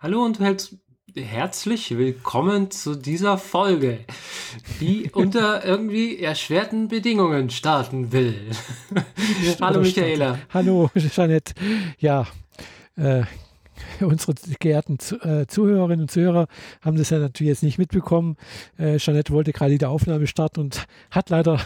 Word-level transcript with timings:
Hallo 0.00 0.24
und 0.24 0.38
herzlich 1.16 1.98
willkommen 1.98 2.70
zu 2.70 2.94
dieser 2.94 3.36
Folge, 3.36 3.98
die 4.78 5.10
unter 5.12 5.64
irgendwie 5.64 6.20
erschwerten 6.20 6.86
Bedingungen 6.86 7.50
starten 7.50 8.12
will. 8.12 8.36
Hallo 9.60 9.80
Michaela. 9.80 10.38
Hallo 10.50 10.88
Jeanette. 10.94 11.52
Ja, 11.98 12.28
äh, 12.94 13.24
unsere 14.00 14.34
geehrten 14.60 14.98
äh, 15.22 15.46
Zuhörerinnen 15.48 16.02
und 16.02 16.12
Zuhörer 16.12 16.46
haben 16.80 16.96
das 16.96 17.10
ja 17.10 17.18
natürlich 17.18 17.50
jetzt 17.50 17.64
nicht 17.64 17.78
mitbekommen. 17.78 18.36
Äh, 18.78 18.98
Jeanette 18.98 19.32
wollte 19.32 19.52
gerade 19.52 19.78
die 19.78 19.84
Aufnahme 19.84 20.28
starten 20.28 20.60
und 20.60 20.86
hat 21.10 21.28
leider 21.28 21.60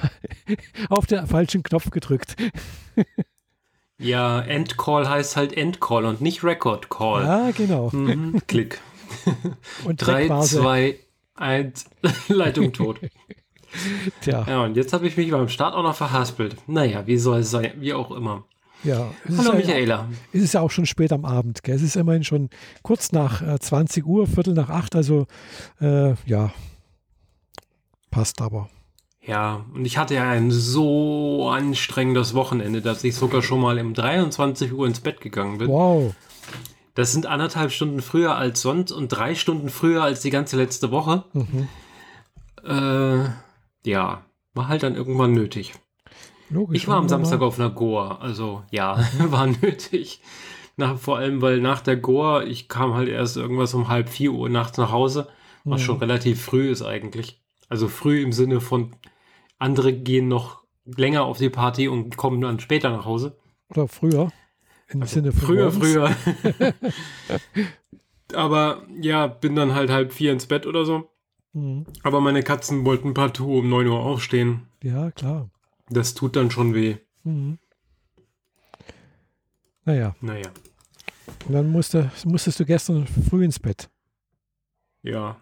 auf 0.88 1.04
den 1.04 1.26
falschen 1.26 1.62
Knopf 1.62 1.90
gedrückt. 1.90 2.34
Ja, 4.02 4.40
Endcall 4.40 5.08
heißt 5.08 5.36
halt 5.36 5.56
Endcall 5.56 6.04
und 6.04 6.20
nicht 6.20 6.42
Record 6.42 6.90
Call. 6.90 7.24
Ja, 7.24 7.50
genau. 7.52 7.90
Mhm, 7.92 8.40
Klick. 8.46 8.80
Und 9.84 9.96
3, 10.04 10.28
2, 10.40 10.98
1, 11.36 11.84
Leitung 12.28 12.72
tot. 12.72 13.00
Tja. 14.20 14.44
Ja, 14.48 14.64
und 14.64 14.76
jetzt 14.76 14.92
habe 14.92 15.06
ich 15.06 15.16
mich 15.16 15.30
beim 15.30 15.48
Start 15.48 15.74
auch 15.74 15.82
noch 15.82 15.94
verhaspelt. 15.94 16.56
Naja, 16.66 17.06
wie 17.06 17.16
soll 17.16 17.40
es 17.40 17.50
sein, 17.50 17.72
wie 17.76 17.94
auch 17.94 18.10
immer. 18.10 18.44
Ja, 18.84 19.10
es 19.24 19.38
Hallo 19.38 19.52
ist 19.52 19.68
ja, 19.68 19.74
Michaela. 19.74 20.08
Es 20.32 20.42
ist 20.42 20.54
ja 20.54 20.60
auch 20.60 20.70
schon 20.70 20.86
spät 20.86 21.12
am 21.12 21.24
Abend. 21.24 21.62
Gell? 21.62 21.76
Es 21.76 21.82
ist 21.82 21.96
immerhin 21.96 22.24
schon 22.24 22.50
kurz 22.82 23.12
nach 23.12 23.40
äh, 23.40 23.58
20 23.58 24.04
Uhr, 24.04 24.26
Viertel 24.26 24.54
nach 24.54 24.70
acht. 24.70 24.96
Also 24.96 25.26
äh, 25.80 26.14
ja, 26.26 26.52
passt 28.10 28.42
aber. 28.42 28.68
Ja, 29.24 29.64
und 29.72 29.84
ich 29.84 29.98
hatte 29.98 30.14
ja 30.16 30.28
ein 30.30 30.50
so 30.50 31.48
anstrengendes 31.48 32.34
Wochenende, 32.34 32.82
dass 32.82 33.04
ich 33.04 33.14
sogar 33.14 33.40
schon 33.42 33.60
mal 33.60 33.78
um 33.78 33.94
23 33.94 34.72
Uhr 34.72 34.86
ins 34.86 35.00
Bett 35.00 35.20
gegangen 35.20 35.58
bin. 35.58 35.68
Wow. 35.68 36.14
Das 36.94 37.12
sind 37.12 37.26
anderthalb 37.26 37.70
Stunden 37.70 38.02
früher 38.02 38.34
als 38.36 38.60
sonst 38.62 38.90
und 38.90 39.08
drei 39.08 39.34
Stunden 39.34 39.68
früher 39.70 40.02
als 40.02 40.20
die 40.22 40.30
ganze 40.30 40.56
letzte 40.56 40.90
Woche. 40.90 41.24
Mhm. 41.32 41.68
Äh, 42.66 43.24
ja, 43.88 44.22
war 44.54 44.68
halt 44.68 44.82
dann 44.82 44.94
irgendwann 44.94 45.32
nötig. 45.32 45.72
Logisch. 46.50 46.76
Ich 46.82 46.88
war 46.88 46.96
am 46.96 47.08
Samstag 47.08 47.40
auf 47.40 47.58
einer 47.58 47.70
Goa, 47.70 48.18
also 48.20 48.62
ja, 48.70 48.98
war 49.30 49.46
nötig. 49.46 50.20
Nach, 50.76 50.98
vor 50.98 51.18
allem, 51.18 51.40
weil 51.42 51.60
nach 51.60 51.80
der 51.80 51.96
Goa, 51.96 52.42
ich 52.42 52.68
kam 52.68 52.94
halt 52.94 53.08
erst 53.08 53.36
irgendwas 53.36 53.72
um 53.74 53.88
halb 53.88 54.08
vier 54.08 54.32
Uhr 54.32 54.48
nachts 54.48 54.78
nach 54.78 54.90
Hause, 54.90 55.28
was 55.64 55.80
Mhm. 55.80 55.84
schon 55.84 55.98
relativ 55.98 56.42
früh 56.42 56.70
ist 56.70 56.82
eigentlich. 56.82 57.40
Also 57.68 57.88
früh 57.88 58.20
im 58.22 58.32
Sinne 58.32 58.60
von, 58.60 58.94
andere 59.62 59.92
gehen 59.92 60.28
noch 60.28 60.62
länger 60.84 61.24
auf 61.24 61.38
die 61.38 61.48
Party 61.50 61.88
und 61.88 62.16
kommen 62.16 62.40
dann 62.40 62.60
später 62.60 62.90
nach 62.90 63.04
Hause. 63.04 63.36
Oder 63.70 63.88
früher. 63.88 64.30
Im 64.88 65.02
Sinne 65.04 65.32
von 65.32 65.40
Früher, 65.40 65.70
morgens. 65.72 65.92
früher. 65.92 66.74
Aber 68.34 68.82
ja, 69.00 69.26
bin 69.26 69.54
dann 69.56 69.74
halt 69.74 69.90
halb 69.90 70.12
vier 70.12 70.32
ins 70.32 70.46
Bett 70.46 70.66
oder 70.66 70.84
so. 70.84 71.10
Mhm. 71.52 71.86
Aber 72.02 72.20
meine 72.20 72.42
Katzen 72.42 72.84
wollten 72.84 73.14
partout 73.14 73.58
um 73.58 73.68
9 73.68 73.86
Uhr 73.86 74.00
aufstehen. 74.00 74.66
Ja, 74.82 75.10
klar. 75.10 75.50
Das 75.88 76.14
tut 76.14 76.36
dann 76.36 76.50
schon 76.50 76.74
weh. 76.74 76.96
Mhm. 77.24 77.58
Naja, 79.84 80.14
Naja, 80.20 80.48
und 81.46 81.52
dann 81.54 81.68
musste, 81.70 82.10
musstest 82.24 82.60
du 82.60 82.64
gestern 82.64 83.06
früh 83.06 83.44
ins 83.44 83.58
Bett. 83.58 83.88
ja. 85.02 85.36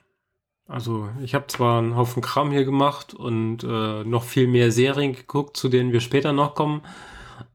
Also 0.70 1.08
ich 1.20 1.34
habe 1.34 1.48
zwar 1.48 1.78
einen 1.78 1.96
Haufen 1.96 2.22
Kram 2.22 2.52
hier 2.52 2.64
gemacht 2.64 3.12
und 3.12 3.64
äh, 3.64 4.04
noch 4.04 4.22
viel 4.22 4.46
mehr 4.46 4.70
Serien 4.70 5.12
geguckt, 5.14 5.56
zu 5.56 5.68
denen 5.68 5.92
wir 5.92 6.00
später 6.00 6.32
noch 6.32 6.54
kommen. 6.54 6.82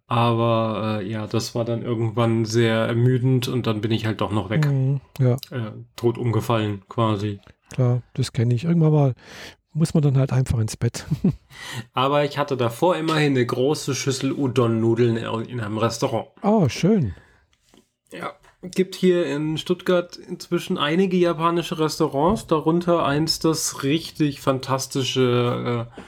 Aber 0.08 1.00
äh, 1.02 1.08
ja, 1.10 1.26
das 1.26 1.56
war 1.56 1.64
dann 1.66 1.82
irgendwann 1.82 2.44
sehr 2.46 2.76
ermüdend 2.76 3.48
und 3.48 3.68
dann 3.68 3.82
bin 3.82 3.92
ich 3.92 4.06
halt 4.06 4.20
doch 4.22 4.32
noch 4.32 4.50
weg. 4.50 4.68
Mhm. 4.68 5.00
Ja, 5.18 5.38
Äh, 5.50 5.72
tot 5.96 6.18
umgefallen 6.18 6.84
quasi. 6.90 7.40
klar, 7.72 8.02
das 8.14 8.34
kenne 8.34 8.54
ich. 8.54 8.66
Irgendwann 8.66 8.92
mal 8.92 9.14
muss 9.74 9.94
man 9.94 10.04
dann 10.04 10.18
halt 10.18 10.32
einfach 10.32 10.60
ins 10.60 10.78
Bett. 10.78 11.06
Aber 11.94 12.24
ich 12.26 12.38
hatte 12.38 12.56
davor 12.58 12.96
immerhin 12.98 13.32
eine 13.34 13.46
große 13.46 13.96
Schüssel 13.96 14.32
Udon-Nudeln 14.34 15.18
in 15.18 15.60
einem 15.60 15.78
Restaurant. 15.78 16.28
Oh, 16.44 16.70
schön. 16.70 17.14
Ja, 18.12 18.34
gibt 18.72 18.96
hier 18.96 19.26
in 19.26 19.58
Stuttgart 19.58 20.16
inzwischen 20.18 20.78
einige 20.78 21.18
japanische 21.18 21.80
Restaurants, 21.80 22.48
darunter 22.48 23.06
eins, 23.06 23.40
das 23.40 23.84
richtig 23.84 24.42
fantastische, 24.42 25.88
äh, 25.96 26.02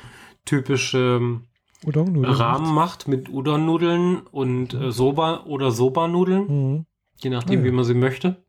typische 0.45 1.40
Udon-Nudeln. 1.85 2.34
Rahmen 2.34 2.73
macht 2.73 3.07
mit 3.07 3.29
Udon-Nudeln 3.29 4.22
und 4.31 4.73
äh, 4.73 4.91
Soba 4.91 5.44
oder 5.45 5.72
Soba-Nudeln, 5.72 6.47
Mhm. 6.47 6.85
je 7.22 7.29
nachdem, 7.29 7.59
Ah, 7.59 7.63
ja. 7.63 7.66
wie 7.66 7.72
man 7.75 7.85
sie 7.85 7.94
möchte. 7.94 8.44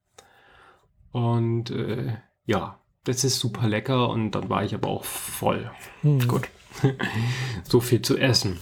Und 1.13 1.71
äh, 1.71 2.15
ja, 2.47 2.79
das 3.05 3.25
ist 3.25 3.39
super 3.39 3.67
lecker 3.69 4.09
und 4.11 4.33
dann 4.33 4.49
war 4.51 4.65
ich 4.65 4.75
aber 4.75 4.89
auch 4.89 5.05
voll. 5.05 5.71
Mhm. 6.03 6.27
Gut. 6.29 6.49
so 7.65 7.81
viel 7.81 8.03
zu 8.03 8.17
essen. 8.19 8.59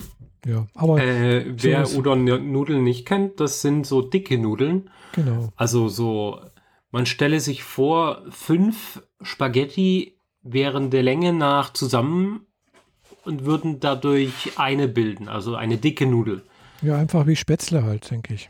Ja, 0.47 0.67
aber 0.75 1.03
Äh, 1.03 1.45
wer 1.63 1.87
Udon-Nudeln 1.97 2.83
nicht 2.85 3.05
kennt, 3.07 3.41
das 3.41 3.63
sind 3.63 3.87
so 3.87 4.01
dicke 4.01 4.39
Nudeln. 4.39 4.91
Genau. 5.17 5.53
Also 5.57 5.89
so, 5.89 6.41
man 6.93 7.07
stelle 7.07 7.41
sich 7.41 7.65
vor, 7.65 8.23
fünf 8.31 9.03
Spaghetti 9.21 10.17
wären 10.43 10.91
der 10.91 11.03
Länge 11.03 11.33
nach 11.33 11.73
zusammen 11.73 12.47
und 13.25 13.45
würden 13.45 13.81
dadurch 13.81 14.53
eine 14.57 14.87
bilden, 14.87 15.29
also 15.29 15.57
eine 15.57 15.77
dicke 15.77 16.07
Nudel. 16.07 16.43
Ja, 16.83 16.97
einfach 16.97 17.27
wie 17.27 17.37
Spätzle 17.37 17.83
halt, 17.83 18.11
denke 18.11 18.35
ich. 18.35 18.49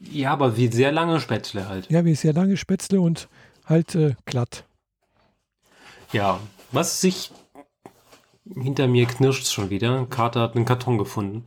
Ja, 0.00 0.32
aber 0.32 0.56
wie 0.56 0.68
sehr 0.68 0.92
lange 0.92 1.20
Spätzle 1.20 1.68
halt. 1.68 1.88
Ja, 1.90 2.04
wie 2.04 2.14
sehr 2.14 2.32
lange 2.32 2.56
Spätzle 2.56 3.00
und 3.00 3.28
halt 3.64 3.94
äh, 3.94 4.14
glatt. 4.24 4.64
Ja, 6.12 6.40
was 6.72 7.00
sich 7.00 7.30
hinter 8.54 8.86
mir 8.86 9.06
knirscht 9.06 9.46
schon 9.46 9.70
wieder. 9.70 10.06
Kater 10.06 10.40
hat 10.40 10.56
einen 10.56 10.64
Karton 10.64 10.98
gefunden. 10.98 11.46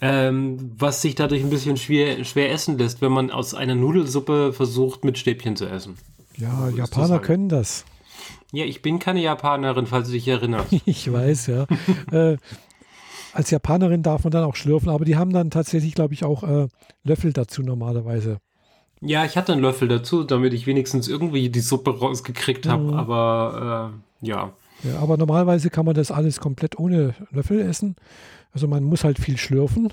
Ähm, 0.00 0.72
was 0.78 1.02
sich 1.02 1.14
dadurch 1.14 1.42
ein 1.42 1.50
bisschen 1.50 1.76
schwer, 1.76 2.22
schwer 2.24 2.50
essen 2.52 2.78
lässt, 2.78 3.00
wenn 3.00 3.12
man 3.12 3.30
aus 3.30 3.54
einer 3.54 3.74
Nudelsuppe 3.74 4.52
versucht, 4.52 5.04
mit 5.04 5.18
Stäbchen 5.18 5.56
zu 5.56 5.66
essen. 5.66 5.96
Ja, 6.36 6.56
So 6.56 6.66
das 6.66 6.76
Japaner 6.76 7.14
halt. 7.14 7.22
können 7.22 7.48
das. 7.48 7.84
Ja, 8.52 8.64
ich 8.64 8.80
bin 8.82 8.98
keine 8.98 9.20
Japanerin, 9.20 9.86
falls 9.86 10.06
du 10.08 10.12
dich 10.14 10.26
erinnerst. 10.28 10.72
Ich 10.86 11.12
weiß, 11.12 11.48
ja. 11.48 11.66
äh, 12.12 12.36
als 13.32 13.50
Japanerin 13.50 14.02
darf 14.02 14.24
man 14.24 14.30
dann 14.30 14.44
auch 14.44 14.56
schlürfen, 14.56 14.88
aber 14.88 15.04
die 15.04 15.16
haben 15.16 15.32
dann 15.32 15.50
tatsächlich, 15.50 15.94
glaube 15.94 16.14
ich, 16.14 16.24
auch 16.24 16.42
äh, 16.44 16.68
Löffel 17.04 17.32
dazu 17.32 17.62
normalerweise. 17.62 18.38
Ja, 19.00 19.24
ich 19.24 19.36
hatte 19.36 19.52
einen 19.52 19.62
Löffel 19.62 19.86
dazu, 19.86 20.24
damit 20.24 20.52
ich 20.54 20.66
wenigstens 20.66 21.06
irgendwie 21.08 21.50
die 21.50 21.60
Suppe 21.60 21.98
rausgekriegt 21.98 22.66
habe, 22.66 22.84
Mhm. 22.84 22.94
aber 22.94 23.92
äh, 24.22 24.26
ja. 24.26 24.52
Ja, 24.82 24.98
aber 25.00 25.16
normalerweise 25.16 25.70
kann 25.70 25.84
man 25.84 25.94
das 25.94 26.10
alles 26.10 26.40
komplett 26.40 26.78
ohne 26.78 27.14
Löffel 27.32 27.60
essen. 27.60 27.96
Also 28.52 28.66
man 28.68 28.84
muss 28.84 29.04
halt 29.04 29.18
viel 29.18 29.36
schlürfen. 29.36 29.92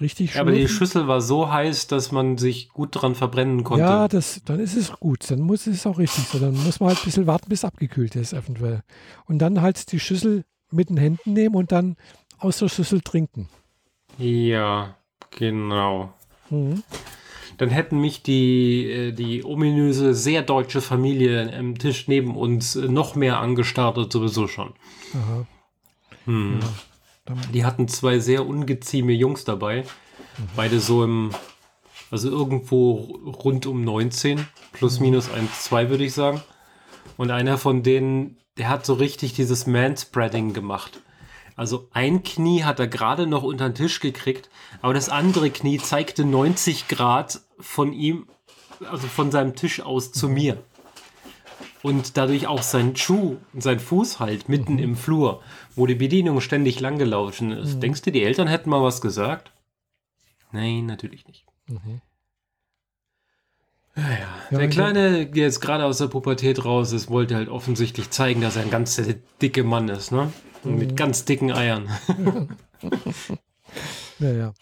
Richtig 0.00 0.34
ja. 0.34 0.42
Aber 0.42 0.52
die. 0.52 0.68
Schüssel 0.68 1.08
war 1.08 1.20
so 1.20 1.50
heiß, 1.50 1.88
dass 1.88 2.12
man 2.12 2.38
sich 2.38 2.68
gut 2.68 2.90
dran 2.92 3.14
verbrennen 3.14 3.64
konnte. 3.64 3.84
Ja, 3.84 4.06
das, 4.06 4.40
dann 4.44 4.60
ist 4.60 4.76
es 4.76 4.92
gut. 4.92 5.28
Dann 5.30 5.40
muss 5.40 5.66
es 5.66 5.86
auch 5.86 5.98
richtig 5.98 6.24
so. 6.28 6.38
Dann 6.38 6.54
muss 6.64 6.78
man 6.78 6.90
halt 6.90 6.98
ein 7.00 7.04
bisschen 7.04 7.26
warten, 7.26 7.48
bis 7.48 7.60
es 7.60 7.64
abgekühlt 7.64 8.14
ist, 8.14 8.32
eventuell. 8.32 8.82
Und 9.26 9.38
dann 9.40 9.60
halt 9.60 9.90
die 9.90 9.98
Schüssel 9.98 10.44
mit 10.70 10.90
den 10.90 10.98
Händen 10.98 11.32
nehmen 11.32 11.56
und 11.56 11.72
dann 11.72 11.96
aus 12.38 12.58
der 12.58 12.68
Schüssel 12.68 13.00
trinken. 13.00 13.48
Ja, 14.18 14.96
genau. 15.30 16.12
Mhm. 16.50 16.82
Dann 17.56 17.70
hätten 17.70 18.00
mich 18.00 18.22
die, 18.22 18.88
äh, 18.88 19.12
die 19.12 19.44
ominöse, 19.44 20.14
sehr 20.14 20.42
deutsche 20.42 20.80
Familie 20.80 21.52
am 21.58 21.76
Tisch 21.76 22.06
neben 22.06 22.36
uns 22.36 22.76
äh, 22.76 22.88
noch 22.88 23.16
mehr 23.16 23.40
angestarrt 23.40 24.12
sowieso 24.12 24.46
schon. 24.46 24.74
Aha. 25.14 25.46
Hm. 26.26 26.60
Ja. 26.60 26.68
Die 27.52 27.64
hatten 27.64 27.88
zwei 27.88 28.18
sehr 28.18 28.46
ungezieme 28.46 29.12
Jungs 29.12 29.44
dabei. 29.44 29.84
Beide 30.56 30.80
so 30.80 31.04
im, 31.04 31.30
also 32.10 32.30
irgendwo 32.30 32.94
rund 33.44 33.66
um 33.66 33.84
19, 33.84 34.46
plus 34.72 35.00
minus 35.00 35.30
1, 35.30 35.64
2 35.64 35.90
würde 35.90 36.04
ich 36.04 36.14
sagen. 36.14 36.42
Und 37.16 37.30
einer 37.30 37.58
von 37.58 37.82
denen, 37.82 38.36
der 38.56 38.68
hat 38.68 38.86
so 38.86 38.94
richtig 38.94 39.34
dieses 39.34 39.66
Manspreading 39.66 40.52
gemacht. 40.52 41.02
Also 41.56 41.88
ein 41.92 42.22
Knie 42.22 42.62
hat 42.62 42.78
er 42.78 42.86
gerade 42.86 43.26
noch 43.26 43.42
unter 43.42 43.68
den 43.68 43.74
Tisch 43.74 43.98
gekriegt, 43.98 44.48
aber 44.80 44.94
das 44.94 45.08
andere 45.08 45.50
Knie 45.50 45.78
zeigte 45.78 46.24
90 46.24 46.86
Grad 46.86 47.40
von 47.58 47.92
ihm, 47.92 48.28
also 48.88 49.08
von 49.08 49.32
seinem 49.32 49.56
Tisch 49.56 49.80
aus 49.80 50.12
zu 50.12 50.28
mir. 50.28 50.58
Und 51.82 52.16
dadurch 52.16 52.46
auch 52.46 52.62
sein 52.62 52.96
Schuh, 52.96 53.36
sein 53.56 53.78
Fuß 53.78 54.18
halt 54.18 54.48
mitten 54.48 54.78
im 54.78 54.96
Flur, 54.96 55.42
wo 55.76 55.86
die 55.86 55.94
Bedienung 55.94 56.40
ständig 56.40 56.80
langgelaufen 56.80 57.52
ist. 57.52 57.80
Denkst 57.80 58.02
du, 58.02 58.10
die 58.10 58.24
Eltern 58.24 58.48
hätten 58.48 58.70
mal 58.70 58.82
was 58.82 59.00
gesagt? 59.00 59.52
Nein, 60.50 60.86
natürlich 60.86 61.26
nicht. 61.26 61.44
mhm. 61.66 62.00
Ja, 63.96 64.02
ja. 64.02 64.08
Ja, 64.10 64.28
der 64.50 64.58
wenn 64.60 64.70
Kleine, 64.70 65.26
der 65.26 65.42
jetzt 65.42 65.60
gerade 65.60 65.84
aus 65.84 65.98
der 65.98 66.06
Pubertät 66.06 66.64
raus 66.64 66.92
ist, 66.92 67.10
wollte 67.10 67.34
halt 67.34 67.48
offensichtlich 67.48 68.10
zeigen, 68.10 68.40
dass 68.40 68.54
er 68.54 68.62
ein 68.62 68.70
ganz 68.70 68.94
der 68.94 69.16
dicke 69.42 69.64
Mann 69.64 69.88
ist, 69.88 70.12
ne? 70.12 70.32
Und 70.62 70.78
mit 70.78 70.96
ganz 70.96 71.24
dicken 71.24 71.52
Eiern. 71.52 71.88
Ja, 74.20 74.32
ja. 74.32 74.54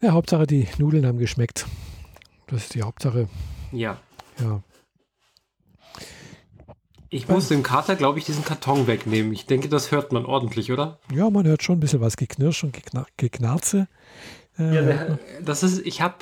Ja, 0.00 0.12
Hauptsache 0.12 0.46
die 0.46 0.66
Nudeln 0.78 1.06
haben 1.06 1.18
geschmeckt. 1.18 1.66
Das 2.48 2.62
ist 2.62 2.74
die 2.74 2.82
Hauptsache. 2.82 3.28
Ja. 3.70 4.00
Ja. 4.40 4.62
Ich 7.12 7.26
muss 7.28 7.48
dem 7.48 7.64
Kater, 7.64 7.96
glaube 7.96 8.20
ich, 8.20 8.24
diesen 8.24 8.44
Karton 8.44 8.86
wegnehmen. 8.86 9.32
Ich 9.32 9.46
denke, 9.46 9.68
das 9.68 9.90
hört 9.90 10.12
man 10.12 10.24
ordentlich, 10.24 10.70
oder? 10.70 11.00
Ja, 11.12 11.28
man 11.28 11.44
hört 11.46 11.62
schon 11.62 11.76
ein 11.78 11.80
bisschen 11.80 12.00
was 12.00 12.16
Geknirsch 12.16 12.62
und 12.62 12.72
Gekna 12.72 13.04
Geknarze. 13.16 13.88
Äh, 14.56 14.74
Ja, 14.74 15.18
das 15.44 15.64
ist, 15.64 15.84
ich 15.84 16.00
habe 16.00 16.16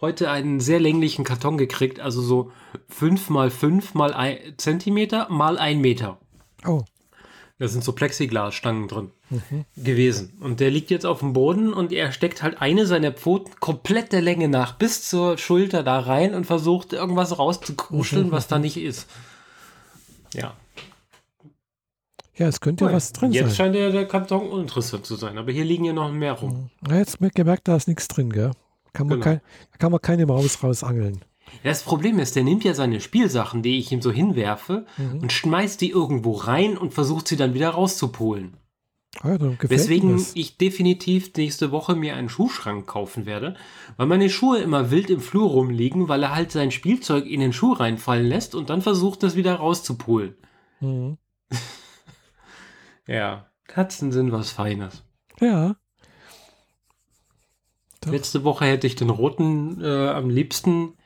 heute 0.00 0.30
einen 0.30 0.60
sehr 0.60 0.78
länglichen 0.78 1.24
Karton 1.24 1.58
gekriegt, 1.58 1.98
also 1.98 2.22
so 2.22 2.52
5 2.88 3.28
mal 3.28 3.50
5 3.50 3.94
mal 3.94 4.14
ein 4.14 4.38
Zentimeter 4.56 5.26
mal 5.30 5.58
1 5.58 5.80
Meter. 5.80 6.18
oh, 6.64 6.82
Da 7.58 7.66
sind 7.66 7.82
so 7.82 7.92
Plexiglasstangen 7.92 8.86
drin 8.86 9.10
gewesen. 9.76 10.32
Und 10.40 10.60
der 10.60 10.70
liegt 10.70 10.90
jetzt 10.90 11.06
auf 11.06 11.18
dem 11.20 11.32
Boden 11.32 11.72
und 11.72 11.92
er 11.92 12.12
steckt 12.12 12.42
halt 12.42 12.60
eine 12.62 12.86
seiner 12.86 13.12
Pfoten 13.12 13.52
komplett 13.58 14.12
der 14.12 14.22
Länge 14.22 14.48
nach 14.48 14.76
bis 14.76 15.08
zur 15.08 15.38
Schulter 15.38 15.82
da 15.82 15.98
rein 15.98 16.34
und 16.34 16.46
versucht 16.46 16.92
irgendwas 16.92 17.36
rauszukruscheln, 17.38 18.30
was 18.30 18.46
da 18.48 18.58
nicht 18.60 18.76
ist. 18.76 19.08
Ja. 20.34 20.54
ja, 22.36 22.46
es 22.48 22.60
könnte 22.60 22.84
ja 22.86 22.92
was 22.92 23.12
drin 23.12 23.32
Jetzt 23.32 23.48
sein. 23.48 23.54
scheint 23.56 23.74
der, 23.74 23.90
der 23.90 24.06
Karton 24.06 24.48
uninteressant 24.48 25.04
zu 25.06 25.16
sein, 25.16 25.36
aber 25.38 25.52
hier 25.52 25.64
liegen 25.64 25.84
ja 25.84 25.92
noch 25.92 26.10
mehr 26.12 26.32
rum. 26.34 26.70
Ja, 26.88 26.96
jetzt 26.96 27.20
wird 27.20 27.34
gemerkt, 27.34 27.68
da 27.68 27.76
ist 27.76 27.88
nichts 27.88 28.08
drin, 28.08 28.30
gell? 28.30 28.52
Kann 28.92 29.06
man, 29.06 29.20
Genau. 29.20 29.24
kein, 29.24 29.40
da 29.72 29.78
kann 29.78 29.92
man 29.92 30.00
keine 30.00 30.26
Maus 30.26 30.62
rausangeln. 30.62 31.20
Ja, 31.62 31.70
Das 31.70 31.82
Problem 31.82 32.18
ist, 32.18 32.36
der 32.36 32.44
nimmt 32.44 32.64
ja 32.64 32.74
seine 32.74 33.00
Spielsachen, 33.00 33.62
die 33.62 33.78
ich 33.78 33.90
ihm 33.92 34.02
so 34.02 34.10
hinwerfe, 34.12 34.86
und 35.20 35.32
schmeißt 35.32 35.80
die 35.80 35.90
irgendwo 35.90 36.32
rein 36.32 36.76
und 36.78 36.94
versucht 36.94 37.28
sie 37.28 37.36
dann 37.36 37.54
wieder 37.54 37.70
rauszupolen. 37.70 38.54
Ah, 39.22 39.36
das. 40.16 40.32
ich 40.36 40.56
definitiv 40.56 41.32
nächste 41.36 41.72
Woche 41.72 41.96
mir 41.96 42.14
einen 42.14 42.28
Schuhschrank 42.28 42.86
kaufen 42.86 43.26
werde, 43.26 43.56
weil 43.96 44.06
meine 44.06 44.30
Schuhe 44.30 44.58
immer 44.58 44.90
wild 44.90 45.10
im 45.10 45.20
Flur 45.20 45.50
rumliegen, 45.50 46.08
weil 46.08 46.22
er 46.22 46.34
halt 46.34 46.52
sein 46.52 46.70
Spielzeug 46.70 47.26
in 47.26 47.40
den 47.40 47.52
Schuh 47.52 47.72
reinfallen 47.72 48.26
lässt 48.26 48.54
und 48.54 48.70
dann 48.70 48.82
versucht, 48.82 49.22
das 49.22 49.36
wieder 49.36 49.54
rauszupolen. 49.56 50.34
Mhm. 50.80 51.18
Ja, 53.06 53.50
Katzen 53.66 54.12
sind 54.12 54.30
was 54.30 54.52
Feines. 54.52 55.02
Ja, 55.40 55.74
Doch. 58.00 58.12
Letzte 58.12 58.44
Woche 58.44 58.64
hätte 58.64 58.86
ich 58.86 58.96
den 58.96 59.10
roten 59.10 59.82
äh, 59.82 60.08
am 60.08 60.30
liebsten. 60.30 60.96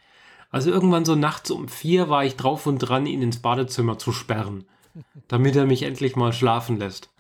Also 0.50 0.70
irgendwann 0.70 1.04
so 1.04 1.16
nachts 1.16 1.50
um 1.50 1.66
vier 1.68 2.08
war 2.08 2.24
ich 2.24 2.36
drauf 2.36 2.66
und 2.66 2.78
dran, 2.78 3.06
ihn 3.06 3.22
ins 3.22 3.40
Badezimmer 3.40 3.98
zu 3.98 4.12
sperren, 4.12 4.64
damit 5.28 5.56
er 5.56 5.66
mich 5.66 5.82
endlich 5.82 6.14
mal 6.14 6.32
schlafen 6.32 6.78
lässt. 6.78 7.10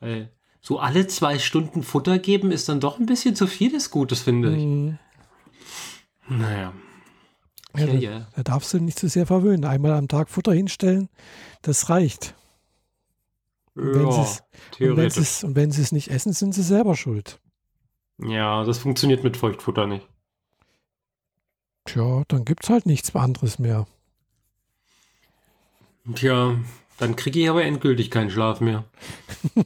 Weil 0.00 0.32
so 0.60 0.78
alle 0.78 1.06
zwei 1.06 1.38
Stunden 1.38 1.82
Futter 1.82 2.18
geben 2.18 2.50
ist 2.50 2.68
dann 2.68 2.80
doch 2.80 2.98
ein 2.98 3.06
bisschen 3.06 3.36
zu 3.36 3.46
viel 3.46 3.70
des 3.70 3.90
Gutes, 3.90 4.22
finde 4.22 4.54
ich. 4.56 4.64
Mhm. 4.64 4.98
Naja. 6.28 6.72
Ja, 7.76 7.80
Ja, 7.80 7.86
da, 7.86 7.92
ja. 7.92 8.26
da 8.34 8.42
darfst 8.42 8.72
du 8.74 8.78
nicht 8.80 8.98
zu 8.98 9.08
sehr 9.08 9.26
verwöhnen. 9.26 9.64
Einmal 9.64 9.92
am 9.92 10.08
Tag 10.08 10.28
Futter 10.30 10.52
hinstellen, 10.52 11.08
das 11.62 11.88
reicht. 11.88 12.34
Ja, 13.76 13.82
wenn, 13.84 14.34
theoretisch. 14.72 15.44
und 15.44 15.54
wenn 15.54 15.70
sie 15.70 15.82
es 15.82 15.92
nicht 15.92 16.08
essen, 16.10 16.32
sind 16.32 16.54
sie 16.54 16.62
selber 16.62 16.96
schuld. 16.96 17.40
Ja, 18.18 18.64
das 18.64 18.78
funktioniert 18.78 19.22
mit 19.22 19.36
Feuchtfutter 19.36 19.86
nicht. 19.86 20.08
Tja, 21.84 22.22
dann 22.28 22.44
gibt 22.46 22.64
es 22.64 22.70
halt 22.70 22.86
nichts 22.86 23.14
anderes 23.14 23.58
mehr. 23.58 23.86
Tja, 26.14 26.56
dann 26.98 27.16
kriege 27.16 27.40
ich 27.40 27.48
aber 27.50 27.64
endgültig 27.64 28.10
keinen 28.10 28.30
Schlaf 28.30 28.60
mehr. 28.60 28.84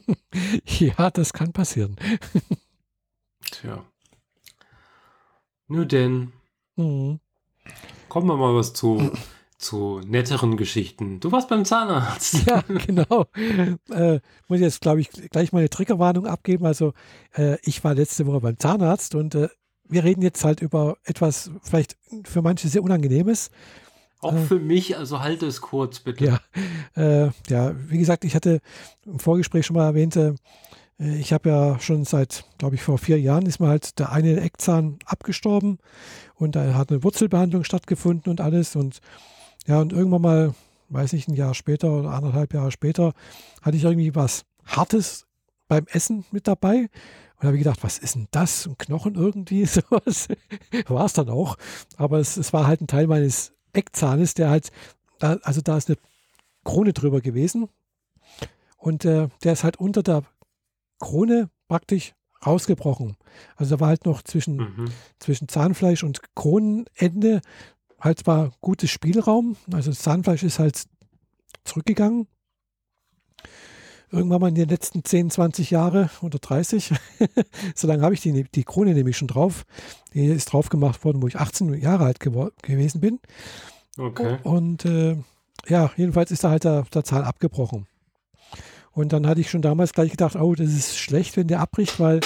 Ja, 0.65 1.11
das 1.11 1.33
kann 1.33 1.51
passieren. 1.51 1.95
Tja. 3.51 3.83
Nur 5.67 5.85
denn, 5.85 6.31
Mhm. 6.77 7.19
kommen 8.09 8.27
wir 8.27 8.37
mal 8.37 8.55
was 8.55 8.73
zu, 8.73 9.11
zu 9.57 9.99
netteren 10.05 10.57
Geschichten. 10.57 11.19
Du 11.19 11.31
warst 11.31 11.49
beim 11.49 11.65
Zahnarzt. 11.65 12.45
Ja, 12.47 12.61
genau. 12.87 13.25
Äh, 13.89 14.19
muss 14.47 14.57
ich 14.57 14.61
jetzt, 14.61 14.81
glaube 14.81 15.01
ich, 15.01 15.09
gleich 15.29 15.51
mal 15.51 15.59
eine 15.59 15.69
Triggerwarnung 15.69 16.25
abgeben. 16.27 16.65
Also, 16.65 16.93
äh, 17.35 17.57
ich 17.63 17.83
war 17.83 17.93
letzte 17.93 18.25
Woche 18.25 18.39
beim 18.41 18.57
Zahnarzt 18.57 19.13
und 19.15 19.35
äh, 19.35 19.49
wir 19.87 20.03
reden 20.03 20.21
jetzt 20.21 20.43
halt 20.45 20.61
über 20.61 20.97
etwas 21.03 21.51
vielleicht 21.61 21.97
für 22.23 22.41
manche 22.41 22.67
sehr 22.69 22.83
Unangenehmes. 22.83 23.51
Auch 24.21 24.37
für 24.37 24.59
mich, 24.59 24.97
also 24.97 25.19
halte 25.19 25.47
es 25.47 25.61
kurz, 25.61 25.99
bitte. 25.99 26.25
Ja, 26.25 26.39
äh, 26.95 27.31
ja, 27.49 27.73
wie 27.89 27.97
gesagt, 27.97 28.23
ich 28.23 28.35
hatte 28.35 28.61
im 29.05 29.19
Vorgespräch 29.19 29.65
schon 29.65 29.75
mal 29.75 29.85
erwähnt, 29.85 30.15
äh, 30.15 30.33
ich 30.99 31.33
habe 31.33 31.49
ja 31.49 31.79
schon 31.79 32.05
seit, 32.05 32.45
glaube 32.59 32.75
ich, 32.75 32.83
vor 32.83 32.99
vier 32.99 33.19
Jahren 33.19 33.47
ist 33.47 33.59
mir 33.59 33.67
halt 33.67 33.97
der 33.97 34.11
eine 34.11 34.39
Eckzahn 34.39 34.99
abgestorben 35.05 35.79
und 36.35 36.55
da 36.55 36.75
hat 36.75 36.91
eine 36.91 37.03
Wurzelbehandlung 37.03 37.63
stattgefunden 37.63 38.29
und 38.29 38.39
alles 38.39 38.75
und 38.75 38.99
ja, 39.65 39.79
und 39.79 39.93
irgendwann 39.93 40.21
mal, 40.21 40.55
weiß 40.89 41.13
nicht, 41.13 41.27
ein 41.27 41.33
Jahr 41.33 41.53
später 41.55 41.91
oder 41.91 42.11
anderthalb 42.11 42.53
Jahre 42.53 42.71
später, 42.71 43.13
hatte 43.61 43.77
ich 43.77 43.83
irgendwie 43.83 44.13
was 44.13 44.45
Hartes 44.65 45.25
beim 45.67 45.85
Essen 45.87 46.25
mit 46.31 46.47
dabei 46.47 46.89
und 47.37 47.47
habe 47.47 47.57
ich 47.57 47.63
gedacht, 47.63 47.83
was 47.83 47.97
ist 47.97 48.15
denn 48.15 48.27
das? 48.31 48.67
Ein 48.67 48.77
Knochen 48.77 49.15
irgendwie, 49.15 49.65
sowas. 49.65 50.27
War 50.87 51.05
es 51.05 51.13
dann 51.13 51.29
auch, 51.29 51.57
aber 51.97 52.19
es, 52.19 52.37
es 52.37 52.53
war 52.53 52.67
halt 52.67 52.81
ein 52.81 52.87
Teil 52.87 53.07
meines 53.07 53.53
Eckzahnes, 53.73 54.33
der 54.33 54.49
halt, 54.49 54.71
also 55.19 55.61
da 55.61 55.77
ist 55.77 55.89
eine 55.89 55.97
Krone 56.63 56.93
drüber 56.93 57.21
gewesen 57.21 57.69
und 58.77 59.05
äh, 59.05 59.27
der 59.43 59.53
ist 59.53 59.63
halt 59.63 59.77
unter 59.77 60.03
der 60.03 60.23
Krone 60.99 61.49
praktisch 61.67 62.13
rausgebrochen. 62.45 63.17
Also 63.55 63.75
da 63.75 63.79
war 63.79 63.87
halt 63.89 64.05
noch 64.05 64.21
zwischen, 64.23 64.57
Mhm. 64.57 64.91
zwischen 65.19 65.47
Zahnfleisch 65.47 66.03
und 66.03 66.21
Kronenende 66.35 67.41
halt 67.99 68.19
zwar 68.19 68.51
gutes 68.61 68.89
Spielraum. 68.89 69.57
Also 69.71 69.91
das 69.91 69.99
Zahnfleisch 69.99 70.43
ist 70.43 70.57
halt 70.59 70.85
zurückgegangen. 71.63 72.27
Irgendwann 74.11 74.41
mal 74.41 74.49
in 74.49 74.55
den 74.55 74.69
letzten 74.69 75.05
10, 75.05 75.31
20 75.31 75.71
Jahre 75.71 76.09
oder 76.21 76.37
30. 76.37 76.93
so 77.75 77.87
lange 77.87 78.03
habe 78.03 78.13
ich 78.13 78.21
die, 78.21 78.43
die 78.43 78.63
Krone 78.63 78.93
nämlich 78.93 79.17
schon 79.17 79.29
drauf. 79.29 79.65
Die 80.13 80.25
ist 80.25 80.51
drauf 80.51 80.69
gemacht 80.69 81.05
worden, 81.05 81.21
wo 81.21 81.27
ich 81.27 81.39
18 81.39 81.73
Jahre 81.75 82.05
alt 82.05 82.19
gewesen 82.19 83.01
bin. 83.01 83.19
Okay. 83.97 84.37
Und 84.43 84.85
äh, 84.85 85.17
ja, 85.67 85.91
jedenfalls 85.95 86.31
ist 86.31 86.43
da 86.43 86.49
halt 86.49 86.65
der, 86.65 86.83
der 86.93 87.03
Zahn 87.03 87.23
abgebrochen. 87.23 87.87
Und 88.93 89.13
dann 89.13 89.25
hatte 89.25 89.39
ich 89.39 89.49
schon 89.49 89.61
damals 89.61 89.93
gleich 89.93 90.11
gedacht, 90.11 90.35
oh, 90.35 90.53
das 90.53 90.69
ist 90.69 90.97
schlecht, 90.97 91.37
wenn 91.37 91.47
der 91.47 91.61
abbricht, 91.61 91.99
weil 91.99 92.19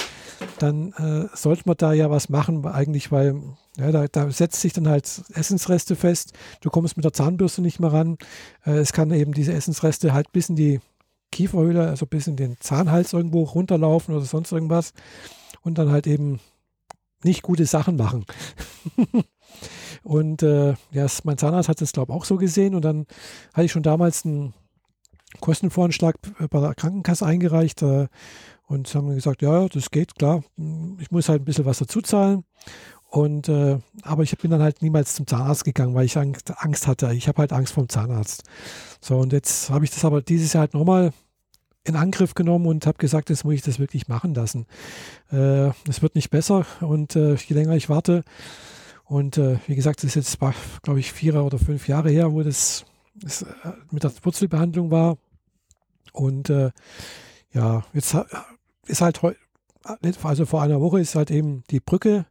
dann 0.58 0.92
äh, 0.94 1.28
sollte 1.36 1.62
man 1.66 1.76
da 1.76 1.92
ja 1.92 2.10
was 2.10 2.28
machen, 2.28 2.66
eigentlich, 2.66 3.12
weil 3.12 3.40
ja, 3.76 3.92
da, 3.92 4.08
da 4.08 4.30
setzt 4.30 4.60
sich 4.60 4.72
dann 4.72 4.88
halt 4.88 5.22
Essensreste 5.32 5.94
fest. 5.94 6.32
Du 6.60 6.70
kommst 6.70 6.96
mit 6.96 7.04
der 7.04 7.12
Zahnbürste 7.12 7.62
nicht 7.62 7.78
mehr 7.78 7.92
ran. 7.92 8.18
Äh, 8.64 8.78
es 8.78 8.92
kann 8.92 9.12
eben 9.12 9.32
diese 9.32 9.52
Essensreste 9.52 10.12
halt 10.12 10.32
bis 10.32 10.48
in 10.48 10.56
die 10.56 10.80
Kieferhöhle, 11.32 11.88
also 11.88 12.06
bis 12.06 12.26
in 12.26 12.36
den 12.36 12.56
Zahnhals 12.60 13.12
irgendwo 13.12 13.42
runterlaufen 13.44 14.14
oder 14.14 14.24
sonst 14.24 14.52
irgendwas. 14.52 14.92
Und 15.62 15.78
dann 15.78 15.90
halt 15.90 16.06
eben 16.06 16.40
nicht 17.22 17.42
gute 17.42 17.66
Sachen 17.66 17.96
machen. 17.96 18.24
Und 20.02 20.42
äh, 20.42 20.74
ja, 20.92 21.06
mein 21.24 21.38
Zahnarzt 21.38 21.68
hat 21.68 21.80
das, 21.80 21.92
glaube 21.92 22.12
ich, 22.12 22.16
auch 22.16 22.24
so 22.24 22.36
gesehen. 22.36 22.74
Und 22.74 22.84
dann 22.84 23.06
hatte 23.52 23.64
ich 23.64 23.72
schon 23.72 23.82
damals 23.82 24.24
einen 24.24 24.54
Kostenvoranschlag 25.40 26.16
bei 26.50 26.60
der 26.60 26.74
Krankenkasse 26.74 27.26
eingereicht 27.26 27.82
äh, 27.82 28.06
und 28.66 28.92
haben 28.94 29.14
gesagt, 29.14 29.42
ja, 29.42 29.68
das 29.68 29.90
geht, 29.90 30.14
klar. 30.16 30.42
Ich 31.00 31.10
muss 31.10 31.28
halt 31.28 31.42
ein 31.42 31.44
bisschen 31.44 31.66
was 31.66 31.78
dazu 31.78 32.00
zahlen. 32.00 32.44
Und 33.08 33.48
äh, 33.48 33.78
aber 34.02 34.24
ich 34.24 34.36
bin 34.36 34.50
dann 34.50 34.62
halt 34.62 34.82
niemals 34.82 35.14
zum 35.14 35.26
Zahnarzt 35.26 35.64
gegangen, 35.64 35.94
weil 35.94 36.06
ich 36.06 36.18
Angst, 36.18 36.86
hatte. 36.86 37.12
Ich 37.12 37.28
habe 37.28 37.38
halt 37.38 37.52
Angst 37.52 37.72
vom 37.72 37.88
Zahnarzt. 37.88 38.42
So, 39.06 39.18
und 39.18 39.32
jetzt 39.32 39.70
habe 39.70 39.84
ich 39.84 39.92
das 39.92 40.04
aber 40.04 40.20
dieses 40.20 40.52
Jahr 40.52 40.62
halt 40.62 40.74
nochmal 40.74 41.12
in 41.84 41.94
Angriff 41.94 42.34
genommen 42.34 42.66
und 42.66 42.86
habe 42.88 42.98
gesagt, 42.98 43.30
jetzt 43.30 43.44
muss 43.44 43.54
ich 43.54 43.62
das 43.62 43.78
wirklich 43.78 44.08
machen 44.08 44.34
lassen. 44.34 44.66
Äh, 45.30 45.68
Es 45.88 46.02
wird 46.02 46.16
nicht 46.16 46.30
besser 46.30 46.66
und 46.80 47.14
äh, 47.14 47.34
je 47.36 47.54
länger 47.54 47.76
ich 47.76 47.88
warte, 47.88 48.24
und 49.04 49.38
äh, 49.38 49.58
wie 49.68 49.76
gesagt, 49.76 50.02
das 50.02 50.16
ist 50.16 50.16
jetzt, 50.16 50.38
glaube 50.82 50.98
ich, 50.98 51.12
vier 51.12 51.40
oder 51.40 51.60
fünf 51.60 51.86
Jahre 51.86 52.10
her, 52.10 52.32
wo 52.32 52.42
das, 52.42 52.84
das 53.14 53.42
äh, 53.42 53.46
mit 53.92 54.02
der 54.02 54.10
Wurzelbehandlung 54.22 54.90
war. 54.90 55.18
Und 56.12 56.50
äh, 56.50 56.72
ja, 57.52 57.84
jetzt 57.92 58.16
ist 58.88 59.00
halt 59.02 59.22
heute, 59.22 59.38
also 60.24 60.46
vor 60.46 60.62
einer 60.62 60.80
Woche 60.80 60.98
ist 60.98 61.14
halt 61.14 61.30
eben 61.30 61.62
die 61.70 61.78
Brücke, 61.78 62.26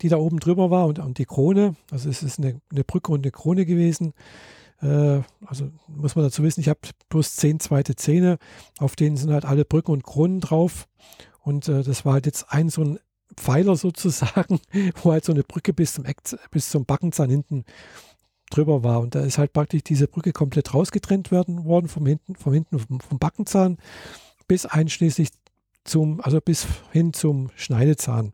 die 0.00 0.08
da 0.08 0.16
oben 0.16 0.40
drüber 0.40 0.68
war 0.68 0.86
und, 0.86 0.98
und 0.98 1.18
die 1.18 1.26
Krone. 1.26 1.76
Also 1.92 2.08
es 2.08 2.24
ist 2.24 2.40
eine, 2.40 2.60
eine 2.72 2.82
Brücke 2.82 3.12
und 3.12 3.24
eine 3.24 3.30
Krone 3.30 3.64
gewesen. 3.64 4.14
Äh, 4.82 5.22
also 5.44 5.70
muss 5.88 6.16
man 6.16 6.24
dazu 6.24 6.42
wissen, 6.42 6.60
ich 6.60 6.68
habe 6.68 6.80
bloß 7.08 7.36
zehn 7.36 7.60
zweite 7.60 7.96
Zähne, 7.96 8.38
auf 8.78 8.96
denen 8.96 9.16
sind 9.16 9.32
halt 9.32 9.44
alle 9.44 9.64
Brücken 9.64 9.92
und 9.92 10.04
Kronen 10.04 10.40
drauf. 10.40 10.88
Und 11.40 11.68
äh, 11.68 11.82
das 11.82 12.04
war 12.04 12.14
halt 12.14 12.26
jetzt 12.26 12.52
ein 12.52 12.68
so 12.68 12.82
ein 12.82 12.98
Pfeiler 13.36 13.76
sozusagen, 13.76 14.60
wo 15.02 15.12
halt 15.12 15.24
so 15.24 15.32
eine 15.32 15.44
Brücke 15.44 15.72
bis 15.72 15.94
zum, 15.94 16.04
Eck, 16.04 16.18
bis 16.50 16.70
zum 16.70 16.84
Backenzahn 16.84 17.30
hinten 17.30 17.64
drüber 18.50 18.82
war. 18.82 19.00
Und 19.00 19.14
da 19.14 19.20
ist 19.20 19.38
halt 19.38 19.52
praktisch 19.52 19.82
diese 19.82 20.08
Brücke 20.08 20.32
komplett 20.32 20.74
rausgetrennt 20.74 21.30
werden, 21.30 21.64
worden 21.64 21.88
vom 21.88 22.06
hinten, 22.06 22.36
vom 22.36 22.52
hinten 22.52 22.78
vom, 22.78 23.00
vom 23.00 23.18
Backenzahn 23.18 23.78
bis 24.46 24.64
einschließlich 24.64 25.28
zum, 25.84 26.20
also 26.20 26.40
bis 26.40 26.66
hin 26.92 27.12
zum 27.12 27.50
Schneidezahn 27.54 28.32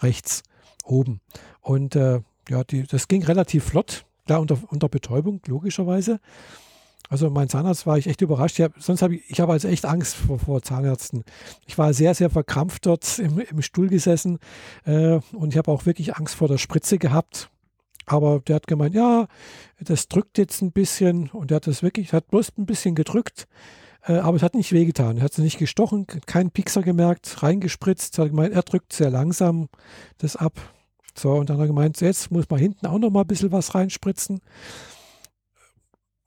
rechts 0.00 0.42
oben. 0.84 1.20
Und 1.60 1.96
äh, 1.96 2.20
ja, 2.48 2.64
die, 2.64 2.84
das 2.84 3.08
ging 3.08 3.22
relativ 3.24 3.64
flott, 3.64 4.04
klar 4.26 4.40
unter, 4.40 4.58
unter 4.68 4.88
Betäubung, 4.88 5.40
logischerweise. 5.46 6.20
Also 7.10 7.28
mein 7.28 7.48
Zahnarzt 7.48 7.86
war 7.86 7.98
ich 7.98 8.06
echt 8.06 8.22
überrascht. 8.22 8.58
Ich 8.58 8.64
hab, 8.64 8.80
sonst 8.80 9.02
habe 9.02 9.16
ich, 9.16 9.30
ich 9.30 9.40
habe 9.40 9.52
also 9.52 9.68
echt 9.68 9.84
Angst 9.84 10.16
vor, 10.16 10.38
vor, 10.38 10.62
Zahnärzten. 10.62 11.24
Ich 11.66 11.76
war 11.76 11.92
sehr, 11.92 12.14
sehr 12.14 12.30
verkrampft 12.30 12.86
dort 12.86 13.18
im, 13.18 13.38
im 13.38 13.62
Stuhl 13.62 13.88
gesessen 13.88 14.38
äh, 14.84 15.20
und 15.32 15.50
ich 15.50 15.58
habe 15.58 15.70
auch 15.70 15.86
wirklich 15.86 16.16
Angst 16.16 16.34
vor 16.34 16.48
der 16.48 16.58
Spritze 16.58 16.98
gehabt. 16.98 17.50
Aber 18.06 18.40
der 18.40 18.56
hat 18.56 18.66
gemeint, 18.66 18.94
ja, 18.94 19.28
das 19.80 20.08
drückt 20.08 20.38
jetzt 20.38 20.60
ein 20.62 20.72
bisschen 20.72 21.30
und 21.30 21.50
der 21.50 21.56
hat 21.56 21.66
das 21.66 21.82
wirklich, 21.82 22.12
hat 22.12 22.28
bloß 22.28 22.52
ein 22.58 22.66
bisschen 22.66 22.94
gedrückt, 22.94 23.46
äh, 24.06 24.14
aber 24.14 24.36
es 24.36 24.42
hat 24.42 24.54
nicht 24.54 24.72
wehgetan. 24.72 25.18
Er 25.18 25.24
hat 25.24 25.32
es 25.32 25.38
nicht 25.38 25.58
gestochen, 25.58 26.06
keinen 26.26 26.50
Pixer 26.50 26.82
gemerkt, 26.82 27.42
reingespritzt, 27.42 28.18
hat 28.18 28.28
gemeint, 28.28 28.54
er 28.54 28.62
drückt 28.62 28.92
sehr 28.92 29.10
langsam 29.10 29.68
das 30.18 30.36
ab. 30.36 30.73
So, 31.16 31.32
und 31.32 31.50
dann 31.50 31.56
hat 31.58 31.64
er 31.64 31.68
gemeint, 31.68 32.00
jetzt 32.00 32.30
muss 32.30 32.48
man 32.50 32.58
hinten 32.58 32.86
auch 32.86 32.98
noch 32.98 33.10
mal 33.10 33.22
ein 33.22 33.26
bisschen 33.26 33.52
was 33.52 33.74
reinspritzen. 33.74 34.40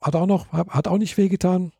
Hat 0.00 0.16
auch 0.16 0.26
noch, 0.26 0.52
hat 0.52 0.88
auch 0.88 0.98
nicht 0.98 1.16
wehgetan. 1.16 1.72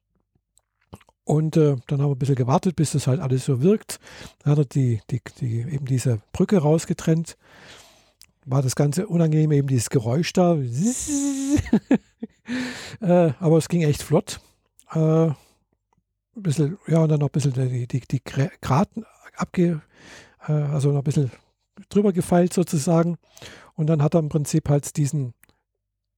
Und 1.24 1.56
äh, 1.56 1.76
dann 1.86 2.00
haben 2.00 2.08
wir 2.08 2.14
ein 2.14 2.18
bisschen 2.18 2.34
gewartet, 2.34 2.74
bis 2.76 2.92
das 2.92 3.06
halt 3.06 3.20
alles 3.20 3.44
so 3.44 3.60
wirkt. 3.62 4.00
Dann 4.42 4.52
hat 4.52 4.58
er 4.58 4.64
die, 4.64 5.00
die, 5.10 5.20
die, 5.40 5.60
eben 5.60 5.86
diese 5.86 6.20
Brücke 6.32 6.58
rausgetrennt 6.58 7.36
war 8.50 8.62
das 8.62 8.76
Ganze 8.76 9.06
unangenehm, 9.06 9.52
eben 9.52 9.68
dieses 9.68 9.90
Geräusch 9.90 10.32
da. 10.32 10.54
äh, 13.00 13.32
aber 13.38 13.58
es 13.58 13.68
ging 13.68 13.82
echt 13.82 14.02
flott. 14.02 14.40
Äh, 14.92 15.28
bisschen, 16.34 16.78
ja, 16.86 17.00
und 17.00 17.10
dann 17.10 17.20
noch 17.20 17.28
ein 17.28 17.32
bisschen 17.32 17.52
die, 17.52 17.86
die, 17.86 18.00
die 18.00 18.22
Graten 18.24 19.04
abge, 19.36 19.82
äh, 20.46 20.52
also 20.52 20.90
noch 20.90 21.00
ein 21.00 21.04
bisschen 21.04 21.30
drüber 21.88 22.12
gefeilt 22.12 22.52
sozusagen. 22.52 23.16
Und 23.74 23.86
dann 23.86 24.02
hat 24.02 24.14
er 24.14 24.20
im 24.20 24.28
Prinzip 24.28 24.68
halt 24.68 24.96
diesen 24.96 25.34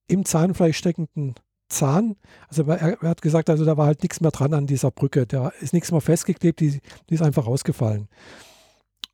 im 0.07 0.25
Zahnfleisch 0.25 0.77
steckenden 0.77 1.35
Zahn, 1.69 2.17
also 2.49 2.63
er, 2.63 3.01
er, 3.01 3.09
hat 3.09 3.21
gesagt, 3.21 3.49
also 3.49 3.63
da 3.65 3.77
war 3.77 3.85
halt 3.85 4.03
nichts 4.03 4.19
mehr 4.19 4.31
dran 4.31 4.53
an 4.53 4.67
dieser 4.67 4.91
Brücke, 4.91 5.25
da 5.25 5.49
ist 5.61 5.73
nichts 5.73 5.91
mehr 5.91 6.01
festgeklebt, 6.01 6.59
die, 6.59 6.81
die 7.09 7.13
ist 7.13 7.21
einfach 7.21 7.47
rausgefallen. 7.47 8.09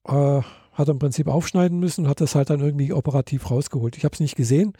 Äh, 0.05 0.41
hat 0.73 0.87
er 0.87 0.91
im 0.91 0.99
Prinzip 0.99 1.27
aufschneiden 1.27 1.79
müssen 1.79 2.05
und 2.05 2.09
hat 2.09 2.21
das 2.21 2.35
halt 2.35 2.49
dann 2.49 2.59
irgendwie 2.59 2.93
operativ 2.93 3.49
rausgeholt. 3.49 3.97
Ich 3.97 4.05
habe 4.05 4.13
es 4.13 4.19
nicht 4.19 4.35
gesehen. 4.35 4.73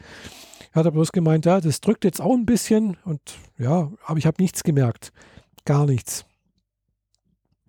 Er 0.74 0.84
hat 0.84 0.94
bloß 0.94 1.12
gemeint, 1.12 1.46
ja, 1.46 1.60
das 1.60 1.82
drückt 1.82 2.04
jetzt 2.04 2.22
auch 2.22 2.34
ein 2.34 2.46
bisschen 2.46 2.98
und 3.06 3.22
ja, 3.58 3.92
aber 4.06 4.20
ich 4.20 4.28
habe 4.28 4.42
nichts 4.42 4.64
gemerkt. 4.64 5.12
Gar 5.66 5.86
nichts. 5.86 6.26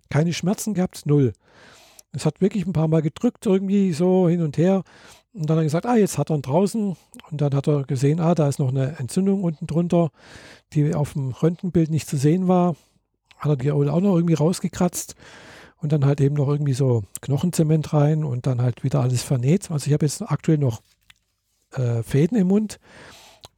Keine 0.09 0.33
Schmerzen 0.33 0.73
gehabt, 0.73 1.05
null. 1.05 1.33
Es 2.11 2.25
hat 2.25 2.41
wirklich 2.41 2.65
ein 2.65 2.73
paar 2.73 2.87
Mal 2.87 3.01
gedrückt, 3.01 3.45
irgendwie 3.45 3.93
so 3.93 4.27
hin 4.27 4.41
und 4.41 4.57
her. 4.57 4.83
Und 5.33 5.49
dann 5.49 5.57
hat 5.57 5.61
er 5.61 5.65
gesagt, 5.65 5.85
ah, 5.85 5.95
jetzt 5.95 6.17
hat 6.17 6.31
er 6.31 6.37
ihn 6.37 6.41
draußen. 6.41 6.95
Und 7.29 7.41
dann 7.41 7.53
hat 7.53 7.67
er 7.67 7.83
gesehen, 7.83 8.19
ah, 8.19 8.33
da 8.33 8.47
ist 8.47 8.59
noch 8.59 8.69
eine 8.69 8.97
Entzündung 8.97 9.43
unten 9.43 9.67
drunter, 9.67 10.09
die 10.73 10.95
auf 10.95 11.13
dem 11.13 11.31
Röntgenbild 11.31 11.89
nicht 11.91 12.07
zu 12.07 12.17
sehen 12.17 12.47
war. 12.47 12.75
Hat 13.37 13.51
er 13.51 13.55
die 13.55 13.71
auch 13.71 13.83
noch 13.83 14.15
irgendwie 14.15 14.33
rausgekratzt 14.33 15.15
und 15.77 15.91
dann 15.91 16.05
halt 16.05 16.19
eben 16.19 16.35
noch 16.35 16.47
irgendwie 16.47 16.73
so 16.73 17.03
Knochenzement 17.21 17.93
rein 17.93 18.23
und 18.23 18.47
dann 18.47 18.61
halt 18.61 18.83
wieder 18.83 19.01
alles 19.01 19.23
vernäht. 19.23 19.71
Also 19.71 19.87
ich 19.87 19.93
habe 19.93 20.05
jetzt 20.05 20.21
aktuell 20.21 20.57
noch 20.57 20.81
äh, 21.71 22.03
Fäden 22.03 22.37
im 22.37 22.47
Mund. 22.47 22.79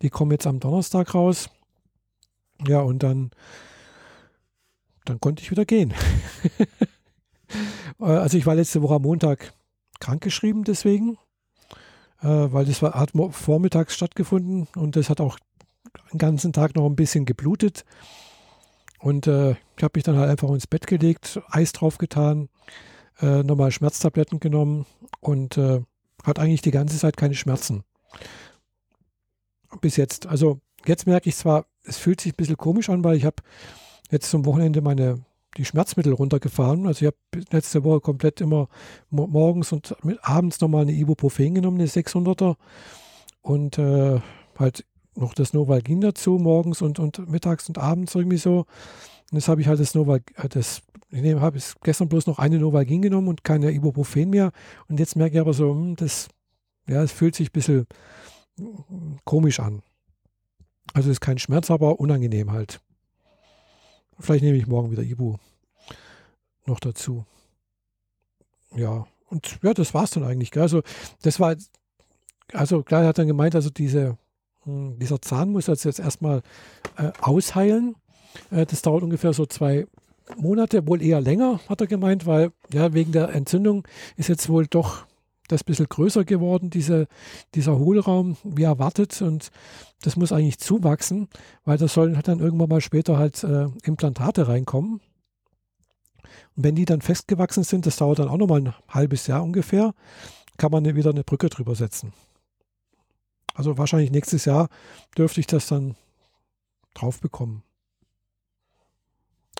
Die 0.01 0.09
kommen 0.09 0.31
jetzt 0.31 0.47
am 0.47 0.59
Donnerstag 0.59 1.15
raus. 1.15 1.49
Ja, 2.67 2.81
und 2.81 3.01
dann, 3.01 3.31
dann 5.05 5.19
konnte 5.19 5.41
ich 5.41 5.51
wieder 5.51 5.65
gehen. 5.65 5.93
Äh, 7.99 8.05
also 8.05 8.37
ich 8.37 8.45
war 8.45 8.55
letzte 8.55 8.81
Woche 8.81 8.95
am 8.95 9.03
Montag 9.03 9.53
krankgeschrieben 9.99 10.63
deswegen, 10.63 11.17
äh, 12.21 12.27
weil 12.27 12.65
das 12.65 12.81
war, 12.81 12.93
hat 12.93 13.11
vormittags 13.31 13.95
stattgefunden 13.95 14.67
und 14.75 14.95
das 14.95 15.09
hat 15.09 15.21
auch 15.21 15.37
den 16.11 16.17
ganzen 16.17 16.53
Tag 16.53 16.75
noch 16.75 16.85
ein 16.85 16.95
bisschen 16.95 17.25
geblutet. 17.25 17.85
Und 18.99 19.27
äh, 19.27 19.51
ich 19.77 19.83
habe 19.83 19.93
mich 19.95 20.03
dann 20.03 20.17
halt 20.17 20.29
einfach 20.29 20.49
ins 20.49 20.67
Bett 20.67 20.85
gelegt, 20.85 21.41
Eis 21.49 21.71
draufgetan, 21.71 22.49
äh, 23.19 23.43
nochmal 23.43 23.71
Schmerztabletten 23.71 24.39
genommen 24.39 24.85
und 25.19 25.57
äh, 25.57 25.81
hat 26.23 26.39
eigentlich 26.39 26.61
die 26.61 26.71
ganze 26.71 26.97
Zeit 26.97 27.17
keine 27.17 27.33
Schmerzen. 27.33 27.83
Bis 29.79 29.95
jetzt. 29.95 30.27
Also 30.27 30.59
jetzt 30.85 31.07
merke 31.07 31.29
ich 31.29 31.35
zwar, 31.35 31.65
es 31.83 31.97
fühlt 31.97 32.21
sich 32.21 32.33
ein 32.33 32.37
bisschen 32.37 32.57
komisch 32.57 32.89
an, 32.89 33.03
weil 33.03 33.17
ich 33.17 33.25
habe 33.25 33.37
jetzt 34.11 34.29
zum 34.29 34.45
Wochenende 34.45 34.81
meine 34.81 35.23
die 35.57 35.65
Schmerzmittel 35.65 36.13
runtergefahren. 36.13 36.87
Also 36.87 37.05
ich 37.05 37.07
habe 37.07 37.45
letzte 37.51 37.83
Woche 37.83 38.01
komplett 38.01 38.41
immer 38.41 38.69
morgens 39.09 39.71
und 39.71 39.95
abends 40.21 40.61
nochmal 40.61 40.83
eine 40.83 40.93
Ibuprofen 40.93 41.55
genommen, 41.55 41.79
eine 41.79 41.89
600er 41.89 42.55
und 43.41 43.77
äh, 43.77 44.19
halt 44.57 44.85
noch 45.15 45.33
das 45.33 45.53
Novalgin 45.53 46.01
dazu, 46.01 46.37
morgens 46.37 46.81
und, 46.81 46.99
und 46.99 47.29
mittags 47.29 47.67
und 47.67 47.77
abends 47.77 48.15
irgendwie 48.15 48.37
so. 48.37 48.65
Und 49.31 49.37
jetzt 49.37 49.47
habe 49.47 49.61
ich 49.61 49.67
halt 49.67 49.79
das 49.79 49.93
Novalgin, 49.93 50.35
äh, 50.37 50.49
das, 50.49 50.81
ich 51.09 51.35
habe 51.35 51.59
gestern 51.83 52.07
bloß 52.07 52.27
noch 52.27 52.39
eine 52.39 52.57
Novalgin 52.59 53.01
genommen 53.01 53.27
und 53.27 53.43
keine 53.43 53.71
Ibuprofen 53.71 54.29
mehr. 54.29 54.51
Und 54.87 54.99
jetzt 54.99 55.15
merke 55.15 55.35
ich 55.35 55.41
aber 55.41 55.53
so, 55.53 55.71
hm, 55.71 55.95
das, 55.95 56.29
ja, 56.87 57.03
es 57.03 57.11
fühlt 57.11 57.35
sich 57.35 57.49
ein 57.49 57.53
bisschen 57.53 57.87
hm, 58.57 59.17
komisch 59.25 59.59
an. 59.59 59.81
Also 60.93 61.09
ist 61.09 61.21
kein 61.21 61.37
Schmerz, 61.37 61.71
aber 61.71 61.99
unangenehm 61.99 62.51
halt. 62.51 62.81
Vielleicht 64.21 64.43
nehme 64.43 64.57
ich 64.57 64.67
morgen 64.67 64.91
wieder 64.91 65.03
Ibu 65.03 65.35
noch 66.65 66.79
dazu. 66.79 67.25
Ja, 68.75 69.05
und 69.29 69.59
ja, 69.63 69.73
das 69.73 69.93
war 69.93 70.03
es 70.03 70.11
dann 70.11 70.23
eigentlich. 70.23 70.51
Gell? 70.51 70.61
Also, 70.61 70.81
das 71.21 71.39
war, 71.39 71.55
also 72.53 72.83
klar, 72.83 73.01
er 73.03 73.09
hat 73.09 73.17
dann 73.17 73.27
gemeint, 73.27 73.55
also 73.55 73.69
diese 73.69 74.17
hm, 74.63 74.99
dieser 74.99 75.21
Zahn 75.21 75.51
muss 75.51 75.67
jetzt 75.67 75.85
erstmal 75.85 76.41
äh, 76.97 77.11
ausheilen. 77.21 77.95
Äh, 78.51 78.65
das 78.65 78.81
dauert 78.81 79.03
ungefähr 79.03 79.33
so 79.33 79.45
zwei 79.45 79.87
Monate, 80.37 80.87
wohl 80.87 81.01
eher 81.01 81.19
länger, 81.19 81.59
hat 81.67 81.81
er 81.81 81.87
gemeint, 81.87 82.25
weil 82.25 82.51
ja, 82.71 82.93
wegen 82.93 83.11
der 83.11 83.29
Entzündung 83.29 83.85
ist 84.15 84.29
jetzt 84.29 84.47
wohl 84.49 84.67
doch 84.67 85.05
das 85.51 85.63
bisschen 85.63 85.87
größer 85.87 86.23
geworden, 86.25 86.69
diese, 86.69 87.07
dieser 87.55 87.77
Hohlraum, 87.77 88.37
wie 88.43 88.63
erwartet. 88.63 89.21
Und 89.21 89.51
das 90.01 90.15
muss 90.15 90.31
eigentlich 90.31 90.59
zuwachsen, 90.59 91.27
weil 91.65 91.77
da 91.77 91.87
sollen 91.87 92.19
dann 92.23 92.39
irgendwann 92.39 92.69
mal 92.69 92.81
später 92.81 93.17
halt 93.17 93.43
äh, 93.43 93.67
Implantate 93.83 94.47
reinkommen. 94.47 95.01
Und 96.55 96.63
wenn 96.63 96.75
die 96.75 96.85
dann 96.85 97.01
festgewachsen 97.01 97.63
sind, 97.63 97.85
das 97.85 97.97
dauert 97.97 98.19
dann 98.19 98.29
auch 98.29 98.37
nochmal 98.37 98.61
ein 98.61 98.73
halbes 98.89 99.27
Jahr 99.27 99.43
ungefähr, 99.43 99.93
kann 100.57 100.71
man 100.71 100.85
wieder 100.95 101.09
eine 101.09 101.23
Brücke 101.23 101.49
drüber 101.49 101.75
setzen. 101.75 102.13
Also 103.53 103.77
wahrscheinlich 103.77 104.11
nächstes 104.11 104.45
Jahr 104.45 104.69
dürfte 105.17 105.39
ich 105.39 105.47
das 105.47 105.67
dann 105.67 105.95
drauf 106.93 107.19
bekommen. 107.19 107.63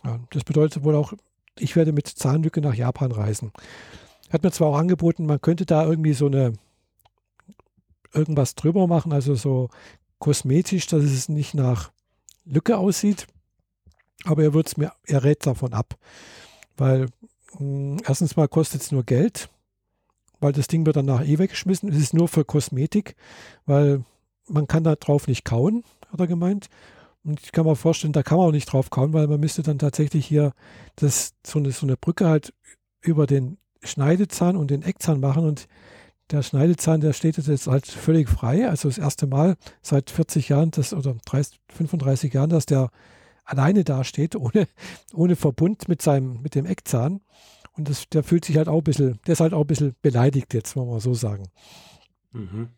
Ja, 0.04 0.20
das 0.32 0.44
bedeutet 0.44 0.84
wohl 0.84 0.96
auch, 0.96 1.14
ich 1.58 1.76
werde 1.76 1.92
mit 1.92 2.08
Zahnlücke 2.08 2.62
nach 2.62 2.74
Japan 2.74 3.12
reisen. 3.12 3.52
Hat 4.32 4.44
mir 4.44 4.52
zwar 4.52 4.70
auch 4.70 4.78
angeboten, 4.78 5.26
man 5.26 5.42
könnte 5.42 5.66
da 5.66 5.86
irgendwie 5.86 6.14
so 6.14 6.28
eine 6.28 6.54
irgendwas 8.14 8.56
drüber 8.56 8.88
machen, 8.88 9.14
also 9.14 9.36
so 9.36 9.70
kosmetisch, 10.20 10.88
dass 10.88 11.04
es 11.04 11.30
nicht 11.30 11.54
nach 11.54 11.92
Lücke 12.46 12.78
aussieht. 12.78 13.28
Aber 14.24 14.44
er 14.44 14.54
wird 14.54 14.68
es 14.68 14.78
mir, 14.78 14.92
er 15.04 15.24
rät 15.24 15.46
davon 15.46 15.74
ab. 15.74 15.96
Weil 16.78 17.08
mh, 17.54 17.60
hm, 17.60 17.98
erstens 18.06 18.36
mal 18.36 18.48
kostet 18.48 18.82
es 18.82 18.92
nur 18.92 19.04
Geld 19.04 19.50
weil 20.42 20.52
das 20.52 20.68
Ding 20.68 20.86
wird 20.86 20.98
danach 20.98 21.26
eh 21.26 21.38
weggeschmissen. 21.38 21.90
Es 21.90 21.98
ist 21.98 22.14
nur 22.14 22.28
für 22.28 22.44
Kosmetik, 22.44 23.16
weil 23.66 24.04
man 24.48 24.68
kann 24.68 24.84
da 24.84 24.96
drauf 24.96 25.28
nicht 25.28 25.46
kauen, 25.46 25.84
hat 26.12 26.20
er 26.20 26.28
gemeint. 26.28 26.68
Und 27.24 27.40
ich 27.42 27.52
kann 27.52 27.66
mir 27.66 27.76
vorstellen, 27.76 28.14
da 28.14 28.24
kann 28.24 28.40
man 28.40 28.48
auch 28.48 28.52
nicht 28.52 28.66
drauf 28.66 28.90
kauen, 28.90 29.14
weil 29.14 29.28
man 29.28 29.40
müsste 29.40 29.62
dann 29.62 29.80
tatsächlich 29.80 30.26
hier 30.26 30.54
das, 30.96 31.36
so, 31.46 31.60
eine, 31.60 31.72
so 31.72 31.86
eine 31.86 31.96
Brücke 31.96 32.28
halt 32.28 32.54
über 33.02 33.28
den 33.28 33.58
Schneidezahn 33.84 34.56
und 34.56 34.72
den 34.72 34.84
Eckzahn 34.84 35.20
machen. 35.20 35.46
Und 35.46 35.68
der 36.32 36.44
Schneidezahn, 36.44 37.02
der 37.02 37.14
steht 37.14 37.38
jetzt 37.38 37.68
halt 37.68 37.88
völlig 37.88 38.30
frei. 38.30 38.70
Also 38.70 38.88
das 38.88 38.98
erste 38.98 39.28
Mal 39.28 39.58
seit 39.82 40.10
40 40.10 40.50
Jahren, 40.50 40.72
das, 40.72 40.94
oder 40.94 41.16
30, 41.26 41.60
35 41.70 42.34
Jahren, 42.34 42.50
dass 42.50 42.66
der 42.66 42.90
alleine 43.44 43.84
dasteht, 43.84 44.36
ohne, 44.36 44.68
ohne 45.14 45.36
Verbund 45.36 45.88
mit, 45.88 46.02
seinem, 46.02 46.42
mit 46.42 46.56
dem 46.56 46.66
Eckzahn. 46.66 47.22
Und 47.74 47.90
das, 47.90 48.08
der 48.10 48.24
fühlt 48.24 48.46
sich 48.46 48.58
halt 48.58 48.68
auch 48.68 48.80
ein 48.80 48.84
bisschen, 48.84 49.20
der 49.26 49.34
ist 49.34 49.40
halt 49.40 49.54
auch 49.54 49.62
ein 49.62 49.68
bisschen 49.68 49.96
beleidigt 50.02 50.54
jetzt, 50.54 50.76
wollen 50.76 50.88
wir 50.88 50.94
mal 50.94 51.00
so 51.00 51.14
sagen. 51.14 51.48
Mhm. 52.32 52.70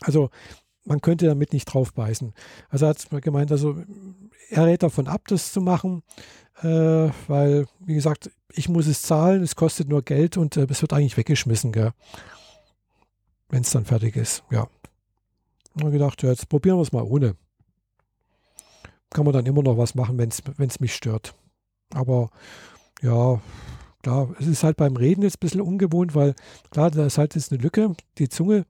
Also 0.00 0.30
man 0.84 1.00
könnte 1.00 1.26
damit 1.26 1.52
nicht 1.52 1.66
drauf 1.66 1.92
beißen. 1.92 2.32
Also 2.70 2.86
er 2.86 2.90
hat 2.90 3.22
gemeint, 3.22 3.52
also 3.52 3.76
er 4.48 4.66
rät 4.66 4.82
davon 4.82 5.06
ab, 5.06 5.22
das 5.28 5.52
zu 5.52 5.60
machen, 5.60 6.02
äh, 6.62 7.10
weil, 7.26 7.66
wie 7.80 7.94
gesagt, 7.94 8.30
ich 8.52 8.68
muss 8.68 8.86
es 8.86 9.02
zahlen, 9.02 9.42
es 9.42 9.56
kostet 9.56 9.88
nur 9.88 10.02
Geld 10.02 10.36
und 10.36 10.56
äh, 10.56 10.66
es 10.68 10.82
wird 10.82 10.92
eigentlich 10.92 11.16
weggeschmissen, 11.16 11.72
wenn 13.48 13.62
es 13.62 13.70
dann 13.70 13.84
fertig 13.84 14.16
ist. 14.16 14.42
Ja. 14.50 14.68
Und 15.74 15.92
gedacht, 15.92 16.22
ja, 16.22 16.30
jetzt 16.30 16.48
probieren 16.48 16.78
wir 16.78 16.82
es 16.82 16.92
mal 16.92 17.02
ohne. 17.02 17.36
Kann 19.10 19.24
man 19.24 19.32
dann 19.32 19.46
immer 19.46 19.62
noch 19.62 19.78
was 19.78 19.94
machen, 19.94 20.18
wenn 20.18 20.68
es 20.68 20.80
mich 20.80 20.94
stört. 20.94 21.34
Aber 21.94 22.30
ja, 23.00 23.40
klar, 24.02 24.34
es 24.38 24.46
ist 24.46 24.64
halt 24.64 24.76
beim 24.76 24.96
Reden 24.96 25.22
jetzt 25.22 25.36
ein 25.36 25.40
bisschen 25.40 25.60
ungewohnt, 25.60 26.14
weil 26.14 26.34
klar, 26.70 26.90
da 26.90 27.06
ist 27.06 27.18
halt 27.18 27.34
jetzt 27.34 27.52
eine 27.52 27.62
Lücke. 27.62 27.94
Die 28.18 28.28
Zunge 28.28 28.66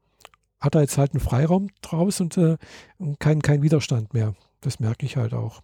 hat 0.61 0.75
er 0.75 0.83
jetzt 0.83 0.99
halt 0.99 1.13
einen 1.13 1.21
Freiraum 1.21 1.69
draus 1.83 2.21
und, 2.21 2.37
äh, 2.37 2.57
und 2.99 3.19
kein, 3.21 3.43
kein 3.43 3.63
Widerstand 3.63 4.13
mehr. 4.13 4.35
Das 4.61 4.81
merke 4.81 5.07
ich 5.07 5.17
halt 5.17 5.35
auch. 5.35 5.63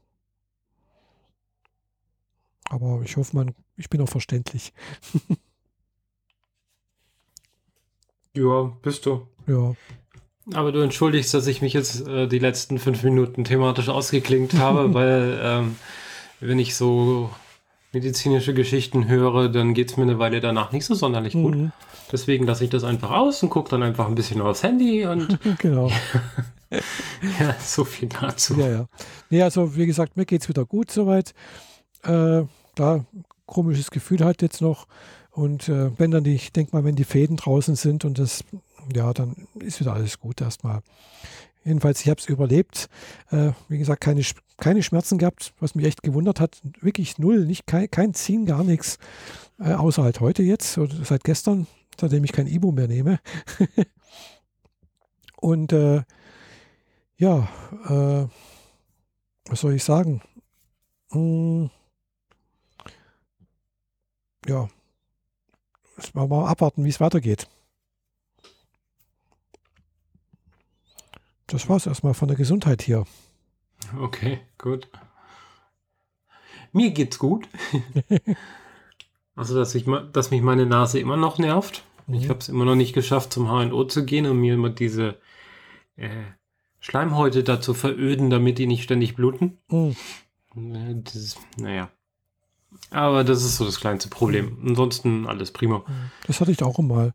Aber 2.70 3.02
ich 3.04 3.16
hoffe, 3.16 3.36
man, 3.36 3.54
ich 3.76 3.90
bin 3.90 4.00
auch 4.00 4.08
verständlich. 4.08 4.72
ja, 8.34 8.72
bist 8.82 9.06
du. 9.06 9.26
Ja. 9.46 9.74
Aber 10.52 10.72
du 10.72 10.80
entschuldigst, 10.80 11.32
dass 11.32 11.46
ich 11.46 11.62
mich 11.62 11.72
jetzt 11.72 12.06
äh, 12.06 12.26
die 12.26 12.38
letzten 12.38 12.78
fünf 12.78 13.02
Minuten 13.02 13.44
thematisch 13.44 13.88
ausgeklinkt 13.88 14.54
habe, 14.58 14.92
weil 14.94 15.38
ähm, 15.42 15.76
wenn 16.40 16.58
ich 16.58 16.74
so 16.74 17.30
medizinische 17.92 18.52
Geschichten 18.52 19.08
höre, 19.08 19.48
dann 19.48 19.72
geht 19.72 19.90
es 19.90 19.96
mir 19.96 20.02
eine 20.02 20.18
Weile 20.18 20.40
danach 20.40 20.72
nicht 20.72 20.84
so 20.84 20.94
sonderlich 20.94 21.32
gut. 21.34 21.54
Mhm. 21.54 21.72
Deswegen 22.12 22.46
lasse 22.46 22.64
ich 22.64 22.70
das 22.70 22.84
einfach 22.84 23.10
aus 23.10 23.42
und 23.42 23.50
gucke 23.50 23.70
dann 23.70 23.82
einfach 23.82 24.06
ein 24.06 24.14
bisschen 24.14 24.40
aufs 24.42 24.62
Handy 24.62 25.06
und. 25.06 25.38
genau. 25.58 25.90
ja, 27.40 27.56
so 27.60 27.84
viel 27.84 28.08
dazu. 28.08 28.54
Ja, 28.58 28.68
ja. 28.68 28.86
Nee, 29.30 29.42
also 29.42 29.76
wie 29.76 29.86
gesagt, 29.86 30.16
mir 30.16 30.26
geht 30.26 30.42
es 30.42 30.48
wieder 30.48 30.66
gut 30.66 30.90
soweit. 30.90 31.34
Äh, 32.04 32.46
da 32.74 33.04
komisches 33.46 33.90
Gefühl 33.90 34.24
halt 34.24 34.42
jetzt 34.42 34.60
noch. 34.60 34.86
Und 35.30 35.68
äh, 35.68 35.90
wenn 35.98 36.10
dann 36.10 36.24
die, 36.24 36.34
ich 36.34 36.52
denke 36.52 36.76
mal, 36.76 36.84
wenn 36.84 36.96
die 36.96 37.04
Fäden 37.04 37.36
draußen 37.36 37.74
sind 37.76 38.04
und 38.04 38.18
das, 38.18 38.44
ja, 38.94 39.12
dann 39.12 39.48
ist 39.60 39.80
wieder 39.80 39.92
alles 39.92 40.20
gut 40.20 40.40
erstmal. 40.40 40.80
Jedenfalls, 41.64 42.02
ich 42.02 42.08
habe 42.08 42.20
es 42.20 42.28
überlebt. 42.28 42.88
Äh, 43.30 43.52
wie 43.68 43.78
gesagt, 43.78 44.02
keine, 44.02 44.22
keine 44.58 44.82
Schmerzen 44.82 45.18
gehabt, 45.18 45.54
was 45.58 45.74
mich 45.74 45.86
echt 45.86 46.02
gewundert 46.02 46.38
hat. 46.38 46.60
Wirklich 46.80 47.18
null, 47.18 47.46
nicht 47.46 47.66
kein, 47.66 47.90
kein 47.90 48.14
Ziehen, 48.14 48.46
gar 48.46 48.62
nichts. 48.62 48.98
Äh, 49.58 49.72
außer 49.72 50.02
halt 50.02 50.20
heute 50.20 50.42
jetzt, 50.42 50.78
oder 50.78 50.94
seit 51.04 51.24
gestern, 51.24 51.66
seitdem 51.98 52.24
ich 52.24 52.32
kein 52.32 52.46
Ibo 52.46 52.70
mehr 52.70 52.88
nehme. 52.88 53.18
Und 55.40 55.72
äh, 55.72 56.02
ja, 57.16 57.48
äh, 57.88 58.28
was 59.46 59.60
soll 59.60 59.74
ich 59.74 59.84
sagen? 59.84 60.20
Hm, 61.10 61.70
ja, 64.46 64.68
mal 66.12 66.46
abwarten, 66.46 66.84
wie 66.84 66.88
es 66.88 67.00
weitergeht. 67.00 67.48
Das 71.46 71.68
war 71.68 71.76
es 71.76 71.86
erstmal 71.86 72.14
von 72.14 72.28
der 72.28 72.36
Gesundheit 72.36 72.82
hier. 72.82 73.04
Okay, 74.00 74.40
gut. 74.58 74.88
Mir 76.72 76.90
geht's 76.90 77.18
gut. 77.18 77.48
also, 79.36 79.54
dass, 79.54 79.74
ich, 79.74 79.84
dass 80.12 80.30
mich 80.30 80.42
meine 80.42 80.66
Nase 80.66 80.98
immer 80.98 81.16
noch 81.16 81.38
nervt. 81.38 81.84
Mhm. 82.06 82.14
Ich 82.14 82.28
habe 82.28 82.40
es 82.40 82.48
immer 82.48 82.64
noch 82.64 82.74
nicht 82.74 82.94
geschafft, 82.94 83.32
zum 83.32 83.46
HNO 83.46 83.84
zu 83.84 84.04
gehen 84.04 84.26
und 84.26 84.40
mir 84.40 84.54
immer 84.54 84.70
diese 84.70 85.20
äh, 85.96 86.24
Schleimhäute 86.80 87.44
dazu 87.44 87.74
veröden, 87.74 88.30
damit 88.30 88.58
die 88.58 88.66
nicht 88.66 88.82
ständig 88.82 89.14
bluten. 89.14 89.58
Mhm. 89.68 89.96
Äh, 90.56 91.02
das, 91.02 91.36
naja. 91.56 91.90
Aber 92.90 93.24
das 93.24 93.44
ist 93.44 93.56
so 93.56 93.64
das 93.64 93.80
kleinste 93.80 94.08
Problem. 94.08 94.58
Ansonsten 94.64 95.26
alles 95.26 95.50
prima. 95.50 95.82
Das 96.26 96.40
hatte 96.40 96.52
ich 96.52 96.62
auch 96.62 96.78
mal. 96.78 97.12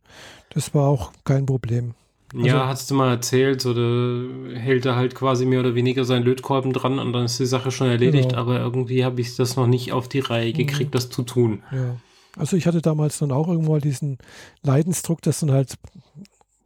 Das 0.49 0.73
war 0.73 0.87
auch 0.87 1.11
kein 1.23 1.45
Problem. 1.45 1.93
Also, 2.33 2.45
ja, 2.45 2.67
hast 2.67 2.91
du 2.91 2.95
mal 2.95 3.09
erzählt, 3.09 3.61
so 3.61 3.73
der 3.73 4.59
hält 4.59 4.85
er 4.85 4.95
halt 4.95 5.15
quasi 5.15 5.45
mehr 5.45 5.61
oder 5.61 5.73
weniger 5.73 6.05
seinen 6.05 6.23
Lötkolben 6.23 6.73
dran 6.73 6.99
und 6.99 7.11
dann 7.13 7.25
ist 7.25 7.39
die 7.39 7.45
Sache 7.47 7.71
schon 7.71 7.87
erledigt, 7.87 8.29
genau. 8.29 8.41
aber 8.41 8.59
irgendwie 8.59 9.03
habe 9.03 9.19
ich 9.19 9.35
das 9.35 9.55
noch 9.55 9.65
nicht 9.65 9.93
auf 9.93 10.07
die 10.07 10.19
Reihe 10.19 10.53
gekriegt, 10.53 10.91
mhm. 10.91 10.93
das 10.93 11.09
zu 11.09 11.23
tun. 11.23 11.63
Ja. 11.71 11.95
Also 12.37 12.55
ich 12.55 12.67
hatte 12.67 12.81
damals 12.81 13.17
dann 13.17 13.31
auch 13.31 13.47
irgendwo 13.47 13.71
mal 13.71 13.81
diesen 13.81 14.19
Leidensdruck, 14.61 15.23
dass 15.23 15.39
dann 15.39 15.51
halt 15.51 15.73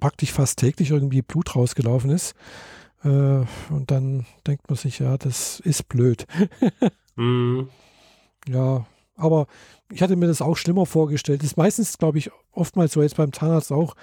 praktisch 0.02 0.34
fast 0.34 0.60
täglich 0.60 0.92
irgendwie 0.92 1.22
Blut 1.22 1.56
rausgelaufen 1.56 2.12
ist. 2.12 2.36
Äh, 3.06 3.08
und 3.08 3.86
dann 3.88 4.26
denkt 4.46 4.70
man 4.70 4.76
sich, 4.76 5.00
ja, 5.00 5.18
das 5.18 5.62
ist 5.62 5.88
blöd. 5.88 6.26
mhm. 7.16 7.70
Ja, 8.50 8.86
aber 9.16 9.48
ich 9.92 10.02
hatte 10.02 10.16
mir 10.16 10.28
das 10.28 10.42
auch 10.42 10.58
schlimmer 10.58 10.86
vorgestellt. 10.86 11.42
Das 11.42 11.52
ist 11.52 11.58
meistens, 11.58 11.98
glaube 11.98 12.18
ich, 12.18 12.32
oftmals 12.52 12.94
so 12.94 13.02
jetzt 13.02 13.18
beim 13.18 13.34
Zahnarzt 13.34 13.72
auch, 13.72 13.96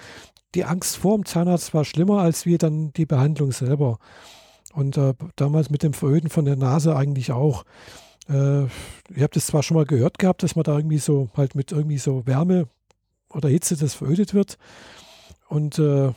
die 0.54 0.64
Angst 0.64 0.96
vor 0.96 1.16
dem 1.16 1.24
Zahnarzt 1.24 1.74
war 1.74 1.84
schlimmer 1.84 2.20
als 2.20 2.46
wie 2.46 2.58
dann 2.58 2.92
die 2.92 3.06
Behandlung 3.06 3.52
selber. 3.52 3.98
Und 4.72 4.96
äh, 4.96 5.14
damals 5.36 5.70
mit 5.70 5.82
dem 5.82 5.92
Veröden 5.92 6.30
von 6.30 6.44
der 6.44 6.56
Nase 6.56 6.94
eigentlich 6.96 7.32
auch. 7.32 7.64
Äh, 8.28 8.64
ich 8.64 9.22
habe 9.22 9.32
das 9.32 9.46
zwar 9.46 9.62
schon 9.62 9.76
mal 9.76 9.86
gehört 9.86 10.18
gehabt, 10.18 10.42
dass 10.42 10.56
man 10.56 10.64
da 10.64 10.76
irgendwie 10.76 10.98
so 10.98 11.28
halt 11.36 11.54
mit 11.54 11.72
irgendwie 11.72 11.98
so 11.98 12.26
Wärme 12.26 12.68
oder 13.32 13.48
Hitze 13.48 13.76
das 13.76 13.94
verödet 13.94 14.34
wird. 14.34 14.58
Und 15.48 15.78
äh, 15.78 16.12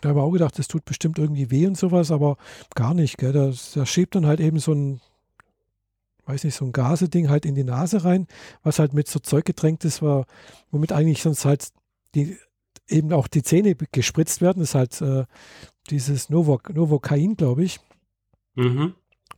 da 0.00 0.08
habe 0.08 0.20
ich 0.20 0.24
auch 0.24 0.30
gedacht, 0.30 0.58
das 0.58 0.68
tut 0.68 0.84
bestimmt 0.84 1.18
irgendwie 1.18 1.50
weh 1.50 1.66
und 1.66 1.76
sowas, 1.76 2.10
aber 2.10 2.36
gar 2.74 2.94
nicht. 2.94 3.18
Gell? 3.18 3.32
Da, 3.32 3.52
da 3.74 3.86
schiebt 3.86 4.14
dann 4.14 4.26
halt 4.26 4.40
eben 4.40 4.58
so 4.58 4.72
ein, 4.72 5.00
weiß 6.30 6.44
nicht, 6.44 6.54
so 6.54 6.64
ein 6.64 6.72
Gaseding 6.72 7.28
halt 7.28 7.44
in 7.44 7.54
die 7.54 7.64
Nase 7.64 8.04
rein, 8.04 8.26
was 8.62 8.78
halt 8.78 8.94
mit 8.94 9.08
so 9.08 9.18
Zeug 9.18 9.44
getränkt 9.44 9.84
ist, 9.84 10.02
war, 10.02 10.26
womit 10.70 10.92
eigentlich 10.92 11.22
sonst 11.22 11.44
halt 11.44 11.68
die 12.14 12.36
eben 12.88 13.12
auch 13.12 13.28
die 13.28 13.42
Zähne 13.42 13.74
gespritzt 13.74 14.40
werden. 14.40 14.60
Das 14.60 14.70
ist 14.70 14.74
halt 14.74 15.00
äh, 15.00 15.24
dieses 15.90 16.30
Novo, 16.30 16.60
Novocain, 16.72 17.36
glaube 17.36 17.64
ich. 17.64 17.80
Mhm. 18.54 18.94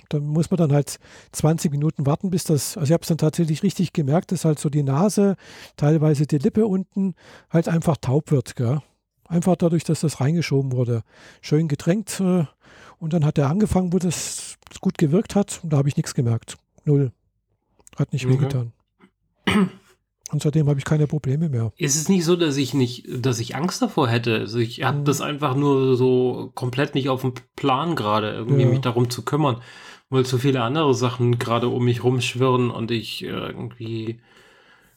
Dann 0.08 0.24
muss 0.26 0.50
man 0.50 0.58
dann 0.58 0.72
halt 0.72 0.98
20 1.32 1.70
Minuten 1.70 2.06
warten, 2.06 2.30
bis 2.30 2.44
das, 2.44 2.76
also 2.76 2.90
ich 2.90 2.92
habe 2.92 3.02
es 3.02 3.08
dann 3.08 3.18
tatsächlich 3.18 3.62
richtig 3.62 3.92
gemerkt, 3.92 4.32
dass 4.32 4.44
halt 4.44 4.58
so 4.58 4.68
die 4.68 4.82
Nase, 4.82 5.36
teilweise 5.76 6.26
die 6.26 6.38
Lippe 6.38 6.66
unten 6.66 7.14
halt 7.50 7.68
einfach 7.68 7.96
taub 7.96 8.30
wird. 8.30 8.56
Gell? 8.56 8.80
Einfach 9.26 9.56
dadurch, 9.56 9.84
dass 9.84 10.00
das 10.00 10.20
reingeschoben 10.20 10.72
wurde. 10.72 11.02
Schön 11.40 11.68
getränkt 11.68 12.20
äh, 12.20 12.44
und 12.98 13.12
dann 13.12 13.24
hat 13.24 13.38
er 13.38 13.48
angefangen, 13.48 13.92
wo 13.92 13.98
das 13.98 14.56
gut 14.80 14.98
gewirkt 14.98 15.34
hat 15.34 15.60
und 15.62 15.72
da 15.72 15.78
habe 15.78 15.88
ich 15.88 15.96
nichts 15.96 16.14
gemerkt. 16.14 16.56
Null. 16.84 17.12
Hat 17.96 18.12
nicht 18.12 18.26
okay. 18.26 18.34
wehgetan. 18.34 18.72
Und 20.32 20.42
seitdem 20.42 20.66
habe 20.68 20.78
ich 20.78 20.86
keine 20.86 21.06
Probleme 21.06 21.50
mehr. 21.50 21.72
Ist 21.76 21.94
es 21.94 22.08
nicht 22.08 22.24
so, 22.24 22.36
dass 22.36 22.56
ich 22.56 22.72
nicht, 22.72 23.06
dass 23.06 23.38
ich 23.38 23.54
Angst 23.54 23.82
davor 23.82 24.08
hätte? 24.08 24.36
Also 24.36 24.58
ich 24.58 24.82
habe 24.82 25.00
mhm. 25.00 25.04
das 25.04 25.20
einfach 25.20 25.54
nur 25.54 25.94
so 25.94 26.50
komplett 26.54 26.94
nicht 26.94 27.10
auf 27.10 27.20
dem 27.20 27.34
Plan 27.54 27.96
gerade, 27.96 28.32
irgendwie 28.32 28.62
ja. 28.62 28.68
mich 28.68 28.80
darum 28.80 29.10
zu 29.10 29.22
kümmern, 29.24 29.60
weil 30.08 30.24
zu 30.24 30.38
viele 30.38 30.62
andere 30.62 30.94
Sachen 30.94 31.38
gerade 31.38 31.68
um 31.68 31.84
mich 31.84 32.02
rumschwirren 32.02 32.70
und 32.70 32.90
ich 32.90 33.22
irgendwie 33.22 34.20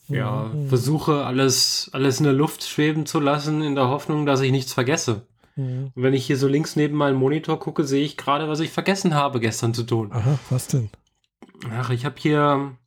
ja 0.08 0.52
mhm. 0.54 0.68
versuche 0.70 1.26
alles 1.26 1.90
alles 1.92 2.20
in 2.20 2.26
der 2.26 2.34
Luft 2.34 2.64
schweben 2.64 3.06
zu 3.06 3.20
lassen 3.20 3.62
in 3.62 3.76
der 3.76 3.90
Hoffnung, 3.90 4.26
dass 4.26 4.40
ich 4.40 4.52
nichts 4.52 4.72
vergesse. 4.72 5.24
Mhm. 5.58 5.92
Und 5.94 6.04
wenn 6.04 6.14
ich 6.14 6.26
hier 6.26 6.38
so 6.38 6.48
links 6.48 6.78
neben 6.78 6.96
meinem 6.96 7.18
Monitor 7.18 7.60
gucke, 7.60 7.84
sehe 7.84 8.06
ich 8.06 8.16
gerade, 8.16 8.48
was 8.48 8.62
ich 8.62 8.70
vergessen 8.70 9.16
habe 9.16 9.42
gestern 9.42 9.74
zu 9.74 9.84
tun. 9.84 10.14
Aha, 10.14 10.40
was 10.50 10.68
denn? 10.68 10.90
Ach, 11.72 11.90
ich 11.90 12.06
habe 12.06 12.16
hier 12.18 12.78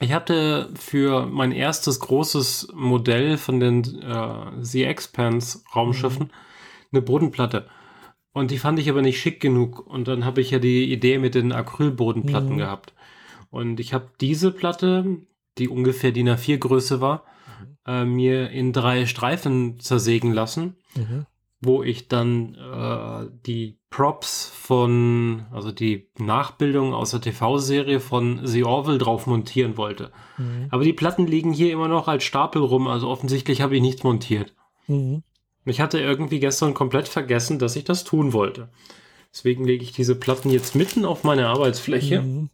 ich 0.00 0.12
hatte 0.12 0.70
für 0.74 1.26
mein 1.26 1.50
erstes 1.50 1.98
großes 1.98 2.68
Modell 2.72 3.36
von 3.36 3.58
den 3.58 4.00
äh, 4.00 4.52
The-Expanse 4.60 5.60
Raumschiffen 5.74 6.26
mhm. 6.26 6.30
eine 6.92 7.02
Bodenplatte. 7.02 7.68
Und 8.32 8.52
die 8.52 8.58
fand 8.58 8.78
ich 8.78 8.88
aber 8.88 9.02
nicht 9.02 9.20
schick 9.20 9.40
genug. 9.40 9.84
Und 9.84 10.06
dann 10.06 10.24
habe 10.24 10.40
ich 10.40 10.50
ja 10.50 10.60
die 10.60 10.92
Idee 10.92 11.18
mit 11.18 11.34
den 11.34 11.50
Acrylbodenplatten 11.50 12.52
mhm. 12.52 12.58
gehabt. 12.58 12.94
Und 13.50 13.80
ich 13.80 13.92
habe 13.92 14.10
diese 14.20 14.52
Platte, 14.52 15.18
die 15.56 15.68
ungefähr 15.68 16.12
DIN 16.12 16.28
A4 16.28 16.58
Größe 16.58 17.00
war, 17.00 17.24
mhm. 17.60 17.76
äh, 17.86 18.04
mir 18.04 18.50
in 18.50 18.72
drei 18.72 19.06
Streifen 19.06 19.80
zersägen 19.80 20.32
lassen. 20.32 20.76
Mhm 20.94 21.26
wo 21.60 21.82
ich 21.82 22.08
dann 22.08 22.54
äh, 22.54 23.30
die 23.46 23.77
Props 23.90 24.52
von, 24.54 25.46
also 25.50 25.72
die 25.72 26.08
Nachbildung 26.18 26.92
aus 26.92 27.12
der 27.12 27.20
TV-Serie 27.20 28.00
von 28.00 28.46
The 28.46 28.64
Orville 28.64 28.98
drauf 28.98 29.26
montieren 29.26 29.76
wollte. 29.76 30.12
Mhm. 30.36 30.68
Aber 30.70 30.84
die 30.84 30.92
Platten 30.92 31.26
liegen 31.26 31.52
hier 31.52 31.72
immer 31.72 31.88
noch 31.88 32.06
als 32.06 32.24
Stapel 32.24 32.62
rum, 32.62 32.86
also 32.86 33.08
offensichtlich 33.08 33.62
habe 33.62 33.76
ich 33.76 33.82
nichts 33.82 34.02
montiert. 34.02 34.54
Mhm. 34.86 35.22
Ich 35.64 35.80
hatte 35.80 36.00
irgendwie 36.00 36.38
gestern 36.38 36.74
komplett 36.74 37.08
vergessen, 37.08 37.58
dass 37.58 37.76
ich 37.76 37.84
das 37.84 38.04
tun 38.04 38.32
wollte. 38.32 38.68
Deswegen 39.32 39.64
lege 39.64 39.84
ich 39.84 39.92
diese 39.92 40.14
Platten 40.14 40.50
jetzt 40.50 40.74
mitten 40.74 41.04
auf 41.04 41.24
meine 41.24 41.48
Arbeitsfläche, 41.48 42.22
mhm. 42.22 42.50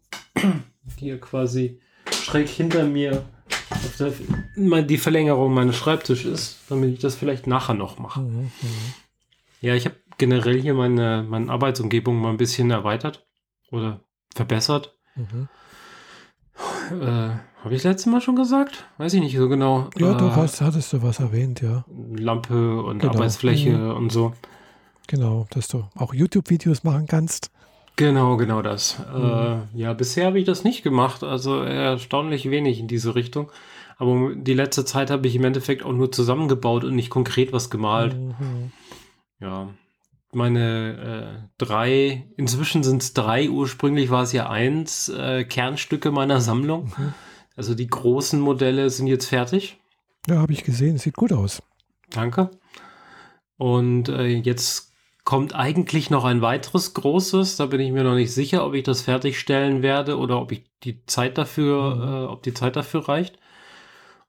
hier 0.98 1.20
quasi 1.20 1.80
schräg 2.12 2.48
hinter 2.48 2.84
mir 2.84 3.24
auf 3.70 3.96
der, 3.98 4.82
die 4.82 4.98
Verlängerung 4.98 5.54
meines 5.54 5.76
Schreibtisches 5.76 6.32
ist, 6.32 6.58
damit 6.68 6.94
ich 6.94 7.00
das 7.00 7.14
vielleicht 7.14 7.46
nachher 7.46 7.74
noch 7.74 7.98
mache. 7.98 8.20
Mhm, 8.20 8.50
mhm. 8.60 8.94
Ja, 9.60 9.74
ich 9.74 9.86
habe 9.86 9.96
generell 10.18 10.60
hier 10.60 10.74
meine, 10.74 11.24
meine 11.28 11.50
Arbeitsumgebung 11.50 12.16
mal 12.20 12.30
ein 12.30 12.36
bisschen 12.36 12.70
erweitert 12.70 13.26
oder 13.70 14.00
verbessert. 14.34 14.96
Mhm. 15.16 15.48
Äh, 17.00 17.30
habe 17.64 17.74
ich 17.74 17.82
letztes 17.82 18.06
Mal 18.06 18.20
schon 18.20 18.36
gesagt? 18.36 18.84
Weiß 18.98 19.14
ich 19.14 19.20
nicht 19.20 19.36
so 19.36 19.48
genau. 19.48 19.88
Ja, 19.96 20.12
äh, 20.12 20.16
du 20.16 20.36
hast, 20.36 20.60
hattest 20.60 20.92
du 20.92 21.02
was 21.02 21.18
erwähnt, 21.18 21.60
ja. 21.60 21.84
Lampe 21.88 22.82
und 22.82 22.98
genau. 22.98 23.14
Arbeitsfläche 23.14 23.70
mhm. 23.70 23.96
und 23.96 24.12
so. 24.12 24.34
Genau, 25.06 25.46
dass 25.50 25.68
du 25.68 25.84
auch 25.96 26.14
YouTube-Videos 26.14 26.84
machen 26.84 27.06
kannst. 27.06 27.50
Genau, 27.96 28.36
genau 28.36 28.62
das. 28.62 28.98
Mhm. 28.98 29.24
Äh, 29.24 29.78
ja, 29.78 29.92
bisher 29.92 30.26
habe 30.26 30.38
ich 30.38 30.44
das 30.44 30.64
nicht 30.64 30.82
gemacht, 30.82 31.22
also 31.22 31.62
erstaunlich 31.62 32.50
wenig 32.50 32.80
in 32.80 32.88
diese 32.88 33.14
Richtung. 33.14 33.50
Aber 33.96 34.34
die 34.34 34.54
letzte 34.54 34.84
Zeit 34.84 35.10
habe 35.10 35.26
ich 35.26 35.36
im 35.36 35.44
Endeffekt 35.44 35.84
auch 35.84 35.92
nur 35.92 36.10
zusammengebaut 36.10 36.84
und 36.84 36.96
nicht 36.96 37.10
konkret 37.10 37.52
was 37.52 37.70
gemalt. 37.70 38.16
Mhm. 38.16 38.72
Ja, 39.40 39.68
meine 40.34 41.44
äh, 41.44 41.48
drei, 41.58 42.28
inzwischen 42.36 42.82
sind 42.82 43.02
es 43.02 43.14
drei, 43.14 43.48
ursprünglich 43.50 44.10
war 44.10 44.22
es 44.22 44.32
ja 44.32 44.48
eins, 44.48 45.08
äh, 45.08 45.44
Kernstücke 45.44 46.10
meiner 46.10 46.40
Sammlung. 46.40 46.92
Mhm. 46.96 47.14
Also 47.56 47.74
die 47.74 47.86
großen 47.86 48.40
Modelle 48.40 48.90
sind 48.90 49.06
jetzt 49.06 49.26
fertig. 49.26 49.78
Ja, 50.28 50.36
habe 50.36 50.52
ich 50.52 50.64
gesehen. 50.64 50.98
Sieht 50.98 51.16
gut 51.16 51.32
aus. 51.32 51.62
Danke. 52.10 52.50
Und 53.56 54.08
äh, 54.08 54.26
jetzt 54.26 54.92
kommt 55.24 55.54
eigentlich 55.54 56.10
noch 56.10 56.24
ein 56.24 56.42
weiteres 56.42 56.94
großes. 56.94 57.56
Da 57.56 57.66
bin 57.66 57.80
ich 57.80 57.92
mir 57.92 58.04
noch 58.04 58.14
nicht 58.14 58.32
sicher, 58.32 58.66
ob 58.66 58.74
ich 58.74 58.82
das 58.82 59.02
fertigstellen 59.02 59.82
werde 59.82 60.18
oder 60.18 60.40
ob 60.40 60.52
ich 60.52 60.64
die 60.82 61.04
Zeit 61.06 61.38
dafür, 61.38 61.94
Mhm. 61.94 62.02
äh, 62.02 62.26
ob 62.26 62.42
die 62.42 62.54
Zeit 62.54 62.76
dafür 62.76 63.08
reicht. 63.08 63.38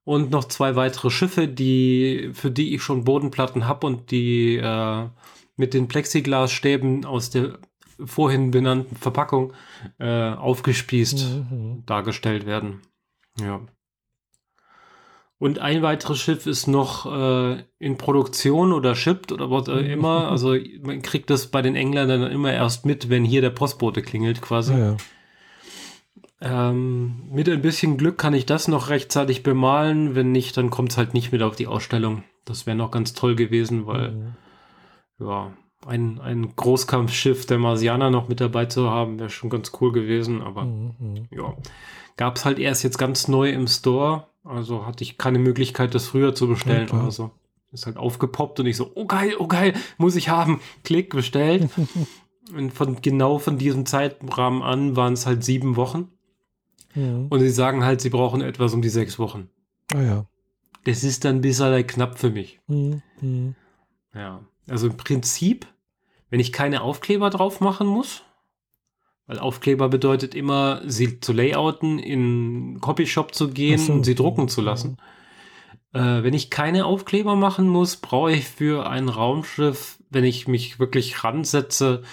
Und 0.03 0.29
noch 0.29 0.43
zwei 0.43 0.75
weitere 0.75 1.09
Schiffe, 1.09 1.47
die, 1.47 2.29
für 2.33 2.51
die 2.51 2.75
ich 2.75 2.83
schon 2.83 3.05
Bodenplatten 3.05 3.67
habe 3.67 3.87
und 3.87 4.11
die 4.11 4.57
äh, 4.57 5.07
mit 5.55 5.73
den 5.73 5.87
Plexiglasstäben 5.87 7.05
aus 7.05 7.29
der 7.29 7.59
vorhin 8.05 8.51
benannten 8.51 8.95
Verpackung 8.97 9.53
äh, 9.99 10.31
aufgespießt 10.31 11.27
Mhm. 11.51 11.83
dargestellt 11.85 12.45
werden. 12.45 12.81
Ja. 13.39 13.61
Und 15.37 15.59
ein 15.59 15.81
weiteres 15.81 16.19
Schiff 16.19 16.45
ist 16.45 16.67
noch 16.67 17.05
äh, 17.05 17.63
in 17.77 17.97
Produktion 17.97 18.71
oder 18.73 18.95
shipped 18.95 19.31
oder 19.31 19.51
was 19.51 19.67
auch 19.69 19.77
immer. 19.77 20.27
Also 20.31 20.55
man 20.81 21.01
kriegt 21.01 21.29
das 21.29 21.47
bei 21.47 21.61
den 21.61 21.75
Engländern 21.75 22.21
dann 22.21 22.31
immer 22.31 22.51
erst 22.53 22.85
mit, 22.85 23.09
wenn 23.09 23.25
hier 23.25 23.41
der 23.41 23.49
Postbote 23.49 24.01
klingelt 24.01 24.41
quasi. 24.41 24.73
Ja, 24.73 24.79
ja. 24.91 24.97
Ähm, 26.41 27.23
mit 27.31 27.47
ein 27.49 27.61
bisschen 27.61 27.97
Glück 27.97 28.17
kann 28.17 28.33
ich 28.33 28.45
das 28.45 28.67
noch 28.67 28.89
rechtzeitig 28.89 29.43
bemalen. 29.43 30.15
Wenn 30.15 30.31
nicht, 30.31 30.55
dann 30.57 30.69
kommt 30.69 30.91
es 30.91 30.97
halt 30.97 31.13
nicht 31.13 31.31
mit 31.31 31.41
auf 31.41 31.55
die 31.55 31.67
Ausstellung. 31.67 32.23
Das 32.45 32.65
wäre 32.65 32.77
noch 32.77 32.91
ganz 32.91 33.13
toll 33.13 33.35
gewesen, 33.35 33.87
weil 33.87 34.11
Mhm. 34.11 34.33
Ja, 35.19 35.51
ein, 35.85 36.19
ein 36.19 36.55
Großkampfschiff 36.55 37.45
der 37.45 37.59
Marsianer 37.59 38.09
noch 38.09 38.27
mit 38.27 38.41
dabei 38.41 38.65
zu 38.65 38.89
haben, 38.89 39.19
wäre 39.19 39.29
schon 39.29 39.49
ganz 39.49 39.71
cool 39.79 39.91
gewesen. 39.91 40.41
Aber 40.41 40.63
Mhm. 40.65 41.27
ja, 41.31 41.55
gab 42.17 42.37
es 42.37 42.45
halt 42.45 42.59
erst 42.59 42.83
jetzt 42.83 42.97
ganz 42.97 43.27
neu 43.27 43.49
im 43.51 43.67
Store. 43.67 44.27
Also 44.43 44.85
hatte 44.85 45.03
ich 45.03 45.17
keine 45.17 45.39
Möglichkeit, 45.39 45.93
das 45.95 46.07
früher 46.07 46.33
zu 46.35 46.47
bestellen 46.47 46.81
Ja, 46.81 46.85
klar. 46.85 47.01
oder 47.03 47.11
so. 47.11 47.31
Ist 47.71 47.85
halt 47.87 47.97
aufgepoppt 47.97 48.59
und 48.59 48.67
ich 48.67 48.77
so, 48.77 48.91
oh 48.95 49.05
geil, 49.05 49.33
oh 49.37 49.47
geil, 49.47 49.73
muss 49.97 50.15
ich 50.15 50.29
haben. 50.29 50.61
Klick, 50.83 51.09
bestellt. 51.11 51.69
und 52.55 52.71
von 52.71 53.01
genau 53.01 53.37
von 53.37 53.57
diesem 53.57 53.85
Zeitrahmen 53.85 54.61
an 54.61 54.95
waren 54.95 55.13
es 55.13 55.25
halt 55.25 55.43
sieben 55.43 55.75
Wochen. 55.75 56.09
Mhm. 56.93 57.27
Und 57.29 57.39
sie 57.41 57.49
sagen 57.49 57.83
halt, 57.83 58.01
sie 58.01 58.09
brauchen 58.09 58.41
etwas 58.41 58.73
um 58.73 58.81
die 58.81 58.89
sechs 58.89 59.19
Wochen. 59.19 59.49
Ah 59.93 60.01
ja. 60.01 60.25
Das 60.85 61.03
ist 61.03 61.25
dann 61.25 61.37
ein 61.37 61.41
bisschen 61.41 61.85
knapp 61.87 62.17
für 62.17 62.29
mich. 62.29 62.59
Mhm. 62.67 63.01
Mhm. 63.21 63.55
Ja. 64.13 64.41
Also 64.67 64.87
im 64.87 64.97
Prinzip, 64.97 65.67
wenn 66.29 66.39
ich 66.39 66.51
keine 66.51 66.81
Aufkleber 66.81 67.29
drauf 67.29 67.61
machen 67.61 67.87
muss, 67.87 68.23
weil 69.27 69.39
Aufkleber 69.39 69.89
bedeutet 69.89 70.35
immer, 70.35 70.81
sie 70.85 71.19
zu 71.19 71.33
layouten, 71.33 71.99
in 71.99 72.79
Copyshop 72.81 73.33
zu 73.33 73.49
gehen 73.49 73.79
so. 73.79 73.93
und 73.93 74.03
sie 74.03 74.15
drucken 74.15 74.47
zu 74.47 74.61
lassen. 74.61 74.97
Äh, 75.93 76.23
wenn 76.23 76.33
ich 76.33 76.49
keine 76.49 76.85
Aufkleber 76.85 77.35
machen 77.35 77.67
muss, 77.67 77.97
brauche 77.97 78.33
ich 78.33 78.45
für 78.45 78.87
ein 78.87 79.09
Raumschiff, 79.09 79.99
wenn 80.09 80.23
ich 80.23 80.47
mich 80.47 80.79
wirklich 80.79 81.23
ransetze, 81.23 82.03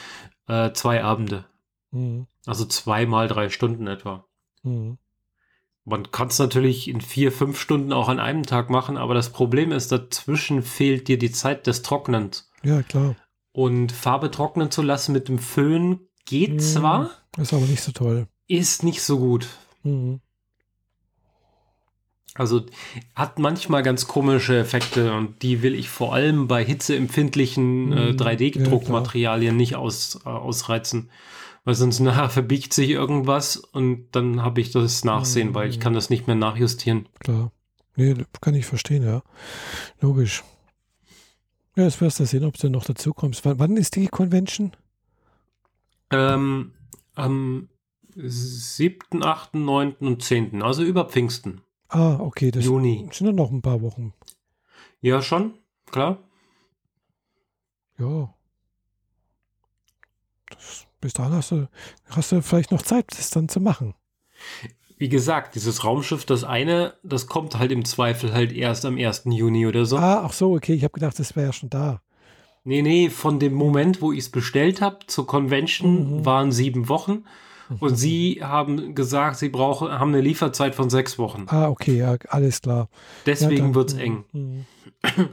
äh, 0.49 0.73
zwei 0.73 1.05
Abende. 1.05 1.45
Mhm. 1.91 2.27
Also 2.47 2.65
zweimal 2.65 3.29
drei 3.29 3.51
Stunden 3.51 3.87
etwa. 3.87 4.25
Mhm. 4.63 4.99
Man 5.85 6.11
kann 6.13 6.29
es 6.29 6.39
natürlich 6.39 6.87
in 6.89 7.01
vier, 7.01 7.33
fünf 7.33 7.59
Stunden 7.61 7.93
auch 7.93 8.09
an 8.09 8.21
einem 8.21 8.45
Tag 8.45 8.71
machen, 8.71 8.97
aber 8.97 9.15
das 9.15 9.31
Problem 9.31 9.73
ist, 9.73 9.91
dazwischen 9.91 10.63
fehlt 10.63 11.09
dir 11.09 11.19
die 11.19 11.33
Zeit 11.33 11.67
des 11.67 11.83
Trocknens. 11.83 12.51
Ja, 12.63 12.83
klar. 12.83 13.17
Und 13.53 13.91
Farbe 13.93 14.31
trocknen 14.31 14.71
zu 14.71 14.83
lassen 14.83 15.13
mit 15.13 15.29
dem 15.29 15.39
Föhn 15.41 16.01
geht 16.25 16.53
Mhm. 16.55 16.59
zwar, 16.61 17.11
Ist 17.37 17.53
aber 17.53 17.67
nicht 17.67 17.83
so 17.83 17.91
toll. 17.93 18.29
ist 18.47 18.85
nicht 18.85 19.03
so 19.03 19.19
gut. 19.19 19.49
Mhm. 19.83 20.21
Also 22.35 22.65
hat 23.15 23.39
manchmal 23.39 23.83
ganz 23.83 24.07
komische 24.07 24.59
Effekte 24.59 25.13
und 25.13 25.43
die 25.43 25.61
will 25.63 25.75
ich 25.75 25.91
vor 25.91 26.15
allem 26.15 26.49
bei 26.49 26.65
hitzeempfindlichen 26.65 27.93
äh, 27.93 28.13
Mhm. 28.13 28.17
3D-Druckmaterialien 28.17 29.55
nicht 29.57 29.75
aus, 29.75 30.21
äh, 30.25 30.29
ausreizen. 30.31 31.11
Weil 31.65 31.75
sonst 31.75 32.01
nachher 32.01 32.29
verbiegt 32.29 32.75
sich 32.75 32.91
irgendwas 32.91 33.57
und 33.57 34.09
dann 34.13 34.43
habe 34.43 34.61
ich 34.61 34.73
das 34.73 35.05
Nachsehen, 35.05 35.51
Mhm. 35.51 35.55
weil 35.55 35.71
ich 35.71 35.79
kann 35.81 35.95
das 35.95 36.11
nicht 36.11 36.27
mehr 36.27 36.35
nachjustieren. 36.37 37.09
Klar. 37.21 37.53
Nee, 37.95 38.17
kann 38.41 38.55
ich 38.55 38.67
verstehen, 38.67 39.05
ja. 39.05 39.23
Logisch. 40.01 40.43
Ja, 41.77 41.85
jetzt 41.85 42.01
wirst 42.01 42.19
du 42.21 42.27
sehen, 42.27 42.45
ob 42.45 42.57
du 42.59 42.69
noch 42.69 42.85
dazu 42.85 43.13
kommst. 43.15 43.45
Wann, 43.45 43.59
wann 43.59 43.77
ist 43.77 43.97
die 43.97 44.09
Convention? 44.09 44.73
Ähm, 46.11 46.73
am 47.15 47.69
7., 48.17 49.23
8., 49.23 49.55
9. 49.55 49.93
und 50.01 50.23
10., 50.23 50.63
also 50.63 50.83
über 50.83 51.07
Pfingsten, 51.07 51.61
Ah, 51.89 52.17
okay, 52.21 52.51
das 52.51 52.65
Juni. 52.65 53.09
sind 53.13 53.27
ja 53.27 53.33
noch 53.33 53.51
ein 53.51 53.63
paar 53.63 53.81
Wochen. 53.83 54.13
Ja, 55.01 55.21
schon, 55.23 55.55
klar. 55.91 56.19
Ja. 57.99 58.35
Bis 61.03 61.13
dahin 61.13 61.33
hast 61.35 61.51
du, 61.51 61.69
hast 62.09 62.33
du 62.33 62.41
vielleicht 62.41 62.71
noch 62.71 62.81
Zeit, 62.81 63.07
das 63.11 63.29
dann 63.31 63.49
zu 63.51 63.61
machen. 63.61 63.95
Wie 64.97 65.09
gesagt, 65.09 65.57
dieses 65.57 65.85
Raumschiff, 65.85 66.25
das 66.25 66.45
eine, 66.45 66.95
das 67.03 67.27
kommt 67.27 67.59
halt 67.59 67.73
im 67.73 67.85
Zweifel 67.85 68.33
halt 68.33 68.53
erst 68.53 68.87
am 68.87 68.97
1. 68.97 69.25
Juni 69.27 69.67
oder 69.67 69.85
so. 69.85 69.99
Ah, 69.99 70.23
ach 70.25 70.33
so, 70.33 70.55
okay, 70.55 70.75
ich 70.75 70.85
habe 70.85 70.93
gedacht, 70.93 71.19
das 71.19 71.35
wäre 71.35 71.47
ja 71.47 71.53
schon 71.53 71.71
da. 71.71 72.01
Nee, 72.63 72.83
nee, 72.83 73.11
von 73.11 73.41
dem 73.41 73.53
Moment, 73.53 74.01
wo 74.01 74.13
ich 74.13 74.21
es 74.21 74.31
bestellt 74.31 74.81
habe 74.81 74.99
zur 75.09 75.27
Convention, 75.27 76.19
Mhm. 76.21 76.25
waren 76.25 76.53
sieben 76.53 76.89
Wochen. 76.89 77.25
Und 77.81 77.97
sie 77.97 78.41
haben 78.43 78.95
gesagt, 78.95 79.39
sie 79.39 79.49
brauchen, 79.49 79.91
haben 79.91 80.11
eine 80.13 80.21
Lieferzeit 80.21 80.75
von 80.75 80.89
sechs 80.91 81.19
Wochen. 81.19 81.47
Ah, 81.49 81.69
okay, 81.69 81.97
ja, 81.97 82.17
alles 82.29 82.61
klar. 82.61 82.89
Deswegen 83.27 83.53
ja, 83.57 83.63
dann- 83.63 83.75
wird's 83.75 83.95
eng. 83.95 84.25
Mhm. 84.33 84.67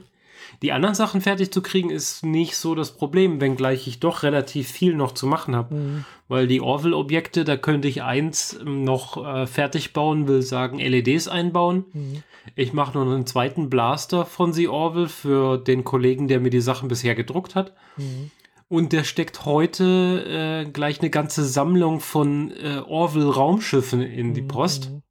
Die 0.62 0.74
anderen 0.74 0.96
Sachen 0.96 1.22
fertig 1.22 1.52
zu 1.52 1.62
kriegen, 1.62 1.90
ist 1.90 2.26
nicht 2.26 2.58
so 2.58 2.76
das 2.76 2.92
Problem, 2.92 3.40
wenngleich 3.40 3.88
ich 3.88 4.00
doch 4.00 4.24
relativ 4.24 4.70
viel 4.70 4.94
noch 4.94 5.14
zu 5.14 5.26
machen 5.26 5.56
habe. 5.56 5.74
Mhm. 5.76 6.06
Weil 6.28 6.48
die 6.48 6.62
Orville-Objekte, 6.62 7.46
da 7.46 7.56
könnte 7.56 7.88
ich 7.88 8.04
eins 8.04 8.60
ähm, 8.60 8.84
noch 8.84 9.26
äh, 9.26 9.48
fertig 9.48 9.94
bauen, 9.94 10.28
will 10.28 10.42
sagen 10.42 10.80
LEDs 10.80 11.28
einbauen. 11.28 11.86
Mhm. 11.94 12.24
Ich 12.56 12.74
mache 12.74 12.98
noch 12.98 13.06
einen 13.06 13.26
zweiten 13.26 13.70
Blaster 13.70 14.26
von 14.26 14.54
The 14.54 14.68
Orville 14.68 15.10
für 15.10 15.58
den 15.58 15.84
Kollegen, 15.84 16.28
der 16.28 16.40
mir 16.40 16.50
die 16.50 16.62
Sachen 16.62 16.90
bisher 16.90 17.16
gedruckt 17.16 17.56
hat. 17.56 17.74
Mhm. 17.98 18.32
Und 18.68 18.92
der 18.94 19.04
steckt 19.04 19.46
heute 19.46 20.66
äh, 20.66 20.70
gleich 20.70 21.00
eine 21.00 21.10
ganze 21.10 21.44
Sammlung 21.44 22.02
von 22.02 22.52
äh, 22.52 22.82
Orville-Raumschiffen 22.86 24.02
in 24.02 24.34
die 24.34 24.44
Post. 24.44 24.92
Mhm. 24.92 25.02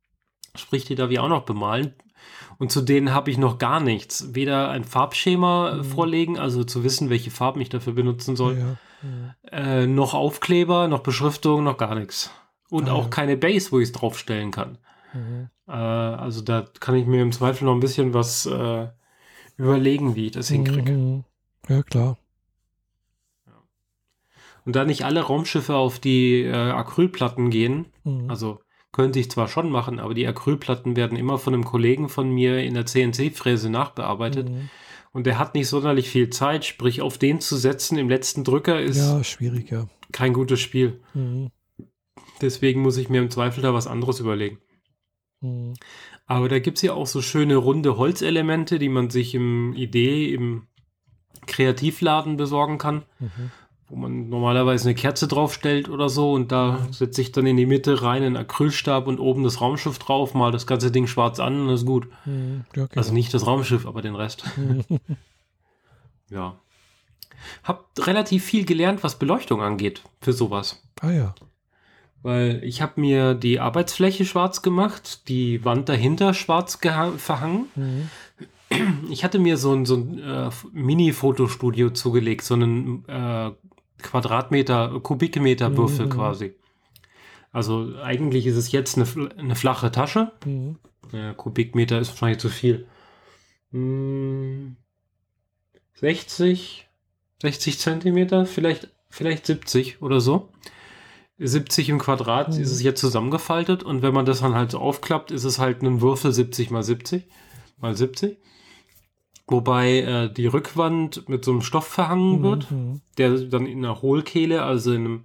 Sprich, 0.55 0.85
die 0.85 0.95
darf 0.95 1.11
ich 1.11 1.19
auch 1.19 1.29
noch 1.29 1.45
bemalen. 1.45 1.95
Und 2.59 2.73
zu 2.73 2.81
denen 2.83 3.13
habe 3.13 3.31
ich 3.31 3.39
noch 3.39 3.59
gar 3.59 3.81
nichts. 3.81 4.35
Weder 4.35 4.71
ein 4.71 4.85
Farbschema 4.85 5.79
äh, 5.79 5.85
vorlegen, 5.85 6.39
also 6.39 6.65
zu 6.65 6.83
wissen, 6.85 7.11
welche 7.11 7.31
Farben 7.31 7.61
ich 7.61 7.69
dafür 7.69 7.93
benutzen 7.93 8.37
soll, 8.37 8.55
Ja, 8.59 8.61
ja. 8.61 8.77
Mhm. 9.03 9.31
äh, 9.53 9.87
noch 9.87 10.15
Aufkleber, 10.15 10.89
noch 10.89 11.01
Beschriftung, 11.01 11.63
noch 11.65 11.77
gar 11.79 11.95
nichts. 11.95 12.31
Und 12.71 12.89
Ah, 12.89 12.93
auch 12.95 13.05
ja. 13.05 13.09
keine 13.11 13.37
Base, 13.37 13.71
wo 13.73 13.79
ich 13.79 13.89
es 13.89 13.93
draufstellen 13.93 14.51
kann. 14.51 14.79
Mhm. 15.15 15.49
Äh, 15.69 15.73
also 15.73 16.43
da 16.43 16.65
kann 16.81 16.97
ich 16.97 17.07
mir 17.07 17.23
im 17.23 17.33
Zweifel 17.33 17.65
noch 17.65 17.75
ein 17.75 17.81
bisschen 17.81 18.13
was 18.13 18.45
äh, 18.47 18.89
überlegen, 19.57 20.17
wie 20.17 20.27
ich 20.27 20.33
das 20.33 20.49
hinkriege. 20.49 20.93
Mhm. 20.93 21.25
Ja, 21.69 21.83
klar. 21.83 22.19
Und 24.65 24.77
da 24.77 24.85
nicht 24.85 25.05
alle 25.05 25.23
Raumschiffe 25.23 25.75
auf 25.77 25.99
die 25.99 26.43
äh, 26.43 26.53
Acrylplatten 26.53 27.51
gehen, 27.51 27.87
Mhm. 28.05 28.29
also 28.31 28.61
könnte 28.99 29.21
ich 29.21 29.31
zwar 29.31 29.47
schon 29.47 29.71
machen, 29.71 30.01
aber 30.01 30.13
die 30.13 30.27
Acrylplatten 30.27 30.97
werden 30.97 31.17
immer 31.17 31.39
von 31.39 31.55
einem 31.55 31.65
Kollegen 31.65 32.09
von 32.09 32.29
mir 32.31 32.59
in 32.65 32.75
der 32.75 32.85
CNC-Fräse 32.85 33.71
nachbearbeitet. 33.71 34.49
Mhm. 34.51 34.71
Und 35.13 35.25
der 35.25 35.39
hat 35.39 35.55
nicht 35.55 35.69
sonderlich 35.69 36.11
viel 36.11 36.31
Zeit, 36.31 36.65
sprich 36.65 37.01
auf 37.01 37.17
den 37.17 37.41
zu 37.41 37.57
setzen 37.57 37.97
im 37.97 38.09
letzten 38.09 38.43
Drücker 38.43 38.81
ist 38.81 38.99
Ja, 38.99 39.23
schwierig, 39.23 39.71
ja. 39.71 39.87
kein 40.11 40.33
gutes 40.33 40.59
Spiel. 40.59 41.01
Mhm. 41.15 41.51
Deswegen 42.41 42.83
muss 42.83 42.97
ich 42.97 43.09
mir 43.09 43.21
im 43.23 43.31
Zweifel 43.31 43.63
da 43.63 43.73
was 43.73 43.87
anderes 43.87 44.19
überlegen. 44.19 44.59
Mhm. 45.43 45.75
Aber 46.27 46.49
da 46.49 46.59
gibt 46.59 46.79
es 46.79 46.83
ja 46.83 46.93
auch 46.93 47.07
so 47.07 47.23
schöne 47.23 47.55
runde 47.55 47.97
Holzelemente, 47.99 48.81
die 48.81 48.89
man 48.89 49.11
sich 49.11 49.33
im 49.33 49.75
Idee, 49.75 50.35
im 50.35 50.67
Kreativladen 51.47 52.37
besorgen 52.37 52.79
kann, 52.79 53.05
Mhm. 53.21 53.53
Wo 53.89 53.97
man 53.97 54.29
normalerweise 54.29 54.89
eine 54.89 54.95
Kerze 54.95 55.29
draufstellt 55.29 55.89
oder 55.89 56.09
so 56.09 56.33
und 56.33 56.53
da 56.53 56.87
setze 56.91 57.23
ich 57.23 57.33
dann 57.33 57.47
in 57.47 57.57
die 57.57 57.67
Mitte 57.67 58.03
rein 58.03 58.23
einen 58.23 58.37
Acrylstab 58.37 59.07
und 59.07 59.19
oben 59.19 59.45
das 59.45 59.61
Raumschiff 59.61 59.99
drauf, 59.99 60.35
mal 60.35 60.53
das 60.53 60.67
ganze 60.67 60.91
Ding 60.91 61.07
schwarz 61.07 61.41
an 61.41 61.63
und 61.63 61.71
ist 61.71 61.87
gut. 61.87 62.09
Mhm. 62.27 62.65
Ja, 62.77 62.87
genau. 62.87 62.97
Also 62.97 63.15
nicht 63.15 63.33
das 63.33 63.47
Raumschiff, 63.47 63.87
aber 63.87 64.03
den 64.03 64.15
Rest. 64.15 64.45
Mhm. 64.57 64.85
Ja. 66.31 66.57
Hab 67.65 67.89
relativ 67.99 68.45
viel 68.45 68.67
gelernt, 68.67 69.03
was 69.03 69.19
Beleuchtung 69.19 69.63
angeht 69.63 70.03
für 70.21 70.35
sowas. 70.35 70.83
Ah 71.01 71.11
ja. 71.11 71.35
Weil 72.23 72.61
ich 72.65 72.83
habe 72.83 73.01
mir 73.01 73.35
die 73.35 73.61
Arbeitsfläche 73.61 74.27
schwarz 74.27 74.61
gemacht, 74.61 75.29
die 75.29 75.65
Wand 75.65 75.89
dahinter 75.89 76.35
schwarz 76.35 76.79
verhangen. 77.17 77.69
Mhm. 77.77 78.11
ich 79.11 79.25
hatte 79.25 79.39
mir 79.39 79.57
so 79.57 79.73
ein, 79.73 79.87
so 79.87 79.97
ein 79.97 80.19
äh, 80.19 80.51
Mini-Fotostudio 80.73 81.91
zugelegt, 81.91 82.45
so 82.45 82.55
einen 82.55 83.09
äh, 83.09 83.53
Quadratmeter, 84.03 85.01
Kubikmeter 85.01 85.77
Würfel 85.77 86.07
Mhm. 86.07 86.11
quasi. 86.11 86.55
Also 87.53 87.95
eigentlich 88.03 88.47
ist 88.47 88.57
es 88.57 88.73
jetzt 88.73 88.97
eine, 88.99 89.07
eine 89.37 89.55
flache 89.57 89.91
Tasche. 89.91 90.33
Mhm. 90.45 90.79
Ja, 91.13 91.33
Kubikmeter 91.35 91.99
ist 91.99 92.11
wahrscheinlich 92.11 92.39
zu 92.39 92.49
viel. 92.49 92.87
Hm, 93.73 94.77
60, 95.95 96.89
60 97.43 97.79
Zentimeter, 97.79 98.47
vielleicht, 98.47 98.89
vielleicht 99.09 99.47
70 99.47 100.03
oder 100.03 100.21
so. 100.21 100.49
70 101.39 101.89
im 101.89 101.99
Quadrat 101.99 102.55
Mhm. 102.55 102.61
ist 102.63 102.71
es 102.73 102.83
jetzt 102.83 103.01
zusammengefaltet 103.01 103.83
und 103.83 104.03
wenn 104.03 104.13
man 104.15 104.27
das 104.27 104.41
dann 104.41 104.55
halt 104.55 104.73
so 104.73 104.79
aufklappt, 104.79 105.31
ist 105.31 105.45
es 105.45 105.59
halt 105.59 105.83
ein 105.83 106.01
Würfel 106.01 106.33
70 106.33 106.71
mal 106.71 106.83
70 106.83 107.25
mal 107.79 107.95
70. 107.97 108.39
Wobei 109.49 110.01
äh, 110.01 110.33
die 110.33 110.47
Rückwand 110.47 111.29
mit 111.29 111.45
so 111.45 111.53
einem 111.53 111.63
Stoff 111.63 111.87
verhangen 111.87 112.43
wird 112.43 112.71
Mhm. 112.71 113.01
der 113.17 113.31
dann 113.41 113.67
in 113.67 113.79
einer 113.85 114.01
Hohlkehle, 114.03 114.63
also 114.63 114.93
in 114.93 115.05
einem, 115.05 115.25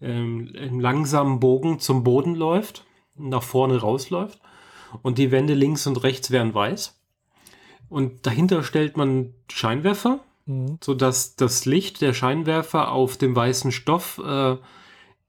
ähm, 0.00 0.52
einem 0.56 0.80
langsamen 0.80 1.40
Bogen 1.40 1.80
zum 1.80 2.04
Boden 2.04 2.34
läuft, 2.34 2.84
nach 3.16 3.42
vorne 3.42 3.78
rausläuft. 3.78 4.40
Und 5.02 5.18
die 5.18 5.30
Wände 5.32 5.54
links 5.54 5.86
und 5.86 6.02
rechts 6.02 6.30
werden 6.30 6.54
weiß. 6.54 6.98
Und 7.88 8.26
dahinter 8.26 8.62
stellt 8.62 8.96
man 8.96 9.34
Scheinwerfer, 9.50 10.20
Mhm. 10.46 10.78
sodass 10.82 11.34
das 11.36 11.64
Licht 11.66 12.00
der 12.00 12.14
Scheinwerfer 12.14 12.92
auf 12.92 13.16
dem 13.16 13.34
weißen 13.34 13.72
Stoff 13.72 14.20
äh, 14.24 14.56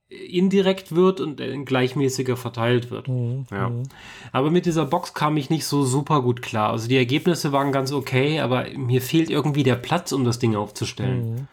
indirekt 0.08 0.94
wird 0.94 1.20
und 1.20 1.36
gleichmäßiger 1.66 2.36
verteilt 2.36 2.90
wird. 2.90 3.08
Mhm. 3.08 3.46
Ja. 3.50 3.68
Mhm. 3.68 3.82
Aber 4.32 4.50
mit 4.50 4.64
dieser 4.64 4.86
Box 4.86 5.12
kam 5.12 5.36
ich 5.36 5.50
nicht 5.50 5.66
so 5.66 5.84
super 5.84 6.22
gut 6.22 6.40
klar. 6.40 6.70
Also 6.70 6.88
die 6.88 6.96
Ergebnisse 6.96 7.52
waren 7.52 7.72
ganz 7.72 7.92
okay, 7.92 8.40
aber 8.40 8.66
mir 8.74 9.02
fehlt 9.02 9.28
irgendwie 9.28 9.64
der 9.64 9.76
Platz, 9.76 10.12
um 10.12 10.24
das 10.24 10.38
Ding 10.38 10.56
aufzustellen. 10.56 11.34
Mhm. 11.34 11.48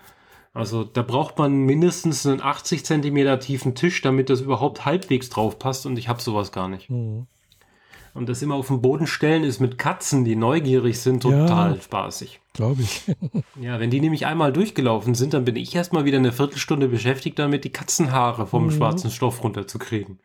Also 0.54 0.86
da 0.86 1.02
braucht 1.02 1.38
man 1.38 1.54
mindestens 1.54 2.26
einen 2.26 2.40
80 2.42 2.86
Zentimeter 2.86 3.42
tiefen 3.42 3.76
Tisch, 3.76 4.02
damit 4.02 4.30
das 4.30 4.40
überhaupt 4.40 4.86
halbwegs 4.86 5.30
drauf 5.30 5.60
passt 5.60 5.86
und 5.86 6.00
ich 6.00 6.08
habe 6.08 6.22
sowas 6.22 6.54
gar 6.54 6.70
nicht. 6.70 6.90
Mhm. 6.90 7.28
Und 8.16 8.28
das 8.30 8.42
immer 8.42 8.56
auf 8.56 8.68
den 8.68 8.82
Boden 8.82 9.06
stellen 9.08 9.44
ist 9.44 9.60
mit 9.60 9.78
Katzen, 9.78 10.24
die 10.26 10.36
neugierig 10.36 11.00
sind, 11.00 11.24
Ja. 11.26 11.30
total 11.46 11.80
spaßig. 11.82 12.40
Glaube 12.54 12.82
ich. 12.82 13.04
Ja, 13.62 13.80
wenn 13.80 13.90
die 13.92 14.00
nämlich 14.00 14.26
einmal 14.26 14.52
durchgelaufen 14.54 15.14
sind, 15.16 15.34
dann 15.34 15.46
bin 15.46 15.56
ich 15.58 15.76
erstmal 15.76 16.06
wieder 16.06 16.18
eine 16.18 16.32
Viertelstunde 16.32 16.88
beschäftigt 16.88 17.38
damit, 17.38 17.64
die 17.66 17.70
Katzenhaare 17.72 18.48
vom 18.48 18.66
Mhm. 18.68 18.72
schwarzen 18.72 19.12
Stoff 19.12 19.44
runterzukriegen. 19.44 20.20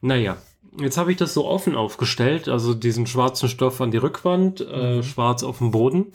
Naja, 0.00 0.36
jetzt 0.80 0.96
habe 0.98 1.10
ich 1.12 1.18
das 1.18 1.34
so 1.34 1.46
offen 1.46 1.76
aufgestellt, 1.76 2.48
also 2.48 2.74
diesen 2.74 3.06
schwarzen 3.06 3.48
Stoff 3.48 3.80
an 3.80 3.90
die 3.90 3.98
Rückwand, 3.98 4.60
äh, 4.62 5.02
schwarz 5.02 5.42
auf 5.42 5.58
dem 5.58 5.70
Boden 5.70 6.12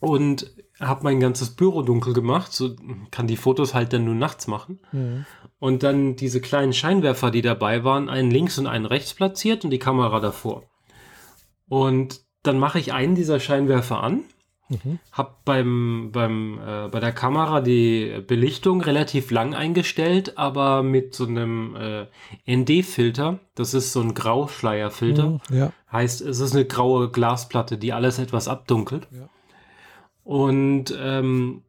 und 0.00 0.52
habe 0.80 1.02
mein 1.04 1.18
ganzes 1.20 1.50
Büro 1.50 1.82
dunkel 1.82 2.12
gemacht, 2.12 2.52
so 2.52 2.76
kann 3.10 3.26
die 3.26 3.36
Fotos 3.36 3.74
halt 3.74 3.92
dann 3.92 4.04
nur 4.04 4.14
nachts 4.14 4.46
machen. 4.46 4.78
Mhm. 4.92 5.26
Und 5.58 5.82
dann 5.82 6.14
diese 6.16 6.40
kleinen 6.40 6.72
Scheinwerfer, 6.72 7.30
die 7.30 7.42
dabei 7.42 7.82
waren, 7.82 8.08
einen 8.08 8.30
links 8.30 8.58
und 8.58 8.66
einen 8.66 8.86
rechts 8.86 9.14
platziert 9.14 9.64
und 9.64 9.70
die 9.70 9.78
Kamera 9.80 10.20
davor. 10.20 10.62
Und 11.68 12.20
dann 12.42 12.58
mache 12.58 12.78
ich 12.78 12.92
einen 12.92 13.14
dieser 13.14 13.40
Scheinwerfer 13.40 14.02
an, 14.02 14.24
Mhm. 14.70 14.98
hab 15.12 15.44
beim, 15.46 16.10
beim, 16.12 16.58
äh, 16.58 16.88
bei 16.88 17.00
der 17.00 17.12
Kamera 17.12 17.62
die 17.62 18.22
Belichtung 18.26 18.82
relativ 18.82 19.30
lang 19.30 19.54
eingestellt, 19.54 20.36
aber 20.36 20.82
mit 20.82 21.14
so 21.14 21.24
einem 21.24 21.74
äh, 21.74 22.06
ND-Filter. 22.46 23.38
Das 23.54 23.72
ist 23.72 23.92
so 23.94 24.00
ein 24.02 24.12
Grauschleierfilter. 24.12 25.26
Mhm. 25.26 25.40
Ja. 25.50 25.72
Heißt, 25.90 26.20
es 26.20 26.40
ist 26.40 26.54
eine 26.54 26.66
graue 26.66 27.10
Glasplatte, 27.10 27.78
die 27.78 27.94
alles 27.94 28.18
etwas 28.18 28.46
abdunkelt. 28.46 29.08
Ja. 29.10 29.28
Und 30.22 30.94
ähm, 31.00 31.62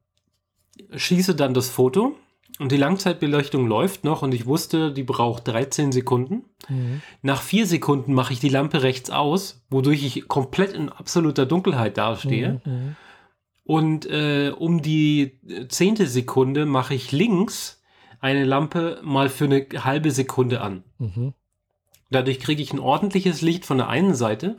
schieße 0.94 1.36
dann 1.36 1.54
das 1.54 1.70
Foto 1.70 2.16
und 2.60 2.74
die 2.74 2.78
Langzeitbeleuchtung 2.78 3.68
läuft 3.68 4.04
noch 4.04 4.22
und 4.22 4.34
ich 4.34 4.46
wusste, 4.46 4.92
die 4.92 5.04
braucht 5.04 5.48
13 5.48 5.94
Sekunden. 5.94 6.44
Mhm. 6.68 7.02
Nach 7.22 7.42
vier 7.42 7.66
Sekunden 7.66 8.14
mache 8.14 8.34
ich 8.34 8.42
die 8.42 8.50
Lampe 8.50 8.84
rechts 8.84 9.10
aus, 9.10 9.66
wodurch 9.70 10.04
ich 10.04 10.28
komplett 10.28 10.74
in 10.74 10.90
absoluter 10.90 11.46
Dunkelheit 11.46 11.98
dastehe. 11.98 12.62
Mhm. 12.66 12.96
Und 13.64 14.06
äh, 14.08 14.52
um 14.58 14.82
die 14.82 15.40
zehnte 15.70 16.06
Sekunde 16.08 16.66
mache 16.66 16.94
ich 16.94 17.14
links 17.14 17.82
eine 18.20 18.44
Lampe 18.44 19.00
mal 19.04 19.30
für 19.30 19.46
eine 19.46 19.66
halbe 19.86 20.12
Sekunde 20.12 20.60
an. 20.60 20.84
Mhm. 20.98 21.34
Dadurch 22.12 22.40
kriege 22.42 22.62
ich 22.62 22.74
ein 22.74 22.80
ordentliches 22.80 23.42
Licht 23.42 23.66
von 23.66 23.78
der 23.78 23.88
einen 23.88 24.16
Seite. 24.16 24.58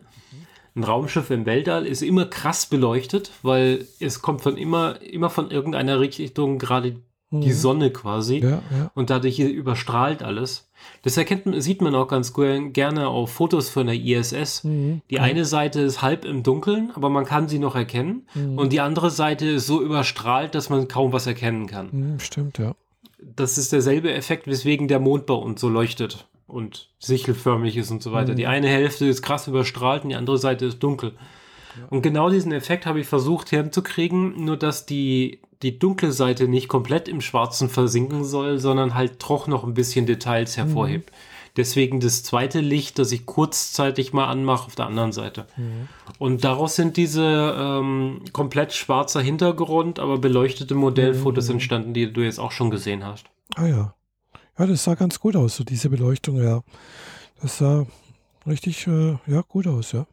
Ein 0.75 0.85
Raumschiff 0.85 1.31
im 1.31 1.45
Weltall 1.45 1.85
ist 1.85 2.01
immer 2.01 2.25
krass 2.25 2.65
beleuchtet, 2.65 3.33
weil 3.43 3.87
es 3.99 4.23
kommt 4.23 4.41
von 4.41 4.57
immer, 4.57 5.03
immer 5.03 5.29
von 5.29 5.51
irgendeiner 5.51 6.01
Richtung 6.01 6.59
gerade 6.59 7.03
die 7.33 7.49
Mhm. 7.49 7.53
Sonne 7.53 7.90
quasi. 7.90 8.38
Ja, 8.38 8.62
ja. 8.77 8.90
Und 8.95 9.11
dadurch 9.11 9.38
überstrahlt 9.38 10.23
alles. 10.23 10.69
Das 11.03 11.16
erkennt, 11.16 11.47
man- 11.47 11.61
sieht 11.61 11.81
man 11.83 11.95
auch 11.95 12.09
ganz 12.09 12.33
gerne 12.35 13.07
auf 13.09 13.31
Fotos 13.33 13.69
von 13.69 13.87
der 13.87 13.95
ISS. 13.97 14.64
Mhm. 14.64 15.03
Die 15.11 15.21
eine 15.21 15.45
Seite 15.45 15.81
ist 15.81 16.03
halb 16.03 16.25
im 16.25 16.43
Dunkeln, 16.43 16.90
aber 16.95 17.09
man 17.09 17.25
kann 17.25 17.49
sie 17.49 17.59
noch 17.61 17.77
erkennen. 17.77 18.27
Mhm. 18.35 18.59
Und 18.59 18.73
die 18.73 18.81
andere 18.81 19.11
Seite 19.11 19.47
ist 19.47 19.66
so 19.66 19.81
überstrahlt, 19.81 20.55
dass 20.55 20.71
man 20.71 20.88
kaum 20.88 21.12
was 21.12 21.27
erkennen 21.27 21.66
kann. 21.66 21.88
Mhm. 21.93 22.19
Stimmt, 22.21 22.59
ja. 22.59 22.75
Das 23.37 23.59
ist 23.59 23.73
derselbe 23.73 24.12
Effekt, 24.12 24.47
weswegen 24.47 24.88
der 24.88 24.99
Mond 24.99 25.27
bei 25.27 25.35
uns 25.35 25.61
so 25.61 25.69
leuchtet 25.69 26.27
und 26.49 26.88
sichelförmig 26.99 27.77
ist 27.77 27.90
und 27.93 28.03
so 28.03 28.11
weiter. 28.12 28.33
Mhm. 28.33 28.37
Die 28.37 28.47
eine 28.49 28.66
Hälfte 28.69 29.07
ist 29.07 29.23
krass 29.23 29.47
überstrahlt 29.47 30.03
und 30.03 30.09
die 30.11 30.16
andere 30.16 30.38
Seite 30.38 30.64
ist 30.66 30.81
dunkel. 30.81 31.12
Und 31.90 32.03
genau 32.03 32.31
diesen 32.31 32.51
Effekt 32.51 32.87
habe 32.87 32.99
ich 32.99 33.07
versucht 33.07 33.51
hinzukriegen, 33.51 34.45
nur 34.45 34.57
dass 34.57 34.87
die, 34.87 35.38
die 35.62 35.79
dunkle 35.79 36.12
Seite 36.12 36.49
nicht 36.49 36.68
komplett 36.68 37.09
im 37.09 37.20
Schwarzen 37.20 37.68
versinken 37.68 38.25
soll, 38.25 38.59
sondern 38.59 38.94
halt 38.94 39.23
doch 39.29 39.46
noch 39.46 39.64
ein 39.64 39.75
bisschen 39.75 40.07
Details 40.07 40.57
hervorhebt. 40.57 41.12
Deswegen 41.57 42.01
das 42.01 42.23
zweite 42.23 42.61
Licht, 42.61 42.99
das 42.99 43.12
ich 43.12 43.27
kurzzeitig 43.27 44.12
mal 44.12 44.29
anmache 44.29 44.66
auf 44.66 44.77
der 44.77 44.87
anderen 44.87 45.12
Seite. 45.12 45.46
Und 46.18 46.44
daraus 46.44 46.77
sind 46.77 46.96
diese 46.96 47.25
ähm, 47.59 48.23
komplett 48.33 48.73
schwarzer 48.73 49.20
Hintergrund, 49.20 49.99
aber 49.99 50.18
beleuchtete 50.18 50.75
Modellfotos 50.75 51.49
entstanden, 51.49 51.92
die 51.92 52.12
du 52.12 52.20
jetzt 52.23 52.38
auch 52.38 52.53
schon 52.53 52.70
gesehen 52.70 53.05
hast. 53.05 53.27
Ah 53.57 53.66
ja. 53.66 53.94
Ja, 54.59 54.66
das 54.66 54.85
sah 54.85 54.94
ganz 54.94 55.18
gut 55.18 55.37
aus, 55.37 55.57
so 55.57 55.64
diese 55.64 55.90
Beleuchtung, 55.90 56.40
ja. 56.42 56.62
Das 57.42 57.59
sah 57.59 57.87
richtig, 58.46 58.87
äh, 58.87 59.18
ja, 59.27 59.42
gut 59.49 59.66
aus, 59.66 59.92
ja. 59.92 60.07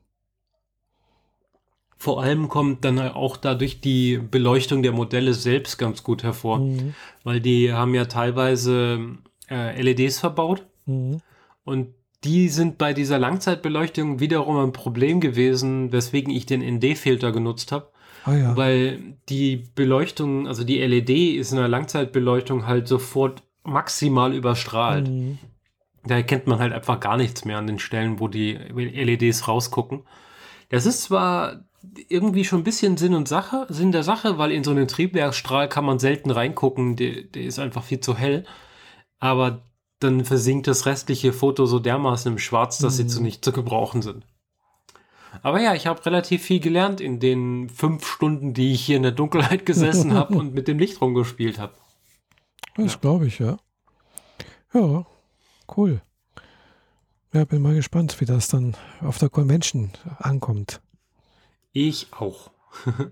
Vor 2.00 2.22
allem 2.22 2.48
kommt 2.48 2.86
dann 2.86 3.00
auch 3.00 3.38
dadurch 3.38 3.82
die 3.82 4.18
Beleuchtung 4.20 4.84
der 4.84 4.92
Modelle 4.92 5.34
selbst 5.34 5.78
ganz 5.78 6.04
gut 6.04 6.22
hervor, 6.24 6.60
Mhm. 6.60 6.94
weil 7.24 7.40
die 7.42 7.74
haben 7.74 7.96
ja 7.96 8.06
teilweise 8.06 9.00
äh, 9.50 9.82
LEDs 9.82 10.20
verbaut 10.20 10.66
Mhm. 10.86 11.22
und 11.64 11.88
die 12.24 12.50
sind 12.50 12.78
bei 12.78 12.94
dieser 12.94 13.18
Langzeitbeleuchtung 13.20 14.20
wiederum 14.20 14.58
ein 14.58 14.74
Problem 14.74 15.20
gewesen, 15.22 15.92
weswegen 15.92 16.34
ich 16.34 16.46
den 16.46 16.62
ND-Filter 16.62 17.32
genutzt 17.32 17.72
habe, 17.72 17.90
Ah 18.26 18.34
ja. 18.36 18.58
weil 18.58 19.00
die 19.30 19.64
Beleuchtung, 19.76 20.48
also 20.48 20.64
die 20.64 20.80
LED 20.80 21.38
ist 21.38 21.52
in 21.52 21.58
der 21.58 21.68
Langzeitbeleuchtung 21.68 22.66
halt 22.68 22.88
sofort 22.88 23.44
maximal 23.64 24.34
überstrahlt. 24.34 25.08
Mhm. 25.08 25.38
Da 26.06 26.16
erkennt 26.16 26.48
man 26.48 26.60
halt 26.60 26.74
einfach 26.74 27.00
gar 27.00 27.18
nichts 27.18 27.44
mehr 27.46 27.58
an 27.58 27.68
den 27.68 27.80
Stellen, 27.80 28.20
wo 28.20 28.28
die 28.28 28.54
LEDs 28.54 29.48
rausgucken. 29.48 30.04
Das 30.70 30.86
ist 30.86 31.04
zwar 31.04 31.66
irgendwie 32.10 32.44
schon 32.44 32.62
ein 32.62 32.64
bisschen 32.64 32.98
Sinn 32.98 33.14
und 33.14 33.28
Sache, 33.28 33.66
Sinn 33.70 33.92
der 33.92 34.04
Sache, 34.04 34.38
weil 34.38 34.52
in 34.52 34.64
so 34.64 34.72
einen 34.72 34.88
Triebwerksstrahl 34.88 35.70
kann 35.70 35.86
man 35.86 36.00
selten 36.00 36.32
reingucken, 36.32 36.96
der, 36.96 37.24
der 37.24 37.44
ist 37.44 37.60
einfach 37.60 37.84
viel 37.84 38.00
zu 38.00 38.16
hell. 38.18 38.46
Aber 39.20 39.64
dann 40.00 40.26
versinkt 40.26 40.68
das 40.68 40.86
restliche 40.86 41.34
Foto 41.34 41.66
so 41.66 41.80
dermaßen 41.80 42.32
im 42.32 42.38
Schwarz, 42.40 42.78
dass 42.80 42.98
sie 42.98 43.04
Mhm. 43.06 43.10
zu 43.10 43.22
nicht 43.24 43.44
zu 43.46 43.52
gebrauchen 43.52 44.02
sind. 44.02 44.26
Aber 45.44 45.62
ja, 45.62 45.76
ich 45.76 45.86
habe 45.88 46.04
relativ 46.06 46.42
viel 46.44 46.60
gelernt 46.60 47.00
in 47.02 47.20
den 47.20 47.70
fünf 47.70 48.08
Stunden, 48.08 48.54
die 48.54 48.74
ich 48.74 48.82
hier 48.86 48.98
in 48.98 49.04
der 49.04 49.12
Dunkelheit 49.12 49.66
gesessen 49.66 50.14
habe 50.16 50.36
und 50.36 50.54
mit 50.54 50.68
dem 50.68 50.80
Licht 50.80 51.00
rumgespielt 51.02 51.60
habe. 51.60 51.74
Das 52.76 52.94
Ja. 52.94 53.00
glaube 53.00 53.28
ich, 53.28 53.40
ja. 53.40 53.58
Ja, 54.74 55.06
cool. 55.76 56.02
Ja, 57.34 57.46
bin 57.46 57.62
mal 57.62 57.76
gespannt, 57.76 58.20
wie 58.20 58.26
das 58.26 58.48
dann 58.48 58.76
auf 59.02 59.18
der 59.20 59.30
Convention 59.30 59.92
ankommt. 60.20 60.82
Ich 61.80 62.08
auch. 62.12 62.50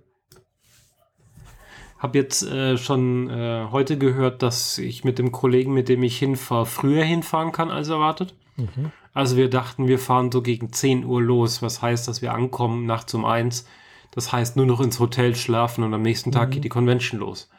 Hab 2.00 2.16
jetzt 2.16 2.42
äh, 2.44 2.78
schon 2.80 3.30
äh, 3.30 3.68
heute 3.72 4.00
gehört, 4.00 4.42
dass 4.42 4.80
ich 4.80 5.04
mit 5.04 5.20
dem 5.20 5.32
Kollegen, 5.32 5.72
mit 5.72 5.88
dem 5.88 6.02
ich 6.02 6.18
hinfahre, 6.18 6.66
früher 6.66 7.04
hinfahren 7.04 7.52
kann 7.52 7.70
als 7.70 7.90
erwartet. 7.90 8.34
Mhm. 8.58 8.92
Also 9.14 9.38
wir 9.38 9.52
dachten, 9.52 9.88
wir 9.88 10.00
fahren 10.00 10.32
so 10.32 10.42
gegen 10.42 10.74
10 10.74 11.06
Uhr 11.06 11.22
los, 11.22 11.62
was 11.62 11.84
heißt, 11.84 12.08
dass 12.08 12.24
wir 12.24 12.34
ankommen 12.34 12.88
nachts 12.88 13.14
um 13.14 13.24
eins. 13.24 13.68
Das 14.12 14.32
heißt, 14.32 14.56
nur 14.56 14.66
noch 14.66 14.82
ins 14.82 15.00
Hotel 15.00 15.36
schlafen 15.36 15.84
und 15.84 15.94
am 15.94 16.02
nächsten 16.02 16.32
Tag 16.32 16.50
Mhm. 16.50 16.54
geht 16.54 16.64
die 16.64 16.70
Convention 16.70 17.20
los. 17.20 17.50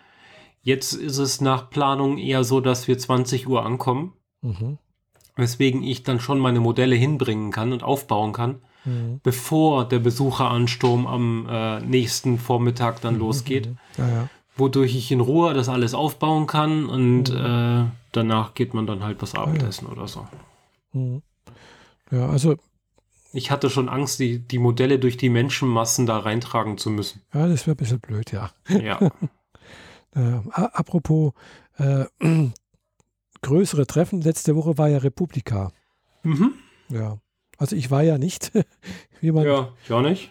Jetzt 0.63 0.93
ist 0.93 1.19
es 1.19 1.41
nach 1.41 1.71
Planung 1.71 2.19
eher 2.19 2.43
so, 2.43 2.61
dass 2.61 2.89
wir 2.89 2.99
20 2.99 3.47
Uhr 3.47 3.65
ankommen, 3.65 4.13
Mhm. 4.43 4.79
weswegen 5.37 5.85
ich 5.85 6.03
dann 6.03 6.19
schon 6.19 6.41
meine 6.41 6.59
Modelle 6.61 6.97
hinbringen 6.97 7.53
kann 7.53 7.73
und 7.73 7.85
aufbauen 7.85 8.33
kann. 8.33 8.61
Mhm. 8.87 9.21
bevor 9.23 9.87
der 9.89 9.99
Besucheransturm 9.99 11.07
am 11.07 11.47
äh, 11.51 11.81
nächsten 11.81 12.39
Vormittag 12.39 12.97
Mhm. 12.97 13.01
dann 13.03 13.19
losgeht. 13.19 13.69
Ja, 13.99 14.09
ja. 14.09 14.29
Wodurch 14.57 14.97
ich 14.97 15.13
in 15.13 15.21
Ruhe 15.21 15.53
das 15.53 15.69
alles 15.69 15.93
aufbauen 15.93 16.47
kann 16.47 16.87
und 16.87 17.31
Mhm. 17.31 17.37
äh, 17.37 17.85
danach 18.13 18.55
geht 18.55 18.73
man 18.73 18.87
dann 18.87 19.03
halt 19.05 19.21
was 19.21 19.35
Abendessen 19.35 19.87
oder 19.87 20.09
so. 20.09 20.27
Mhm. 20.93 21.21
Ja, 22.11 22.29
also, 22.29 22.57
Ich 23.33 23.51
hatte 23.51 23.69
schon 23.69 23.91
Angst, 23.91 24.19
die, 24.21 24.39
die 24.39 24.59
Modelle 24.59 24.99
durch 24.99 25.19
die 25.19 25.29
Menschenmassen 25.29 26.07
da 26.07 26.19
reintragen 26.21 26.79
zu 26.79 26.89
müssen. 26.89 27.21
ja, 27.35 27.47
das 27.49 27.67
wäre 27.67 27.75
ein 27.75 27.77
bisschen 27.77 28.01
blöd, 28.01 28.33
ja. 28.33 28.51
Ja. 28.69 28.99
Äh, 30.15 30.41
apropos 30.55 31.35
äh, 31.77 32.07
größere 33.43 33.87
Treffen, 33.87 34.23
letzte 34.23 34.57
Woche 34.57 34.79
war 34.79 34.89
ja 34.89 34.97
Republika. 34.99 35.71
mhm. 36.23 36.55
Ja. 36.89 37.19
Also 37.59 37.77
ich 37.77 37.91
war 37.91 38.03
ja 38.03 38.19
nicht, 38.19 38.53
wie 39.21 39.33
man, 39.33 39.45
ja, 39.45 39.53
Ja, 39.53 39.69
ich 39.85 39.93
auch 39.93 40.03
nicht. 40.03 40.31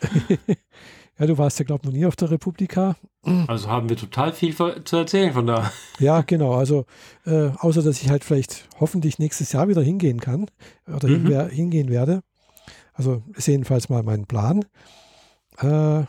du 1.18 1.38
warst 1.38 1.60
ja, 1.60 1.66
glaube 1.66 1.82
ich, 1.84 1.86
noch 1.92 1.98
nie 1.98 2.06
auf 2.06 2.16
der 2.16 2.32
Republika. 2.32 2.96
Also 3.48 3.70
haben 3.70 3.90
wir 3.90 3.98
total 3.98 4.34
viel 4.34 4.56
zu 4.56 4.98
erzählen 4.98 5.34
von 5.34 5.48
da. 5.48 5.72
Ja, 6.00 6.22
genau. 6.22 6.54
Also 6.54 6.86
äh, 7.26 7.50
außer, 7.58 7.82
dass 7.82 8.02
ich 8.02 8.10
halt 8.10 8.24
vielleicht 8.24 8.68
hoffentlich 8.80 9.18
nächstes 9.18 9.52
Jahr 9.52 9.68
wieder 9.68 9.82
hingehen 9.82 10.20
kann 10.20 10.46
oder 10.88 11.08
Mhm. 11.08 11.28
hin, 11.28 11.50
hingehen 11.50 11.90
werde. 11.90 12.22
Also 12.94 13.24
ist 13.34 13.48
jedenfalls 13.48 13.90
mal 13.90 14.04
mein 14.04 14.26
Plan. 14.26 14.64
Äh, 15.58 16.04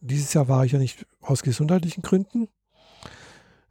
dieses 0.00 0.32
Jahr 0.34 0.48
war 0.48 0.64
ich 0.64 0.72
ja 0.72 0.78
nicht 0.78 1.06
aus 1.20 1.42
gesundheitlichen 1.42 2.02
Gründen. 2.02 2.48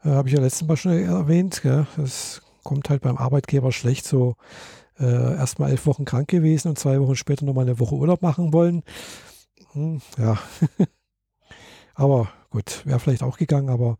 Äh, 0.04 0.10
Habe 0.10 0.30
ich 0.30 0.36
ja 0.36 0.42
letztes 0.42 0.68
Mal 0.68 0.78
schon 0.78 0.92
erwähnt. 0.94 1.62
Gell? 1.62 1.88
Das 1.98 2.42
kommt 2.64 2.90
halt 2.90 3.02
beim 3.02 3.18
Arbeitgeber 3.18 3.72
schlecht 3.72 4.06
so. 4.06 4.36
Äh, 5.00 5.36
Erstmal 5.36 5.72
elf 5.72 5.86
Wochen 5.86 6.06
krank 6.06 6.28
gewesen 6.28 6.70
und 6.70 6.80
zwei 6.80 7.00
Wochen 7.00 7.16
später 7.16 7.46
nochmal 7.46 7.66
eine 7.66 7.80
Woche 7.80 7.96
Urlaub 7.96 8.22
machen 8.22 8.54
wollen. 8.54 8.84
Hm, 9.74 10.02
ja. 10.18 10.40
aber 11.96 12.30
gut, 12.50 12.86
wäre 12.86 13.00
vielleicht 13.00 13.24
auch 13.24 13.38
gegangen, 13.38 13.70
aber 13.70 13.98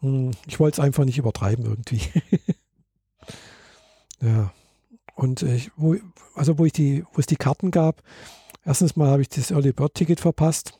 hm, 0.00 0.30
ich 0.46 0.58
wollte 0.58 0.80
es 0.80 0.84
einfach 0.84 1.04
nicht 1.04 1.18
übertreiben 1.18 1.64
irgendwie. 1.64 2.00
ja. 4.20 4.52
Und 5.14 5.42
ich, 5.42 5.70
wo, 5.76 5.96
also 6.34 6.58
wo 6.58 6.64
ich 6.64 6.72
die, 6.72 7.04
wo 7.12 7.20
es 7.20 7.26
die 7.26 7.36
Karten 7.36 7.70
gab, 7.70 8.02
erstens 8.64 8.96
mal 8.96 9.10
habe 9.10 9.22
ich 9.22 9.28
das 9.28 9.50
Early 9.50 9.72
Bird 9.72 9.94
Ticket 9.94 10.20
verpasst, 10.20 10.78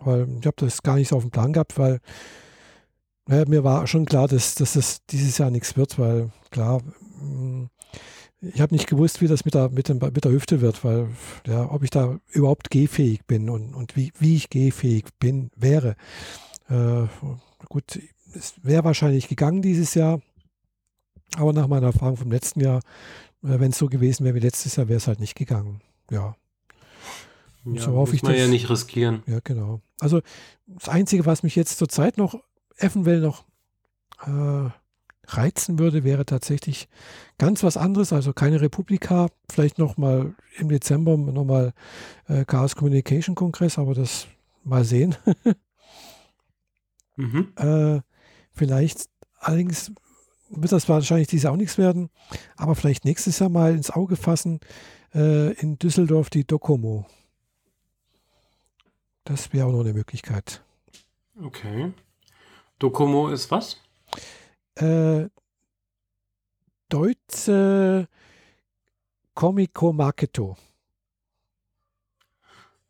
weil 0.00 0.26
ich 0.40 0.46
habe 0.46 0.56
das 0.56 0.82
gar 0.82 0.96
nicht 0.96 1.08
so 1.08 1.16
auf 1.16 1.22
dem 1.22 1.30
Plan 1.30 1.52
gehabt, 1.52 1.78
weil 1.78 2.00
naja, 3.26 3.44
mir 3.46 3.64
war 3.64 3.86
schon 3.86 4.04
klar, 4.04 4.28
dass, 4.28 4.54
dass 4.54 4.74
das 4.74 5.04
dieses 5.06 5.38
Jahr 5.38 5.50
nichts 5.50 5.76
wird, 5.76 5.98
weil 5.98 6.30
klar, 6.50 6.82
mh, 7.20 7.68
ich 8.52 8.60
habe 8.60 8.74
nicht 8.74 8.86
gewusst, 8.86 9.20
wie 9.20 9.26
das 9.28 9.44
mit 9.44 9.54
der, 9.54 9.70
mit, 9.70 9.88
dem, 9.88 9.98
mit 9.98 10.24
der 10.24 10.32
Hüfte 10.32 10.60
wird, 10.60 10.84
weil 10.84 11.08
ja, 11.46 11.70
ob 11.70 11.82
ich 11.82 11.90
da 11.90 12.18
überhaupt 12.32 12.70
gehfähig 12.70 13.24
bin 13.26 13.48
und, 13.50 13.74
und 13.74 13.96
wie, 13.96 14.12
wie 14.18 14.36
ich 14.36 14.50
gehfähig 14.50 15.04
bin, 15.18 15.50
wäre. 15.56 15.96
Äh, 16.68 17.06
gut, 17.68 17.98
es 18.34 18.54
wäre 18.62 18.84
wahrscheinlich 18.84 19.28
gegangen 19.28 19.62
dieses 19.62 19.94
Jahr, 19.94 20.20
aber 21.36 21.52
nach 21.52 21.66
meiner 21.68 21.86
Erfahrung 21.86 22.16
vom 22.16 22.30
letzten 22.30 22.60
Jahr, 22.60 22.78
äh, 23.42 23.58
wenn 23.60 23.70
es 23.70 23.78
so 23.78 23.86
gewesen 23.88 24.24
wäre 24.24 24.34
wie 24.34 24.40
letztes 24.40 24.76
Jahr, 24.76 24.88
wäre 24.88 24.98
es 24.98 25.06
halt 25.06 25.20
nicht 25.20 25.34
gegangen. 25.36 25.80
Ja, 26.10 26.36
Ja, 27.64 27.80
So 27.80 27.92
hoffe 27.92 28.12
muss 28.12 28.14
ich, 28.14 28.22
man 28.22 28.32
ja 28.34 28.40
dass- 28.42 28.50
nicht 28.50 28.68
riskieren. 28.70 29.22
ja, 29.26 29.38
genau. 29.42 29.80
Also 30.00 30.20
das 30.66 30.88
Einzige, 30.88 31.24
was 31.26 31.42
mich 31.42 31.56
jetzt 31.56 31.78
zurzeit 31.78 32.18
noch 32.18 32.34
eventuell 32.76 33.20
noch 33.20 33.44
äh, 34.26 34.70
reizen 35.26 35.78
würde, 35.78 36.04
wäre 36.04 36.26
tatsächlich 36.26 36.88
ganz 37.38 37.62
was 37.62 37.76
anderes, 37.76 38.12
also 38.12 38.32
keine 38.32 38.60
Republika, 38.60 39.28
vielleicht 39.50 39.78
noch 39.78 39.96
mal 39.96 40.34
im 40.56 40.68
Dezember 40.68 41.16
nochmal 41.16 41.72
äh, 42.28 42.44
Chaos 42.44 42.76
Communication 42.76 43.34
Kongress, 43.34 43.78
aber 43.78 43.94
das 43.94 44.26
mal 44.62 44.84
sehen. 44.84 45.16
Mhm. 47.16 47.52
Äh, 47.56 48.00
vielleicht, 48.52 49.08
allerdings 49.38 49.92
wird 50.50 50.72
das 50.72 50.88
wahrscheinlich 50.88 51.28
dieses 51.28 51.44
Jahr 51.44 51.52
auch 51.52 51.58
nichts 51.58 51.78
werden, 51.78 52.10
aber 52.56 52.74
vielleicht 52.74 53.04
nächstes 53.04 53.38
Jahr 53.38 53.50
mal 53.50 53.74
ins 53.74 53.90
Auge 53.90 54.16
fassen, 54.16 54.60
äh, 55.14 55.52
in 55.52 55.78
Düsseldorf 55.78 56.30
die 56.30 56.44
Docomo. 56.44 57.06
Das 59.24 59.52
wäre 59.52 59.66
auch 59.66 59.72
noch 59.72 59.80
eine 59.80 59.94
Möglichkeit. 59.94 60.62
Okay. 61.42 61.92
Docomo 62.78 63.28
ist 63.28 63.50
was? 63.50 63.80
Äh, 64.76 65.28
Deutsche 66.88 68.08
Comico 69.34 69.92
Marketo. 69.92 70.56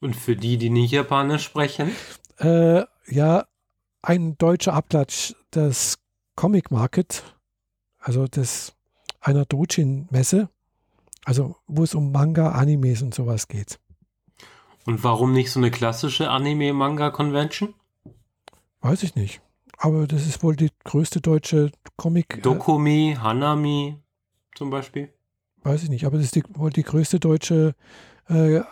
Und 0.00 0.14
für 0.14 0.36
die, 0.36 0.58
die 0.58 0.70
nicht 0.70 0.90
Japanisch 0.90 1.44
sprechen? 1.44 1.92
Äh, 2.38 2.84
ja, 3.06 3.46
ein 4.02 4.36
deutscher 4.36 4.74
Abklatsch 4.74 5.34
des 5.54 5.98
Comic 6.36 6.70
Market, 6.70 7.24
also 7.98 8.26
des 8.26 8.74
einer 9.20 9.46
Dojin-Messe, 9.46 10.50
also 11.24 11.56
wo 11.66 11.84
es 11.84 11.94
um 11.94 12.12
Manga, 12.12 12.52
Animes 12.52 13.00
und 13.00 13.14
sowas 13.14 13.48
geht. 13.48 13.78
Und 14.84 15.02
warum 15.02 15.32
nicht 15.32 15.50
so 15.50 15.60
eine 15.60 15.70
klassische 15.70 16.28
Anime-Manga-Convention? 16.28 17.74
Weiß 18.80 19.02
ich 19.02 19.14
nicht. 19.14 19.40
Aber 19.78 20.06
das 20.06 20.26
ist 20.26 20.42
wohl 20.42 20.56
die 20.56 20.70
größte 20.84 21.20
deutsche 21.20 21.72
Comic. 21.96 22.42
Dokumi, 22.42 23.16
Hanami 23.20 23.96
zum 24.54 24.70
Beispiel? 24.70 25.04
Äh, 25.04 25.64
weiß 25.64 25.82
ich 25.84 25.88
nicht, 25.90 26.06
aber 26.06 26.16
das 26.16 26.26
ist 26.26 26.36
die, 26.36 26.44
wohl 26.50 26.70
die 26.70 26.82
größte 26.82 27.20
deutsche 27.20 27.74
äh, 28.28 28.62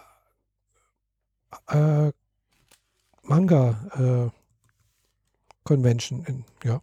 äh, 1.69 2.12
Manga 3.23 4.31
äh, 4.31 4.31
Convention. 5.65 6.25
In, 6.25 6.45
ja, 6.65 6.81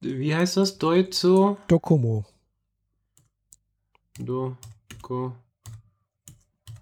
Wie 0.00 0.34
heißt 0.34 0.56
das? 0.56 0.78
Deutzo? 0.78 1.58
Docomo. 1.68 2.24
Doko. 4.18 5.34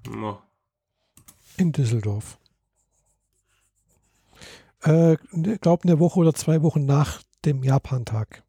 Mo. 0.09 0.39
in 1.57 1.73
Düsseldorf. 1.73 2.39
Äh, 4.85 5.15
ich 5.15 5.61
glaube, 5.61 5.85
eine 5.85 5.99
Woche 5.99 6.21
oder 6.21 6.35
zwei 6.35 6.63
Wochen 6.63 6.85
nach 6.85 7.23
dem 7.45 7.63
Japantag 7.63 8.43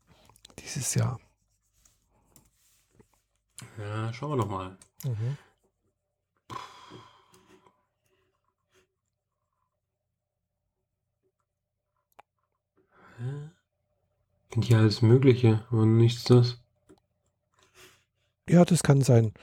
dieses 0.60 0.96
Jahr. 0.96 1.20
Ja, 3.78 4.14
schauen 4.14 4.32
wir 4.32 4.38
doch 4.38 4.50
mal. 4.50 4.78
Mhm. 5.04 5.38
Hier 14.64 14.80
alles 14.80 15.02
Mögliche, 15.02 15.66
aber 15.72 15.86
nichts 15.86 16.24
das. 16.24 16.60
Ja, 18.48 18.66
das 18.66 18.82
kann 18.82 19.02
sein. 19.02 19.34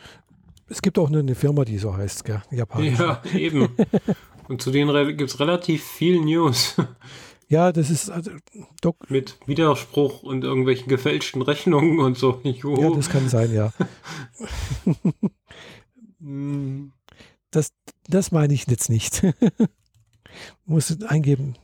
Es 0.68 0.83
gibt 0.83 0.99
auch 0.99 1.09
eine, 1.09 1.20
eine 1.20 1.35
Firma, 1.37 1.64
die 1.64 1.79
so 1.79 1.96
heißt, 1.96 2.25
gell? 2.25 2.42
Japanisch. 2.51 2.99
Ja, 2.99 3.22
eben. 3.35 3.68
Und 4.48 4.62
zu 4.62 4.70
denen 4.70 5.16
gibt 5.16 5.30
es 5.30 5.40
relativ 5.40 5.85
viel 5.85 6.20
News 6.20 6.76
Ja, 7.48 7.70
das 7.70 7.90
ist 7.90 8.11
also, 8.11 8.32
Doc, 8.80 9.09
mit 9.09 9.38
Widerspruch 9.46 10.24
und 10.24 10.42
irgendwelchen 10.42 10.88
gefälschten 10.88 11.42
Rechnungen 11.42 12.00
und 12.00 12.18
so. 12.18 12.40
Juhu. 12.44 12.80
ja, 12.80 12.90
das 12.90 13.09
kann 13.09 13.28
sein, 13.28 13.52
ja. 13.54 13.72
Das, 17.52 17.72
das 18.09 18.32
meine 18.32 18.52
ich 18.52 18.66
jetzt 18.66 18.90
nicht. 18.90 19.22
Muss 20.64 21.00
eingeben. 21.02 21.56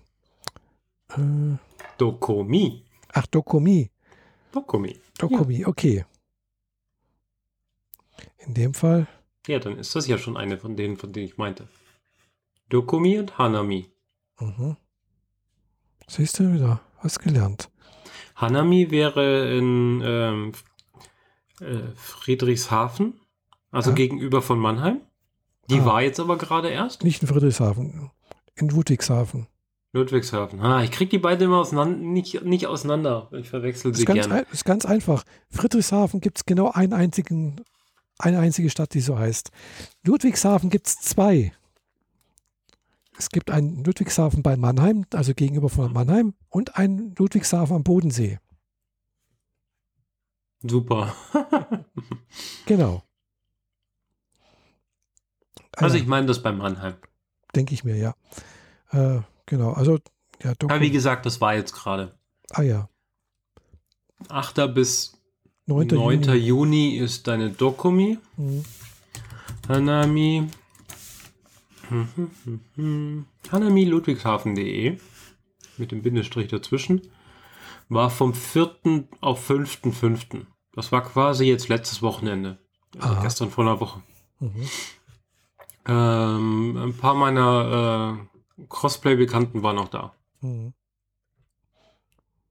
Äh, 1.10 1.56
Dokomi. 1.98 2.84
ach, 3.12 3.26
Dokomi. 3.26 3.90
Dokomi. 4.52 5.00
Dokomi, 5.18 5.66
okay. 5.66 6.04
In 8.38 8.54
dem 8.54 8.72
Fall, 8.72 9.08
Ja, 9.48 9.58
dann 9.58 9.78
ist 9.78 9.96
das 9.96 10.06
ja 10.06 10.16
schon 10.16 10.36
eine 10.36 10.58
von 10.58 10.76
denen, 10.76 10.96
von 10.96 11.12
denen 11.12 11.26
ich 11.26 11.38
meinte. 11.38 11.66
Dokomi 12.72 13.18
und 13.18 13.36
Hanami. 13.36 13.90
mhm. 14.40 14.76
siehst 16.06 16.38
du 16.38 16.52
wieder, 16.54 16.80
was 17.02 17.18
gelernt. 17.18 17.68
Hanami 18.34 18.90
wäre 18.90 19.54
in 19.56 20.00
ähm, 20.04 20.52
äh, 21.60 21.94
Friedrichshafen, 21.96 23.20
also 23.70 23.90
Ja. 23.90 23.96
gegenüber 23.96 24.40
von 24.40 24.58
Mannheim. 24.58 25.02
Die 25.68 25.80
Ah. 25.80 25.84
war 25.84 26.02
jetzt 26.02 26.18
aber 26.18 26.38
gerade 26.38 26.70
erst. 26.70 27.04
Nicht 27.04 27.20
in 27.22 27.28
Friedrichshafen, 27.28 28.10
in 28.54 28.68
Ludwigshafen. 28.70 29.48
Ludwigshafen. 29.92 30.60
Ah, 30.60 30.82
ich 30.82 30.90
krieg 30.90 31.10
die 31.10 31.18
beiden 31.18 31.44
immer 31.44 31.58
auseinander, 31.58 31.98
nicht, 31.98 32.42
nicht 32.42 32.66
auseinander. 32.66 33.28
Ich 33.32 33.50
verwechsel 33.50 33.94
sie 33.94 34.00
ist 34.00 34.06
ganz, 34.06 34.20
gerne. 34.20 34.34
ein, 34.34 34.46
ist 34.50 34.64
ganz 34.64 34.86
einfach. 34.86 35.24
Friedrichshafen 35.50 36.22
gibt 36.22 36.38
es 36.38 36.46
genau 36.46 36.70
einen 36.70 36.94
einzigen, 36.94 37.60
eine 38.18 38.38
einzige 38.38 38.70
Stadt, 38.70 38.94
die 38.94 39.02
so 39.02 39.18
heißt. 39.18 39.50
Ludwigshafen 40.04 40.70
gibt 40.70 40.86
es 40.86 40.98
zwei. 41.00 41.52
Es 43.18 43.28
gibt 43.28 43.50
einen 43.50 43.84
Ludwigshafen 43.84 44.42
bei 44.42 44.56
Mannheim, 44.56 45.04
also 45.12 45.34
gegenüber 45.34 45.68
von 45.68 45.92
Mannheim, 45.92 46.34
und 46.48 46.76
einen 46.76 47.14
Ludwigshafen 47.16 47.76
am 47.76 47.84
Bodensee. 47.84 48.38
Super. 50.62 51.14
Genau. 52.66 53.02
Also 55.76 55.96
ich 55.96 56.06
meine 56.06 56.26
das 56.26 56.42
bei 56.42 56.52
Mannheim. 56.52 56.94
Denke 57.54 57.74
ich 57.74 57.84
mir, 57.84 57.96
ja. 57.96 58.14
Äh, 58.90 59.20
genau, 59.46 59.72
also 59.72 59.98
ja, 60.42 60.54
Doku. 60.54 60.72
Ja, 60.72 60.80
wie 60.80 60.90
gesagt, 60.90 61.26
das 61.26 61.40
war 61.40 61.54
jetzt 61.54 61.72
gerade. 61.72 62.14
Ah 62.50 62.62
ja. 62.62 62.88
8. 64.28 64.74
bis 64.74 65.12
9. 65.66 65.88
9. 65.88 66.22
Juni. 66.22 66.36
Juni 66.36 66.96
ist 66.96 67.26
deine 67.26 67.50
Dokumi. 67.50 68.18
Mhm. 68.36 68.64
Hanami. 69.68 70.48
Hanami 73.50 73.84
Ludwigshafen.de 73.84 74.98
mit 75.78 75.92
dem 75.92 76.02
Bindestrich 76.02 76.48
dazwischen 76.48 77.02
war 77.88 78.10
vom 78.10 78.34
4. 78.34 79.06
auf 79.20 79.50
5.5. 79.50 80.46
Das 80.72 80.92
war 80.92 81.02
quasi 81.02 81.44
jetzt 81.44 81.68
letztes 81.68 82.02
Wochenende. 82.02 82.58
Also 82.98 83.20
gestern 83.20 83.50
vor 83.50 83.64
einer 83.64 83.80
Woche. 83.80 84.02
Mhm. 84.40 84.68
Ähm, 85.86 86.76
ein 86.76 86.96
paar 86.96 87.14
meiner 87.14 88.18
äh, 88.58 88.64
Cosplay-Bekannten 88.68 89.62
waren 89.62 89.78
auch 89.78 89.88
da. 89.88 90.14
Mhm. 90.40 90.72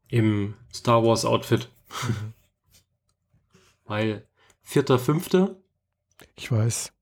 Im 0.08 0.56
Star 0.74 1.04
Wars 1.04 1.26
Outfit. 1.26 1.70
Mhm. 2.08 2.34
Weil 3.86 4.28
4.5. 4.66 5.56
Ich 6.36 6.52
weiß. 6.52 6.94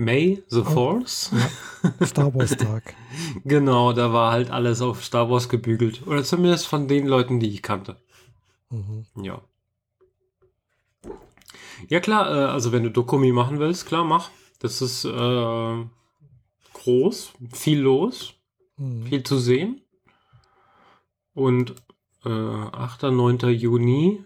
May 0.00 0.42
the 0.48 0.62
Force. 0.62 1.30
Ja. 1.30 2.06
Star 2.06 2.34
Wars 2.34 2.56
Tag. 2.56 2.94
genau, 3.44 3.92
da 3.92 4.14
war 4.14 4.32
halt 4.32 4.50
alles 4.50 4.80
auf 4.80 5.04
Star 5.04 5.28
Wars 5.28 5.50
gebügelt. 5.50 6.06
Oder 6.06 6.24
zumindest 6.24 6.66
von 6.66 6.88
den 6.88 7.06
Leuten, 7.06 7.38
die 7.38 7.50
ich 7.50 7.60
kannte. 7.60 7.96
Mhm. 8.70 9.04
Ja. 9.22 9.42
Ja 11.88 12.00
klar, 12.00 12.30
äh, 12.30 12.50
also 12.50 12.72
wenn 12.72 12.82
du 12.82 12.90
Dokumi 12.90 13.30
machen 13.32 13.58
willst, 13.58 13.86
klar, 13.86 14.04
mach. 14.04 14.30
Das 14.58 14.80
ist 14.80 15.04
äh, 15.04 15.84
groß, 16.72 17.32
viel 17.52 17.80
los, 17.80 18.34
mhm. 18.78 19.04
viel 19.04 19.22
zu 19.22 19.38
sehen. 19.38 19.82
Und 21.34 21.74
äh, 22.24 22.30
8. 22.30 23.02
9. 23.02 23.38
Juni, 23.50 24.24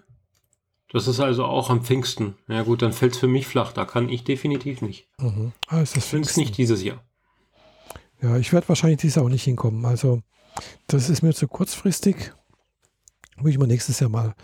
das 0.94 1.08
ist 1.08 1.18
also 1.18 1.44
auch 1.44 1.70
am 1.70 1.82
Pfingsten. 1.82 2.36
Ja 2.46 2.62
gut, 2.62 2.80
dann 2.80 2.92
fällt 2.92 3.14
es 3.14 3.18
für 3.18 3.26
mich 3.26 3.48
flach. 3.48 3.72
Da 3.72 3.84
kann 3.84 4.08
ich 4.08 4.22
definitiv 4.22 4.80
nicht. 4.80 5.08
Mhm. 5.18 5.50
Ah, 5.66 5.80
ist 5.80 5.96
das 5.96 6.06
Pfingsten? 6.06 6.40
nicht 6.40 6.56
dieses 6.56 6.84
Jahr. 6.84 7.02
Ja, 8.22 8.36
ich 8.36 8.52
werde 8.52 8.68
wahrscheinlich 8.68 9.00
dieses 9.00 9.16
Jahr 9.16 9.24
auch 9.24 9.28
nicht 9.28 9.42
hinkommen. 9.42 9.84
Also 9.86 10.22
das 10.86 11.10
ist 11.10 11.22
mir 11.22 11.34
zu 11.34 11.48
kurzfristig. 11.48 12.32
Muss 13.38 13.50
ich 13.50 13.58
mal 13.58 13.66
nächstes 13.66 13.98
Jahr 13.98 14.08
mal 14.08 14.36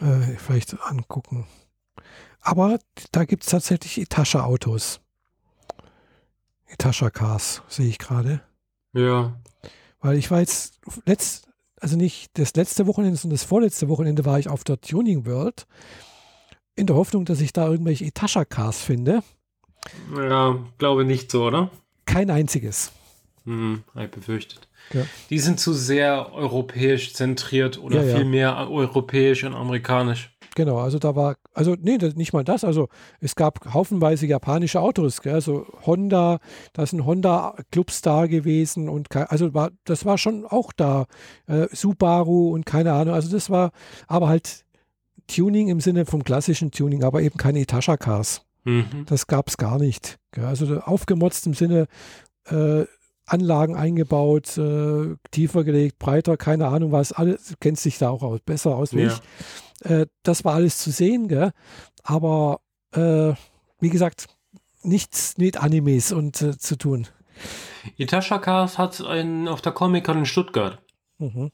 äh, 0.00 0.34
vielleicht 0.38 0.80
angucken. 0.80 1.46
Aber 2.40 2.78
da 3.12 3.26
gibt 3.26 3.42
es 3.44 3.50
tatsächlich 3.50 3.98
Etascha-Autos. 3.98 5.02
Etascha-Cars, 6.68 7.60
sehe 7.68 7.88
ich 7.88 7.98
gerade. 7.98 8.40
Ja. 8.94 9.38
Weil 10.00 10.16
ich 10.16 10.30
war 10.30 10.40
jetzt 10.40 10.80
letzt, 11.04 11.47
also 11.80 11.96
nicht 11.96 12.30
das 12.34 12.54
letzte 12.54 12.86
Wochenende, 12.86 13.16
sondern 13.16 13.36
das 13.36 13.44
vorletzte 13.44 13.88
Wochenende 13.88 14.24
war 14.24 14.38
ich 14.38 14.48
auf 14.48 14.64
der 14.64 14.80
Tuning 14.80 15.26
World 15.26 15.66
in 16.76 16.86
der 16.86 16.96
Hoffnung, 16.96 17.24
dass 17.24 17.40
ich 17.40 17.52
da 17.52 17.68
irgendwelche 17.68 18.04
Etascha-Cars 18.04 18.82
finde. 18.82 19.22
Ja, 20.16 20.58
glaube 20.78 21.04
nicht 21.04 21.30
so, 21.30 21.44
oder? 21.46 21.70
Kein 22.06 22.30
einziges. 22.30 22.92
Hm, 23.44 23.82
habe 23.94 24.04
ich 24.04 24.10
befürchtet. 24.10 24.68
Ja. 24.92 25.06
Die 25.30 25.38
sind 25.38 25.60
zu 25.60 25.72
sehr 25.72 26.32
europäisch 26.32 27.14
zentriert 27.14 27.78
oder 27.78 28.02
ja, 28.02 28.10
ja. 28.10 28.16
viel 28.16 28.24
mehr 28.24 28.70
europäisch 28.70 29.44
und 29.44 29.54
amerikanisch. 29.54 30.30
Genau, 30.58 30.78
also 30.78 30.98
da 30.98 31.14
war, 31.14 31.36
also 31.54 31.76
nee, 31.80 31.98
nicht 32.16 32.32
mal 32.32 32.42
das, 32.42 32.64
also 32.64 32.88
es 33.20 33.36
gab 33.36 33.72
haufenweise 33.74 34.26
japanische 34.26 34.80
Autos, 34.80 35.22
gell? 35.22 35.34
also 35.34 35.66
Honda, 35.86 36.40
da 36.72 36.84
sind 36.84 37.06
Honda 37.06 37.54
Clubs 37.70 38.02
da 38.02 38.26
gewesen 38.26 38.88
und 38.88 39.14
also 39.14 39.54
war, 39.54 39.70
das 39.84 40.04
war 40.04 40.18
schon 40.18 40.44
auch 40.44 40.72
da, 40.72 41.06
äh, 41.46 41.68
Subaru 41.70 42.52
und 42.52 42.66
keine 42.66 42.92
Ahnung, 42.92 43.14
also 43.14 43.30
das 43.30 43.50
war 43.50 43.70
aber 44.08 44.26
halt 44.26 44.64
Tuning 45.28 45.68
im 45.68 45.78
Sinne 45.78 46.06
vom 46.06 46.24
klassischen 46.24 46.72
Tuning, 46.72 47.04
aber 47.04 47.22
eben 47.22 47.36
keine 47.36 47.60
Etasha-Cars. 47.60 48.42
Mhm. 48.64 49.04
Das 49.06 49.28
gab 49.28 49.46
es 49.46 49.58
gar 49.58 49.78
nicht. 49.78 50.18
Gell? 50.32 50.44
Also 50.44 50.80
aufgemotzt 50.80 51.46
im 51.46 51.54
Sinne 51.54 51.86
äh, 52.46 52.84
Anlagen 53.30 53.76
eingebaut, 53.76 54.56
äh, 54.58 55.16
tiefer 55.30 55.64
gelegt, 55.64 55.98
breiter, 55.98 56.36
keine 56.36 56.68
Ahnung 56.68 56.92
was, 56.92 57.12
alles 57.12 57.54
kennt 57.60 57.78
sich 57.78 57.98
da 57.98 58.10
auch 58.10 58.22
aus, 58.22 58.40
besser 58.40 58.76
aus 58.76 58.94
wie 58.94 59.02
ja. 59.02 59.12
ich. 59.12 59.90
Äh, 59.90 60.06
das 60.22 60.44
war 60.44 60.54
alles 60.54 60.78
zu 60.78 60.90
sehen, 60.90 61.28
gell? 61.28 61.52
aber 62.02 62.60
äh, 62.92 63.34
wie 63.80 63.90
gesagt, 63.90 64.26
nichts 64.82 65.36
mit 65.38 65.56
Animes 65.58 66.12
und 66.12 66.40
äh, 66.42 66.56
zu 66.58 66.76
tun. 66.76 67.06
Itasha 67.96 68.38
Cars 68.38 68.78
hat 68.78 69.00
einen 69.00 69.48
auf 69.48 69.60
der 69.60 69.72
Comic-Con 69.72 70.18
in 70.18 70.26
Stuttgart. 70.26 70.78
Mhm. 71.18 71.50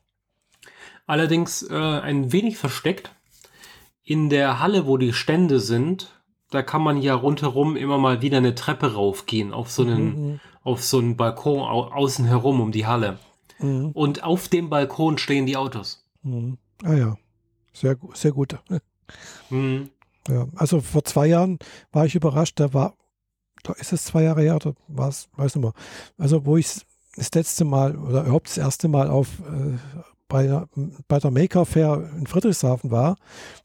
Allerdings 1.06 1.62
äh, 1.62 1.74
ein 1.74 2.32
wenig 2.32 2.56
versteckt. 2.56 3.14
In 4.02 4.30
der 4.30 4.60
Halle, 4.60 4.86
wo 4.86 4.96
die 4.96 5.12
Stände 5.12 5.60
sind, 5.60 6.22
da 6.50 6.62
kann 6.62 6.82
man 6.82 7.00
ja 7.00 7.14
rundherum 7.14 7.76
immer 7.76 7.98
mal 7.98 8.22
wieder 8.22 8.38
eine 8.38 8.54
Treppe 8.54 8.94
raufgehen 8.94 9.52
auf 9.52 9.70
so 9.70 9.82
einen, 9.82 10.04
mhm. 10.04 10.40
Auf 10.64 10.82
so 10.82 10.98
einen 10.98 11.16
Balkon 11.16 11.60
au 11.60 11.84
außen 11.92 12.24
herum 12.24 12.60
um 12.60 12.72
die 12.72 12.86
Halle. 12.86 13.18
Mhm. 13.60 13.90
Und 13.92 14.24
auf 14.24 14.48
dem 14.48 14.70
Balkon 14.70 15.18
stehen 15.18 15.46
die 15.46 15.56
Autos. 15.56 16.04
Mhm. 16.22 16.58
Ah 16.82 16.94
ja. 16.94 17.16
Sehr, 17.72 17.96
sehr 18.14 18.32
gut. 18.32 18.56
Mhm. 19.50 19.90
Ja, 20.28 20.46
also 20.56 20.80
vor 20.80 21.04
zwei 21.04 21.26
Jahren 21.26 21.58
war 21.92 22.06
ich 22.06 22.14
überrascht, 22.14 22.58
da 22.58 22.72
war, 22.72 22.94
da 23.62 23.74
ist 23.74 23.92
es 23.92 24.04
zwei 24.04 24.22
Jahre 24.22 24.42
her, 24.42 24.56
oder 24.56 24.74
war 24.88 25.08
es, 25.08 25.28
weiß 25.36 25.56
nicht 25.56 25.62
mehr. 25.62 25.74
Also, 26.16 26.46
wo 26.46 26.56
ich 26.56 26.66
das 27.16 27.34
letzte 27.34 27.64
Mal 27.64 27.96
oder 27.96 28.22
überhaupt 28.22 28.48
das 28.48 28.58
erste 28.58 28.88
Mal 28.88 29.10
auf 29.10 29.40
äh, 29.40 29.76
bei, 30.28 30.62
bei 31.08 31.18
der 31.18 31.30
Maker 31.30 31.66
Fair 31.66 32.10
in 32.16 32.26
Friedrichshafen 32.26 32.90
war, 32.90 33.16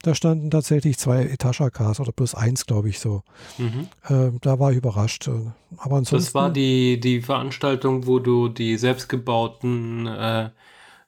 da 0.03 0.13
standen 0.13 0.51
tatsächlich 0.51 0.97
zwei 0.97 1.23
Etasha-Cars 1.25 1.99
oder 1.99 2.11
plus 2.11 2.35
eins, 2.35 2.65
glaube 2.65 2.89
ich 2.89 2.99
so. 2.99 3.23
Mhm. 3.57 3.87
Äh, 4.07 4.31
da 4.41 4.59
war 4.59 4.71
ich 4.71 4.77
überrascht. 4.77 5.29
Aber 5.77 5.95
ansonsten, 5.95 6.15
das 6.15 6.35
war 6.35 6.51
die, 6.51 6.99
die 6.99 7.21
Veranstaltung, 7.21 8.07
wo 8.07 8.19
du 8.19 8.49
die 8.49 8.77
selbstgebauten 8.77 10.07
äh, 10.07 10.49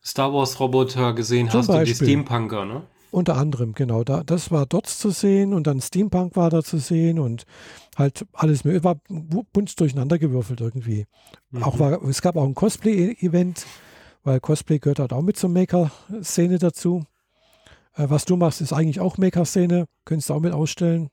Star 0.03 0.33
Wars-Roboter 0.33 1.13
gesehen 1.13 1.51
hast 1.53 1.67
Beispiel. 1.67 1.79
und 1.79 1.87
die 1.87 2.05
Steampunker, 2.05 2.65
ne? 2.65 2.81
Unter 3.11 3.35
anderem, 3.35 3.73
genau. 3.73 4.05
Da, 4.05 4.23
das 4.23 4.51
war 4.51 4.65
dort 4.65 4.87
zu 4.87 5.09
sehen 5.09 5.53
und 5.53 5.67
dann 5.67 5.81
Steampunk 5.81 6.37
war 6.37 6.49
da 6.49 6.63
zu 6.63 6.77
sehen 6.77 7.19
und 7.19 7.43
halt 7.97 8.25
alles 8.31 8.63
mehr. 8.63 8.81
War 8.85 9.01
bunt 9.09 9.79
durcheinander 9.79 10.17
gewürfelt 10.17 10.61
irgendwie. 10.61 11.05
Mhm. 11.51 11.63
Auch 11.63 11.77
war, 11.77 12.01
es 12.03 12.21
gab 12.21 12.37
auch 12.37 12.45
ein 12.45 12.55
Cosplay-Event, 12.55 13.65
weil 14.23 14.39
Cosplay 14.39 14.79
gehört 14.79 14.99
halt 14.99 15.13
auch 15.13 15.21
mit 15.21 15.37
zur 15.37 15.49
Maker-Szene 15.49 16.59
dazu. 16.59 17.05
Äh, 17.95 18.05
was 18.09 18.25
du 18.25 18.35
machst, 18.35 18.61
ist 18.61 18.73
eigentlich 18.73 18.99
auch 18.99 19.17
Maker-Szene. 19.17 19.85
Könntest 20.05 20.29
du 20.29 20.33
auch 20.33 20.39
mit 20.39 20.53
ausstellen. 20.53 21.09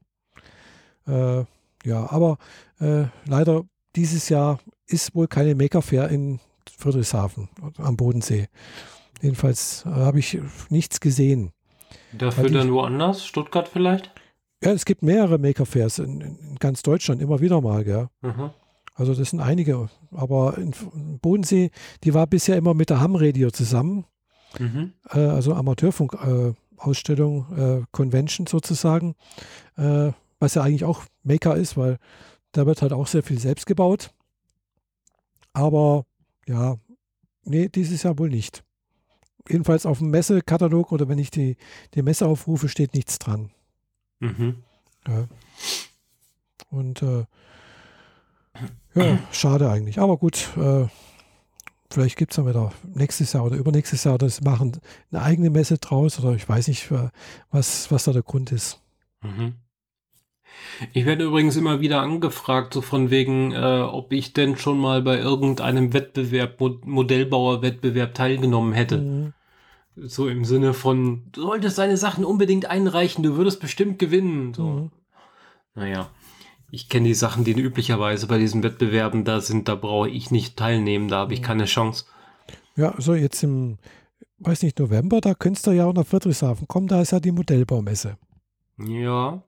Äh, 1.07 1.45
ja, 1.85 2.11
aber 2.11 2.39
äh, 2.81 3.05
leider 3.27 3.65
dieses 3.97 4.29
Jahr 4.29 4.59
ist 4.87 5.15
wohl 5.15 5.29
keine 5.29 5.55
Maker-Fair 5.55 6.09
in 6.09 6.41
Friedrichshafen 6.77 7.49
am 7.79 7.97
Bodensee. 7.97 8.49
Jedenfalls 9.21 9.85
äh, 9.87 9.91
habe 9.91 10.19
ich 10.19 10.39
nichts 10.69 11.01
gesehen. 11.01 11.53
Dafür 12.13 12.51
dann 12.51 12.73
woanders? 12.73 13.27
Stuttgart 13.27 13.69
vielleicht? 13.69 14.13
Ja, 14.63 14.73
es 14.73 14.85
gibt 14.85 15.03
mehrere 15.03 15.39
Maker 15.39 15.67
Fairs 15.67 15.99
in, 15.99 16.21
in 16.21 16.57
ganz 16.59 16.83
Deutschland, 16.83 17.23
immer 17.23 17.41
wieder 17.41 17.61
mal, 17.61 17.85
gell? 17.85 18.09
Mhm. 18.23 18.51
Also 18.99 19.15
das 19.15 19.31
sind 19.31 19.41
einige. 19.41 19.89
Aber 20.11 20.59
in 20.59 20.75
Bodensee, 21.21 21.71
die 22.05 22.15
war 22.15 22.27
bisher 22.27 22.57
immer 22.57 22.75
mit 22.75 22.91
der 22.91 23.01
Ham 23.01 23.17
Radio 23.17 23.51
zusammen. 23.51 24.05
Mhm. 24.59 24.93
Äh, 25.11 25.21
also 25.21 25.55
Amateurfunk-Ausstellung, 25.55 27.47
äh, 27.57 27.79
äh, 27.79 27.85
Convention 27.93 28.47
sozusagen. 28.47 29.15
Äh, 29.77 30.13
was 30.41 30.55
ja 30.55 30.63
eigentlich 30.63 30.85
auch 30.85 31.05
Maker 31.23 31.57
ist, 31.57 31.77
weil 31.77 31.99
da 32.53 32.67
wird 32.67 32.83
halt 32.83 32.93
auch 32.93 33.07
sehr 33.07 33.23
viel 33.23 33.39
selbst 33.39 33.67
gebaut. 33.67 34.11
Aber 35.53 36.05
ja, 36.47 36.77
nee, 37.45 37.69
dieses 37.69 38.03
Jahr 38.03 38.19
wohl 38.19 38.31
nicht 38.31 38.65
jedenfalls 39.49 39.87
auf 39.87 39.99
dem 39.99 40.11
Messekatalog 40.11 40.93
oder 40.93 41.09
wenn 41.09 41.19
ich 41.19 41.31
die, 41.31 41.57
die 41.95 42.03
Messe 42.03 42.27
aufrufe, 42.27 42.69
steht 42.69 42.95
nichts 42.95 43.19
dran. 43.19 43.51
Mhm. 44.21 44.63
Ja. 45.07 45.27
Und 46.71 47.03
äh, 47.03 47.25
ja, 49.01 49.19
schade 49.33 49.71
eigentlich. 49.71 49.99
Aber 49.99 50.17
gut, 50.17 50.49
äh, 50.57 50.87
vielleicht 51.91 52.17
gibt 52.17 52.33
es 52.33 52.37
dann 52.37 52.47
wieder 52.47 52.73
nächstes 52.95 53.33
Jahr 53.33 53.45
oder 53.45 53.57
übernächstes 53.57 54.05
Jahr 54.05 54.19
das 54.19 54.41
machen 54.41 54.81
eine 55.11 55.23
eigene 55.23 55.51
Messe 55.51 55.79
draus 55.79 56.19
oder 56.19 56.35
ich 56.35 56.49
weiß 56.49 56.69
nicht, 56.69 56.91
was, 57.51 57.91
was 57.91 58.05
da 58.05 58.13
der 58.13 58.23
Grund 58.23 58.53
ist. 58.53 58.81
Mhm. 59.23 59.55
Ich 60.93 61.07
werde 61.07 61.25
übrigens 61.25 61.57
immer 61.57 61.81
wieder 61.81 62.01
angefragt, 62.01 62.75
so 62.75 62.81
von 62.81 63.11
wegen, 63.11 63.53
äh, 63.53 63.81
ob 63.81 64.13
ich 64.13 64.33
denn 64.33 64.57
schon 64.57 64.79
mal 64.79 65.03
bei 65.03 65.19
irgendeinem 65.19 65.93
Wettbewerb, 65.93 66.61
Mod 66.61 66.87
Modellbauerwettbewerb 66.87 68.15
teilgenommen 68.15 68.73
hätte. 68.73 68.99
Mhm. 68.99 69.33
So 69.97 70.29
im 70.29 70.45
Sinne 70.45 70.75
von, 70.75 71.25
du 71.33 71.43
solltest 71.43 71.79
deine 71.79 71.97
Sachen 71.97 72.25
unbedingt 72.25 72.67
einreichen, 72.67 73.25
du 73.25 73.37
würdest 73.37 73.61
bestimmt 73.61 73.99
gewinnen. 73.99 74.55
So. 74.55 74.63
Mhm. 74.63 74.91
Naja. 75.75 76.11
Ich 76.71 76.89
kenne 76.89 77.09
die 77.09 77.15
Sachen, 77.15 77.45
die 77.45 77.53
üblicherweise 77.53 78.27
bei 78.27 78.39
diesen 78.39 78.63
Wettbewerben 78.63 79.25
da 79.25 79.41
sind, 79.41 79.69
da 79.69 79.75
brauche 79.75 80.09
ich 80.11 80.31
nicht 80.31 80.57
teilnehmen, 80.57 81.09
da 81.09 81.19
habe 81.19 81.35
ich 81.35 81.43
keine 81.43 81.65
Chance. 81.65 82.05
Ja, 82.77 82.91
also 82.93 83.15
jetzt 83.15 83.43
im, 83.43 83.79
weiß 84.39 84.63
nicht, 84.63 84.79
November, 84.79 85.21
da 85.21 85.35
könntest 85.35 85.67
du 85.67 85.73
ja 85.73 85.87
auch 85.87 85.95
nach 85.95 86.07
Friedrichshafen 86.07 86.69
kommen, 86.69 86.89
da 86.89 87.01
ist 87.01 87.13
ja 87.13 87.21
die 87.21 87.33
Modellbaumesse. 87.33 88.19
Ja. 88.79 89.43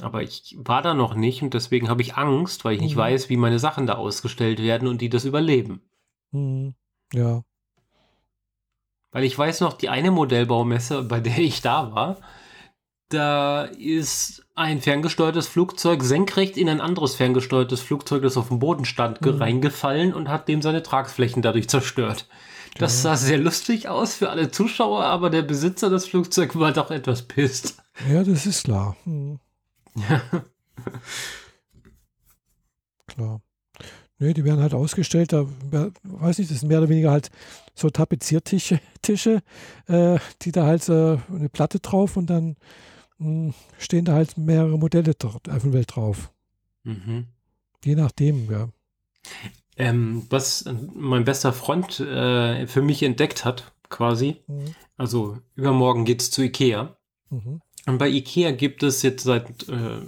Aber 0.00 0.22
ich 0.22 0.54
war 0.58 0.82
da 0.82 0.92
noch 0.92 1.14
nicht 1.14 1.40
und 1.42 1.54
deswegen 1.54 1.88
habe 1.88 2.02
ich 2.02 2.16
Angst, 2.16 2.64
weil 2.64 2.74
ich 2.74 2.82
nicht 2.82 2.96
Mhm. 2.96 3.00
weiß, 3.00 3.30
wie 3.30 3.38
meine 3.38 3.58
Sachen 3.58 3.86
da 3.86 3.94
ausgestellt 3.94 4.60
werden 4.60 4.88
und 4.88 5.00
die 5.00 5.08
das 5.08 5.24
überleben. 5.24 5.80
Hm, 6.32 6.74
ja. 7.14 7.42
Weil 9.12 9.24
ich 9.24 9.38
weiß 9.38 9.60
noch, 9.62 9.72
die 9.72 9.88
eine 9.88 10.10
Modellbaumesse, 10.10 11.02
bei 11.04 11.20
der 11.20 11.38
ich 11.38 11.62
da 11.62 11.94
war, 11.94 12.18
da 13.08 13.64
ist 13.64 14.44
ein 14.54 14.80
ferngesteuertes 14.80 15.46
Flugzeug 15.46 16.02
senkrecht 16.02 16.56
in 16.56 16.68
ein 16.68 16.80
anderes 16.80 17.14
ferngesteuertes 17.14 17.80
Flugzeug, 17.80 18.22
das 18.22 18.36
auf 18.36 18.48
dem 18.48 18.58
Boden 18.58 18.84
stand, 18.84 19.20
Mhm. 19.20 19.36
reingefallen 19.38 20.12
und 20.14 20.28
hat 20.28 20.48
dem 20.48 20.62
seine 20.62 20.82
Tragflächen 20.82 21.42
dadurch 21.42 21.68
zerstört. 21.68 22.26
Das 22.78 23.00
sah 23.02 23.16
sehr 23.16 23.38
lustig 23.38 23.88
aus 23.88 24.14
für 24.16 24.28
alle 24.30 24.50
Zuschauer, 24.50 25.04
aber 25.04 25.30
der 25.30 25.42
Besitzer 25.42 25.88
des 25.88 26.06
Flugzeugs 26.06 26.58
war 26.58 26.72
doch 26.72 26.90
etwas 26.90 27.22
pisst. 27.22 27.76
Ja, 28.10 28.22
das 28.22 28.44
ist 28.44 28.64
klar. 28.64 28.96
Hm, 29.04 29.38
Ja. 30.08 30.20
klar. 33.06 33.40
Nee, 34.18 34.32
die 34.32 34.44
werden 34.44 34.60
halt 34.62 34.72
ausgestellt, 34.74 35.32
da 35.32 35.44
weiß 36.02 36.38
nicht, 36.38 36.50
das 36.50 36.60
sind 36.60 36.68
mehr 36.68 36.78
oder 36.78 36.88
weniger 36.88 37.10
halt 37.10 37.30
so 37.74 37.90
Tapeziertische, 37.90 38.80
Tische, 39.02 39.42
äh, 39.88 40.18
die 40.42 40.52
da 40.52 40.64
halt 40.64 40.88
äh, 40.88 41.18
eine 41.34 41.48
Platte 41.50 41.80
drauf 41.80 42.16
und 42.16 42.28
dann 42.30 42.56
stehen 43.78 44.04
da 44.04 44.12
halt 44.14 44.36
mehrere 44.36 44.78
Modelle 44.78 45.14
auf 45.22 45.62
dem 45.62 45.72
Welt 45.72 45.94
drauf. 45.96 46.30
Mhm. 46.84 47.26
Je 47.84 47.94
nachdem, 47.94 48.50
ja. 48.50 48.68
Ähm, 49.76 50.26
was 50.30 50.64
mein 50.94 51.24
bester 51.24 51.52
Freund 51.52 52.00
äh, 52.00 52.66
für 52.66 52.82
mich 52.82 53.02
entdeckt 53.02 53.44
hat, 53.44 53.72
quasi, 53.88 54.36
Mhm. 54.46 54.74
also 54.96 55.38
übermorgen 55.54 56.04
geht's 56.04 56.30
zu 56.30 56.42
Ikea. 56.42 56.96
Mhm. 57.30 57.60
Und 57.86 57.98
bei 57.98 58.08
Ikea 58.08 58.52
gibt 58.52 58.82
es 58.82 59.02
jetzt 59.02 59.22
seit, 59.24 59.68
äh, 59.68 60.00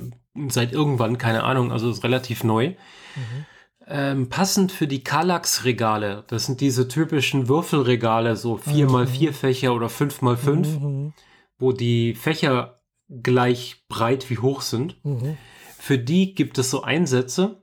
seit 0.49 0.73
irgendwann, 0.73 1.19
keine 1.19 1.45
Ahnung, 1.45 1.71
also 1.73 1.91
ist 1.91 2.03
relativ 2.05 2.45
neu, 2.45 2.69
Mhm. 3.17 3.47
ähm, 3.87 4.29
passend 4.29 4.73
für 4.73 4.87
die 4.87 5.03
Kallax-Regale. 5.05 6.25
Das 6.29 6.47
sind 6.47 6.61
diese 6.61 6.89
typischen 6.89 7.49
Würfelregale, 7.49 8.37
so 8.37 8.57
4x4 8.59 9.33
Fächer 9.33 9.75
oder 9.75 9.89
5x5, 9.89 10.79
Mhm. 10.81 11.13
wo 11.59 11.73
die 11.73 12.15
Fächer 12.15 12.78
gleich 13.09 13.85
breit 13.89 14.29
wie 14.31 14.39
hoch 14.39 14.61
sind. 14.61 15.03
Mhm. 15.05 15.37
Für 15.79 15.99
die 15.99 16.35
gibt 16.35 16.59
es 16.59 16.71
so 16.71 16.83
Einsätze, 16.83 17.63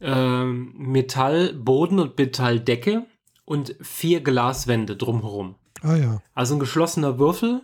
ähm, 0.00 0.74
Metall, 0.76 1.52
Boden 1.54 1.98
und 1.98 2.18
Metalldecke 2.18 3.06
und 3.44 3.74
vier 3.80 4.20
Glaswände 4.20 4.96
drumherum. 4.96 5.56
Ah 5.82 5.96
ja. 5.96 6.22
Also 6.34 6.54
ein 6.54 6.60
geschlossener 6.60 7.18
Würfel, 7.18 7.62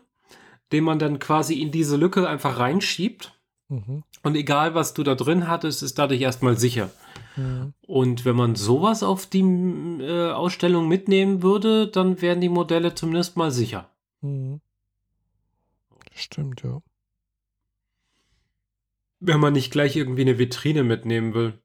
den 0.72 0.84
man 0.84 0.98
dann 0.98 1.18
quasi 1.18 1.60
in 1.60 1.70
diese 1.70 1.96
Lücke 1.96 2.28
einfach 2.28 2.58
reinschiebt. 2.58 3.32
Mhm. 3.68 4.02
Und 4.22 4.34
egal, 4.34 4.74
was 4.74 4.94
du 4.94 5.02
da 5.02 5.14
drin 5.14 5.46
hattest, 5.46 5.82
ist 5.82 5.98
dadurch 5.98 6.20
erstmal 6.20 6.56
sicher. 6.56 6.90
Mhm. 7.36 7.74
Und 7.86 8.24
wenn 8.24 8.36
man 8.36 8.56
sowas 8.56 9.02
auf 9.02 9.26
die 9.26 9.40
äh, 9.40 10.30
Ausstellung 10.30 10.88
mitnehmen 10.88 11.42
würde, 11.42 11.86
dann 11.86 12.20
wären 12.20 12.40
die 12.40 12.48
Modelle 12.48 12.94
zumindest 12.94 13.36
mal 13.36 13.50
sicher. 13.50 13.90
Mhm. 14.22 14.60
Stimmt, 16.14 16.62
ja. 16.62 16.80
Wenn 19.18 19.40
man 19.40 19.54
nicht 19.54 19.70
gleich 19.70 19.96
irgendwie 19.96 20.22
eine 20.22 20.38
Vitrine 20.38 20.82
mitnehmen 20.82 21.34
will. 21.34 21.58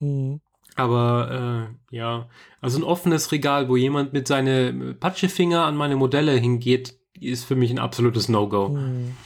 Mhm. 0.00 0.40
Aber 0.76 1.70
äh, 1.90 1.94
ja, 1.94 2.28
also 2.60 2.78
ein 2.78 2.84
offenes 2.84 3.30
Regal, 3.30 3.68
wo 3.68 3.76
jemand 3.76 4.12
mit 4.12 4.26
seine 4.26 4.94
Patschefinger 4.98 5.64
an 5.64 5.76
meine 5.76 5.96
Modelle 5.96 6.32
hingeht, 6.32 6.98
ist 7.20 7.44
für 7.44 7.54
mich 7.54 7.70
ein 7.70 7.78
absolutes 7.78 8.28
No-Go. 8.28 8.70
Mhm. 8.70 9.16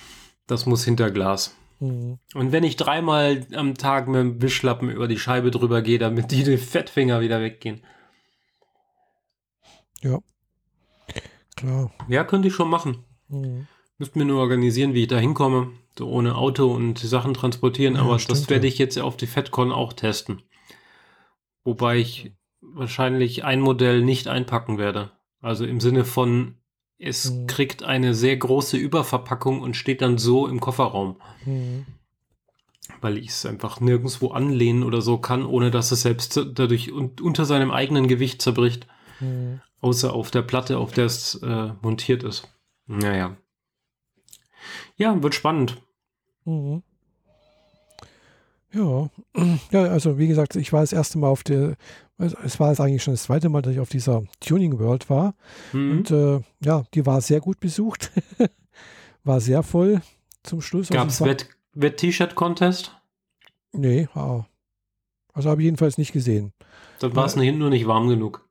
Das 0.47 0.66
muss 0.66 0.85
hinter 0.85 1.11
Glas. 1.11 1.57
Mhm. 1.81 2.18
Und 2.35 2.53
wenn 2.53 2.64
ich 2.64 2.76
dreimal 2.76 3.47
am 3.55 3.74
Tag 3.76 4.09
mit 4.09 4.20
dem 4.20 4.43
Wischlappen 4.43 4.91
über 4.91 5.09
die 5.09 5.18
Scheibe 5.18 5.51
drüber 5.51 5.81
gehe, 5.83 5.99
damit 5.99 6.31
die, 6.33 6.45
die 6.45 6.59
Fettfinger 6.59 7.20
wieder 7.20 7.41
weggehen. 7.41 7.81
Klar. 11.57 11.93
Ja, 12.09 12.24
könnte 12.24 12.49
ich 12.49 12.55
schon 12.55 12.70
machen. 12.70 13.05
Mhm. 13.29 13.66
Müsste 13.99 14.18
mir 14.18 14.24
nur 14.24 14.41
organisieren, 14.41 14.95
wie 14.95 15.03
ich 15.03 15.09
da 15.09 15.18
hinkomme. 15.18 15.72
Ohne 16.07 16.34
Auto 16.36 16.72
und 16.72 17.03
die 17.03 17.07
Sachen 17.07 17.34
transportieren. 17.34 17.94
Ja, 17.96 18.03
Aber 18.03 18.12
das 18.14 18.22
stimmt, 18.22 18.51
werde 18.51 18.66
ich 18.66 18.78
jetzt 18.78 18.99
auf 18.99 19.16
die 19.16 19.26
FedCon 19.26 19.72
auch 19.72 19.92
testen. 19.92 20.42
Wobei 21.64 21.96
ich 21.99 22.32
wahrscheinlich 22.61 23.44
ein 23.44 23.61
Modell 23.61 24.03
nicht 24.03 24.28
einpacken 24.28 24.78
werde. 24.78 25.12
Also 25.40 25.64
im 25.64 25.80
Sinne 25.80 26.05
von, 26.05 26.57
es 26.99 27.30
Mhm. 27.30 27.46
kriegt 27.46 27.82
eine 27.82 28.14
sehr 28.14 28.36
große 28.36 28.76
Überverpackung 28.76 29.61
und 29.61 29.76
steht 29.76 30.03
dann 30.03 30.18
so 30.18 30.46
im 30.49 30.61
Kofferraum. 30.61 31.20
Mhm. 31.44 31.86
Weil 33.01 33.18
ich 33.18 33.28
es 33.28 33.46
einfach 33.46 33.80
nirgendwo 33.80 34.28
anlehnen 34.30 34.82
oder 34.82 35.03
so 35.03 35.18
kann, 35.18 35.44
ohne 35.46 35.70
dass 35.70 35.92
es 35.92 36.03
selbst 36.03 36.40
dadurch 36.55 36.90
un 36.92 37.12
unter 37.22 37.44
seinem 37.44 37.70
eigenen 37.70 38.09
Gewicht 38.09 38.42
zerbricht. 38.42 38.86
Mhm. 39.20 39.61
Außer 39.80 40.12
auf 40.12 40.30
der 40.32 40.42
Platte, 40.42 40.78
auf 40.78 40.90
der 40.92 41.05
es 41.07 41.36
äh, 41.36 41.72
montiert 41.82 42.24
ist. 42.24 42.53
Naja. 42.86 43.36
Ja, 44.96 45.22
wird 45.22 45.34
spannend. 45.36 45.80
Mhm. 46.49 46.82
Ja. 48.72 49.09
ja, 49.70 49.84
also 49.84 50.18
wie 50.18 50.28
gesagt, 50.28 50.57
ich 50.57 50.72
war 50.72 50.80
das 50.80 50.92
erste 50.92 51.18
Mal 51.18 51.28
auf 51.28 51.42
der, 51.42 51.76
es 52.18 52.59
war 52.59 52.70
jetzt 52.70 52.80
eigentlich 52.80 53.03
schon 53.03 53.14
das 53.14 53.24
zweite 53.24 53.49
Mal, 53.49 53.62
dass 53.62 53.72
ich 53.72 53.80
auf 53.80 53.88
dieser 53.88 54.24
Tuning 54.40 54.78
World 54.78 55.09
war. 55.11 55.34
Mhm. 55.72 55.90
Und 55.90 56.11
äh, 56.11 56.40
ja, 56.64 56.84
die 56.94 57.07
war 57.07 57.20
sehr 57.20 57.40
gut 57.40 57.61
besucht. 57.61 58.11
war 59.24 59.40
sehr 59.40 59.62
voll 59.62 60.01
zum 60.42 60.61
Schluss. 60.61 60.88
Gab 60.88 61.05
Also 61.05 61.26
es 61.26 61.46
Wett-T-Shirt-Contest? 61.74 62.96
Nee, 63.72 64.09
ah. 64.14 64.46
also 65.34 65.51
habe 65.51 65.61
ich 65.61 65.66
jedenfalls 65.66 65.99
nicht 65.99 66.12
gesehen. 66.12 66.53
Dann 67.01 67.14
war 67.14 67.26
es 67.26 67.34
hinten 67.34 67.61
nur 67.61 67.70
nicht 67.70 67.86
warm 67.86 68.09
genug. 68.09 68.49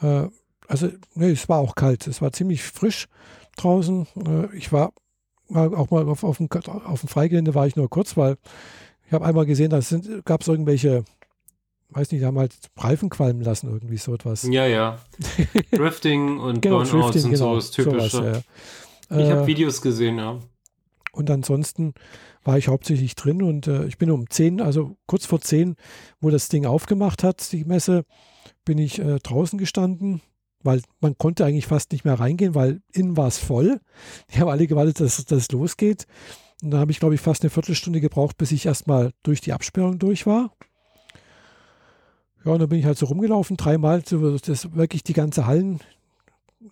Äh, 0.00 0.28
also, 0.68 0.88
nee, 1.14 1.30
es 1.30 1.48
war 1.48 1.58
auch 1.58 1.74
kalt. 1.74 2.06
Es 2.06 2.22
war 2.22 2.32
ziemlich 2.32 2.62
frisch 2.62 3.08
draußen. 3.56 4.06
Äh, 4.16 4.56
ich 4.56 4.72
war 4.72 4.92
auch 5.54 5.90
mal 5.90 6.08
auf, 6.08 6.24
auf, 6.24 6.38
dem, 6.38 6.48
auf 6.50 7.00
dem 7.00 7.08
Freigelände 7.08 7.54
war 7.54 7.66
ich 7.66 7.76
nur 7.76 7.88
kurz, 7.88 8.16
weil 8.16 8.36
ich 9.06 9.12
habe 9.12 9.24
einmal 9.24 9.46
gesehen, 9.46 9.70
da 9.70 9.80
gab 10.24 10.40
es 10.40 10.48
irgendwelche, 10.48 11.04
weiß 11.90 12.10
nicht, 12.10 12.22
die 12.22 12.26
haben 12.26 12.38
halt 12.38 12.54
Reifen 12.76 13.10
qualmen 13.10 13.42
lassen, 13.42 13.68
irgendwie 13.68 13.98
so 13.98 14.14
etwas. 14.14 14.44
Ja, 14.44 14.66
ja. 14.66 14.98
Drifting 15.72 16.38
und 16.38 16.62
Genau, 16.62 16.78
Burnouts 16.82 17.12
Drifting, 17.12 17.30
und 17.30 17.36
so 17.36 17.44
genau. 17.44 17.56
ist 17.58 17.70
typisch. 17.72 18.12
ja. 18.14 18.38
Ich 19.10 19.16
Äh, 19.16 19.30
habe 19.30 19.46
Videos 19.46 19.82
gesehen, 19.82 20.18
ja. 20.18 20.38
Und 21.12 21.30
ansonsten 21.30 21.92
war 22.44 22.56
ich 22.56 22.68
hauptsächlich 22.68 23.14
drin 23.14 23.42
und 23.42 23.66
äh, 23.66 23.84
ich 23.84 23.98
bin 23.98 24.10
um 24.10 24.28
10, 24.30 24.60
also 24.62 24.96
kurz 25.06 25.26
vor 25.26 25.40
10, 25.40 25.76
wo 26.20 26.30
das 26.30 26.48
Ding 26.48 26.64
aufgemacht 26.64 27.22
hat, 27.22 27.52
die 27.52 27.64
Messe, 27.64 28.04
bin 28.64 28.78
ich 28.78 28.98
äh, 28.98 29.18
draußen 29.22 29.58
gestanden, 29.58 30.22
weil 30.64 30.82
man 31.00 31.16
konnte 31.18 31.44
eigentlich 31.44 31.66
fast 31.66 31.92
nicht 31.92 32.04
mehr 32.04 32.18
reingehen, 32.18 32.54
weil 32.54 32.80
innen 32.92 33.16
war 33.16 33.28
es 33.28 33.38
voll. 33.38 33.80
Die 34.32 34.40
haben 34.40 34.48
alle 34.48 34.66
gewartet, 34.66 35.00
dass 35.00 35.24
das 35.24 35.50
losgeht. 35.52 36.06
Und 36.62 36.70
da 36.70 36.78
habe 36.78 36.92
ich, 36.92 37.00
glaube 37.00 37.14
ich, 37.14 37.20
fast 37.20 37.42
eine 37.42 37.50
Viertelstunde 37.50 38.00
gebraucht, 38.00 38.36
bis 38.38 38.52
ich 38.52 38.66
erstmal 38.66 39.12
durch 39.22 39.40
die 39.40 39.52
Absperrung 39.52 39.98
durch 39.98 40.26
war. 40.26 40.52
Ja, 42.44 42.52
und 42.52 42.58
dann 42.58 42.68
bin 42.68 42.78
ich 42.78 42.84
halt 42.84 42.98
so 42.98 43.06
rumgelaufen, 43.06 43.56
dreimal, 43.56 44.02
so, 44.04 44.36
das 44.38 44.74
wirklich 44.74 45.04
die 45.04 45.12
ganze 45.12 45.46
Hallen, 45.46 45.80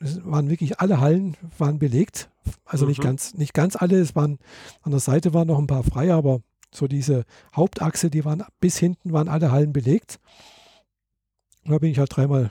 es 0.00 0.24
waren 0.24 0.48
wirklich 0.50 0.80
alle 0.80 1.00
Hallen 1.00 1.36
waren 1.58 1.78
belegt. 1.78 2.30
Also 2.64 2.86
nicht 2.86 2.98
Mhm. 2.98 3.04
ganz, 3.04 3.34
nicht 3.34 3.54
ganz 3.54 3.76
alle, 3.76 3.98
es 4.00 4.16
waren 4.16 4.38
an 4.82 4.90
der 4.92 5.00
Seite 5.00 5.34
waren 5.34 5.48
noch 5.48 5.58
ein 5.58 5.66
paar 5.66 5.84
frei, 5.84 6.12
aber 6.12 6.40
so 6.72 6.86
diese 6.86 7.24
Hauptachse, 7.54 8.10
die 8.10 8.24
waren 8.24 8.44
bis 8.60 8.78
hinten 8.78 9.12
waren 9.12 9.28
alle 9.28 9.50
Hallen 9.52 9.72
belegt. 9.72 10.18
Und 11.64 11.72
da 11.72 11.78
bin 11.78 11.90
ich 11.90 11.98
halt 11.98 12.16
dreimal 12.16 12.50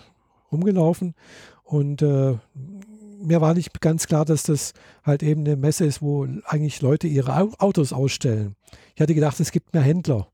rumgelaufen 0.52 1.16
und 1.64 2.02
äh, 2.02 2.38
mir 3.22 3.42
war 3.42 3.54
nicht 3.54 3.82
ganz 3.82 4.08
klar, 4.08 4.26
dass 4.26 4.44
das 4.44 4.74
halt 5.04 5.24
eben 5.24 5.42
eine 5.42 5.56
Messe 5.58 5.86
ist, 5.86 6.02
wo 6.02 6.26
eigentlich 6.46 6.82
Leute 6.82 7.08
ihre 7.08 7.36
Au- 7.38 7.54
Autos 7.60 7.92
ausstellen. 7.94 8.56
Ich 8.96 9.02
hatte 9.02 9.14
gedacht, 9.14 9.40
es 9.40 9.52
gibt 9.52 9.74
mehr 9.74 9.84
Händler. 9.84 10.32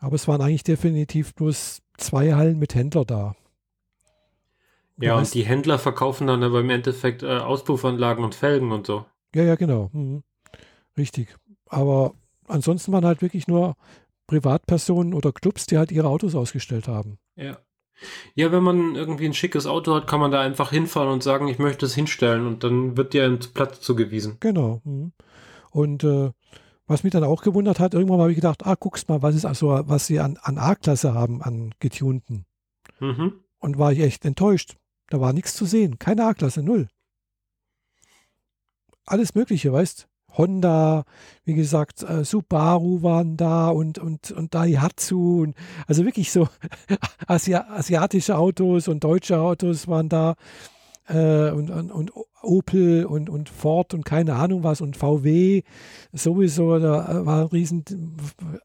Aber 0.00 0.14
es 0.14 0.26
waren 0.28 0.40
eigentlich 0.40 0.62
definitiv 0.64 1.34
bloß 1.34 1.80
zwei 1.98 2.32
Hallen 2.34 2.58
mit 2.58 2.74
Händler 2.74 3.04
da. 3.04 3.34
Ja, 4.96 5.10
Der 5.12 5.16
und 5.16 5.34
die 5.34 5.44
Händler 5.44 5.78
verkaufen 5.78 6.26
dann 6.26 6.42
aber 6.42 6.60
im 6.60 6.70
Endeffekt 6.70 7.22
äh, 7.22 7.26
Auspuffanlagen 7.38 8.24
und 8.24 8.34
Felgen 8.34 8.72
und 8.72 8.86
so. 8.86 9.04
Ja, 9.34 9.42
ja, 9.44 9.54
genau. 9.56 9.90
Mhm. 9.92 10.22
Richtig. 10.96 11.36
Aber 11.66 12.14
ansonsten 12.46 12.92
waren 12.92 13.04
halt 13.04 13.22
wirklich 13.22 13.46
nur 13.46 13.76
Privatpersonen 14.26 15.14
oder 15.14 15.32
Clubs, 15.32 15.66
die 15.66 15.78
halt 15.78 15.92
ihre 15.92 16.08
Autos 16.08 16.34
ausgestellt 16.34 16.88
haben. 16.88 17.18
Ja. 17.36 17.58
Ja, 18.34 18.52
wenn 18.52 18.62
man 18.62 18.94
irgendwie 18.94 19.26
ein 19.26 19.34
schickes 19.34 19.66
Auto 19.66 19.94
hat, 19.94 20.06
kann 20.06 20.20
man 20.20 20.30
da 20.30 20.40
einfach 20.40 20.70
hinfahren 20.70 21.10
und 21.12 21.22
sagen, 21.22 21.48
ich 21.48 21.58
möchte 21.58 21.86
es 21.86 21.94
hinstellen 21.94 22.46
und 22.46 22.64
dann 22.64 22.96
wird 22.96 23.12
dir 23.12 23.24
ein 23.24 23.38
Platz 23.54 23.80
zugewiesen. 23.80 24.36
Genau. 24.40 24.80
Mhm. 24.84 25.12
Und 25.70 26.04
äh, 26.04 26.30
was 26.86 27.04
mich 27.04 27.12
dann 27.12 27.24
auch 27.24 27.42
gewundert 27.42 27.80
hat, 27.80 27.94
irgendwann 27.94 28.20
habe 28.20 28.30
ich 28.30 28.36
gedacht, 28.36 28.64
ah, 28.66 28.74
guckst 28.74 29.08
mal, 29.08 29.22
was 29.22 29.34
ist 29.34 29.44
also, 29.44 29.80
was 29.84 30.06
sie 30.06 30.20
an, 30.20 30.38
an 30.42 30.58
A-Klasse 30.58 31.14
haben, 31.14 31.42
an 31.42 31.74
getunten. 31.80 32.46
Mhm. 33.00 33.34
Und 33.58 33.78
war 33.78 33.92
ich 33.92 34.00
echt 34.00 34.24
enttäuscht. 34.24 34.76
Da 35.10 35.20
war 35.20 35.32
nichts 35.32 35.54
zu 35.54 35.66
sehen. 35.66 35.98
Keine 35.98 36.24
A-Klasse, 36.24 36.62
null. 36.62 36.88
Alles 39.04 39.34
Mögliche, 39.34 39.72
weißt 39.72 40.08
Honda, 40.38 41.04
wie 41.44 41.54
gesagt, 41.54 42.02
äh, 42.02 42.24
Subaru 42.24 43.02
waren 43.02 43.36
da 43.36 43.68
und, 43.68 43.98
und, 43.98 44.30
und 44.30 44.54
Daihatsu. 44.54 45.42
Und, 45.42 45.56
also 45.86 46.04
wirklich 46.04 46.32
so 46.32 46.48
Asi 47.26 47.54
asiatische 47.54 48.38
Autos 48.38 48.88
und 48.88 49.04
deutsche 49.04 49.38
Autos 49.38 49.88
waren 49.88 50.08
da. 50.08 50.36
Äh, 51.08 51.50
und, 51.50 51.70
und, 51.70 51.90
und, 51.90 52.12
Opel 52.42 53.04
und, 53.04 53.28
und 53.28 53.48
Ford 53.48 53.94
und 53.94 54.04
keine 54.04 54.34
Ahnung 54.34 54.62
was 54.62 54.80
und 54.80 54.96
VW 54.96 55.62
sowieso, 56.12 56.78
da 56.78 57.26
war 57.26 57.42
ein 57.42 57.46
riesen, 57.48 57.84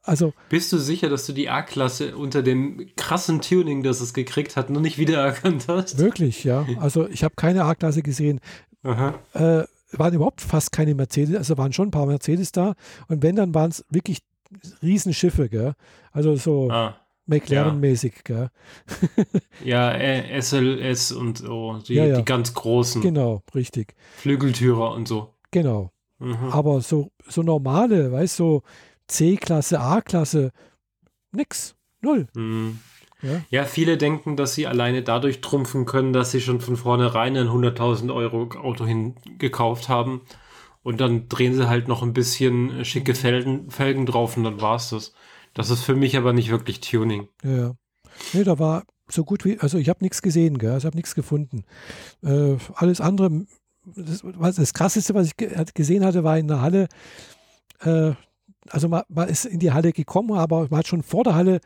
also. 0.03 0.33
Bist 0.49 0.71
du 0.71 0.77
sicher, 0.77 1.09
dass 1.09 1.25
du 1.25 1.33
die 1.33 1.49
A-Klasse 1.49 2.15
unter 2.15 2.43
dem 2.43 2.89
krassen 2.95 3.41
Tuning, 3.41 3.83
das 3.83 4.01
es 4.01 4.13
gekriegt 4.13 4.55
hat, 4.55 4.69
noch 4.69 4.81
nicht 4.81 4.97
wiedererkannt 4.97 5.67
hast? 5.67 5.97
Wirklich, 5.97 6.43
ja. 6.43 6.65
Also 6.79 7.07
ich 7.07 7.23
habe 7.23 7.35
keine 7.35 7.65
A-Klasse 7.65 8.03
gesehen. 8.03 8.39
Aha. 8.83 9.15
Äh, 9.33 9.63
waren 9.99 10.13
überhaupt 10.13 10.41
fast 10.41 10.71
keine 10.71 10.95
Mercedes, 10.95 11.35
also 11.35 11.57
waren 11.57 11.73
schon 11.73 11.89
ein 11.89 11.91
paar 11.91 12.05
Mercedes 12.05 12.51
da. 12.51 12.75
Und 13.07 13.23
wenn, 13.23 13.35
dann 13.35 13.53
waren 13.53 13.71
es 13.71 13.85
wirklich 13.89 14.19
Riesenschiffe, 14.81 15.49
gell? 15.49 15.73
Also 16.11 16.35
so 16.35 16.69
ah, 16.69 16.95
McLaren-mäßig, 17.27 18.13
ja. 18.29 18.49
ja, 19.63 19.91
äh, 19.91 20.41
SLS 20.41 21.11
und 21.11 21.47
oh, 21.47 21.79
die, 21.87 21.95
ja, 21.95 22.05
ja. 22.05 22.17
die 22.17 22.25
ganz 22.25 22.53
großen. 22.53 23.01
Genau, 23.01 23.41
richtig. 23.55 23.95
Flügeltürer 24.17 24.91
und 24.91 25.07
so. 25.07 25.33
Genau. 25.51 25.91
Mhm. 26.19 26.49
Aber 26.51 26.81
so, 26.81 27.11
so 27.27 27.41
normale, 27.43 28.11
weißt 28.11 28.39
du, 28.39 28.43
so 28.43 28.61
C-Klasse, 29.07 29.79
A-Klasse, 29.79 30.51
nix. 31.31 31.75
Null. 32.01 32.27
Mhm. 32.35 32.79
Ja? 33.23 33.41
ja, 33.49 33.63
viele 33.63 33.97
denken, 33.97 34.35
dass 34.35 34.53
sie 34.53 34.67
alleine 34.67 35.01
dadurch 35.01 35.41
trumpfen 35.41 35.85
können, 35.85 36.13
dass 36.13 36.31
sie 36.31 36.41
schon 36.41 36.61
von 36.61 36.75
vornherein 36.75 37.35
ein 37.37 37.47
100.000 37.47 38.13
Euro 38.13 38.49
Auto 38.59 38.85
hingekauft 38.85 39.89
haben. 39.89 40.21
Und 40.83 40.99
dann 40.99 41.29
drehen 41.29 41.55
sie 41.55 41.69
halt 41.69 41.87
noch 41.87 42.03
ein 42.03 42.13
bisschen 42.13 42.83
schicke 42.83 43.15
Felgen, 43.15 43.71
Felgen 43.71 44.05
drauf 44.05 44.35
und 44.35 44.43
dann 44.43 44.61
war 44.61 44.75
es 44.75 44.89
das. 44.89 45.13
Das 45.53 45.69
ist 45.69 45.83
für 45.83 45.95
mich 45.95 46.17
aber 46.17 46.33
nicht 46.33 46.49
wirklich 46.49 46.81
Tuning. 46.81 47.29
Ja. 47.43 47.75
Nee, 48.33 48.43
da 48.43 48.59
war 48.59 48.83
so 49.09 49.23
gut 49.23 49.45
wie, 49.45 49.59
also 49.59 49.77
ich 49.77 49.89
habe 49.89 50.03
nichts 50.03 50.21
gesehen, 50.21 50.57
gell? 50.57 50.71
Also 50.71 50.79
ich 50.79 50.85
habe 50.87 50.97
nichts 50.97 51.15
gefunden. 51.15 51.63
Äh, 52.21 52.57
alles 52.75 52.99
andere, 52.99 53.45
das, 53.85 54.21
was, 54.23 54.55
das 54.55 54.73
krasseste, 54.73 55.13
was 55.13 55.27
ich 55.27 55.73
gesehen 55.73 56.03
hatte, 56.03 56.23
war 56.23 56.37
in 56.37 56.47
der 56.47 56.61
Halle, 56.61 56.87
äh, 57.81 58.13
also 58.69 58.87
man, 58.87 59.03
man, 59.09 59.29
ist 59.29 59.45
in 59.45 59.59
die 59.59 59.71
Halle 59.71 59.91
gekommen, 59.91 60.33
aber 60.33 60.67
man 60.69 60.79
hat 60.79 60.87
schon 60.87 61.03
vor 61.03 61.23
der 61.23 61.35
Halle 61.35 61.59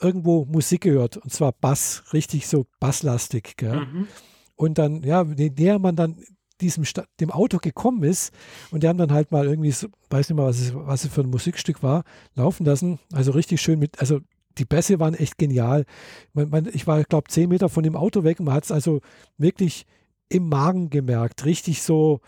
irgendwo 0.00 0.44
Musik 0.44 0.82
gehört 0.82 1.16
und 1.16 1.32
zwar 1.32 1.52
Bass, 1.52 2.04
richtig 2.12 2.46
so 2.46 2.66
basslastig. 2.80 3.56
Mhm. 3.62 4.08
Und 4.54 4.78
dann, 4.78 5.02
ja, 5.02 5.22
je 5.22 5.50
näher 5.50 5.78
man 5.78 5.96
dann 5.96 6.16
diesem 6.60 6.84
dem 7.20 7.30
Auto 7.30 7.58
gekommen 7.58 8.02
ist 8.02 8.32
und 8.70 8.82
die 8.82 8.88
haben 8.88 8.98
dann 8.98 9.12
halt 9.12 9.30
mal 9.30 9.46
irgendwie, 9.46 9.70
so, 9.72 9.88
weiß 10.10 10.28
nicht 10.28 10.36
mal, 10.36 10.46
was 10.46 10.60
es, 10.60 10.74
was 10.74 11.04
es 11.04 11.12
für 11.12 11.20
ein 11.20 11.30
Musikstück 11.30 11.82
war, 11.82 12.04
laufen 12.34 12.64
lassen. 12.64 12.98
Also 13.12 13.32
richtig 13.32 13.60
schön 13.60 13.78
mit, 13.78 14.00
also 14.00 14.20
die 14.58 14.64
Bässe 14.64 14.98
waren 14.98 15.14
echt 15.14 15.36
genial. 15.36 15.84
Man, 16.32 16.48
man, 16.48 16.66
ich 16.72 16.86
war, 16.86 17.02
glaube 17.04 17.28
zehn 17.28 17.50
Meter 17.50 17.68
von 17.68 17.82
dem 17.82 17.96
Auto 17.96 18.24
weg 18.24 18.40
und 18.40 18.46
man 18.46 18.54
hat 18.54 18.64
es 18.64 18.72
also 18.72 19.00
wirklich 19.36 19.84
im 20.28 20.48
Magen 20.48 20.88
gemerkt, 20.88 21.44
richtig 21.44 21.82
so 21.82 22.20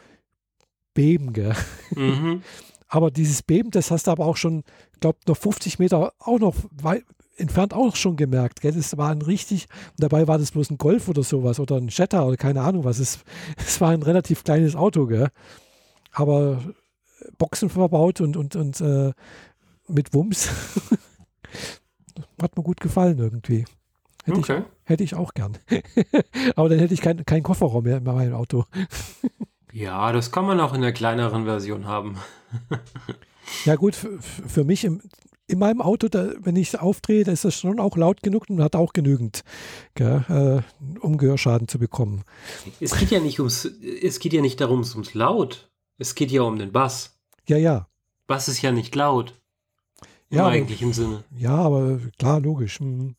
beben, 0.95 1.33
gell? 1.33 1.55
Mhm. 1.95 2.43
aber 2.89 3.11
dieses 3.11 3.43
Beben, 3.43 3.71
das 3.71 3.91
hast 3.91 4.07
du 4.07 4.11
aber 4.11 4.27
auch 4.27 4.37
schon, 4.37 4.65
glaube 5.01 5.19
noch 5.27 5.37
50 5.37 5.79
Meter 5.79 6.13
auch 6.19 6.39
noch 6.39 6.55
weit, 6.73 7.05
entfernt 7.39 7.75
auch 7.75 7.97
schon 7.97 8.17
gemerkt. 8.17 8.61
Gell? 8.61 8.73
Das 8.73 8.97
war 8.97 9.11
ein 9.11 9.23
richtig, 9.23 9.67
dabei 9.97 10.29
war 10.29 10.39
das 10.39 10.53
bloß 10.53 10.71
ein 10.71 10.79
Golf 10.79 11.09
oder 11.09 11.23
sowas 11.23 11.61
oder 11.61 11.77
ein 11.77 11.89
Jetta 11.89 12.25
oder 12.25 12.37
keine 12.37 12.63
Ahnung 12.63 12.85
was. 12.85 12.99
Es, 12.99 13.21
es 13.57 13.81
war 13.81 13.91
ein 13.91 14.03
relativ 14.03 14.45
kleines 14.45 14.77
Auto, 14.77 15.07
gell? 15.07 15.29
aber 16.13 16.61
Boxen 17.39 17.71
verbaut 17.71 18.21
und, 18.21 18.37
und, 18.37 18.57
und 18.57 18.81
äh, 18.81 19.13
mit 19.87 20.15
Wumms. 20.15 20.51
Hat 22.43 22.57
mir 22.57 22.63
gut 22.63 22.81
gefallen 22.81 23.19
irgendwie. 23.19 23.65
Hätte, 24.25 24.39
okay. 24.39 24.59
ich, 24.59 24.89
hätte 24.91 25.05
ich 25.05 25.15
auch 25.15 25.33
gern. 25.35 25.57
aber 26.57 26.69
dann 26.69 26.79
hätte 26.79 26.95
ich 26.95 27.01
keinen 27.01 27.25
kein 27.25 27.43
Kofferraum 27.43 27.85
mehr 27.85 27.99
in 27.99 28.05
meinem 28.05 28.35
Auto. 28.35 28.65
ja, 29.73 30.13
das 30.13 30.31
kann 30.31 30.45
man 30.45 30.61
auch 30.61 30.75
in 30.75 30.83
der 30.83 30.93
kleineren 30.93 31.45
Version 31.45 31.87
haben. 31.87 32.19
ja 33.65 33.77
gut, 33.77 33.95
für 33.95 34.65
mich 34.65 34.85
im, 34.85 35.01
in 35.49 35.59
meinem 35.59 35.81
Auto, 35.81 36.09
da, 36.09 36.31
wenn 36.41 36.57
ich 36.57 36.69
es 36.69 36.75
aufdrehe, 36.77 37.25
da 37.25 37.33
ist 37.33 37.45
das 37.45 37.59
schon 37.59 37.81
auch 37.81 37.97
laut 37.97 38.23
genug 38.23 38.49
und 38.51 38.63
hat 38.63 38.77
auch 38.77 38.93
genügend, 38.93 39.43
gell, 39.95 40.25
äh, 40.29 40.99
um 41.01 41.17
Gehörschaden 41.17 41.69
zu 41.69 41.79
bekommen. 41.79 42.23
Es 42.81 42.97
geht 42.97 43.11
ja 43.11 43.19
nicht 43.19 43.41
ums, 43.41 43.65
es 43.65 44.21
geht 44.21 44.35
ja 44.35 44.43
nicht 44.43 44.61
darum, 44.61 44.85
ums 44.93 45.15
laut. 45.15 45.71
Es 45.97 46.15
geht 46.15 46.31
ja 46.31 46.43
um 46.43 46.59
den 46.59 46.71
Bass. 46.71 47.19
Ja, 47.49 47.57
ja. 47.57 47.89
Bass 48.27 48.49
ist 48.49 48.63
ja 48.63 48.71
nicht 48.73 48.95
laut. 48.95 49.35
Im 50.31 50.39
ja, 50.39 50.47
eigentlichen 50.47 50.93
Sinne. 50.93 51.25
Ja, 51.35 51.55
aber 51.55 51.99
klar, 52.19 52.41
logisch. 52.41 52.81
Mhm. 52.81 53.17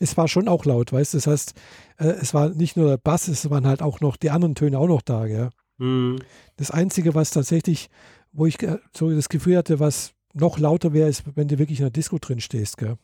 Es 0.00 0.16
war 0.16 0.26
schon 0.26 0.48
auch 0.48 0.64
laut, 0.64 0.92
weißt 0.92 1.14
du? 1.14 1.18
Das 1.18 1.26
heißt, 1.28 1.54
äh, 1.98 2.06
es 2.06 2.34
war 2.34 2.48
nicht 2.48 2.76
nur 2.76 2.88
der 2.88 2.96
Bass, 2.96 3.28
es 3.28 3.48
waren 3.48 3.66
halt 3.66 3.80
auch 3.80 4.00
noch 4.00 4.16
die 4.16 4.30
anderen 4.30 4.56
Töne 4.56 4.78
auch 4.78 4.88
noch 4.88 5.02
da, 5.02 5.26
gell? 5.26 5.50
Mhm. 5.78 6.18
Das 6.56 6.72
Einzige, 6.72 7.14
was 7.14 7.30
tatsächlich, 7.30 7.90
wo 8.32 8.46
ich 8.46 8.60
äh, 8.62 8.78
so 8.92 9.10
das 9.10 9.28
Gefühl 9.28 9.56
hatte, 9.56 9.78
was 9.78 10.13
noch 10.34 10.58
lauter 10.58 10.92
wäre, 10.92 11.08
ist, 11.08 11.24
wenn 11.36 11.48
du 11.48 11.58
wirklich 11.58 11.78
in 11.78 11.84
der 11.84 11.90
Disco 11.90 12.18
drin 12.18 12.40
stehst, 12.40 12.76
gell? 12.76 12.98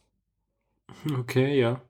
Okay, 1.18 1.58
ja. 1.58 1.80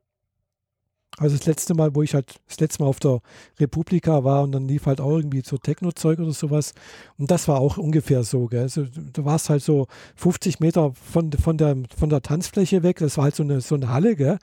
Also 1.18 1.36
das 1.36 1.46
letzte 1.46 1.74
Mal, 1.74 1.94
wo 1.94 2.02
ich 2.02 2.14
halt 2.14 2.40
das 2.46 2.60
letzte 2.60 2.82
Mal 2.82 2.88
auf 2.88 3.00
der 3.00 3.20
Republika 3.58 4.22
war 4.22 4.44
und 4.44 4.52
dann 4.52 4.68
lief 4.68 4.86
halt 4.86 5.00
auch 5.00 5.16
irgendwie 5.16 5.42
so 5.44 5.58
Techno-Zeug 5.58 6.20
oder 6.20 6.32
sowas. 6.32 6.72
Und 7.18 7.30
das 7.30 7.48
war 7.48 7.60
auch 7.60 7.78
ungefähr 7.78 8.22
so, 8.22 8.46
gell? 8.46 8.62
Also 8.62 8.84
du 8.84 9.24
warst 9.24 9.50
halt 9.50 9.62
so 9.62 9.86
50 10.16 10.60
Meter 10.60 10.92
von, 10.94 11.32
von, 11.32 11.58
der, 11.58 11.76
von 11.96 12.10
der 12.10 12.22
Tanzfläche 12.22 12.82
weg. 12.82 12.98
Das 12.98 13.16
war 13.16 13.24
halt 13.24 13.34
so 13.34 13.42
eine, 13.42 13.60
so 13.60 13.74
eine 13.74 13.88
Halle, 13.88 14.14
gell? 14.14 14.38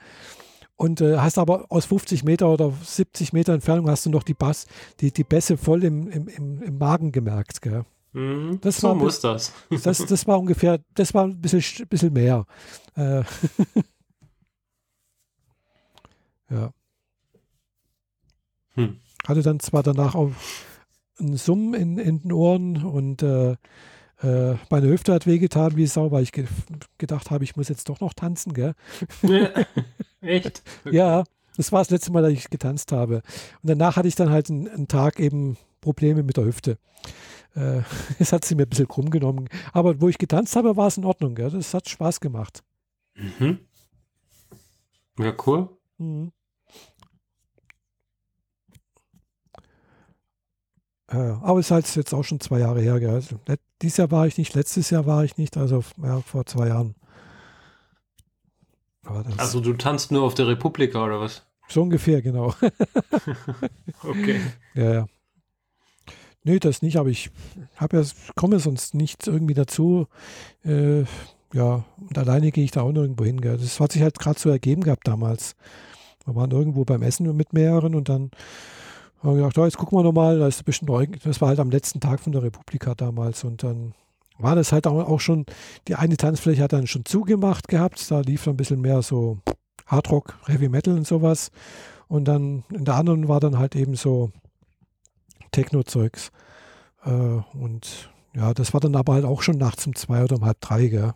Und 0.76 1.02
äh, 1.02 1.18
hast 1.18 1.39
aber 1.39 1.66
aus 1.70 1.86
50 1.86 2.24
Meter 2.24 2.50
oder 2.50 2.72
70 2.84 3.34
Meter 3.34 3.54
Entfernung 3.54 3.89
hast 3.89 4.06
du 4.06 4.10
noch 4.10 4.24
die 4.24 4.36
Bass, 4.36 4.68
die, 5.00 5.12
die 5.12 5.24
Bässe 5.24 5.58
voll 5.58 5.84
im, 5.84 6.08
im, 6.10 6.28
im, 6.28 6.62
im 6.62 6.78
Magen 6.78 7.12
gemerkt, 7.12 7.62
gell? 7.62 7.86
Mhm, 8.14 8.60
das 8.62 8.78
so 8.78 8.89
war, 8.89 8.95
muss 8.95 9.20
das. 9.20 9.53
das. 9.84 10.05
Das 10.05 10.28
war 10.28 10.39
ungefähr, 10.39 10.80
das 10.95 11.14
war 11.14 11.26
ein 11.26 11.39
bisschen, 11.39 11.88
bisschen 11.88 12.14
mehr. 12.14 12.45
Äh, 12.95 13.24
ja. 16.49 16.74
Hm. 18.76 18.99
Hatte 19.28 19.41
dann 19.41 19.60
zwar 19.60 19.84
danach 19.84 20.16
auch 20.16 20.32
einen 21.20 21.38
Summ 21.38 21.74
in, 21.74 21.97
in 21.97 22.20
den 22.22 22.32
Ohren 22.32 22.84
und 22.84 23.24
äh, 23.24 23.55
äh, 24.22 24.55
meine 24.70 24.88
Hüfte 24.88 25.14
hat 25.14 25.28
wehgetan 25.28 25.76
wie 25.76 25.86
Sau, 25.86 26.12
weil 26.12 26.24
ich 26.24 26.32
ge 26.32 26.45
gedacht 26.97 27.30
habe, 27.30 27.43
ich 27.43 27.55
muss 27.55 27.70
jetzt 27.70 27.89
doch 27.89 27.99
noch 27.99 28.14
tanzen, 28.14 28.53
gell? 28.53 28.74
Echt? 30.22 30.64
Okay. 30.86 30.95
Ja, 30.95 31.24
das 31.55 31.72
war 31.72 31.82
das 31.82 31.89
letzte 31.89 32.12
Mal, 32.12 32.24
dass 32.24 32.32
ich 32.32 32.49
getanzt 32.49 32.91
habe. 32.91 33.18
Und 33.62 33.70
danach 33.70 33.95
hatte 33.95 34.08
ich 34.08 34.16
dann 34.16 34.30
halt 34.30 34.49
einen, 34.49 34.68
einen 34.68 34.88
Tag 34.88 35.20
eben 35.20 35.58
Probleme 35.82 36.24
mit 36.24 36.38
der 36.38 36.45
Hüfte. 36.45 36.78
Äh, 37.56 37.82
es 38.20 38.34
hat 38.34 38.45
sie 38.45 38.56
mir 38.56 38.64
ein 38.64 38.70
bisschen 38.70 38.88
krumm 38.88 39.10
genommen. 39.10 39.50
Aber 39.74 40.00
wo 40.02 40.10
ich 40.10 40.18
getanzt 40.18 40.56
habe, 40.56 40.76
war 40.78 40.88
es 40.88 40.98
in 40.98 41.06
Ordnung. 41.06 41.36
Gell? 41.36 41.50
Das 41.50 41.74
hat 41.74 41.89
Spaß 41.89 42.20
gemacht. 42.20 42.64
Mhm. 43.16 43.60
Ja, 45.20 45.34
cool. 45.45 45.70
Mhm. 45.98 46.32
Äh, 51.10 51.16
aber 51.16 51.60
es 51.60 51.68
ist 51.68 51.72
halt 51.72 51.95
jetzt 51.95 52.14
auch 52.14 52.24
schon 52.24 52.39
zwei 52.39 52.60
Jahre 52.60 52.82
her. 52.82 53.00
Gell? 53.00 53.12
Also, 53.12 53.39
dieses 53.82 53.98
Jahr 53.98 54.12
war 54.12 54.28
ich 54.28 54.38
nicht, 54.38 54.54
letztes 54.54 54.89
Jahr 54.89 55.06
war 55.06 55.24
ich 55.24 55.38
nicht, 55.38 55.58
also 55.58 55.84
ja, 56.04 56.22
vor 56.22 56.45
zwei 56.45 56.68
Jahren. 56.68 56.95
also 59.38 59.62
du 59.62 59.74
tanzt 59.74 60.12
nur 60.12 60.24
auf 60.24 60.34
der 60.34 60.48
Republika 60.48 61.04
oder 61.04 61.20
was? 61.22 61.45
So 61.70 61.82
ungefähr, 61.82 62.22
genau. 62.22 62.54
okay. 64.04 64.41
Ja, 64.74 64.93
ja. 64.93 65.08
Nee, 66.48 66.60
das 66.60 66.82
nicht, 66.82 66.95
aber 66.95 67.10
ich 67.10 67.30
habe 67.76 67.98
ja, 67.98 68.04
komme 68.38 68.60
sonst 68.60 68.95
nicht 68.95 69.28
irgendwie 69.28 69.54
dazu. 69.54 70.08
Äh, 70.64 71.02
ja, 71.54 71.84
und 72.00 72.18
alleine 72.18 72.52
gehe 72.52 72.64
ich 72.64 72.72
da 72.72 72.84
auch 72.84 72.91
nirgendwo 72.93 73.26
hin. 73.26 73.41
Gell. 73.41 73.58
Das 73.58 73.82
hat 73.82 73.91
sich 73.91 74.02
halt 74.02 74.18
gerade 74.18 74.39
so 74.39 74.50
ergeben 74.50 74.82
gehabt 74.82 75.06
damals. 75.06 75.58
Wir 76.26 76.36
waren 76.36 76.52
irgendwo 76.52 76.86
beim 76.86 77.02
Essen 77.02 77.36
mit 77.36 77.52
mehreren 77.52 77.95
und 77.95 78.08
dann 78.08 78.32
haben 79.22 79.32
wir 79.32 79.36
gedacht, 79.36 79.58
oh, 79.58 79.66
jetzt 79.66 79.78
gucken 79.78 79.98
wir 79.98 80.04
nochmal, 80.04 80.39
da 80.39 80.48
ist 80.48 80.64
bestimmt 80.64 80.89
das 81.26 81.41
war 81.41 81.50
halt 81.50 81.60
am 81.60 81.70
letzten 81.70 82.00
Tag 82.00 82.22
von 82.22 82.32
der 82.32 82.43
Republika 82.43 82.95
damals 82.95 83.43
und 83.43 83.64
dann 83.64 83.93
war 84.38 84.56
das 84.56 84.72
halt 84.72 84.88
auch 84.88 85.20
schon, 85.20 85.45
die 85.89 85.95
eine 85.95 86.16
Tanzfläche 86.16 86.64
hat 86.64 86.72
dann 86.72 86.88
schon 86.88 87.04
zugemacht 87.04 87.68
gehabt, 87.68 88.10
da 88.10 88.22
lief 88.22 88.45
dann 88.45 88.54
ein 88.54 88.58
bisschen 88.58 88.80
mehr 88.80 89.02
so 89.02 89.39
Hardrock, 89.86 90.38
Heavy 90.45 90.70
Metal 90.70 90.95
und 90.95 91.08
sowas 91.08 91.52
und 92.08 92.26
dann 92.26 92.64
in 92.72 92.86
der 92.86 92.95
anderen 92.95 93.28
war 93.28 93.39
dann 93.41 93.58
halt 93.58 93.76
eben 93.76 93.95
so 93.95 94.32
Techno-Zeugs. 95.52 96.32
Äh, 97.04 97.10
und 97.12 98.12
ja, 98.34 98.54
das 98.54 98.74
war 98.74 98.82
dann 98.82 98.95
aber 98.95 99.14
halt 99.14 99.26
auch 99.26 99.41
schon 99.41 99.58
nachts 99.58 99.86
um 99.88 99.95
zwei 99.95 100.24
oder 100.24 100.38
um 100.38 100.45
halb 100.45 100.62
drei, 100.62 100.88
gell? 100.88 101.14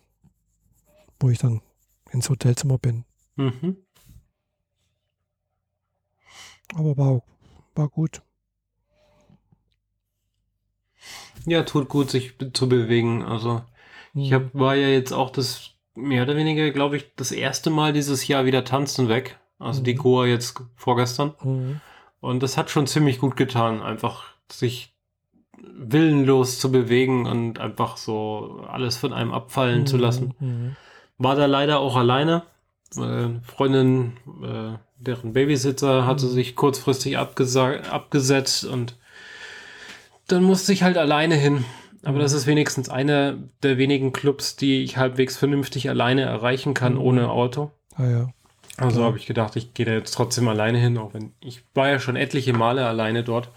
wo 1.19 1.29
ich 1.29 1.37
dann 1.37 1.61
ins 2.11 2.29
Hotelzimmer 2.29 2.77
bin. 2.77 3.05
Mhm. 3.35 3.77
Aber 6.75 6.97
war, 6.97 7.21
war 7.75 7.89
gut. 7.89 8.21
Ja, 11.45 11.63
tut 11.63 11.89
gut, 11.89 12.09
sich 12.09 12.33
zu 12.53 12.69
bewegen. 12.69 13.23
Also, 13.23 13.61
ich 14.13 14.33
hab, 14.33 14.53
war 14.53 14.75
ja 14.75 14.87
jetzt 14.87 15.11
auch 15.13 15.29
das 15.29 15.71
mehr 15.95 16.23
oder 16.23 16.35
weniger, 16.35 16.69
glaube 16.71 16.97
ich, 16.97 17.15
das 17.15 17.31
erste 17.31 17.69
Mal 17.69 17.93
dieses 17.93 18.27
Jahr 18.27 18.45
wieder 18.45 18.63
tanzen 18.63 19.09
weg. 19.09 19.39
Also 19.59 19.83
die 19.83 19.93
Mhm. 19.93 19.97
Goa 19.99 20.25
jetzt 20.25 20.59
vorgestern. 20.75 21.35
Mhm. 21.43 21.81
Und 22.21 22.41
das 22.43 22.55
hat 22.55 22.69
schon 22.69 22.87
ziemlich 22.87 23.19
gut 23.19 23.35
getan, 23.35 23.81
einfach 23.81 24.23
sich 24.51 24.93
willenlos 25.59 26.59
zu 26.59 26.71
bewegen 26.71 27.25
und 27.25 27.59
einfach 27.59 27.97
so 27.97 28.63
alles 28.69 28.97
von 28.97 29.11
einem 29.13 29.31
abfallen 29.33 29.85
zu 29.87 29.97
lassen. 29.97 30.33
Mhm. 30.39 30.75
War 31.17 31.35
da 31.35 31.45
leider 31.45 31.79
auch 31.79 31.95
alleine. 31.95 32.43
Äh, 32.97 33.29
Freundin, 33.43 34.13
äh, 34.43 34.77
deren 34.97 35.33
Babysitzer 35.33 36.05
hatte 36.05 36.25
Mhm. 36.25 36.29
sich 36.31 36.55
kurzfristig 36.55 37.17
abgesetzt 37.17 38.65
und 38.65 38.97
dann 40.27 40.43
musste 40.43 40.73
ich 40.73 40.83
halt 40.83 40.97
alleine 40.97 41.35
hin. 41.35 41.65
Aber 42.03 42.17
Mhm. 42.17 42.21
das 42.21 42.33
ist 42.33 42.47
wenigstens 42.47 42.89
einer 42.89 43.35
der 43.63 43.77
wenigen 43.77 44.11
Clubs, 44.13 44.55
die 44.55 44.83
ich 44.83 44.97
halbwegs 44.97 45.37
vernünftig 45.37 45.89
alleine 45.89 46.21
erreichen 46.23 46.73
kann, 46.73 46.93
Mhm. 46.95 47.01
ohne 47.01 47.29
Auto. 47.29 47.71
Ah 47.95 48.05
ja. 48.05 48.29
Also 48.77 48.97
Klar. 48.97 49.07
habe 49.07 49.17
ich 49.17 49.25
gedacht, 49.25 49.55
ich 49.55 49.73
gehe 49.73 49.85
da 49.85 49.91
jetzt 49.93 50.11
trotzdem 50.13 50.47
alleine 50.47 50.77
hin, 50.79 50.97
auch 50.97 51.13
wenn 51.13 51.33
ich 51.41 51.63
war 51.73 51.89
ja 51.89 51.99
schon 51.99 52.15
etliche 52.15 52.53
Male 52.53 52.85
alleine 52.87 53.23
dort. 53.23 53.49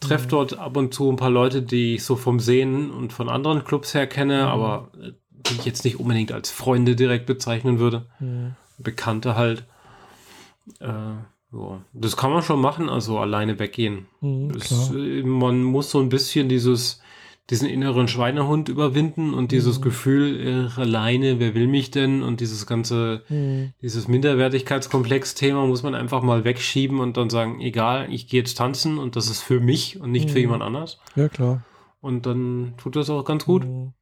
Treff 0.00 0.24
Mhm. 0.24 0.28
dort 0.30 0.58
ab 0.58 0.76
und 0.76 0.94
zu 0.94 1.10
ein 1.10 1.16
paar 1.16 1.30
Leute, 1.30 1.60
die 1.62 1.94
ich 1.96 2.04
so 2.04 2.16
vom 2.16 2.40
Sehen 2.40 2.90
und 2.90 3.12
von 3.12 3.28
anderen 3.28 3.64
Clubs 3.64 3.92
her 3.94 4.06
kenne, 4.06 4.42
Mhm. 4.44 4.48
aber 4.48 4.90
äh, 5.00 5.12
die 5.30 5.54
ich 5.54 5.64
jetzt 5.66 5.84
nicht 5.84 6.00
unbedingt 6.00 6.32
als 6.32 6.50
Freunde 6.50 6.96
direkt 6.96 7.26
bezeichnen 7.26 7.78
würde. 7.78 8.06
Mhm. 8.18 8.54
Bekannte 8.78 9.36
halt. 9.36 9.64
Äh, 10.80 10.86
ja. 10.86 11.80
Das 11.92 12.16
kann 12.16 12.30
man 12.32 12.42
schon 12.42 12.60
machen, 12.60 12.88
also 12.88 13.18
alleine 13.18 13.58
weggehen. 13.58 14.06
Mhm, 14.20 14.52
Das, 14.52 14.90
äh, 14.90 15.22
man 15.22 15.62
muss 15.62 15.90
so 15.90 16.00
ein 16.00 16.08
bisschen 16.08 16.48
dieses, 16.48 17.00
diesen 17.50 17.68
inneren 17.68 18.06
Schweinehund 18.08 18.68
überwinden 18.68 19.34
und 19.34 19.50
dieses 19.52 19.78
Mhm. 19.78 19.82
Gefühl, 19.82 20.68
äh, 20.76 20.80
alleine, 20.80 21.40
wer 21.40 21.54
will 21.54 21.66
mich 21.66 21.90
denn? 21.90 22.22
Und 22.22 22.40
dieses 22.40 22.66
ganze 22.66 23.22
Mhm. 23.28 23.72
dieses 23.82 24.06
Minderwertigkeitskomplex-Thema 24.08 25.66
muss 25.66 25.82
man 25.82 25.94
einfach 25.94 26.22
mal 26.22 26.44
wegschieben 26.44 27.00
und 27.00 27.16
dann 27.16 27.28
sagen, 27.30 27.60
egal, 27.60 28.12
ich 28.12 28.28
gehe 28.28 28.40
jetzt 28.40 28.56
tanzen 28.56 28.98
und 28.98 29.16
das 29.16 29.28
ist 29.28 29.40
für 29.42 29.60
mich 29.60 30.00
und 30.00 30.12
nicht 30.12 30.30
für 30.30 30.36
Mhm. 30.38 30.42
jemand 30.42 30.62
anders. 30.62 30.98
Ja, 31.16 31.28
klar. 31.28 31.64
Und 32.00 32.24
dann 32.26 32.74
tut 32.78 32.96
das 32.96 33.10
auch 33.10 33.24
ganz 33.24 33.44
gut. 33.44 33.64
Mhm. 33.66 33.92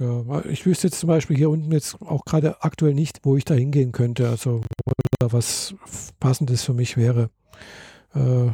Ja, 0.00 0.44
ich 0.46 0.66
wüsste 0.66 0.88
jetzt 0.88 0.98
zum 0.98 1.08
Beispiel 1.08 1.36
hier 1.36 1.50
unten 1.50 1.70
jetzt 1.70 2.00
auch 2.02 2.24
gerade 2.24 2.62
aktuell 2.64 2.94
nicht, 2.94 3.20
wo 3.24 3.36
ich 3.36 3.44
da 3.44 3.54
hingehen 3.54 3.92
könnte, 3.92 4.28
also 4.28 4.62
wo 4.86 4.92
da 5.20 5.32
was 5.32 5.74
Passendes 6.18 6.64
für 6.64 6.72
mich 6.74 6.96
wäre. 6.96 7.30
Äh, 8.14 8.46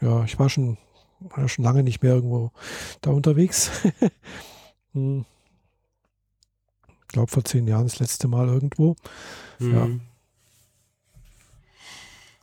ja, 0.00 0.24
ich 0.24 0.38
war 0.38 0.48
schon, 0.48 0.76
war 1.20 1.48
schon 1.48 1.64
lange 1.64 1.82
nicht 1.82 2.02
mehr 2.02 2.14
irgendwo 2.14 2.50
da 3.00 3.10
unterwegs. 3.10 3.70
Hm. 4.94 5.26
Ich 7.02 7.08
glaube 7.08 7.30
vor 7.30 7.44
zehn 7.44 7.66
Jahren 7.68 7.84
das 7.84 7.98
letzte 8.00 8.26
Mal 8.26 8.48
irgendwo. 8.48 8.96
Mhm. 9.58 10.00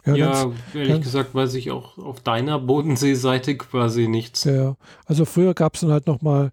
Ja, 0.05 0.15
Ja, 0.15 0.43
ganz- 0.43 0.55
ehrlich 0.75 0.89
ganz- 0.89 1.03
gesagt 1.05 1.33
weiß 1.33 1.55
ich 1.55 1.71
auch 1.71 1.97
auf 1.97 2.21
deiner 2.21 2.59
Bodenseeseite 2.59 3.57
quasi 3.57 4.07
nichts. 4.07 4.43
Ja, 4.43 4.75
also 5.05 5.25
früher 5.25 5.55
gab 5.55 5.73
es 5.73 5.81
dann 5.81 5.91
halt 5.91 6.05
nochmal, 6.05 6.51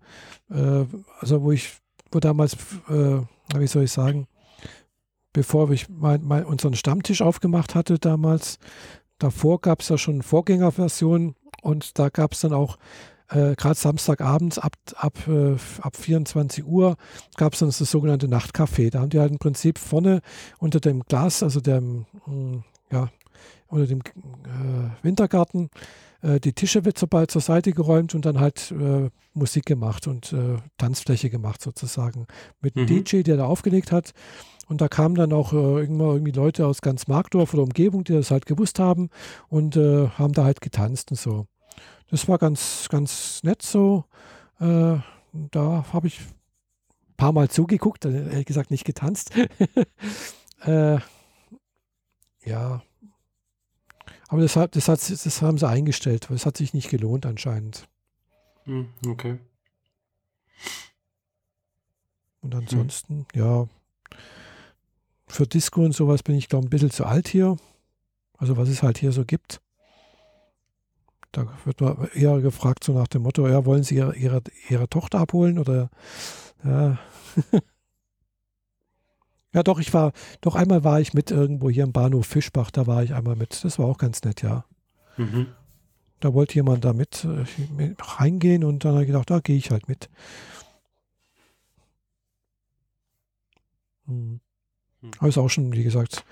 äh, 0.50 0.86
also 1.20 1.42
wo 1.42 1.52
ich, 1.52 1.76
wo 2.10 2.18
damals, 2.20 2.54
äh, 2.88 3.20
wie 3.54 3.66
soll 3.66 3.84
ich 3.84 3.92
sagen, 3.92 4.26
bevor 5.34 5.70
ich 5.70 5.90
mein, 5.90 6.22
mein, 6.24 6.46
unseren 6.46 6.74
Stammtisch 6.74 7.20
aufgemacht 7.20 7.74
hatte 7.74 7.98
damals, 7.98 8.58
davor 9.18 9.60
gab 9.60 9.80
es 9.82 9.90
ja 9.90 9.98
schon 9.98 10.22
Vorgängerversionen 10.22 11.34
und 11.62 11.98
da 11.98 12.10
gab 12.10 12.32
es 12.32 12.40
dann 12.40 12.52
auch 12.52 12.76
äh, 13.30 13.54
gerade 13.56 13.74
Samstagabends 13.76 14.58
ab, 14.58 14.74
ab, 14.96 15.16
äh, 15.26 15.56
ab 15.80 15.96
24 15.96 16.66
Uhr 16.66 16.96
gab 17.36 17.54
es 17.54 17.60
dann 17.60 17.70
das 17.70 17.78
sogenannte 17.78 18.26
Nachtcafé. 18.26 18.90
Da 18.90 19.00
haben 19.00 19.08
die 19.08 19.20
halt 19.20 19.32
im 19.32 19.38
Prinzip 19.38 19.78
vorne 19.78 20.20
unter 20.58 20.80
dem 20.80 21.02
Glas, 21.04 21.42
also 21.42 21.60
dem, 21.60 22.04
mh, 22.26 22.62
ja, 22.90 23.08
unter 23.68 23.86
dem 23.86 24.00
äh, 24.00 25.02
Wintergarten, 25.02 25.70
äh, 26.20 26.40
die 26.40 26.52
Tische 26.52 26.84
wird 26.84 26.98
sobald 26.98 27.30
zur 27.30 27.40
Seite 27.40 27.72
geräumt 27.72 28.14
und 28.14 28.26
dann 28.26 28.38
halt 28.38 28.70
äh, 28.72 29.08
Musik 29.32 29.64
gemacht 29.64 30.06
und 30.06 30.32
äh, 30.34 30.56
Tanzfläche 30.76 31.30
gemacht 31.30 31.62
sozusagen. 31.62 32.26
Mit 32.60 32.76
einem 32.76 32.84
Mhm. 32.84 33.04
DJ, 33.04 33.22
der 33.22 33.38
da 33.38 33.46
aufgelegt 33.46 33.92
hat. 33.92 34.12
Und 34.68 34.80
da 34.80 34.88
kamen 34.88 35.14
dann 35.14 35.32
auch 35.32 35.52
äh, 35.52 35.56
irgendwann 35.56 36.12
irgendwie 36.12 36.32
Leute 36.32 36.66
aus 36.66 36.82
ganz 36.82 37.06
Markdorf 37.08 37.54
oder 37.54 37.62
Umgebung, 37.62 38.04
die 38.04 38.12
das 38.12 38.30
halt 38.30 38.46
gewusst 38.46 38.78
haben 38.78 39.08
und 39.48 39.76
äh, 39.76 40.08
haben 40.08 40.32
da 40.34 40.44
halt 40.44 40.60
getanzt 40.60 41.10
und 41.10 41.16
so. 41.18 41.46
Das 42.12 42.28
war 42.28 42.36
ganz, 42.36 42.90
ganz 42.90 43.42
nett 43.42 43.62
so. 43.62 44.04
Äh, 44.60 44.98
da 45.32 45.86
habe 45.94 46.06
ich 46.06 46.20
ein 46.20 47.16
paar 47.16 47.32
Mal 47.32 47.48
zugeguckt, 47.48 48.04
äh, 48.04 48.28
ehrlich 48.28 48.44
gesagt 48.44 48.70
nicht 48.70 48.84
getanzt. 48.84 49.32
äh, 50.60 50.98
ja. 52.44 52.82
Aber 54.28 54.42
das, 54.42 54.56
hat, 54.56 54.76
das, 54.76 54.88
hat, 54.88 55.00
das 55.00 55.40
haben 55.40 55.56
sie 55.56 55.66
eingestellt, 55.66 56.28
weil 56.28 56.36
es 56.36 56.44
hat 56.44 56.58
sich 56.58 56.74
nicht 56.74 56.90
gelohnt 56.90 57.24
anscheinend. 57.24 57.88
Hm, 58.64 58.90
Okay. 59.06 59.38
Und 62.42 62.54
ansonsten, 62.54 63.24
ja, 63.34 63.68
für 65.28 65.46
Disco 65.46 65.82
und 65.82 65.92
sowas 65.92 66.22
bin 66.22 66.34
ich, 66.34 66.50
glaube 66.50 66.64
ich, 66.64 66.66
ein 66.66 66.70
bisschen 66.70 66.90
zu 66.90 67.06
alt 67.06 67.28
hier. 67.28 67.56
Also 68.36 68.58
was 68.58 68.68
es 68.68 68.82
halt 68.82 68.98
hier 68.98 69.12
so 69.12 69.24
gibt. 69.24 69.62
Da 71.32 71.46
wird 71.64 71.80
man 71.80 72.08
eher 72.14 72.40
gefragt, 72.40 72.84
so 72.84 72.92
nach 72.92 73.08
dem 73.08 73.22
Motto, 73.22 73.48
ja, 73.48 73.64
wollen 73.64 73.82
Sie 73.82 73.96
Ihre, 73.96 74.14
ihre, 74.16 74.42
ihre 74.68 74.88
Tochter 74.88 75.18
abholen 75.20 75.58
oder 75.58 75.90
ja. 76.62 76.98
ja, 79.54 79.62
doch, 79.62 79.80
ich 79.80 79.92
war, 79.94 80.12
doch 80.42 80.54
einmal 80.54 80.84
war 80.84 81.00
ich 81.00 81.14
mit 81.14 81.30
irgendwo 81.30 81.70
hier 81.70 81.84
im 81.84 81.92
Bahnhof 81.92 82.26
Fischbach, 82.26 82.70
da 82.70 82.86
war 82.86 83.02
ich 83.02 83.14
einmal 83.14 83.36
mit. 83.36 83.64
Das 83.64 83.78
war 83.78 83.86
auch 83.86 83.98
ganz 83.98 84.22
nett, 84.22 84.42
ja. 84.42 84.64
Mhm. 85.16 85.48
Da 86.20 86.34
wollte 86.34 86.54
jemand 86.54 86.84
da 86.84 86.92
mit, 86.92 87.24
äh, 87.24 87.44
mit 87.76 88.20
reingehen 88.20 88.62
und 88.62 88.84
dann 88.84 88.92
habe 88.92 89.02
ich 89.02 89.08
gedacht, 89.08 89.30
da 89.30 89.40
gehe 89.40 89.56
ich 89.56 89.70
halt 89.70 89.88
mit. 89.88 90.08
Hm. 94.06 94.40
Hm. 95.00 95.10
Aber 95.18 95.28
ist 95.28 95.38
auch 95.38 95.48
schon, 95.48 95.72
wie 95.72 95.82
gesagt, 95.82 96.24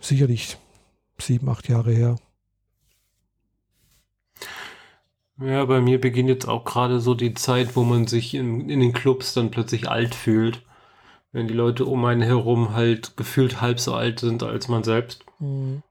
sicherlich 0.00 0.56
sieben, 1.18 1.48
acht 1.48 1.68
Jahre 1.68 1.92
her. 1.92 2.16
Ja, 5.40 5.64
bei 5.64 5.80
mir 5.80 6.00
beginnt 6.00 6.28
jetzt 6.28 6.48
auch 6.48 6.64
gerade 6.64 7.00
so 7.00 7.14
die 7.14 7.34
Zeit, 7.34 7.74
wo 7.74 7.82
man 7.82 8.06
sich 8.06 8.34
in, 8.34 8.68
in 8.70 8.80
den 8.80 8.92
Clubs 8.92 9.34
dann 9.34 9.50
plötzlich 9.50 9.88
alt 9.88 10.14
fühlt. 10.14 10.62
Wenn 11.32 11.48
die 11.48 11.54
Leute 11.54 11.84
um 11.86 12.04
einen 12.04 12.22
herum 12.22 12.74
halt 12.74 13.16
gefühlt 13.16 13.60
halb 13.60 13.80
so 13.80 13.94
alt 13.94 14.20
sind 14.20 14.44
als 14.44 14.68
man 14.68 14.84
selbst. 14.84 15.24
Hm. 15.38 15.82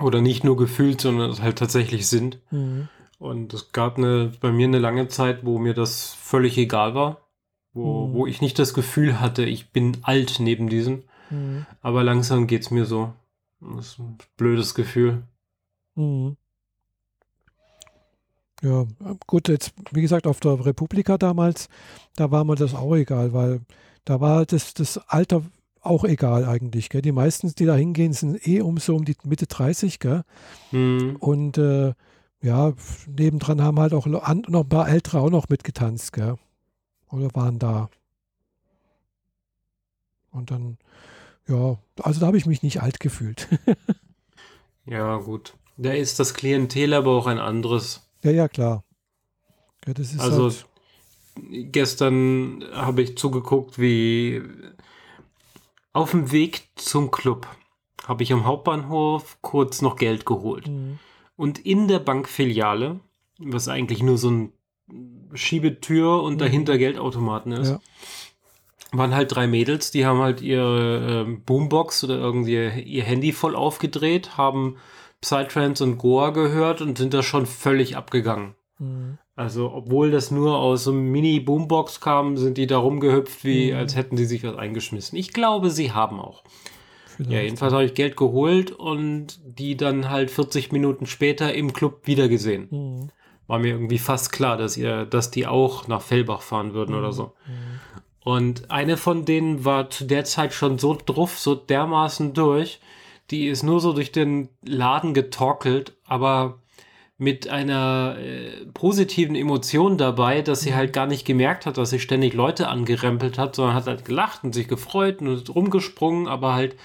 Oder 0.00 0.20
nicht 0.20 0.44
nur 0.44 0.56
gefühlt, 0.56 1.00
sondern 1.00 1.30
es 1.30 1.42
halt 1.42 1.58
tatsächlich 1.58 2.06
sind. 2.06 2.38
Hm. 2.50 2.88
Und 3.18 3.52
es 3.54 3.72
gab 3.72 3.98
eine, 3.98 4.32
bei 4.40 4.52
mir 4.52 4.66
eine 4.68 4.78
lange 4.78 5.08
Zeit, 5.08 5.44
wo 5.44 5.58
mir 5.58 5.74
das 5.74 6.12
völlig 6.14 6.56
egal 6.58 6.94
war. 6.94 7.20
Wo, 7.72 8.06
Mhm. 8.06 8.14
wo 8.14 8.26
ich 8.28 8.40
nicht 8.40 8.58
das 8.60 8.72
Gefühl 8.72 9.18
hatte, 9.20 9.44
ich 9.44 9.72
bin 9.72 9.98
alt 10.02 10.36
neben 10.38 10.68
diesem. 10.68 11.02
Hm. 11.28 11.66
Aber 11.80 12.04
langsam 12.04 12.46
geht's 12.46 12.70
mir 12.70 12.84
so. 12.84 13.12
Das 13.60 13.86
ist 13.88 13.98
ein 13.98 14.18
blödes 14.36 14.76
Gefühl. 14.76 15.24
Hm. 15.96 16.36
Ja, 18.64 18.86
gut, 19.26 19.48
jetzt, 19.48 19.74
wie 19.92 20.02
gesagt, 20.02 20.26
auf 20.26 20.40
der 20.40 20.64
Republika 20.64 21.18
damals, 21.18 21.68
da 22.16 22.30
war 22.30 22.44
mir 22.44 22.54
das 22.54 22.74
auch 22.74 22.94
egal, 22.94 23.32
weil 23.32 23.60
da 24.04 24.20
war 24.20 24.46
das, 24.46 24.74
das 24.74 24.98
Alter 25.08 25.42
auch 25.80 26.04
egal 26.04 26.46
eigentlich. 26.46 26.88
Gell? 26.88 27.02
Die 27.02 27.12
meisten, 27.12 27.54
die 27.54 27.66
da 27.66 27.74
hingehen, 27.74 28.14
sind 28.14 28.46
eh 28.46 28.62
um 28.62 28.78
so 28.78 28.96
um 28.96 29.04
die 29.04 29.16
Mitte 29.22 29.46
30, 29.46 30.00
gell? 30.00 30.24
Hm. 30.70 31.16
Und 31.16 31.58
äh, 31.58 31.92
ja, 32.42 32.72
nebendran 33.06 33.62
haben 33.62 33.78
halt 33.78 33.92
auch 33.92 34.06
noch 34.06 34.22
ein 34.22 34.68
paar 34.68 34.88
Ältere 34.88 35.20
auch 35.20 35.30
noch 35.30 35.48
mitgetanzt, 35.48 36.12
gell? 36.14 36.36
Oder 37.10 37.28
waren 37.34 37.58
da. 37.58 37.90
Und 40.32 40.50
dann, 40.50 40.78
ja, 41.46 41.76
also 42.02 42.20
da 42.20 42.26
habe 42.26 42.38
ich 42.38 42.46
mich 42.46 42.62
nicht 42.62 42.82
alt 42.82 42.98
gefühlt. 42.98 43.46
Ja, 44.86 45.16
gut. 45.16 45.54
Da 45.76 45.92
ist 45.92 46.20
das 46.20 46.34
Klientel 46.34 46.94
aber 46.94 47.12
auch 47.12 47.26
ein 47.26 47.38
anderes. 47.38 48.06
Ja, 48.24 48.30
ja, 48.30 48.48
klar. 48.48 48.84
Ja, 49.86 49.94
Also 50.18 50.44
halt, 50.44 50.66
gestern 51.72 52.64
habe 52.72 53.02
ich 53.02 53.16
zugeguckt, 53.16 53.78
wie 53.78 54.42
auf 55.92 56.10
dem 56.10 56.32
Weg 56.32 56.68
zum 56.74 57.10
Club 57.10 57.46
habe 58.06 58.22
ich 58.22 58.32
am 58.32 58.44
Hauptbahnhof 58.44 59.38
kurz 59.40 59.80
noch 59.80 59.96
Geld 59.96 60.26
geholt. 60.26 60.68
Mhm. 60.68 60.98
Und 61.36 61.58
in 61.64 61.88
der 61.88 62.00
Bankfiliale, 62.00 63.00
was 63.38 63.68
eigentlich 63.68 64.02
nur 64.02 64.18
so 64.18 64.30
ein 64.30 64.52
Schiebetür 65.32 66.22
und 66.22 66.40
dahinter 66.40 66.78
Geldautomaten 66.78 67.52
ist. 67.52 67.70
Ja. 67.70 67.80
Waren 68.92 69.14
halt 69.14 69.34
drei 69.34 69.46
Mädels, 69.48 69.90
die 69.90 70.06
haben 70.06 70.20
halt 70.20 70.40
ihre 70.40 71.24
ähm, 71.26 71.42
Boombox 71.42 72.04
oder 72.04 72.16
irgendwie 72.16 72.68
ihr 72.82 73.02
Handy 73.02 73.32
voll 73.32 73.56
aufgedreht, 73.56 74.36
haben 74.36 74.76
Psytrance 75.24 75.82
und 75.82 75.96
Goa 75.96 76.30
gehört 76.30 76.82
und 76.82 76.98
sind 76.98 77.14
da 77.14 77.22
schon 77.22 77.46
völlig 77.46 77.96
abgegangen. 77.96 78.54
Mhm. 78.78 79.18
Also, 79.36 79.72
obwohl 79.72 80.10
das 80.10 80.30
nur 80.30 80.58
aus 80.58 80.84
so 80.84 80.92
einem 80.92 81.10
Mini-Boombox 81.10 82.00
kam, 82.00 82.36
sind 82.36 82.58
die 82.58 82.66
da 82.66 82.76
rumgehüpft, 82.78 83.42
wie 83.44 83.72
Mhm. 83.72 83.78
als 83.78 83.96
hätten 83.96 84.16
sie 84.16 84.26
sich 84.26 84.44
was 84.44 84.56
eingeschmissen. 84.56 85.18
Ich 85.18 85.32
glaube, 85.32 85.70
sie 85.70 85.92
haben 85.92 86.20
auch. 86.20 86.44
Vielleicht. 87.06 87.32
Ja, 87.32 87.40
jedenfalls 87.40 87.72
habe 87.72 87.84
ich 87.84 87.94
Geld 87.94 88.16
geholt 88.16 88.70
und 88.70 89.40
die 89.44 89.76
dann 89.76 90.10
halt 90.10 90.30
40 90.30 90.72
Minuten 90.72 91.06
später 91.06 91.54
im 91.54 91.72
Club 91.72 92.02
wieder 92.04 92.28
gesehen. 92.28 92.68
Mhm. 92.70 93.10
War 93.46 93.58
mir 93.58 93.72
irgendwie 93.72 93.98
fast 93.98 94.30
klar, 94.30 94.56
dass 94.56 94.76
ihr, 94.76 95.04
dass 95.04 95.30
die 95.30 95.46
auch 95.46 95.88
nach 95.88 96.02
Fellbach 96.02 96.42
fahren 96.42 96.74
würden 96.74 96.94
oder 96.94 97.12
so. 97.12 97.32
Und 98.24 98.70
eine 98.70 98.96
von 98.96 99.24
denen 99.24 99.64
war 99.64 99.90
zu 99.90 100.04
der 100.04 100.24
Zeit 100.24 100.54
schon 100.54 100.78
so 100.78 100.96
druff, 101.04 101.38
so 101.38 101.54
dermaßen 101.54 102.32
durch. 102.34 102.80
Die 103.30 103.48
ist 103.48 103.62
nur 103.62 103.80
so 103.80 103.92
durch 103.92 104.12
den 104.12 104.48
Laden 104.62 105.14
getorkelt, 105.14 105.96
aber 106.04 106.60
mit 107.16 107.48
einer 107.48 108.16
äh, 108.18 108.66
positiven 108.74 109.36
Emotion 109.36 109.96
dabei, 109.98 110.42
dass 110.42 110.60
sie 110.62 110.74
halt 110.74 110.92
gar 110.92 111.06
nicht 111.06 111.24
gemerkt 111.24 111.64
hat, 111.64 111.78
dass 111.78 111.90
sie 111.90 112.00
ständig 112.00 112.34
Leute 112.34 112.68
angerempelt 112.68 113.38
hat, 113.38 113.54
sondern 113.54 113.74
hat 113.74 113.86
halt 113.86 114.04
gelacht 114.04 114.42
und 114.42 114.52
sich 114.52 114.66
gefreut 114.66 115.20
und 115.20 115.54
rumgesprungen, 115.54 116.26
aber 116.26 116.54
halt 116.54 116.76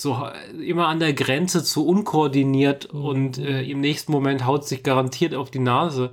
so 0.00 0.16
äh, 0.16 0.56
immer 0.56 0.88
an 0.88 0.98
der 0.98 1.12
Grenze 1.14 1.62
zu 1.62 1.86
unkoordiniert 1.86 2.86
und 2.86 3.38
äh, 3.38 3.62
im 3.62 3.80
nächsten 3.80 4.10
Moment 4.10 4.44
haut 4.44 4.66
sich 4.66 4.82
garantiert 4.82 5.34
auf 5.34 5.50
die 5.50 5.60
Nase. 5.60 6.10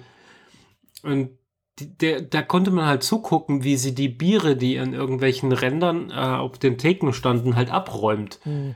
Und 1.01 1.31
der, 1.79 2.21
da 2.21 2.41
konnte 2.41 2.71
man 2.71 2.85
halt 2.85 3.03
zugucken, 3.03 3.63
wie 3.63 3.77
sie 3.77 3.95
die 3.95 4.09
Biere, 4.09 4.55
die 4.55 4.77
an 4.77 4.93
irgendwelchen 4.93 5.51
Rändern 5.51 6.11
äh, 6.11 6.13
auf 6.13 6.59
den 6.59 6.77
Theken 6.77 7.13
standen, 7.13 7.55
halt 7.55 7.71
abräumt. 7.71 8.39
Mhm. 8.45 8.75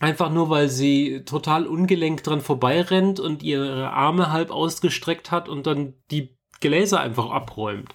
Einfach 0.00 0.30
nur, 0.30 0.48
weil 0.48 0.70
sie 0.70 1.24
total 1.26 1.66
ungelenkt 1.66 2.26
dran 2.26 2.40
vorbeirennt 2.40 3.20
und 3.20 3.42
ihre 3.42 3.90
Arme 3.90 4.32
halb 4.32 4.50
ausgestreckt 4.50 5.30
hat 5.30 5.48
und 5.48 5.66
dann 5.66 5.92
die 6.10 6.36
Gläser 6.60 7.00
einfach 7.00 7.30
abräumt. 7.30 7.94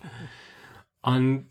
Und 1.02 1.50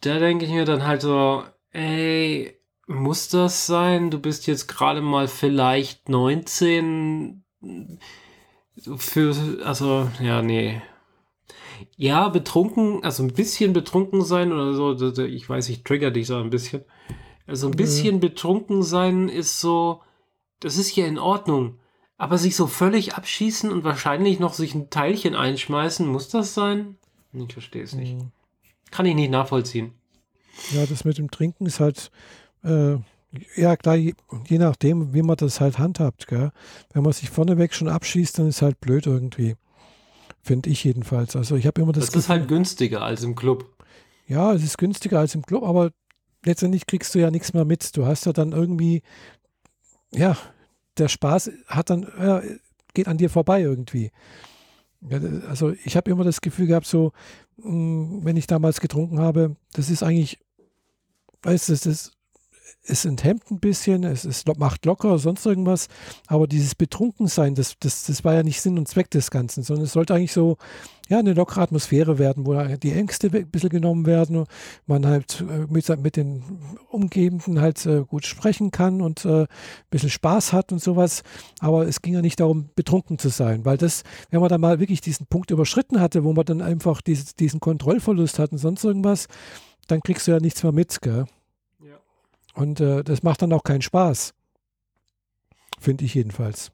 da 0.00 0.18
denke 0.18 0.44
ich 0.44 0.50
mir 0.50 0.64
dann 0.64 0.84
halt 0.84 1.02
so, 1.02 1.44
ey, 1.70 2.58
muss 2.88 3.28
das 3.28 3.66
sein? 3.66 4.10
Du 4.10 4.18
bist 4.18 4.48
jetzt 4.48 4.66
gerade 4.66 5.00
mal 5.02 5.28
vielleicht 5.28 6.08
19. 6.08 7.44
Für, 8.96 9.36
also, 9.64 10.10
ja, 10.20 10.42
nee. 10.42 10.82
Ja, 11.96 12.28
betrunken, 12.28 13.04
also 13.04 13.22
ein 13.22 13.32
bisschen 13.32 13.72
betrunken 13.72 14.24
sein 14.24 14.52
oder 14.52 14.72
so, 14.72 14.96
ich 15.24 15.48
weiß, 15.48 15.68
ich 15.68 15.84
trigger 15.84 16.10
dich 16.10 16.26
so 16.26 16.38
ein 16.38 16.50
bisschen. 16.50 16.84
Also 17.46 17.66
ein 17.68 17.72
bisschen 17.76 18.20
betrunken 18.20 18.82
sein 18.82 19.28
ist 19.28 19.60
so, 19.60 20.00
das 20.60 20.76
ist 20.76 20.94
ja 20.96 21.06
in 21.06 21.18
Ordnung. 21.18 21.78
Aber 22.16 22.38
sich 22.38 22.54
so 22.54 22.66
völlig 22.68 23.14
abschießen 23.14 23.70
und 23.70 23.82
wahrscheinlich 23.84 24.38
noch 24.38 24.54
sich 24.54 24.74
ein 24.74 24.90
Teilchen 24.90 25.34
einschmeißen, 25.34 26.06
muss 26.06 26.28
das 26.28 26.54
sein? 26.54 26.96
Ich 27.32 27.52
verstehe 27.52 27.82
es 27.82 27.94
nicht. 27.94 28.14
Mhm. 28.14 28.30
Kann 28.90 29.06
ich 29.06 29.14
nicht 29.14 29.30
nachvollziehen. 29.30 29.92
Ja, 30.70 30.86
das 30.86 31.04
mit 31.04 31.18
dem 31.18 31.30
Trinken 31.30 31.66
ist 31.66 31.80
halt, 31.80 32.10
äh, 32.62 32.96
ja 33.56 33.76
klar, 33.76 33.96
je, 33.96 34.12
je 34.46 34.58
nachdem, 34.58 35.14
wie 35.14 35.22
man 35.22 35.36
das 35.36 35.60
halt 35.60 35.78
handhabt, 35.78 36.26
gell? 36.28 36.52
Wenn 36.92 37.02
man 37.02 37.12
sich 37.12 37.30
vorneweg 37.30 37.74
schon 37.74 37.88
abschießt, 37.88 38.38
dann 38.38 38.46
ist 38.48 38.62
halt 38.62 38.78
blöd 38.80 39.06
irgendwie. 39.06 39.56
Finde 40.42 40.68
ich 40.70 40.84
jedenfalls. 40.84 41.34
Also 41.34 41.56
ich 41.56 41.66
habe 41.66 41.80
immer 41.80 41.92
das, 41.92 42.06
Das 42.06 42.14
ist 42.14 42.28
halt 42.28 42.46
günstiger 42.48 43.02
als 43.02 43.22
im 43.24 43.34
Club. 43.34 43.64
ja, 44.28 44.52
es 44.52 44.62
ist 44.62 44.76
günstiger 44.78 45.18
als 45.20 45.34
im 45.34 45.42
Club, 45.44 45.62
aber 45.64 45.90
letztendlich 46.44 46.86
kriegst 46.86 47.14
du 47.14 47.18
ja 47.18 47.30
nichts 47.30 47.54
mehr 47.54 47.64
mit. 47.64 47.96
Du 47.96 48.06
hast 48.06 48.26
ja 48.26 48.32
dann 48.32 48.52
irgendwie, 48.52 49.02
ja, 50.12 50.36
der 50.98 51.08
Spaß 51.08 51.50
hat 51.66 51.90
dann, 51.90 52.06
ja, 52.18 52.42
geht 52.94 53.08
an 53.08 53.18
dir 53.18 53.30
vorbei 53.30 53.62
irgendwie. 53.62 54.10
Ja, 55.00 55.18
also 55.48 55.72
ich 55.84 55.96
habe 55.96 56.10
immer 56.10 56.24
das 56.24 56.40
Gefühl 56.40 56.66
gehabt, 56.66 56.86
so, 56.86 57.12
mh, 57.56 58.24
wenn 58.24 58.36
ich 58.36 58.46
damals 58.46 58.80
getrunken 58.80 59.18
habe, 59.18 59.56
das 59.72 59.90
ist 59.90 60.02
eigentlich, 60.02 60.38
weißt 61.42 61.68
du, 61.68 61.72
das 61.72 61.86
ist, 61.86 62.12
es 62.84 63.04
enthemmt 63.04 63.50
ein 63.50 63.60
bisschen, 63.60 64.02
es, 64.04 64.24
es 64.24 64.44
macht 64.56 64.84
locker, 64.86 65.18
sonst 65.18 65.46
irgendwas, 65.46 65.88
aber 66.26 66.46
dieses 66.48 66.74
Betrunkensein, 66.74 67.54
das, 67.54 67.76
das, 67.78 68.04
das 68.04 68.24
war 68.24 68.34
ja 68.34 68.42
nicht 68.42 68.60
Sinn 68.60 68.78
und 68.78 68.88
Zweck 68.88 69.10
des 69.10 69.30
Ganzen, 69.30 69.62
sondern 69.62 69.84
es 69.84 69.92
sollte 69.92 70.14
eigentlich 70.14 70.32
so, 70.32 70.56
ja, 71.08 71.18
eine 71.18 71.34
lockere 71.34 71.60
Atmosphäre 71.60 72.18
werden, 72.18 72.46
wo 72.46 72.54
die 72.76 72.92
Ängste 72.92 73.28
ein 73.32 73.50
bisschen 73.50 73.68
genommen 73.68 74.06
werden, 74.06 74.46
man 74.86 75.06
halt 75.06 75.44
äh, 75.48 75.66
mit, 75.70 75.88
mit 76.02 76.16
den 76.16 76.42
Umgebenden 76.88 77.60
halt 77.60 77.84
äh, 77.86 78.04
gut 78.04 78.26
sprechen 78.26 78.70
kann 78.70 79.00
und 79.00 79.24
äh, 79.24 79.42
ein 79.42 79.48
bisschen 79.90 80.10
Spaß 80.10 80.52
hat 80.52 80.72
und 80.72 80.82
sowas. 80.82 81.22
Aber 81.60 81.86
es 81.86 82.02
ging 82.02 82.14
ja 82.14 82.22
nicht 82.22 82.40
darum, 82.40 82.70
betrunken 82.74 83.18
zu 83.18 83.28
sein, 83.28 83.64
weil 83.64 83.76
das, 83.76 84.02
wenn 84.30 84.40
man 84.40 84.48
dann 84.48 84.60
mal 84.60 84.80
wirklich 84.80 85.00
diesen 85.00 85.26
Punkt 85.26 85.50
überschritten 85.50 86.00
hatte, 86.00 86.24
wo 86.24 86.32
man 86.32 86.46
dann 86.46 86.62
einfach 86.62 87.02
dieses, 87.02 87.36
diesen 87.36 87.60
Kontrollverlust 87.60 88.38
hat 88.38 88.52
und 88.52 88.58
sonst 88.58 88.82
irgendwas, 88.82 89.26
dann 89.88 90.00
kriegst 90.00 90.26
du 90.26 90.32
ja 90.32 90.40
nichts 90.40 90.62
mehr 90.62 90.72
mit, 90.72 91.00
gell? 91.02 91.26
Und 92.54 92.80
äh, 92.80 93.02
das 93.02 93.22
macht 93.22 93.42
dann 93.42 93.52
auch 93.52 93.64
keinen 93.64 93.82
Spaß. 93.82 94.34
Finde 95.78 96.04
ich 96.04 96.14
jedenfalls. 96.14 96.70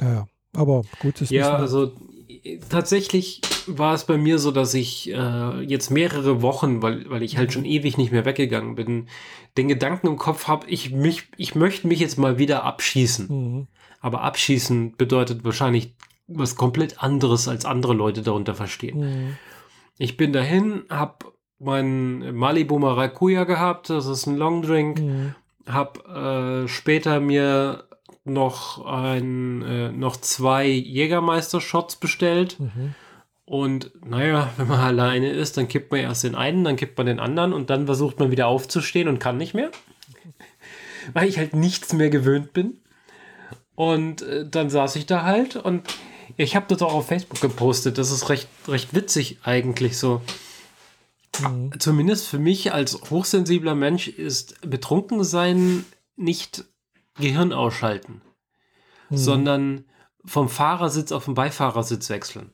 Naja, 0.00 0.26
aber 0.54 0.82
gut, 1.00 1.20
das 1.20 1.30
Ja, 1.30 1.54
also 1.54 1.92
äh, 2.28 2.58
tatsächlich 2.68 3.42
war 3.66 3.94
es 3.94 4.04
bei 4.04 4.16
mir 4.16 4.38
so, 4.38 4.50
dass 4.50 4.74
ich 4.74 5.12
äh, 5.12 5.60
jetzt 5.60 5.90
mehrere 5.90 6.42
Wochen, 6.42 6.82
weil, 6.82 7.08
weil 7.10 7.22
ich 7.22 7.36
halt 7.36 7.52
schon 7.52 7.64
ewig 7.64 7.98
nicht 7.98 8.12
mehr 8.12 8.24
weggegangen 8.24 8.74
bin, 8.74 9.08
den 9.56 9.68
Gedanken 9.68 10.06
im 10.06 10.16
Kopf 10.16 10.48
habe, 10.48 10.66
ich, 10.68 10.90
mich, 10.90 11.24
ich 11.36 11.54
möchte 11.54 11.86
mich 11.86 12.00
jetzt 12.00 12.18
mal 12.18 12.38
wieder 12.38 12.64
abschießen. 12.64 13.26
Mhm. 13.28 13.66
Aber 14.00 14.22
abschießen 14.22 14.96
bedeutet 14.96 15.44
wahrscheinlich 15.44 15.94
was 16.26 16.56
komplett 16.56 17.02
anderes, 17.02 17.48
als 17.48 17.64
andere 17.64 17.92
Leute 17.92 18.22
darunter 18.22 18.54
verstehen. 18.54 18.98
Mhm. 18.98 19.36
Ich 19.98 20.16
bin 20.16 20.32
dahin, 20.32 20.84
hab 20.88 21.32
meinen 21.60 22.34
Malibu 22.34 22.78
Maracuja 22.78 23.44
gehabt, 23.44 23.90
das 23.90 24.06
ist 24.06 24.26
ein 24.26 24.36
Longdrink, 24.36 24.98
Mhm. 25.00 25.34
hab 25.66 26.08
äh, 26.08 26.66
später 26.66 27.20
mir 27.20 27.84
noch 28.24 28.84
ein, 28.86 29.62
äh, 29.62 29.92
noch 29.92 30.16
zwei 30.16 30.66
Jägermeister-Shots 30.66 31.96
bestellt. 31.96 32.58
Mhm. 32.58 32.94
Und 33.44 33.90
naja, 34.04 34.50
wenn 34.56 34.68
man 34.68 34.80
alleine 34.80 35.30
ist, 35.30 35.56
dann 35.56 35.68
kippt 35.68 35.90
man 35.90 36.00
erst 36.00 36.24
den 36.24 36.34
einen, 36.34 36.64
dann 36.64 36.76
kippt 36.76 36.96
man 36.98 37.06
den 37.06 37.20
anderen 37.20 37.52
und 37.52 37.68
dann 37.70 37.86
versucht 37.86 38.18
man 38.18 38.30
wieder 38.30 38.46
aufzustehen 38.46 39.08
und 39.08 39.18
kann 39.18 39.36
nicht 39.36 39.54
mehr. 39.54 39.70
Weil 41.12 41.28
ich 41.28 41.38
halt 41.38 41.54
nichts 41.54 41.92
mehr 41.92 42.10
gewöhnt 42.10 42.52
bin. 42.52 42.78
Und 43.74 44.22
äh, 44.22 44.46
dann 44.48 44.70
saß 44.70 44.96
ich 44.96 45.06
da 45.06 45.24
halt 45.24 45.56
und 45.56 45.82
ich 46.36 46.54
habe 46.56 46.66
das 46.68 46.80
auch 46.82 46.94
auf 46.94 47.08
Facebook 47.08 47.40
gepostet. 47.40 47.98
Das 47.98 48.10
ist 48.10 48.28
recht, 48.28 48.48
recht 48.68 48.94
witzig 48.94 49.38
eigentlich 49.42 49.98
so. 49.98 50.20
Mhm. 51.38 51.70
Zumindest 51.78 52.26
für 52.28 52.38
mich 52.38 52.72
als 52.72 53.00
hochsensibler 53.10 53.74
Mensch 53.74 54.08
ist 54.08 54.60
betrunken 54.62 55.22
sein 55.24 55.84
nicht 56.16 56.64
Gehirn 57.14 57.52
ausschalten, 57.52 58.20
Mhm. 59.10 59.16
sondern 59.16 59.84
vom 60.24 60.48
Fahrersitz 60.48 61.12
auf 61.12 61.24
den 61.26 61.34
Beifahrersitz 61.34 62.10
wechseln. 62.10 62.52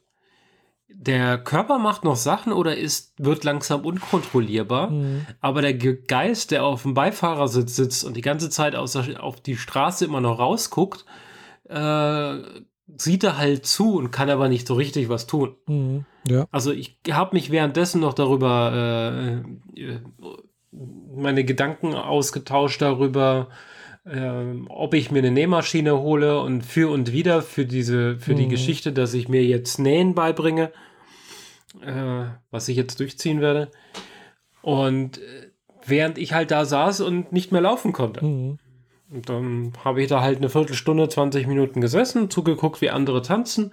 Der 0.88 1.36
Körper 1.38 1.78
macht 1.78 2.04
noch 2.04 2.14
Sachen 2.16 2.52
oder 2.52 2.76
ist, 2.76 3.12
wird 3.18 3.42
langsam 3.44 3.84
unkontrollierbar, 3.84 4.90
Mhm. 4.90 5.26
aber 5.40 5.60
der 5.62 5.74
Ge- 5.74 6.00
Geist, 6.06 6.52
der 6.52 6.64
auf 6.64 6.82
dem 6.82 6.94
Beifahrersitz 6.94 7.74
sitzt 7.76 8.04
und 8.04 8.16
die 8.16 8.20
ganze 8.22 8.50
Zeit 8.50 8.76
aus 8.76 8.92
der, 8.92 9.22
auf 9.22 9.40
die 9.40 9.56
Straße 9.56 10.04
immer 10.04 10.20
noch 10.20 10.38
rausguckt, 10.38 11.04
äh, 11.68 12.38
sieht 12.99 13.24
er 13.24 13.37
halt 13.37 13.66
zu 13.66 13.97
und 13.97 14.11
kann 14.11 14.30
aber 14.30 14.49
nicht 14.49 14.66
so 14.66 14.74
richtig 14.74 15.09
was 15.09 15.26
tun. 15.26 15.57
Mhm. 15.66 16.05
Ja. 16.26 16.47
Also 16.51 16.72
ich 16.72 16.99
habe 17.11 17.34
mich 17.37 17.51
währenddessen 17.51 18.01
noch 18.01 18.14
darüber 18.14 19.43
äh, 19.76 19.80
äh, 19.80 20.01
meine 20.72 21.45
Gedanken 21.45 21.95
ausgetauscht 21.95 22.82
darüber, 22.82 23.49
äh, 24.05 24.30
ob 24.68 24.95
ich 24.95 25.11
mir 25.11 25.18
eine 25.20 25.30
Nähmaschine 25.30 25.99
hole 25.99 26.41
und 26.41 26.62
für 26.62 26.91
und 26.91 27.12
wieder 27.12 27.43
für 27.43 27.64
diese 27.64 28.18
für 28.18 28.34
die 28.34 28.47
Mhm. 28.47 28.51
Geschichte, 28.51 28.93
dass 28.93 29.14
ich 29.14 29.28
mir 29.28 29.45
jetzt 29.45 29.78
Nähen 29.78 30.14
beibringe, 30.14 30.70
äh, 31.82 32.24
was 32.51 32.68
ich 32.68 32.76
jetzt 32.76 33.01
durchziehen 33.01 33.41
werde. 33.41 33.70
Und 34.62 35.18
äh, 35.18 35.51
während 35.87 36.18
ich 36.18 36.32
halt 36.32 36.51
da 36.51 36.64
saß 36.64 37.01
und 37.01 37.32
nicht 37.32 37.53
mehr 37.53 37.61
laufen 37.62 37.93
konnte. 37.93 38.24
Mhm. 38.24 38.59
Und 39.11 39.28
dann 39.28 39.72
habe 39.84 40.02
ich 40.02 40.09
da 40.09 40.20
halt 40.20 40.38
eine 40.38 40.48
Viertelstunde, 40.48 41.09
20 41.09 41.46
Minuten 41.46 41.80
gesessen, 41.80 42.28
zugeguckt, 42.28 42.80
wie 42.80 42.90
andere 42.90 43.22
tanzen, 43.22 43.72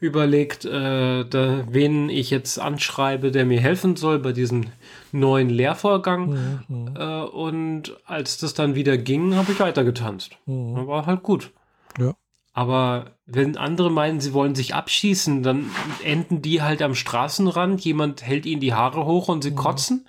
überlegt, 0.00 0.64
äh, 0.64 1.24
da, 1.24 1.64
wen 1.68 2.08
ich 2.08 2.30
jetzt 2.30 2.58
anschreibe, 2.58 3.30
der 3.30 3.44
mir 3.44 3.60
helfen 3.60 3.94
soll 3.94 4.18
bei 4.18 4.32
diesem 4.32 4.66
neuen 5.12 5.48
Lehrvorgang. 5.48 6.64
Mhm. 6.68 6.96
Äh, 6.96 7.22
und 7.22 7.96
als 8.06 8.38
das 8.38 8.54
dann 8.54 8.74
wieder 8.74 8.98
ging, 8.98 9.36
habe 9.36 9.52
ich 9.52 9.60
weiter 9.60 9.84
getanzt. 9.84 10.36
Mhm. 10.46 10.86
War 10.88 11.06
halt 11.06 11.22
gut. 11.22 11.52
Ja. 11.98 12.14
Aber 12.52 13.12
wenn 13.24 13.56
andere 13.56 13.90
meinen, 13.90 14.20
sie 14.20 14.34
wollen 14.34 14.54
sich 14.54 14.74
abschießen, 14.74 15.42
dann 15.42 15.70
enden 16.04 16.42
die 16.42 16.60
halt 16.60 16.82
am 16.82 16.94
Straßenrand. 16.94 17.80
Jemand 17.82 18.22
hält 18.22 18.44
ihnen 18.44 18.60
die 18.60 18.74
Haare 18.74 19.06
hoch 19.06 19.28
und 19.28 19.42
sie 19.42 19.52
mhm. 19.52 19.56
kotzen. 19.56 20.06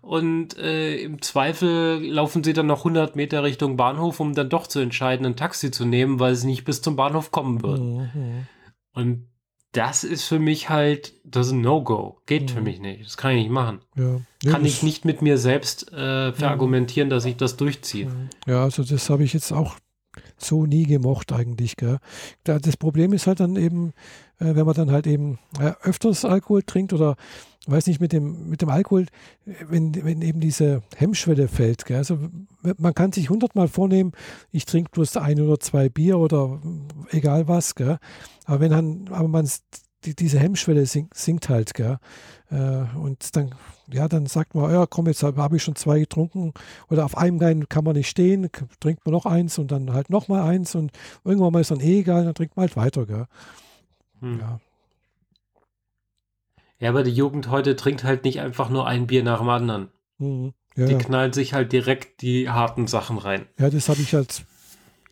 Und 0.00 0.58
äh, 0.58 0.96
im 0.96 1.22
Zweifel 1.22 2.04
laufen 2.04 2.44
sie 2.44 2.52
dann 2.52 2.66
noch 2.66 2.80
100 2.80 3.16
Meter 3.16 3.42
Richtung 3.42 3.76
Bahnhof, 3.76 4.20
um 4.20 4.34
dann 4.34 4.48
doch 4.48 4.66
zu 4.66 4.80
entscheiden, 4.80 5.26
ein 5.26 5.36
Taxi 5.36 5.70
zu 5.70 5.84
nehmen, 5.84 6.20
weil 6.20 6.34
sie 6.34 6.46
nicht 6.46 6.64
bis 6.64 6.82
zum 6.82 6.96
Bahnhof 6.96 7.30
kommen 7.30 7.62
würden. 7.62 8.10
Mhm. 8.14 8.46
Und 8.92 9.26
das 9.72 10.02
ist 10.02 10.24
für 10.24 10.38
mich 10.38 10.68
halt, 10.68 11.14
das 11.24 11.48
ist 11.48 11.52
ein 11.52 11.60
No-Go. 11.60 12.20
Geht 12.26 12.42
mhm. 12.42 12.48
für 12.48 12.60
mich 12.60 12.80
nicht. 12.80 13.04
Das 13.04 13.16
kann 13.16 13.32
ich 13.32 13.42
nicht 13.42 13.52
machen. 13.52 13.80
Ja. 13.96 14.20
Ja, 14.42 14.52
kann 14.52 14.64
ich 14.64 14.82
nicht 14.82 15.04
mit 15.04 15.22
mir 15.22 15.38
selbst 15.38 15.92
äh, 15.92 16.32
verargumentieren, 16.32 17.10
dass 17.10 17.24
ich 17.24 17.36
das 17.36 17.56
durchziehe. 17.56 18.10
Ja, 18.46 18.62
also 18.62 18.82
das 18.82 19.10
habe 19.10 19.22
ich 19.22 19.32
jetzt 19.32 19.52
auch 19.52 19.76
so 20.42 20.66
nie 20.66 20.84
gemocht 20.84 21.32
eigentlich. 21.32 21.76
Gell. 21.76 21.98
Das 22.44 22.76
Problem 22.76 23.12
ist 23.12 23.26
halt 23.26 23.40
dann 23.40 23.56
eben, 23.56 23.92
äh, 24.38 24.54
wenn 24.54 24.66
man 24.66 24.74
dann 24.74 24.90
halt 24.90 25.06
eben 25.06 25.38
äh, 25.58 25.72
öfters 25.82 26.24
Alkohol 26.24 26.62
trinkt 26.62 26.92
oder 26.92 27.16
weiß 27.66 27.86
nicht, 27.86 28.00
mit 28.00 28.12
dem, 28.12 28.48
mit 28.48 28.62
dem 28.62 28.70
Alkohol, 28.70 29.06
wenn, 29.44 29.94
wenn 30.04 30.22
eben 30.22 30.40
diese 30.40 30.82
Hemmschwelle 30.96 31.46
fällt. 31.46 31.84
Gell? 31.84 31.98
Also 31.98 32.18
man 32.78 32.94
kann 32.94 33.12
sich 33.12 33.28
hundertmal 33.28 33.68
vornehmen, 33.68 34.12
ich 34.50 34.64
trinke 34.64 34.90
bloß 34.90 35.18
ein 35.18 35.40
oder 35.40 35.60
zwei 35.60 35.88
Bier 35.88 36.18
oder 36.18 36.60
egal 37.10 37.48
was, 37.48 37.74
gell? 37.74 37.98
aber 38.46 38.60
wenn 38.60 38.70
dann, 38.70 39.08
aber 39.10 39.28
man 39.28 39.46
die, 40.04 40.14
diese 40.16 40.38
Hemmschwelle 40.38 40.86
sinkt, 40.86 41.16
sinkt 41.16 41.48
halt, 41.48 41.74
gell? 41.74 41.98
Äh, 42.50 42.84
und 42.96 43.36
dann, 43.36 43.54
ja, 43.92 44.08
dann 44.08 44.26
sagt 44.26 44.54
man, 44.54 44.72
ja, 44.72 44.86
komm, 44.86 45.06
jetzt 45.06 45.22
habe 45.22 45.56
ich 45.56 45.62
schon 45.62 45.76
zwei 45.76 46.00
getrunken 46.00 46.52
oder 46.88 47.04
auf 47.04 47.16
einem 47.16 47.38
Bein 47.38 47.68
kann 47.68 47.84
man 47.84 47.96
nicht 47.96 48.08
stehen, 48.08 48.50
trinkt 48.80 49.04
man 49.04 49.12
noch 49.12 49.26
eins 49.26 49.58
und 49.58 49.70
dann 49.70 49.92
halt 49.92 50.10
noch 50.10 50.28
mal 50.28 50.42
eins 50.42 50.74
und 50.74 50.92
irgendwann 51.24 51.52
mal 51.52 51.60
ist 51.60 51.70
dann 51.70 51.80
eh 51.80 52.00
egal, 52.00 52.24
dann 52.24 52.34
trinkt 52.34 52.56
man 52.56 52.62
halt 52.62 52.76
weiter, 52.76 53.06
gell? 53.06 53.26
Hm. 54.20 54.40
Ja. 54.40 54.60
Ja, 56.80 56.88
aber 56.88 57.02
die 57.02 57.12
Jugend 57.12 57.50
heute 57.50 57.76
trinkt 57.76 58.04
halt 58.04 58.24
nicht 58.24 58.40
einfach 58.40 58.70
nur 58.70 58.86
ein 58.86 59.06
Bier 59.06 59.22
nach 59.22 59.38
dem 59.38 59.50
anderen. 59.50 59.88
Mhm. 60.18 60.54
Ja, 60.76 60.86
die 60.86 60.92
ja. 60.92 60.98
knallen 60.98 61.32
sich 61.32 61.52
halt 61.52 61.72
direkt 61.72 62.22
die 62.22 62.48
harten 62.48 62.86
Sachen 62.86 63.18
rein. 63.18 63.46
Ja, 63.58 63.68
das 63.68 63.88
habe 63.88 64.00
ich 64.00 64.14
halt. 64.14 64.44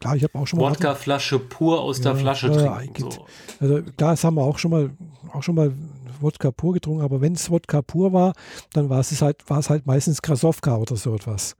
Klar, 0.00 0.14
ich 0.14 0.22
habe 0.22 0.38
auch 0.38 0.46
schon 0.46 0.60
mal. 0.60 0.70
Wodka-Flasche 0.70 1.40
pur 1.40 1.80
aus 1.80 1.98
ja, 1.98 2.04
der 2.04 2.16
Flasche 2.16 2.50
trinken. 2.52 3.10
So. 3.10 3.26
Also 3.60 3.82
klar, 3.96 4.12
das 4.12 4.24
haben 4.24 4.36
wir 4.36 4.44
auch 4.44 4.58
schon 4.58 4.70
mal, 4.70 4.90
auch 5.32 5.42
schon 5.42 5.56
mal 5.56 5.72
Wodka 6.20 6.50
pur 6.50 6.74
getrunken, 6.74 7.02
aber 7.02 7.20
wenn 7.20 7.34
es 7.34 7.50
Wodka 7.50 7.82
pur 7.82 8.12
war, 8.12 8.32
dann 8.72 8.88
war 8.88 9.00
es 9.00 9.22
halt, 9.22 9.48
war 9.48 9.58
es 9.58 9.70
halt 9.70 9.86
meistens 9.86 10.22
Krasowka 10.22 10.76
oder 10.76 10.96
so 10.96 11.14
etwas. 11.14 11.56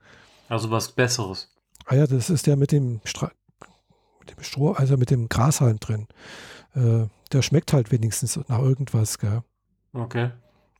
Also 0.47 0.71
was 0.71 0.91
Besseres. 0.91 1.49
Ah 1.85 1.95
ja, 1.95 2.07
das 2.07 2.29
ist 2.29 2.47
der 2.47 2.55
mit 2.55 2.71
dem, 2.71 3.01
Stra 3.03 3.31
mit 4.19 4.31
dem 4.31 4.43
Stroh, 4.43 4.71
also 4.71 4.97
mit 4.97 5.09
dem 5.09 5.29
Grashalm 5.29 5.79
drin. 5.79 6.07
Äh, 6.75 7.07
der 7.31 7.41
schmeckt 7.41 7.73
halt 7.73 7.91
wenigstens 7.91 8.37
nach 8.47 8.59
irgendwas, 8.59 9.17
gell? 9.19 9.43
Okay. 9.93 10.31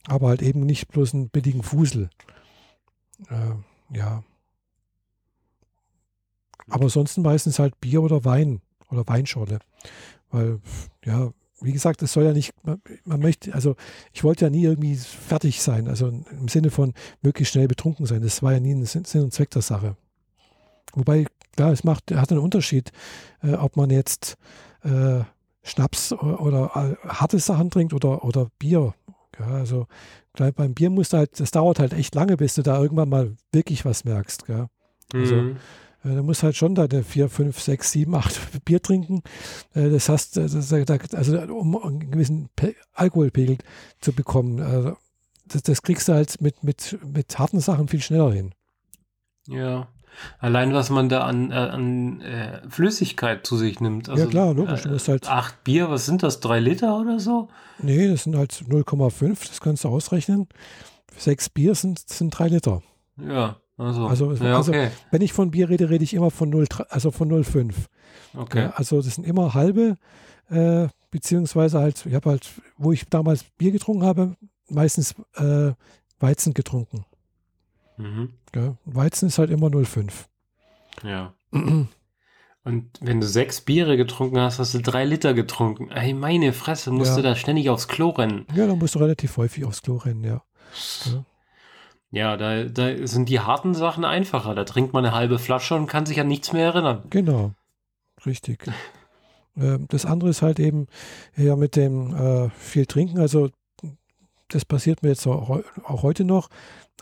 Aber 0.08 0.30
halt 0.30 0.42
eben 0.42 0.62
nicht 0.62 0.88
bloß 0.88 1.14
einen 1.14 1.30
billigen 1.30 1.64
Fusel. 1.64 2.10
Äh, 3.30 3.98
ja. 3.98 4.24
Aber 6.70 6.90
sonst 6.90 7.18
meistens 7.18 7.60
halt 7.60 7.80
Bier 7.82 8.02
oder 8.02 8.26
Wein 8.26 8.62
oder 8.90 9.08
Weinschorle. 9.08 9.60
Weil, 10.32 10.60
ja, 11.04 11.32
wie 11.62 11.74
gesagt, 11.74 12.02
es 12.02 12.14
soll 12.14 12.24
ja 12.24 12.34
nicht, 12.34 12.54
man, 12.64 12.82
man, 13.06 13.20
möchte, 13.20 13.54
also 13.54 13.76
ich 14.14 14.24
wollte 14.24 14.46
ja 14.46 14.50
nie 14.50 14.64
irgendwie 14.64 14.96
fertig 14.96 15.62
sein, 15.62 15.88
also 15.88 16.08
im 16.08 16.48
Sinne 16.48 16.72
von 16.72 16.94
möglichst 17.22 17.54
schnell 17.54 17.68
betrunken 17.68 18.06
sein. 18.06 18.22
Das 18.22 18.42
war 18.42 18.54
ja 18.54 18.60
nie 18.60 18.74
ein 18.74 18.86
Sinn 18.86 19.24
und 19.24 19.34
Zweck 19.34 19.50
der 19.52 19.62
Sache. 19.62 19.96
Wobei, 20.94 21.26
klar, 21.56 21.72
es 21.72 21.84
macht, 21.84 22.12
hat 22.12 22.32
einen 22.32 22.42
Unterschied, 22.42 22.92
äh, 23.44 23.54
ob 23.54 23.78
man 23.78 23.90
jetzt 23.90 24.38
äh, 24.84 25.22
Schnaps 25.64 26.14
oder, 26.14 26.42
oder 26.42 26.98
äh, 27.04 27.08
harte 27.08 27.40
Sachen 27.40 27.70
trinkt 27.70 27.94
oder, 27.94 28.24
oder 28.24 28.50
Bier. 28.58 28.94
Ja, 29.38 29.48
also 29.48 29.88
beim 30.56 30.74
Bier 30.74 30.90
musst 30.90 31.14
du 31.14 31.18
halt, 31.18 31.40
das 31.40 31.52
dauert 31.52 31.80
halt 31.80 31.94
echt 31.94 32.16
lange, 32.16 32.38
bis 32.38 32.56
du 32.56 32.62
da 32.62 32.82
irgendwann 32.82 33.10
mal 33.10 33.36
wirklich 33.52 33.84
was 33.86 34.06
merkst. 34.06 34.46
Gell? 34.46 34.68
Also, 35.14 35.36
mhm. 35.36 35.58
Äh, 36.04 36.16
du 36.16 36.24
musst 36.24 36.44
halt 36.44 36.56
schon 36.56 36.76
da 36.76 36.88
vier, 37.04 37.30
fünf, 37.30 37.60
sechs, 37.60 37.92
sieben, 37.92 38.16
acht 38.16 38.40
Bier 38.66 38.82
trinken. 38.82 39.22
Äh, 39.74 39.90
das 39.90 40.10
heißt, 40.10 40.38
das, 40.38 40.74
also 40.74 41.38
um 41.54 41.78
einen 41.78 42.12
gewissen 42.12 42.50
Pe 42.56 42.76
Alkoholpegel 42.94 43.58
zu 44.00 44.14
bekommen. 44.14 44.62
Also, 44.62 44.98
das, 45.48 45.64
das, 45.64 45.82
kriegst 45.82 46.08
du 46.08 46.14
halt 46.14 46.42
mit, 46.42 46.64
mit, 46.64 46.98
mit 47.04 47.40
harten 47.40 47.60
Sachen 47.60 47.88
viel 47.88 48.02
schneller 48.02 48.32
hin. 48.32 48.54
Ja. 49.48 49.88
Allein 50.40 50.74
was 50.74 50.90
man 50.90 51.08
da 51.08 51.22
an, 51.22 51.52
äh, 51.52 51.56
an 51.56 52.22
äh, 52.22 52.62
Flüssigkeit 52.70 53.46
zu 53.46 53.58
sich 53.58 53.80
nimmt. 53.80 54.10
Also, 54.10 54.24
ja 54.24 54.30
klar, 54.30 54.54
logisch. 54.54 54.86
Musst 54.86 55.08
halt 55.08 55.30
acht 55.30 55.64
Bier, 55.64 55.90
was 55.90 56.06
sind 56.06 56.24
das, 56.24 56.40
drei 56.40 56.60
Liter 56.60 57.00
oder 57.00 57.20
so? 57.20 57.48
Nee, 57.80 58.10
das 58.10 58.24
sind 58.24 58.36
halt 58.36 58.52
0,5, 58.52 59.48
das 59.48 59.62
kannst 59.62 59.84
du 59.84 59.90
ausrechnen. 59.90 60.48
Sechs 61.16 61.50
Bier 61.50 61.76
sind, 61.76 62.00
sind 62.00 62.32
drei 62.32 62.48
Liter. 62.48 62.82
Ja, 63.18 63.58
also. 63.80 64.08
Also, 64.08 64.34
ja, 64.34 64.58
also 64.58 64.74
wenn 64.74 65.22
ich 65.22 65.34
von 65.34 65.52
Bier 65.52 65.70
rede, 65.70 65.90
rede 65.90 66.04
ich 66.04 66.14
immer 66.14 66.32
von 66.32 66.50
0, 66.50 66.68
also 66.90 67.12
von 67.12 67.32
0,5. 67.32 67.74
Okay. 68.36 68.64
Ja, 68.64 68.70
also 68.72 69.02
das 69.02 69.16
sind 69.16 69.26
immer 69.26 69.54
halbe, 69.54 69.98
äh, 70.50 70.88
beziehungsweise 71.12 71.80
halt, 71.80 72.06
ich 72.06 72.14
habe 72.14 72.30
halt, 72.30 72.50
wo 72.78 72.92
ich 72.92 73.08
damals 73.10 73.44
Bier 73.58 73.72
getrunken 73.72 74.04
habe, 74.04 74.36
meistens 74.70 75.16
äh, 75.36 75.72
Weizen 76.20 76.54
getrunken. 76.54 77.06
Mhm. 77.98 78.34
Ja, 78.56 78.76
Weizen 78.86 79.28
ist 79.28 79.38
halt 79.38 79.50
immer 79.50 79.68
0,5. 79.68 80.12
Ja. 81.04 81.34
Und 82.64 82.90
wenn 83.02 83.22
du 83.22 83.28
sechs 83.28 83.62
Biere 83.62 83.98
getrunken 83.98 84.40
hast, 84.40 84.60
hast 84.60 84.74
du 84.74 84.80
drei 84.80 85.06
Liter 85.06 85.34
getrunken. 85.34 85.90
Ey, 85.92 86.14
meine 86.14 86.54
Fresse, 86.54 86.92
musst 86.92 87.12
ja. 87.12 87.16
du 87.18 87.22
da 87.24 87.36
ständig 87.36 87.70
aufs 87.70 87.88
Klo 87.88 88.10
rennen. 88.10 88.46
Ja, 88.54 88.68
dann 88.68 88.78
musst 88.78 88.96
du 88.96 89.00
relativ 89.00 89.38
häufig 89.38 89.66
aufs 89.66 89.82
Klo 89.82 89.98
rennen, 89.98 90.24
ja. 90.24 90.44
Ja, 91.06 91.26
ja 92.12 92.38
da, 92.38 92.64
da 92.64 93.08
sind 93.08 93.30
die 93.30 93.40
harten 93.40 93.74
Sachen 93.74 94.06
einfacher. 94.06 94.56
Da 94.56 94.64
trinkt 94.64 94.94
man 94.94 95.06
eine 95.06 95.16
halbe 95.16 95.40
Flasche 95.40 95.76
und 95.76 95.88
kann 95.88 96.06
sich 96.06 96.20
an 96.20 96.28
nichts 96.28 96.54
mehr 96.54 96.66
erinnern. 96.66 97.04
Genau, 97.10 97.52
richtig. 98.26 98.66
Ähm, 99.58 99.88
das 99.90 100.06
andere 100.06 100.30
ist 100.30 100.42
halt 100.42 100.60
eben 100.60 100.88
ja 101.36 101.56
mit 101.56 101.76
dem 101.76 102.16
äh, 102.16 102.50
viel 102.52 102.86
Trinken. 102.86 103.20
Also 103.20 103.50
das 104.48 104.64
passiert 104.64 105.04
mir 105.04 105.10
jetzt 105.10 105.26
auch, 105.28 105.60
auch 105.84 106.04
heute 106.04 106.24
noch. 106.24 106.50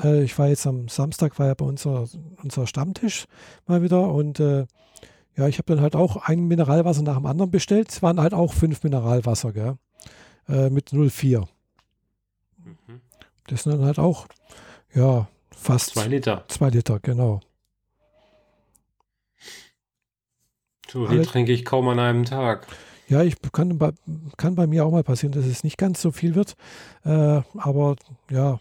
Äh, 0.03 0.23
ich 0.23 0.39
war 0.39 0.47
jetzt 0.47 0.65
am 0.65 0.87
Samstag, 0.87 1.37
war 1.39 1.47
ja 1.47 1.53
bei 1.53 1.65
unser, 1.65 2.07
unser 2.41 2.65
Stammtisch 2.65 3.25
mal 3.67 3.81
wieder 3.81 4.11
und 4.11 4.39
äh, 4.39 4.65
ja, 5.35 5.47
ich 5.47 5.59
habe 5.59 5.73
dann 5.73 5.81
halt 5.81 5.95
auch 5.95 6.17
ein 6.17 6.45
Mineralwasser 6.45 7.03
nach 7.03 7.17
dem 7.17 7.27
anderen 7.27 7.51
bestellt. 7.51 7.89
Es 7.91 8.01
waren 8.01 8.19
halt 8.19 8.33
auch 8.33 8.53
fünf 8.53 8.83
Mineralwasser, 8.83 9.53
gell? 9.53 9.77
Äh, 10.49 10.69
mit 10.69 10.89
0,4. 10.89 11.47
Mhm. 12.57 13.01
Das 13.45 13.63
sind 13.63 13.73
dann 13.73 13.85
halt 13.85 13.99
auch, 13.99 14.27
ja, 14.93 15.27
fast. 15.51 15.91
Zwei 15.91 16.07
Liter. 16.07 16.45
Zwei 16.47 16.69
Liter, 16.69 16.99
genau. 16.99 17.41
So 20.89 21.05
viel 21.07 21.25
trinke 21.25 21.51
ich 21.51 21.65
kaum 21.65 21.87
an 21.89 21.99
einem 21.99 22.25
Tag. 22.25 22.67
Ja, 23.09 23.23
ich 23.23 23.35
kann 23.51 23.77
bei, 23.77 23.91
kann 24.37 24.55
bei 24.55 24.67
mir 24.67 24.85
auch 24.85 24.91
mal 24.91 25.03
passieren, 25.03 25.33
dass 25.33 25.45
es 25.45 25.63
nicht 25.63 25.77
ganz 25.77 26.01
so 26.01 26.11
viel 26.11 26.35
wird. 26.35 26.55
Äh, 27.03 27.41
aber 27.57 27.95
ja, 28.29 28.59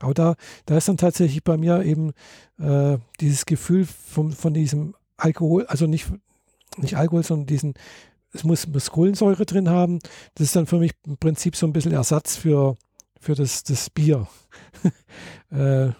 aber 0.00 0.14
da, 0.14 0.34
da 0.66 0.76
ist 0.76 0.88
dann 0.88 0.96
tatsächlich 0.96 1.44
bei 1.44 1.56
mir 1.56 1.82
eben 1.84 2.12
äh, 2.58 2.98
dieses 3.20 3.46
Gefühl 3.46 3.86
von, 3.86 4.32
von 4.32 4.54
diesem 4.54 4.94
Alkohol, 5.16 5.66
also 5.66 5.86
nicht, 5.86 6.10
nicht 6.78 6.96
Alkohol, 6.96 7.22
sondern 7.22 7.46
diesen, 7.46 7.74
es 8.32 8.42
muss, 8.44 8.66
muss 8.66 8.90
Kohlensäure 8.90 9.44
drin 9.44 9.68
haben. 9.68 9.98
Das 10.34 10.46
ist 10.46 10.56
dann 10.56 10.66
für 10.66 10.78
mich 10.78 10.92
im 11.06 11.18
Prinzip 11.18 11.54
so 11.54 11.66
ein 11.66 11.72
bisschen 11.72 11.92
Ersatz 11.92 12.36
für, 12.36 12.76
für 13.20 13.34
das, 13.34 13.62
das 13.62 13.90
Bier. 13.90 14.26
äh, 15.50 15.90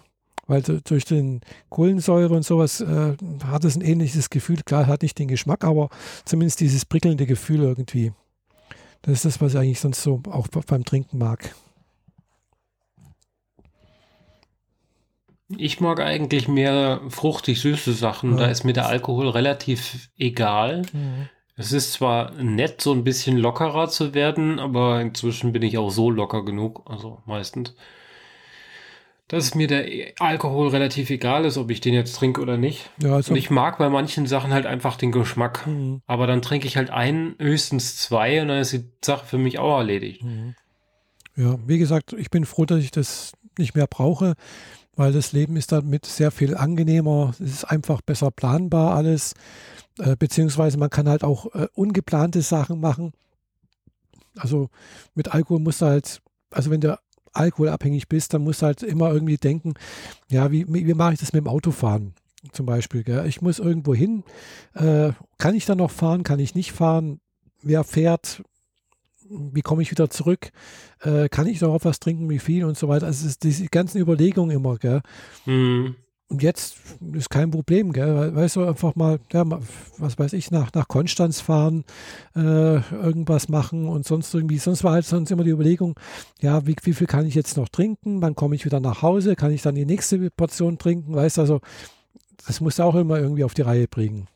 weil 0.47 0.63
durch 0.63 1.05
den 1.05 1.43
Kohlensäure 1.69 2.35
und 2.35 2.43
sowas 2.45 2.81
äh, 2.81 3.17
hat 3.45 3.65
es 3.65 3.77
ein 3.77 3.83
ähnliches 3.83 4.31
Gefühl. 4.31 4.63
Klar, 4.65 4.89
hat 4.89 5.03
nicht 5.03 5.17
den 5.17 5.29
Geschmack, 5.29 5.63
aber 5.63 5.91
zumindest 6.25 6.59
dieses 6.59 6.85
prickelnde 6.85 7.27
Gefühl 7.27 7.61
irgendwie. 7.61 8.13
Das 9.03 9.15
ist 9.15 9.25
das, 9.25 9.41
was 9.41 9.55
ich 9.55 9.61
eigentlich 9.61 9.81
sonst 9.81 10.03
so 10.03 10.21
auch 10.29 10.49
beim 10.49 10.85
Trinken 10.85 11.19
mag. 11.19 11.55
Ich 15.57 15.81
mag 15.81 16.01
eigentlich 16.01 16.49
mehr 16.49 17.01
fruchtig 17.09 17.61
süße 17.61 17.93
Sachen. 17.93 18.33
Ja. 18.33 18.39
Da 18.39 18.47
ist 18.51 18.65
mir 18.65 18.73
der 18.73 18.87
Alkohol 18.87 19.29
relativ 19.29 20.11
egal. 20.17 20.83
Mhm. 20.93 21.29
Es 21.61 21.73
ist 21.73 21.93
zwar 21.93 22.33
nett, 22.43 22.81
so 22.81 22.91
ein 22.95 23.05
bisschen 23.05 23.37
lockerer 23.37 23.91
zu 23.91 24.15
werden, 24.15 24.59
aber 24.59 25.03
inzwischen 25.03 25.53
bin 25.53 25.61
ich 25.61 25.77
auch 25.77 25.91
so 25.91 26.11
locker 26.11 26.43
genug, 26.43 26.83
also 26.87 27.19
meistens, 27.27 27.75
dass 29.29 29.55
mir 29.55 29.67
der 29.67 29.85
Alkohol 30.21 30.69
relativ 30.69 31.11
egal 31.11 31.45
ist, 31.45 31.59
ob 31.59 31.71
ich 31.71 31.83
den 31.83 31.93
jetzt 31.93 32.17
trinke 32.17 32.41
oder 32.41 32.57
nicht. 32.57 32.89
Ja, 33.03 33.17
also 33.17 33.33
Und 33.33 33.37
ich 33.37 33.51
mag 33.51 33.77
bei 33.77 33.91
manchen 33.91 34.27
Sachen 34.27 34.55
halt 34.55 34.65
einfach 34.65 34.97
den 34.97 35.13
Geschmack. 35.13 35.67
Mhm. 35.67 36.01
Aber 36.07 36.27
dann 36.27 36.41
trinke 36.41 36.67
ich 36.67 36.79
halt 36.79 36.89
einen, 36.89 37.35
höchstens 37.39 37.99
zwei 37.99 38.41
und 38.41 38.49
dann 38.49 38.59
ist 38.59 38.73
die 38.73 38.85
Sache 39.05 39.27
für 39.27 39.39
mich 39.39 39.59
auch 39.59 39.77
erledigt. 39.77 40.25
Mhm. 40.25 40.55
Ja, 41.37 41.59
wie 41.67 41.79
gesagt, 41.79 42.15
ich 42.15 42.31
bin 42.31 42.47
froh, 42.47 42.65
dass 42.65 42.81
ich 42.81 42.91
das 42.91 43.33
nicht 43.59 43.75
mehr 43.75 43.87
brauche. 43.87 44.35
weil 44.97 45.13
das 45.13 45.33
Leben 45.33 45.57
ist 45.57 45.73
damit 45.73 46.07
sehr 46.07 46.31
viel 46.31 46.57
angenehmer. 46.57 47.33
Es 47.35 47.51
ist 47.51 47.65
einfach 47.65 48.01
besser 48.01 48.31
planbar 48.31 48.95
alles, 48.97 49.35
äh, 49.99 50.17
beziehungsweise 50.17 50.79
man 50.79 50.91
kann 50.91 51.09
halt 51.09 51.25
auch 51.25 51.55
äh, 51.55 51.69
ungeplante 51.75 52.43
Sachen 52.43 52.81
machen. 52.81 53.13
Also 54.37 54.69
mit 55.15 55.35
Alkohol 55.35 55.61
musst 55.61 55.83
du 55.83 55.87
halt, 55.87 56.23
also 56.51 56.71
wenn 56.71 56.81
du 56.81 56.99
alkoholabhängig 57.33 58.09
bist, 58.09 58.35
dann 58.35 58.43
musst 58.43 58.63
du 58.63 58.67
halt 58.67 58.83
immer 58.83 59.13
irgendwie 59.13 59.37
denken, 59.37 59.75
ja, 60.29 60.51
wie, 60.51 60.67
wie 60.69 60.95
mache 60.95 61.15
ich 61.15 61.21
das 61.21 61.33
mit 61.33 61.45
dem 61.45 61.49
Autofahren? 61.49 62.15
Zum 62.53 62.65
Beispiel, 62.67 63.05
gell? 63.05 63.27
ich 63.27 63.43
muss 63.43 63.59
irgendwo 63.59 63.95
hin, 63.95 64.25
äh, 64.75 65.13
kann 65.39 65.55
ich 65.55 65.67
da 65.67 65.75
noch 65.75 65.91
fahren, 65.91 66.23
kann 66.23 66.39
ich 66.39 66.55
nicht 66.55 66.73
fahren, 66.73 67.21
wer 67.63 67.85
fährt, 67.85 68.43
wie 69.29 69.61
komme 69.61 69.83
ich 69.83 69.91
wieder 69.91 70.09
zurück, 70.09 70.51
äh, 71.03 71.29
kann 71.29 71.47
ich 71.47 71.61
noch 71.61 71.85
was 71.85 72.01
trinken, 72.01 72.31
wie 72.31 72.39
viel 72.39 72.65
und 72.65 72.79
so 72.79 72.89
weiter. 72.89 73.07
Also 73.07 73.27
es 73.27 73.33
ist 73.33 73.45
diese 73.45 73.67
ganzen 73.67 73.99
Überlegungen 74.01 74.57
immer, 74.57 74.79
gell. 74.79 75.03
Mhm. 75.45 75.97
Und 76.31 76.45
jetzt 76.45 76.77
ist 77.13 77.29
kein 77.29 77.51
Problem, 77.51 77.93
gell? 77.93 78.33
Weißt 78.35 78.55
du, 78.55 78.65
einfach 78.65 78.95
mal, 78.95 79.19
ja, 79.33 79.45
was 79.99 80.17
weiß 80.17 80.33
ich, 80.35 80.53
nach, 80.53 80.73
nach 80.73 80.87
Konstanz 80.87 81.41
fahren, 81.41 81.85
äh, 82.37 82.77
irgendwas 82.95 83.49
machen 83.49 83.89
und 83.89 84.07
sonst 84.07 84.33
irgendwie. 84.33 84.59
Sonst 84.59 84.85
war 84.85 84.93
halt 84.93 85.05
sonst 85.05 85.33
immer 85.33 85.43
die 85.43 85.51
Überlegung, 85.51 85.99
ja, 86.41 86.65
wie, 86.69 86.77
wie 86.85 86.93
viel 86.95 87.09
kann 87.09 87.27
ich 87.27 87.35
jetzt 87.35 87.57
noch 87.57 87.69
trinken? 87.69 88.23
Wann 88.23 88.37
komme 88.37 88.55
ich 88.55 88.65
wieder 88.65 88.79
nach 88.79 89.03
Hause? 89.03 89.35
Kann 89.35 89.51
ich 89.51 89.63
dann 89.63 89.75
die 89.75 89.85
nächste 89.85 90.31
Portion 90.31 90.79
trinken? 90.79 91.17
Weißt 91.17 91.37
du, 91.37 91.41
also, 91.41 91.61
das 92.47 92.61
muss 92.61 92.79
auch 92.79 92.95
immer 92.95 93.19
irgendwie 93.19 93.43
auf 93.43 93.55
die 93.55 93.63
Reihe 93.63 93.89
bringen. 93.89 94.29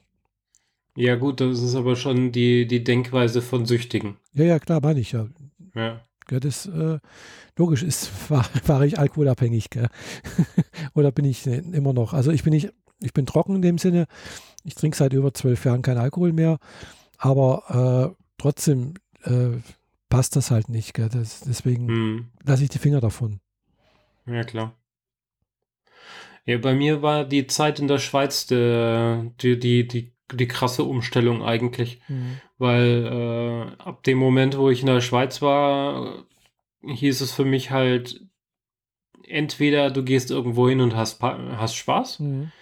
Ja, 0.97 1.15
gut, 1.15 1.41
das 1.41 1.61
ist 1.61 1.77
aber 1.77 1.95
schon 1.95 2.33
die, 2.33 2.67
die 2.67 2.83
Denkweise 2.83 3.41
von 3.41 3.67
Süchtigen. 3.67 4.17
Ja, 4.33 4.45
ja, 4.45 4.59
klar, 4.59 4.81
meine 4.83 4.99
ich 4.99 5.13
ja. 5.13 5.29
Ja. 5.77 6.01
Ja, 6.31 6.41
das 6.41 6.67
äh, 6.67 6.99
logisch 7.57 7.83
ist, 7.83 8.11
war, 8.31 8.45
war 8.67 8.85
ich 8.85 8.99
alkoholabhängig, 8.99 9.71
gell? 9.71 9.89
Oder 10.95 11.13
bin 11.13 11.25
ich 11.25 11.47
immer 11.47 11.93
noch? 11.93 12.13
Also 12.13 12.31
ich 12.31 12.43
bin 12.43 12.53
nicht, 12.53 12.73
ich 13.01 13.13
bin 13.13 13.27
trocken 13.27 13.57
in 13.57 13.63
dem 13.63 13.79
Sinne. 13.79 14.07
Ich 14.65 14.75
trinke 14.75 14.97
seit 14.97 15.13
über 15.13 15.35
zwölf 15.35 15.65
Jahren 15.65 15.83
keinen 15.83 15.99
Alkohol 15.99 16.33
mehr, 16.33 16.59
aber 17.19 18.15
äh, 18.17 18.23
trotzdem 18.39 18.95
äh, 19.25 19.59
passt 20.09 20.37
das 20.37 20.51
halt 20.51 20.69
nicht, 20.69 20.95
gell? 20.95 21.09
Das, 21.11 21.41
deswegen 21.41 21.89
Hm. 21.89 22.31
lasse 22.45 22.65
ich 22.65 22.71
die 22.71 22.79
Finger 22.79 23.01
davon. 23.01 23.41
Ja, 24.27 24.43
klar. 24.45 24.75
Ja, 26.47 26.59
bei 26.59 26.75
mir 26.75 27.03
war 27.03 27.25
die 27.25 27.47
Zeit 27.47 27.79
in 27.79 27.89
der 27.89 27.99
Schweiz 27.99 28.47
der, 28.47 29.31
die, 29.41 29.59
die, 29.59 29.89
die, 29.89 30.14
die 30.33 30.49
krasse 30.49 30.85
Umstellung 30.85 31.43
eigentlich. 31.43 32.01
Weil 32.59 33.07
äh, 33.77 33.83
ab 33.83 34.03
dem 34.05 34.19
Moment, 34.19 34.57
wo 34.57 34.71
ich 34.71 34.81
in 34.81 34.87
der 34.87 35.01
Schweiz 35.01 35.43
war, 35.43 36.25
hieß 36.87 37.21
es 37.21 37.33
für 37.33 37.45
mich 37.45 37.71
halt, 37.71 38.21
entweder 39.27 39.91
du 39.91 40.03
gehst 40.03 40.31
irgendwo 40.31 40.69
hin 40.69 40.81
und 40.81 40.95
hast, 40.97 41.23
hast 41.23 41.75
Spaß, 41.77 42.21
Mhm. 42.21 42.53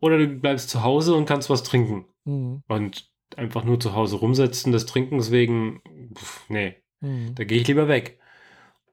oder 0.00 0.18
du 0.18 0.26
bleibst 0.28 0.70
zu 0.70 0.82
Hause 0.82 1.14
und 1.14 1.26
kannst 1.26 1.50
was 1.50 1.62
trinken. 1.62 2.06
Mhm. 2.24 2.62
Und 2.68 3.10
einfach 3.36 3.64
nur 3.64 3.80
zu 3.80 3.94
Hause 3.94 4.16
rumsetzen, 4.16 4.72
des 4.72 4.86
Trinkens 4.86 5.30
wegen, 5.30 5.80
pf, 6.14 6.48
nee, 6.48 6.76
Mhm. 7.00 7.34
da 7.34 7.44
gehe 7.44 7.60
ich 7.60 7.68
lieber 7.68 7.88
weg. 7.88 8.18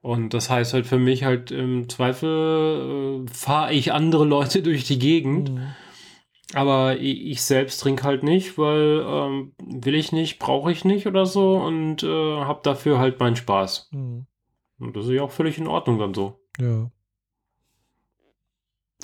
Und 0.02 0.34
das 0.34 0.50
heißt 0.50 0.74
halt 0.74 0.86
für 0.86 0.98
mich 0.98 1.24
halt 1.24 1.50
im 1.50 1.88
Zweifel 1.88 3.24
äh, 3.26 3.30
fahre 3.32 3.72
ich 3.72 3.92
andere 3.92 4.26
Leute 4.26 4.60
durch 4.62 4.84
die 4.84 4.98
Gegend, 4.98 5.50
Mhm. 5.50 5.74
Aber 6.52 6.98
ich, 6.98 7.42
selbst 7.42 7.80
trinke 7.80 8.04
halt 8.04 8.22
nicht, 8.22 8.58
weil 8.58 9.04
ähm, 9.06 9.52
will 9.58 9.94
ich 9.94 10.12
nicht, 10.12 10.38
brauche 10.38 10.70
ich 10.70 10.84
nicht 10.84 11.06
oder 11.06 11.26
so 11.26 11.56
und 11.56 12.02
äh, 12.02 12.06
habe 12.06 12.60
dafür 12.62 12.98
halt 12.98 13.18
meinen 13.18 13.36
Spaß. 13.36 13.88
Mhm. 13.92 14.26
Und 14.78 14.96
das 14.96 15.06
ist 15.06 15.12
ja 15.12 15.22
auch 15.22 15.30
völlig 15.30 15.58
in 15.58 15.66
Ordnung 15.66 15.98
dann 15.98 16.14
so. 16.14 16.40
Ja. 16.60 16.90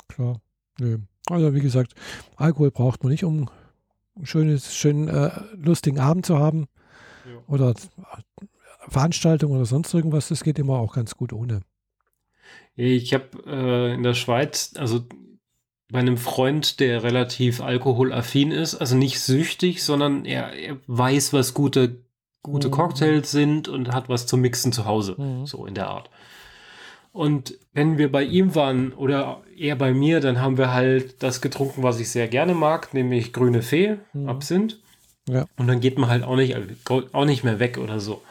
Klar. 0.07 0.41
Nö. 0.79 0.99
Also 1.29 1.53
wie 1.53 1.61
gesagt, 1.61 1.93
Alkohol 2.35 2.71
braucht 2.71 3.03
man 3.03 3.11
nicht, 3.11 3.23
um 3.23 3.49
einen 4.15 4.25
schönes, 4.25 4.75
schönen, 4.75 5.07
äh, 5.07 5.31
lustigen 5.55 5.99
Abend 5.99 6.25
zu 6.25 6.37
haben. 6.37 6.67
Ja. 7.25 7.41
Oder 7.47 7.69
äh, 7.71 8.45
Veranstaltung 8.87 9.51
oder 9.51 9.65
sonst 9.65 9.93
irgendwas. 9.93 10.27
Das 10.27 10.43
geht 10.43 10.59
immer 10.59 10.79
auch 10.79 10.93
ganz 10.93 11.15
gut 11.15 11.33
ohne. 11.33 11.61
Ich 12.75 13.13
habe 13.13 13.29
äh, 13.45 13.93
in 13.93 14.03
der 14.03 14.13
Schweiz, 14.13 14.73
also 14.77 15.01
bei 15.91 15.99
einem 15.99 16.17
Freund, 16.17 16.79
der 16.79 17.03
relativ 17.03 17.61
alkoholaffin 17.61 18.51
ist, 18.51 18.75
also 18.75 18.95
nicht 18.95 19.19
süchtig, 19.19 19.83
sondern 19.83 20.25
er, 20.25 20.53
er 20.53 20.77
weiß, 20.87 21.33
was 21.33 21.53
gute, 21.53 21.97
gute 22.43 22.67
Mhm. 22.67 22.71
Cocktails 22.71 23.31
sind 23.31 23.67
und 23.67 23.91
hat 23.91 24.07
was 24.09 24.25
zum 24.27 24.41
Mixen 24.41 24.71
zu 24.71 24.85
Hause. 24.85 25.15
Mhm. 25.17 25.45
So 25.45 25.65
in 25.65 25.73
der 25.75 25.87
Art. 25.89 26.09
Und 27.13 27.55
wenn 27.73 27.97
wir 27.97 28.09
bei 28.11 28.23
ihm 28.23 28.55
waren 28.55 28.93
oder 28.93 29.41
er 29.57 29.75
bei 29.75 29.93
mir, 29.93 30.21
dann 30.21 30.39
haben 30.41 30.57
wir 30.57 30.73
halt 30.73 31.21
das 31.21 31.41
getrunken, 31.41 31.83
was 31.83 31.99
ich 31.99 32.09
sehr 32.09 32.27
gerne 32.29 32.53
mag, 32.53 32.93
nämlich 32.93 33.33
grüne 33.33 33.61
Fee, 33.61 33.97
Mhm. 34.13 34.29
Absinth. 34.29 34.77
Ja. 35.27 35.45
Und 35.57 35.67
dann 35.67 35.81
geht 35.81 35.97
man 35.99 36.09
halt 36.09 36.23
auch 36.23 36.35
nicht, 36.35 36.55
auch 36.89 37.25
nicht 37.25 37.43
mehr 37.43 37.59
weg 37.59 37.77
oder 37.77 37.99
so. 37.99 38.21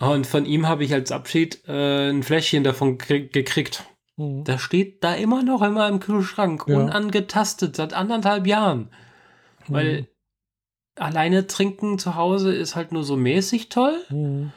Und 0.00 0.26
von 0.26 0.44
ihm 0.44 0.66
habe 0.66 0.82
ich 0.82 0.92
als 0.92 1.12
Abschied 1.12 1.60
äh, 1.68 2.10
ein 2.10 2.22
Fläschchen 2.24 2.64
davon 2.64 2.98
krie- 2.98 3.30
gekriegt. 3.30 3.84
Mhm. 4.16 4.44
Das 4.44 4.60
steht 4.60 5.02
da 5.04 5.14
immer 5.14 5.42
noch 5.42 5.62
immer 5.62 5.88
im 5.88 6.00
Kühlschrank, 6.00 6.64
Ja. 6.66 6.78
unangetastet, 6.78 7.76
seit 7.76 7.92
anderthalb 7.94 8.46
Jahren. 8.46 8.88
Weil 9.68 10.02
Mhm. 10.02 10.06
alleine 10.96 11.46
trinken 11.46 11.98
zu 11.98 12.14
Hause 12.14 12.54
ist 12.54 12.76
halt 12.76 12.92
nur 12.92 13.04
so 13.04 13.16
mäßig 13.16 13.68
toll. 13.70 13.96
Mhm. 14.10 14.52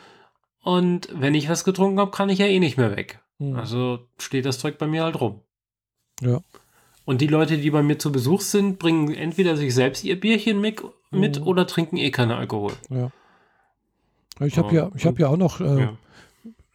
Und 0.64 1.08
wenn 1.14 1.34
ich 1.34 1.50
was 1.50 1.64
getrunken 1.64 2.00
habe, 2.00 2.12
kann 2.12 2.30
ich 2.30 2.40
ja 2.40 2.46
eh 2.46 2.60
nicht 2.60 2.78
mehr 2.78 2.96
weg. 2.96 3.20
Mhm. 3.40 3.56
Also 3.56 4.00
steht 4.20 4.46
das 4.46 4.60
Zeug 4.60 4.78
bei 4.78 4.86
mir 4.88 5.04
halt 5.04 5.20
rum. 5.22 5.42
Ja. 6.22 6.42
Und 7.06 7.22
die 7.22 7.28
Leute, 7.28 7.58
die 7.58 7.72
bei 7.72 7.82
mir 7.84 7.98
zu 7.98 8.12
Besuch 8.12 8.42
sind, 8.42 8.80
bringen 8.80 9.14
entweder 9.14 9.56
sich 9.56 9.74
selbst 9.74 10.04
ihr 10.04 10.20
Bierchen 10.20 10.60
mit, 10.60 10.82
mit 11.10 11.40
Mhm. 11.40 11.48
oder 11.48 11.66
trinken 11.66 11.96
eh 11.98 12.12
keinen 12.12 12.32
Alkohol. 12.32 12.74
Ja. 12.90 13.12
Ich 14.42 14.58
habe 14.58 14.76
Ja, 14.76 14.84
ja, 14.84 14.92
ich 14.96 15.06
habe 15.06 15.20
ja 15.22 15.30
auch 15.30 15.38
noch 15.38 15.62
äh, 15.62 15.80
Ja. 15.82 15.98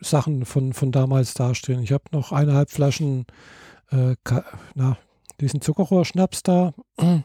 Sachen 0.03 0.45
von, 0.45 0.73
von 0.73 0.93
damals 0.93 1.35
dastehen. 1.35 1.83
Ich 1.83 1.93
habe 1.93 2.05
noch 2.13 2.33
eineinhalb 2.33 2.71
Flaschen, 2.71 3.27
äh, 3.91 4.15
na, 4.75 4.97
diesen 5.41 5.61
Zuckerrohrschnaps 5.61 6.43
da. 6.43 6.75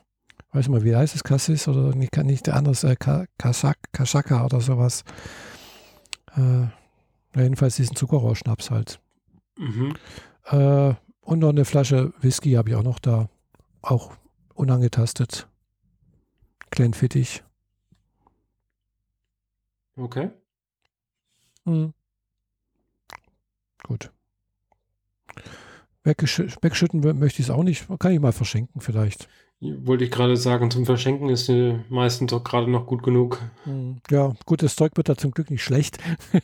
Weiß 0.54 0.70
mal, 0.70 0.84
wie 0.84 0.96
heißt 0.96 1.14
es? 1.16 1.24
Cassis 1.24 1.68
oder 1.68 1.94
nicht, 1.96 2.16
nicht 2.18 2.48
der 2.48 2.56
andere, 2.56 2.76
äh, 2.92 2.96
Ka- 2.96 3.26
Kasak, 3.38 3.78
Kasaka 3.92 4.46
oder 4.46 4.62
sowas. 4.62 5.04
Äh, 6.36 6.68
jedenfalls 7.36 7.76
diesen 7.76 7.96
Zuckerrohrschnaps 7.96 8.72
halt. 8.72 9.00
Mhm. 9.58 9.94
Äh, 10.46 10.94
und 11.22 11.40
noch 11.40 11.50
eine 11.50 11.66
Flasche 11.66 12.14
Whisky 12.22 12.54
habe 12.54 12.70
ich 12.70 12.76
auch 12.76 12.84
noch 12.84 13.00
da. 13.00 13.28
Auch 13.82 14.14
unangetastet. 14.54 15.48
Glenfiddich. 16.72 17.44
Okay. 19.98 20.30
Mhm. 21.66 21.94
Gut. 23.88 24.12
Wegschütten 26.04 27.02
möchte 27.20 27.42
ich 27.42 27.48
es 27.48 27.54
auch 27.54 27.64
nicht. 27.64 27.88
Kann 28.00 28.12
ich 28.12 28.20
mal 28.20 28.34
verschenken 28.34 28.82
vielleicht. 28.82 29.28
Wollte 29.60 30.04
ich 30.04 30.12
gerade 30.12 30.38
sagen, 30.38 30.70
zum 30.70 30.86
Verschenken 30.86 31.30
ist 31.30 31.50
äh, 31.50 31.80
meistens 31.90 32.30
doch 32.30 32.44
gerade 32.44 32.70
noch 32.70 32.86
gut 32.86 33.02
genug. 33.02 33.42
Mhm. 33.66 34.02
Ja, 34.10 34.36
gut, 34.46 34.62
das 34.62 34.76
Zeug 34.76 34.96
wird 34.96 35.10
da 35.10 35.18
zum 35.18 35.32
Glück 35.32 35.50
nicht 35.50 35.64
schlecht. 35.64 35.98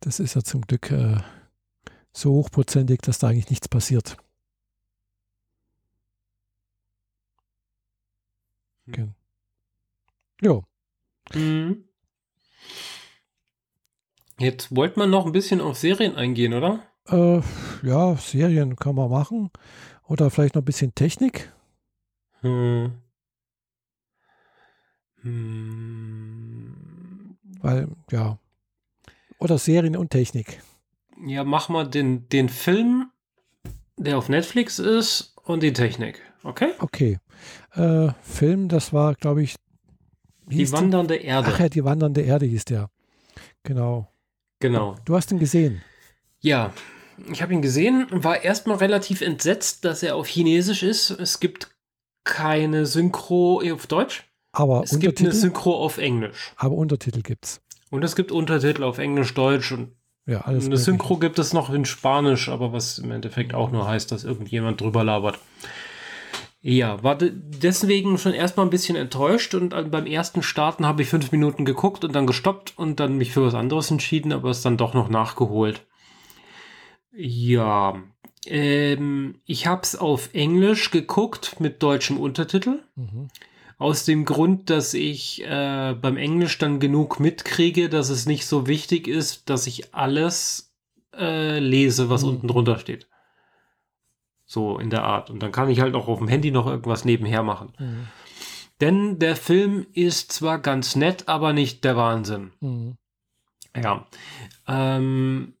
das 0.00 0.20
ist 0.20 0.34
ja 0.34 0.42
zum 0.42 0.60
Glück 0.62 0.90
äh, 0.90 1.16
so 2.12 2.32
hochprozentig, 2.32 3.00
dass 3.00 3.18
da 3.18 3.28
eigentlich 3.28 3.48
nichts 3.48 3.68
passiert. 3.68 4.18
Okay. 8.88 9.08
Jo. 10.42 10.64
Mhm. 11.34 11.84
Jetzt 14.38 14.74
wollte 14.74 14.98
man 14.98 15.10
noch 15.10 15.26
ein 15.26 15.32
bisschen 15.32 15.60
auf 15.60 15.76
Serien 15.78 16.16
eingehen, 16.16 16.54
oder? 16.54 16.80
Äh, 17.08 17.40
ja, 17.82 18.16
Serien 18.16 18.76
kann 18.76 18.94
man 18.94 19.10
machen. 19.10 19.50
Oder 20.06 20.30
vielleicht 20.30 20.54
noch 20.54 20.62
ein 20.62 20.66
bisschen 20.66 20.94
Technik. 20.94 21.52
Hm. 22.40 22.92
Hm. 25.22 26.74
Weil, 27.60 27.88
ja. 28.10 28.38
Oder 29.38 29.58
Serien 29.58 29.96
und 29.96 30.10
Technik. 30.10 30.60
Ja, 31.24 31.44
mach 31.44 31.68
mal 31.68 31.88
den, 31.88 32.28
den 32.28 32.48
Film, 32.48 33.10
der 33.96 34.18
auf 34.18 34.28
Netflix 34.28 34.78
ist, 34.78 35.32
und 35.44 35.62
die 35.62 35.72
Technik. 35.72 36.20
Okay? 36.42 36.72
Okay. 36.78 37.18
Äh, 37.74 38.08
Film, 38.22 38.68
das 38.68 38.92
war, 38.92 39.14
glaube 39.14 39.42
ich. 39.42 39.56
Die 40.46 40.64
der? 40.64 40.72
wandernde 40.72 41.16
Erde. 41.16 41.50
Ach 41.52 41.58
ja, 41.58 41.68
die 41.68 41.84
wandernde 41.84 42.22
Erde 42.22 42.46
hieß 42.46 42.64
der. 42.64 42.90
Genau. 43.62 44.11
Genau. 44.62 44.96
Du 45.04 45.14
hast 45.16 45.30
ihn 45.32 45.38
gesehen. 45.38 45.82
Ja, 46.40 46.72
ich 47.30 47.42
habe 47.42 47.52
ihn 47.52 47.62
gesehen 47.62 48.06
und 48.10 48.24
war 48.24 48.42
erstmal 48.42 48.76
relativ 48.78 49.20
entsetzt, 49.20 49.84
dass 49.84 50.02
er 50.02 50.16
auf 50.16 50.26
Chinesisch 50.28 50.82
ist. 50.82 51.10
Es 51.10 51.40
gibt 51.40 51.70
keine 52.24 52.86
Synchro 52.86 53.60
auf 53.72 53.86
Deutsch. 53.86 54.24
Aber 54.52 54.82
Es 54.84 54.90
gibt 54.98 55.18
eine 55.18 55.28
Untertitel, 55.28 55.32
Synchro 55.32 55.76
auf 55.76 55.98
Englisch. 55.98 56.52
aber 56.56 56.74
Untertitel 56.76 57.22
gibt's. 57.22 57.60
Und 57.90 58.04
es 58.04 58.14
gibt 58.16 58.30
Untertitel 58.32 58.84
auf 58.84 58.98
Englisch, 58.98 59.34
Deutsch 59.34 59.72
und 59.72 59.96
ja, 60.26 60.42
alles. 60.42 60.66
Eine 60.66 60.76
Synchro 60.76 61.16
gibt 61.16 61.38
es 61.40 61.52
noch 61.52 61.70
in 61.70 61.84
Spanisch, 61.84 62.48
aber 62.48 62.72
was 62.72 62.98
im 62.98 63.10
Endeffekt 63.10 63.54
auch 63.54 63.72
nur 63.72 63.88
heißt, 63.88 64.12
dass 64.12 64.22
irgendjemand 64.22 64.80
drüber 64.80 65.02
labert. 65.02 65.38
Ja, 66.64 67.02
war 67.02 67.16
deswegen 67.18 68.18
schon 68.18 68.34
erstmal 68.34 68.64
ein 68.64 68.70
bisschen 68.70 68.94
enttäuscht 68.94 69.56
und 69.56 69.70
beim 69.90 70.06
ersten 70.06 70.44
Starten 70.44 70.86
habe 70.86 71.02
ich 71.02 71.08
fünf 71.08 71.32
Minuten 71.32 71.64
geguckt 71.64 72.04
und 72.04 72.14
dann 72.14 72.26
gestoppt 72.26 72.74
und 72.76 73.00
dann 73.00 73.18
mich 73.18 73.32
für 73.32 73.44
was 73.44 73.54
anderes 73.54 73.90
entschieden, 73.90 74.32
aber 74.32 74.50
es 74.50 74.62
dann 74.62 74.76
doch 74.76 74.94
noch 74.94 75.08
nachgeholt. 75.08 75.84
Ja, 77.12 78.00
ähm, 78.46 79.40
ich 79.44 79.66
habe 79.66 79.82
es 79.82 79.96
auf 79.96 80.30
Englisch 80.34 80.92
geguckt 80.92 81.58
mit 81.58 81.82
deutschem 81.82 82.18
Untertitel. 82.18 82.84
Mhm. 82.94 83.28
Aus 83.78 84.04
dem 84.04 84.24
Grund, 84.24 84.70
dass 84.70 84.94
ich 84.94 85.42
äh, 85.44 85.96
beim 86.00 86.16
Englisch 86.16 86.58
dann 86.58 86.78
genug 86.78 87.18
mitkriege, 87.18 87.88
dass 87.88 88.08
es 88.08 88.26
nicht 88.26 88.46
so 88.46 88.68
wichtig 88.68 89.08
ist, 89.08 89.50
dass 89.50 89.66
ich 89.66 89.96
alles 89.96 90.72
äh, 91.12 91.58
lese, 91.58 92.08
was 92.08 92.22
mhm. 92.22 92.28
unten 92.28 92.46
drunter 92.46 92.78
steht. 92.78 93.08
So 94.52 94.78
in 94.78 94.90
der 94.90 95.04
Art. 95.04 95.30
Und 95.30 95.42
dann 95.42 95.50
kann 95.50 95.70
ich 95.70 95.80
halt 95.80 95.94
auch 95.94 96.08
auf 96.08 96.18
dem 96.18 96.28
Handy 96.28 96.50
noch 96.50 96.66
irgendwas 96.66 97.06
nebenher 97.06 97.42
machen. 97.42 97.72
Mhm. 97.78 98.08
Denn 98.82 99.18
der 99.18 99.34
Film 99.34 99.86
ist 99.94 100.30
zwar 100.30 100.58
ganz 100.58 100.94
nett, 100.94 101.26
aber 101.26 101.54
nicht 101.54 101.84
der 101.84 101.96
Wahnsinn. 101.96 102.52
Mhm. 102.60 102.96
Ja. 103.74 104.06
Ähm, 104.68 105.54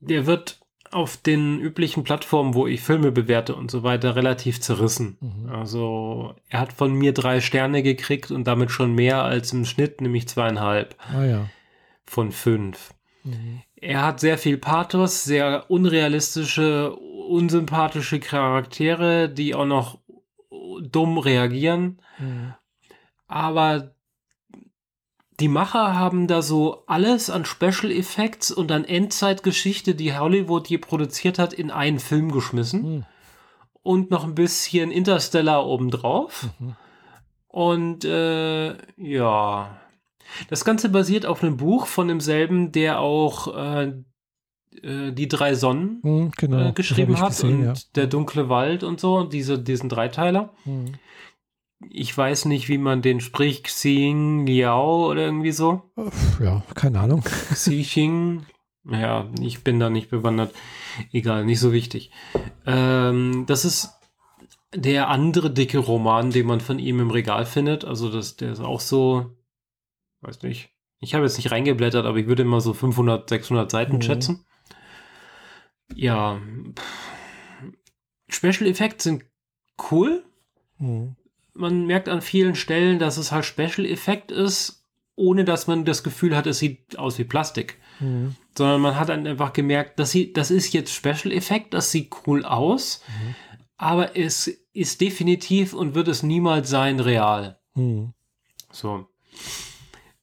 der 0.00 0.24
wird 0.24 0.58
auf 0.90 1.18
den 1.18 1.60
üblichen 1.60 2.02
Plattformen, 2.02 2.54
wo 2.54 2.66
ich 2.66 2.80
Filme 2.80 3.12
bewerte 3.12 3.54
und 3.54 3.70
so 3.70 3.82
weiter, 3.82 4.16
relativ 4.16 4.58
zerrissen. 4.58 5.18
Mhm. 5.20 5.50
Also 5.50 6.34
er 6.48 6.60
hat 6.60 6.72
von 6.72 6.94
mir 6.94 7.12
drei 7.12 7.42
Sterne 7.42 7.82
gekriegt 7.82 8.30
und 8.30 8.44
damit 8.44 8.70
schon 8.70 8.94
mehr 8.94 9.22
als 9.22 9.52
im 9.52 9.66
Schnitt, 9.66 10.00
nämlich 10.00 10.28
zweieinhalb 10.28 10.96
ah, 11.12 11.24
ja. 11.24 11.50
von 12.06 12.32
fünf. 12.32 12.94
Mhm. 13.24 13.60
Er 13.76 14.02
hat 14.02 14.20
sehr 14.20 14.38
viel 14.38 14.56
Pathos, 14.56 15.24
sehr 15.24 15.70
unrealistische, 15.70 16.96
unsympathische 17.28 18.20
Charaktere, 18.20 19.28
die 19.28 19.54
auch 19.54 19.66
noch 19.66 19.98
dumm 20.80 21.18
reagieren. 21.18 22.00
Mhm. 22.18 22.54
Aber 23.26 23.94
die 25.40 25.48
Macher 25.48 25.94
haben 25.94 26.26
da 26.26 26.42
so 26.42 26.84
alles 26.86 27.30
an 27.30 27.44
Special 27.44 27.92
Effects 27.92 28.50
und 28.50 28.72
an 28.72 28.84
Endzeitgeschichte, 28.84 29.94
die 29.94 30.16
Hollywood 30.16 30.68
je 30.68 30.78
produziert 30.78 31.38
hat, 31.38 31.52
in 31.52 31.70
einen 31.70 32.00
Film 32.00 32.32
geschmissen. 32.32 32.82
Mhm. 32.82 33.04
Und 33.82 34.10
noch 34.10 34.24
ein 34.24 34.34
bisschen 34.34 34.90
Interstellar 34.90 35.64
obendrauf. 35.66 36.48
Mhm. 36.58 36.76
Und 37.46 38.04
äh, 38.04 38.76
ja. 38.96 39.80
Das 40.50 40.64
Ganze 40.64 40.90
basiert 40.90 41.24
auf 41.24 41.42
einem 41.42 41.56
Buch 41.56 41.86
von 41.86 42.08
demselben, 42.08 42.72
der 42.72 43.00
auch 43.00 43.56
äh, 43.56 43.92
äh 44.82 45.12
die 45.12 45.28
drei 45.28 45.54
Sonnen 45.54 46.00
mhm, 46.02 46.32
genau. 46.36 46.68
äh, 46.68 46.72
geschrieben 46.72 47.18
hat 47.20 47.30
gesehen, 47.30 47.60
und 47.60 47.64
ja. 47.64 47.74
der 47.94 48.06
dunkle 48.06 48.48
Wald 48.48 48.82
und 48.82 49.00
so, 49.00 49.24
diese, 49.24 49.58
diesen 49.58 49.88
Dreiteiler. 49.88 50.52
Mhm 50.64 50.94
ich 51.90 52.16
weiß 52.16 52.46
nicht, 52.46 52.68
wie 52.68 52.78
man 52.78 53.02
den 53.02 53.20
spricht, 53.20 53.64
Xing 53.64 54.46
Liao 54.46 55.08
oder 55.10 55.22
irgendwie 55.22 55.52
so. 55.52 55.82
Ja, 56.42 56.62
keine 56.74 57.00
Ahnung. 57.00 57.22
Xing. 57.52 58.46
Ja, 58.84 59.28
ich 59.40 59.62
bin 59.64 59.78
da 59.78 59.90
nicht 59.90 60.10
bewandert. 60.10 60.54
Egal, 61.12 61.44
nicht 61.44 61.60
so 61.60 61.72
wichtig. 61.72 62.10
Ähm, 62.66 63.44
das 63.46 63.64
ist 63.64 63.90
der 64.74 65.08
andere 65.08 65.50
dicke 65.50 65.78
Roman, 65.78 66.30
den 66.30 66.46
man 66.46 66.60
von 66.60 66.78
ihm 66.78 67.00
im 67.00 67.10
Regal 67.10 67.46
findet. 67.46 67.84
Also 67.84 68.10
das, 68.10 68.36
der 68.36 68.52
ist 68.52 68.60
auch 68.60 68.80
so, 68.80 69.36
weiß 70.22 70.42
nicht. 70.42 70.70
Ich 71.00 71.14
habe 71.14 71.24
jetzt 71.24 71.36
nicht 71.36 71.52
reingeblättert, 71.52 72.06
aber 72.06 72.18
ich 72.18 72.26
würde 72.26 72.42
immer 72.42 72.60
so 72.60 72.72
500, 72.72 73.28
600 73.28 73.70
Seiten 73.70 73.96
mhm. 73.96 74.02
schätzen. 74.02 74.44
Ja. 75.94 76.40
Special 78.28 78.66
Effects 78.66 79.04
sind 79.04 79.24
cool. 79.90 80.24
Mhm 80.78 81.16
man 81.58 81.86
merkt 81.86 82.08
an 82.08 82.22
vielen 82.22 82.54
Stellen, 82.54 82.98
dass 82.98 83.16
es 83.16 83.32
halt 83.32 83.44
Special 83.44 83.84
Effekt 83.84 84.30
ist, 84.30 84.86
ohne 85.16 85.44
dass 85.44 85.66
man 85.66 85.84
das 85.84 86.04
Gefühl 86.04 86.36
hat, 86.36 86.46
es 86.46 86.60
sieht 86.60 86.98
aus 86.98 87.18
wie 87.18 87.24
Plastik. 87.24 87.78
Mhm. 87.98 88.36
Sondern 88.56 88.80
man 88.80 88.98
hat 88.98 89.08
dann 89.08 89.26
einfach 89.26 89.52
gemerkt, 89.52 89.98
dass 89.98 90.12
sie, 90.12 90.32
das 90.32 90.50
ist 90.50 90.72
jetzt 90.72 90.94
Special 90.94 91.32
Effekt, 91.32 91.74
das 91.74 91.90
sieht 91.90 92.10
cool 92.26 92.44
aus, 92.44 93.02
mhm. 93.08 93.34
aber 93.76 94.16
es 94.16 94.46
ist 94.72 95.00
definitiv 95.00 95.74
und 95.74 95.94
wird 95.94 96.08
es 96.08 96.22
niemals 96.22 96.70
sein 96.70 97.00
real. 97.00 97.58
Mhm. 97.74 98.14
So. 98.70 99.08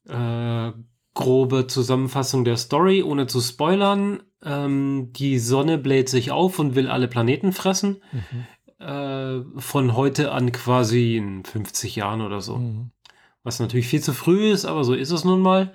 Äh, 0.08 0.72
grobe 1.12 1.66
Zusammenfassung 1.66 2.44
der 2.44 2.56
Story, 2.56 3.02
ohne 3.02 3.26
zu 3.26 3.40
spoilern. 3.40 4.22
Ähm, 4.42 5.12
die 5.12 5.38
Sonne 5.38 5.78
bläht 5.78 6.08
sich 6.08 6.30
auf 6.30 6.58
und 6.58 6.74
will 6.74 6.88
alle 6.88 7.08
Planeten 7.08 7.52
fressen. 7.52 8.02
Mhm 8.12 8.46
äh, 8.78 9.40
von 9.56 9.96
heute 9.96 10.32
an 10.32 10.52
quasi 10.52 11.16
in 11.16 11.44
50 11.44 11.96
Jahren 11.96 12.20
oder 12.20 12.40
so. 12.40 12.58
Mhm. 12.58 12.90
Was 13.42 13.60
natürlich 13.60 13.86
viel 13.88 14.02
zu 14.02 14.12
früh 14.12 14.50
ist, 14.50 14.64
aber 14.64 14.84
so 14.84 14.94
ist 14.94 15.10
es 15.10 15.24
nun 15.24 15.40
mal. 15.40 15.72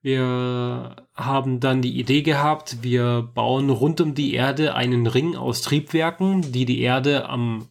Wir 0.00 0.96
haben 1.14 1.58
dann 1.58 1.82
die 1.82 1.98
Idee 1.98 2.22
gehabt, 2.22 2.78
wir 2.82 3.22
bauen 3.34 3.68
rund 3.70 4.00
um 4.00 4.14
die 4.14 4.34
Erde 4.34 4.74
einen 4.74 5.06
Ring 5.06 5.34
aus 5.34 5.60
Triebwerken, 5.62 6.52
die 6.52 6.64
die 6.64 6.80
Erde 6.80 7.28
am, 7.28 7.68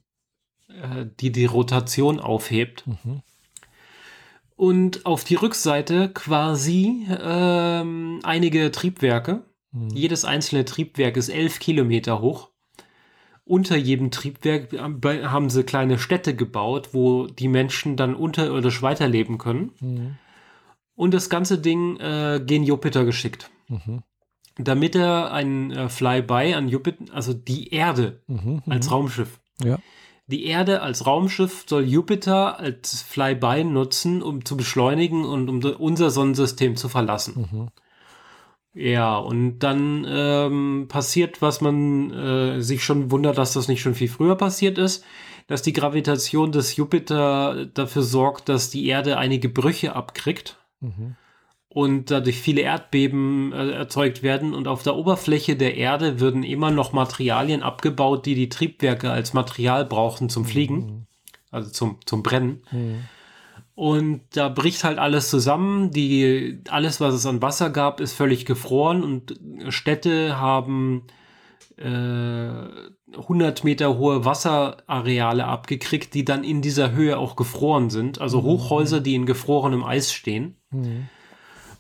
äh, 0.68 1.06
die 1.20 1.32
die 1.32 1.46
Rotation 1.46 2.20
aufhebt. 2.20 2.86
Mhm. 2.86 3.22
Und 4.58 5.06
auf 5.06 5.24
die 5.24 5.36
Rückseite 5.36 6.10
quasi 6.10 7.08
ähm, 7.10 8.20
einige 8.24 8.72
Triebwerke. 8.72 9.44
Mhm. 9.86 9.90
Jedes 9.90 10.26
einzelne 10.26 10.66
Triebwerk 10.66 11.18
ist 11.18 11.30
elf 11.30 11.60
Kilometer 11.60 12.22
hoch 12.22 12.50
unter 13.48 13.78
jedem 13.78 14.12
Triebwerk 14.12 14.74
haben 14.74 15.50
sie 15.50 15.64
kleine 15.64 15.98
Städte 15.98 16.36
gebaut, 16.36 16.90
wo 16.92 17.28
die 17.28 17.48
Menschen 17.48 17.96
dann 17.96 18.14
unterirdisch 18.16 18.82
weiterleben 18.82 19.38
können. 19.38 19.72
Mhm. 19.80 20.16
Und 20.96 21.14
das 21.14 21.30
ganze 21.30 21.58
Ding 21.60 21.98
äh, 21.98 22.42
gen 22.46 22.64
Jupiter 22.64 23.06
geschickt. 23.06 23.50
Mhm. 23.68 24.04
Damit 24.58 24.96
er 24.96 25.32
ein 25.32 25.72
äh, 25.72 25.90
Flyby 25.90 26.56
an 26.56 26.68
Jupiter, 26.68 27.14
also 27.14 27.34
die 27.34 27.70
Erde 27.70 28.22
mhm, 28.28 28.62
mhm, 28.66 28.72
als 28.72 28.92
Raumschiff. 28.92 29.40
Ja. 29.64 29.78
Die 30.26 30.46
Erde 30.46 30.82
als 30.82 31.06
Raumschiff 31.06 31.66
soll 31.68 31.86
Jupiter 31.86 32.60
als 32.60 33.02
Flyby 33.02 33.64
nutzen, 33.64 34.22
um 34.22 34.44
zu 34.44 34.58
beschleunigen 34.58 35.24
und 35.24 35.48
um 35.50 35.64
unser 35.64 36.10
Sonnensystem 36.10 36.76
zu 36.76 36.90
verlassen. 36.90 37.48
Mhm. 37.52 37.68
Ja, 38.78 39.18
und 39.18 39.60
dann 39.60 40.06
ähm, 40.08 40.86
passiert, 40.88 41.42
was 41.42 41.62
man 41.62 42.12
äh, 42.12 42.62
sich 42.62 42.84
schon 42.84 43.10
wundert, 43.10 43.40
dass 43.40 43.54
das 43.54 43.68
nicht 43.68 43.82
schon 43.82 43.96
viel 43.96 44.08
früher 44.08 44.36
passiert 44.36 44.78
ist, 44.78 45.04
dass 45.48 45.64
die 45.64 45.74
Gravitation 45.74 46.52
des 46.52 46.76
Jupiter 46.76 47.66
dafür 47.74 48.04
sorgt, 48.04 48.50
dass 48.50 48.70
die 48.70 48.86
Erde 48.86 49.18
einige 49.18 49.50
Brüche 49.50 49.96
abkriegt 49.96 50.60
mhm. 50.80 51.16
und 51.70 52.12
dadurch 52.12 52.40
viele 52.40 52.62
Erdbeben 52.62 53.52
äh, 53.52 53.72
erzeugt 53.72 54.22
werden 54.22 54.54
und 54.54 54.68
auf 54.68 54.84
der 54.84 54.96
Oberfläche 54.96 55.56
der 55.56 55.76
Erde 55.76 56.20
würden 56.20 56.44
immer 56.44 56.70
noch 56.70 56.94
Materialien 56.94 57.64
abgebaut, 57.64 58.28
die 58.28 58.36
die 58.36 58.50
Triebwerke 58.50 59.10
als 59.10 59.34
Material 59.34 59.86
brauchen 59.86 60.30
zum 60.30 60.46
Fliegen, 60.46 60.76
mhm. 60.76 61.06
also 61.50 61.72
zum, 61.72 61.98
zum 62.06 62.22
Brennen. 62.22 62.62
Mhm. 62.70 63.06
Und 63.78 64.22
da 64.34 64.50
bricht 64.50 64.84
halt 64.84 64.98
alles 64.98 65.30
zusammen. 65.30 65.92
Die, 65.92 66.64
alles, 66.68 67.00
was 67.00 67.14
es 67.14 67.28
an 67.28 67.44
Wasser 67.44 67.70
gab, 67.70 68.00
ist 68.00 68.14
völlig 68.14 68.44
gefroren 68.48 69.04
und 69.04 69.40
Städte 69.72 70.40
haben 70.40 71.04
äh, 71.78 71.86
100 71.86 73.64
Meter 73.64 74.00
hohe 74.00 74.26
Wasserareale 74.26 75.46
abgekriegt, 75.46 76.16
die 76.16 76.26
dann 76.26 76.44
in 76.44 76.64
dieser 76.64 76.94
Höhe 76.94 77.20
auch 77.20 77.36
gefroren 77.36 77.92
sind. 77.92 78.20
Also 78.20 78.42
mhm. 78.42 78.46
Hochhäuser, 78.46 79.00
die 79.00 79.14
in 79.14 79.28
gefrorenem 79.28 79.84
Eis 79.84 80.12
stehen. 80.12 80.56
Mhm. 80.72 81.10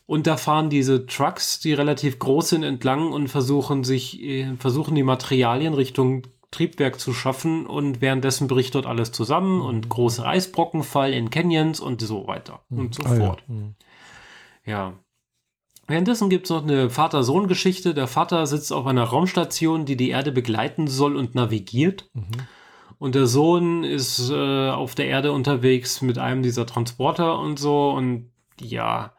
Und 0.06 0.28
da 0.28 0.38
fahren 0.38 0.69
diese 0.69 1.07
Trucks, 1.07 1.60
die 1.61 1.74
relativ 1.74 2.19
groß 2.19 2.49
sind, 2.49 2.61
entlang 2.61 3.11
und 3.11 3.28
versuchen 3.28 3.84
sich, 3.84 4.22
äh, 4.22 4.56
versuchen 4.60 4.94
die 4.94 5.02
Materialien 5.02 5.74
Richtung 5.74 6.28
Triebwerk 6.58 7.00
zu 7.00 7.14
schaffen 7.14 7.68
und 7.68 8.02
währenddessen 8.02 8.48
bricht 8.48 8.74
dort 8.74 8.88
alles 8.88 9.12
zusammen 9.12 9.62
und 9.62 9.90
große 9.90 10.26
Eisbrocken 10.26 10.84
fallen 10.84 11.14
in 11.14 11.30
Canyons 11.30 11.80
und 11.80 12.02
so 12.02 12.28
weiter 12.28 12.62
mhm. 12.70 12.80
und 12.80 12.96
so 12.96 13.04
ah, 13.04 13.16
fort. 13.16 13.44
Ja. 13.48 13.54
Mhm. 13.54 13.76
ja. 14.66 14.94
Währenddessen 15.90 16.30
gibt 16.30 16.46
es 16.46 16.50
noch 16.50 16.64
eine 16.64 16.90
Vater-Sohn-Geschichte. 16.90 17.94
Der 17.94 18.08
Vater 18.08 18.46
sitzt 18.48 18.74
auf 18.74 18.88
einer 18.88 19.04
Raumstation, 19.04 19.86
die 19.86 19.96
die 19.96 20.10
Erde 20.10 20.32
begleiten 20.32 20.88
soll 20.88 21.16
und 21.16 21.36
navigiert. 21.36 22.10
Mhm. 22.14 22.26
Und 22.98 23.16
der 23.16 23.28
Sohn 23.28 23.84
ist 23.84 24.30
äh, 24.32 24.70
auf 24.70 24.96
der 24.96 25.06
Erde 25.06 25.32
unterwegs 25.32 26.02
mit 26.02 26.18
einem 26.18 26.42
dieser 26.42 26.66
Transporter 26.66 27.40
und 27.40 27.60
so. 27.60 27.92
Und 27.92 28.32
ja, 28.60 29.14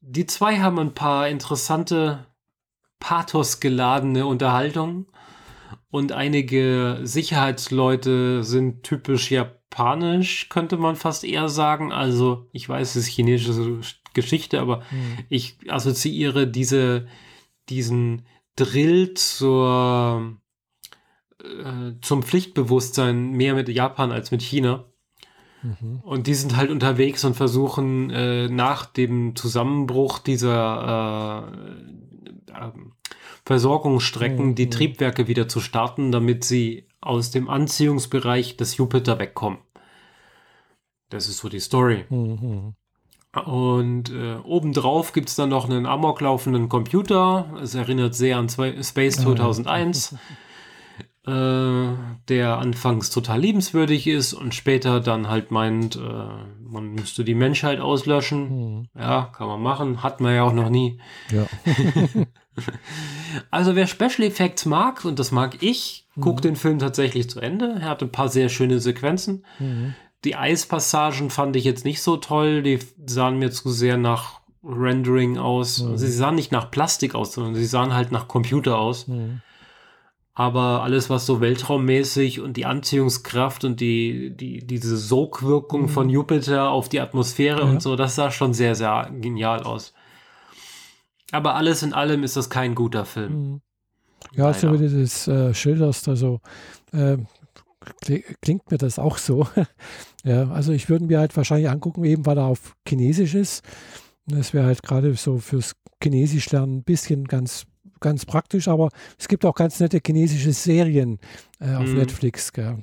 die 0.00 0.26
zwei 0.26 0.58
haben 0.58 0.78
ein 0.80 0.94
paar 0.94 1.28
interessante, 1.28 2.26
pathosgeladene 2.98 4.26
Unterhaltungen. 4.26 5.06
Und 5.94 6.10
einige 6.10 6.98
Sicherheitsleute 7.04 8.42
sind 8.42 8.82
typisch 8.82 9.30
japanisch, 9.30 10.48
könnte 10.48 10.76
man 10.76 10.96
fast 10.96 11.22
eher 11.22 11.48
sagen. 11.48 11.92
Also, 11.92 12.48
ich 12.50 12.68
weiß, 12.68 12.96
es 12.96 13.06
ist 13.06 13.14
chinesische 13.14 13.78
Geschichte, 14.12 14.60
aber 14.60 14.78
mhm. 14.90 15.18
ich 15.28 15.56
assoziiere 15.68 16.48
diese, 16.48 17.06
diesen 17.68 18.26
Drill 18.56 19.14
zur, 19.14 20.36
äh, 21.40 21.92
zum 22.00 22.24
Pflichtbewusstsein 22.24 23.30
mehr 23.30 23.54
mit 23.54 23.68
Japan 23.68 24.10
als 24.10 24.32
mit 24.32 24.42
China. 24.42 24.86
Mhm. 25.62 26.00
Und 26.02 26.26
die 26.26 26.34
sind 26.34 26.56
halt 26.56 26.72
unterwegs 26.72 27.24
und 27.24 27.36
versuchen 27.36 28.10
äh, 28.10 28.48
nach 28.48 28.84
dem 28.86 29.36
Zusammenbruch 29.36 30.18
dieser 30.18 31.46
äh, 32.50 32.52
äh, 32.52 32.72
Versorgungsstrecken 33.44 34.48
mhm. 34.48 34.54
die 34.54 34.70
Triebwerke 34.70 35.28
wieder 35.28 35.48
zu 35.48 35.60
starten, 35.60 36.12
damit 36.12 36.44
sie 36.44 36.88
aus 37.00 37.30
dem 37.30 37.48
Anziehungsbereich 37.48 38.56
des 38.56 38.76
Jupiter 38.76 39.18
wegkommen. 39.18 39.58
Das 41.10 41.28
ist 41.28 41.38
so 41.38 41.48
die 41.48 41.60
Story. 41.60 42.04
Mhm. 42.08 42.74
Und 43.44 44.10
äh, 44.10 44.36
obendrauf 44.44 45.12
gibt 45.12 45.28
es 45.28 45.36
dann 45.36 45.50
noch 45.50 45.68
einen 45.68 45.86
amoklaufenden 45.86 46.68
Computer. 46.68 47.46
Es 47.60 47.74
erinnert 47.74 48.14
sehr 48.14 48.38
an 48.38 48.48
zwei, 48.48 48.80
Space 48.82 49.16
2001. 49.16 50.16
äh, 51.26 51.86
der 52.28 52.58
anfangs 52.58 53.10
total 53.10 53.40
liebenswürdig 53.40 54.06
ist 54.06 54.34
und 54.34 54.54
später 54.54 55.00
dann 55.00 55.28
halt 55.28 55.50
meint, 55.50 55.96
äh, 55.96 56.00
man 56.60 56.92
müsste 56.92 57.24
die 57.24 57.34
Menschheit 57.34 57.80
auslöschen. 57.80 58.78
Mhm. 58.78 58.88
Ja, 58.96 59.30
kann 59.36 59.48
man 59.48 59.62
machen. 59.62 60.02
Hat 60.02 60.20
man 60.20 60.34
ja 60.34 60.44
auch 60.44 60.52
noch 60.52 60.70
nie. 60.70 61.00
Ja. 61.30 61.46
also 63.50 63.74
wer 63.76 63.86
Special 63.86 64.22
Effects 64.22 64.66
mag, 64.66 65.04
und 65.04 65.18
das 65.18 65.32
mag 65.32 65.62
ich, 65.62 66.06
mhm. 66.14 66.20
guckt 66.20 66.44
den 66.44 66.56
Film 66.56 66.78
tatsächlich 66.78 67.28
zu 67.28 67.40
Ende. 67.40 67.76
Er 67.80 67.88
hat 67.88 68.02
ein 68.02 68.12
paar 68.12 68.28
sehr 68.28 68.48
schöne 68.48 68.80
Sequenzen. 68.80 69.44
Mhm. 69.58 69.94
Die 70.24 70.36
Eispassagen 70.36 71.30
fand 71.30 71.56
ich 71.56 71.64
jetzt 71.64 71.84
nicht 71.84 72.02
so 72.02 72.16
toll. 72.16 72.62
Die 72.62 72.78
sahen 73.06 73.38
mir 73.38 73.50
zu 73.50 73.70
sehr 73.70 73.96
nach 73.98 74.40
Rendering 74.64 75.38
aus. 75.38 75.82
Mhm. 75.82 75.98
Sie 75.98 76.10
sahen 76.10 76.34
nicht 76.34 76.52
nach 76.52 76.70
Plastik 76.70 77.14
aus, 77.14 77.34
sondern 77.34 77.54
sie 77.54 77.66
sahen 77.66 77.94
halt 77.94 78.12
nach 78.12 78.28
Computer 78.28 78.78
aus. 78.78 79.08
Mhm. 79.08 79.42
Aber 80.36 80.82
alles, 80.82 81.10
was 81.10 81.26
so 81.26 81.40
weltraummäßig 81.40 82.40
und 82.40 82.56
die 82.56 82.66
Anziehungskraft 82.66 83.64
und 83.64 83.80
die, 83.80 84.36
die, 84.36 84.66
diese 84.66 84.96
Sogwirkung 84.96 85.82
mhm. 85.82 85.88
von 85.88 86.10
Jupiter 86.10 86.70
auf 86.70 86.88
die 86.88 87.00
Atmosphäre 87.00 87.60
ja. 87.60 87.68
und 87.68 87.80
so, 87.80 87.94
das 87.94 88.16
sah 88.16 88.30
schon 88.30 88.52
sehr, 88.52 88.74
sehr 88.74 89.10
genial 89.20 89.62
aus. 89.62 89.93
Aber 91.34 91.56
alles 91.56 91.82
in 91.82 91.92
allem 91.92 92.22
ist 92.22 92.36
das 92.36 92.48
kein 92.48 92.74
guter 92.74 93.04
Film. 93.04 93.32
Mhm. 93.32 93.60
Ja, 94.34 94.46
Leider. 94.46 94.58
so 94.58 94.72
wie 94.72 94.88
du 94.88 95.00
das 95.00 95.28
äh, 95.28 95.52
schilderst, 95.52 96.08
also 96.08 96.40
äh, 96.92 97.18
klingt 98.40 98.70
mir 98.70 98.78
das 98.78 98.98
auch 98.98 99.18
so. 99.18 99.46
ja, 100.24 100.48
also 100.50 100.72
ich 100.72 100.88
würde 100.88 101.06
mir 101.06 101.18
halt 101.18 101.36
wahrscheinlich 101.36 101.68
angucken, 101.68 102.04
eben 102.04 102.24
weil 102.24 102.38
er 102.38 102.46
auf 102.46 102.74
Chinesisch 102.88 103.34
ist. 103.34 103.64
Das 104.26 104.54
wäre 104.54 104.64
halt 104.64 104.82
gerade 104.82 105.12
so 105.14 105.38
fürs 105.38 105.74
Chinesisch 106.02 106.50
lernen 106.50 106.78
ein 106.78 106.84
bisschen 106.84 107.24
ganz 107.24 107.66
ganz 108.00 108.26
praktisch, 108.26 108.68
aber 108.68 108.90
es 109.18 109.28
gibt 109.28 109.44
auch 109.44 109.54
ganz 109.54 109.80
nette 109.80 109.98
chinesische 110.04 110.52
Serien 110.52 111.18
äh, 111.58 111.74
auf 111.74 111.86
mhm. 111.86 111.96
Netflix, 111.96 112.50
äh, 112.50 112.74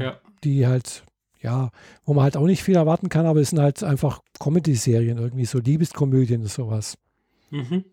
ja. 0.00 0.18
die 0.42 0.66
halt, 0.66 1.04
ja, 1.40 1.70
wo 2.04 2.14
man 2.14 2.24
halt 2.24 2.38
auch 2.38 2.46
nicht 2.46 2.62
viel 2.62 2.76
erwarten 2.76 3.10
kann, 3.10 3.26
aber 3.26 3.40
es 3.40 3.50
sind 3.50 3.60
halt 3.60 3.84
einfach 3.84 4.22
Comedy-Serien, 4.40 5.18
irgendwie 5.18 5.44
so 5.44 5.58
Liebeskomödien 5.58 6.40
und 6.40 6.48
sowas. 6.48 6.96
Mhm. 7.50 7.84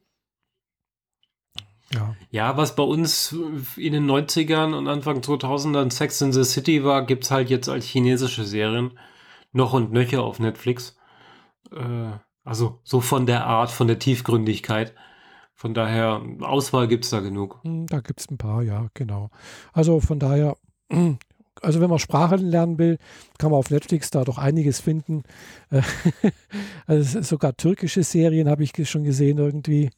Ja. 1.94 2.16
ja, 2.32 2.58
was 2.58 2.76
bei 2.76 2.84
uns 2.84 3.36
in 3.78 3.94
den 3.94 4.10
90ern 4.10 4.74
und 4.74 4.88
Anfang 4.88 5.20
2000ern 5.20 5.92
Sex 5.92 6.22
in 6.22 6.34
the 6.34 6.44
City 6.44 6.84
war, 6.84 7.06
gibt 7.06 7.26
es 7.26 7.32
halt 7.32 7.50
jetzt 7.50 7.70
als 7.70 7.86
chinesische 7.86 8.46
Serien 8.46 8.98
noch 9.52 9.74
und 9.74 9.92
nöcher 9.92 10.24
auf 10.24 10.40
Netflix. 10.40 10.98
Äh, 11.72 12.14
also 12.44 12.80
so 12.84 13.00
von 13.00 13.26
der 13.26 13.46
Art, 13.46 13.70
von 13.72 13.88
der 13.88 14.00
Tiefgründigkeit. 14.00 14.96
Von 15.54 15.74
daher, 15.74 16.22
Auswahl 16.42 16.88
gibt 16.88 17.06
es 17.06 17.12
da 17.12 17.20
genug. 17.20 17.60
Hm, 17.64 17.86
da 17.88 18.02
gibt 18.02 18.20
es 18.20 18.30
ein 18.30 18.38
paar, 18.38 18.64
ja, 18.64 18.88
genau. 18.96 19.30
Also 19.72 20.00
von 20.00 20.20
daher, 20.20 20.58
also 21.64 21.82
wenn 21.82 21.90
man 21.90 22.00
Sprachen 22.00 22.40
lernen 22.40 22.78
will, 22.78 22.98
kann 23.38 23.52
man 23.52 23.60
auf 23.60 23.70
Netflix 23.70 24.12
da 24.12 24.24
doch 24.24 24.38
einiges 24.38 24.80
finden. 24.80 25.24
also 26.88 27.22
sogar 27.22 27.56
türkische 27.56 28.04
Serien 28.04 28.50
habe 28.50 28.64
ich 28.64 28.74
schon 28.90 29.04
gesehen 29.04 29.38
irgendwie. 29.38 29.90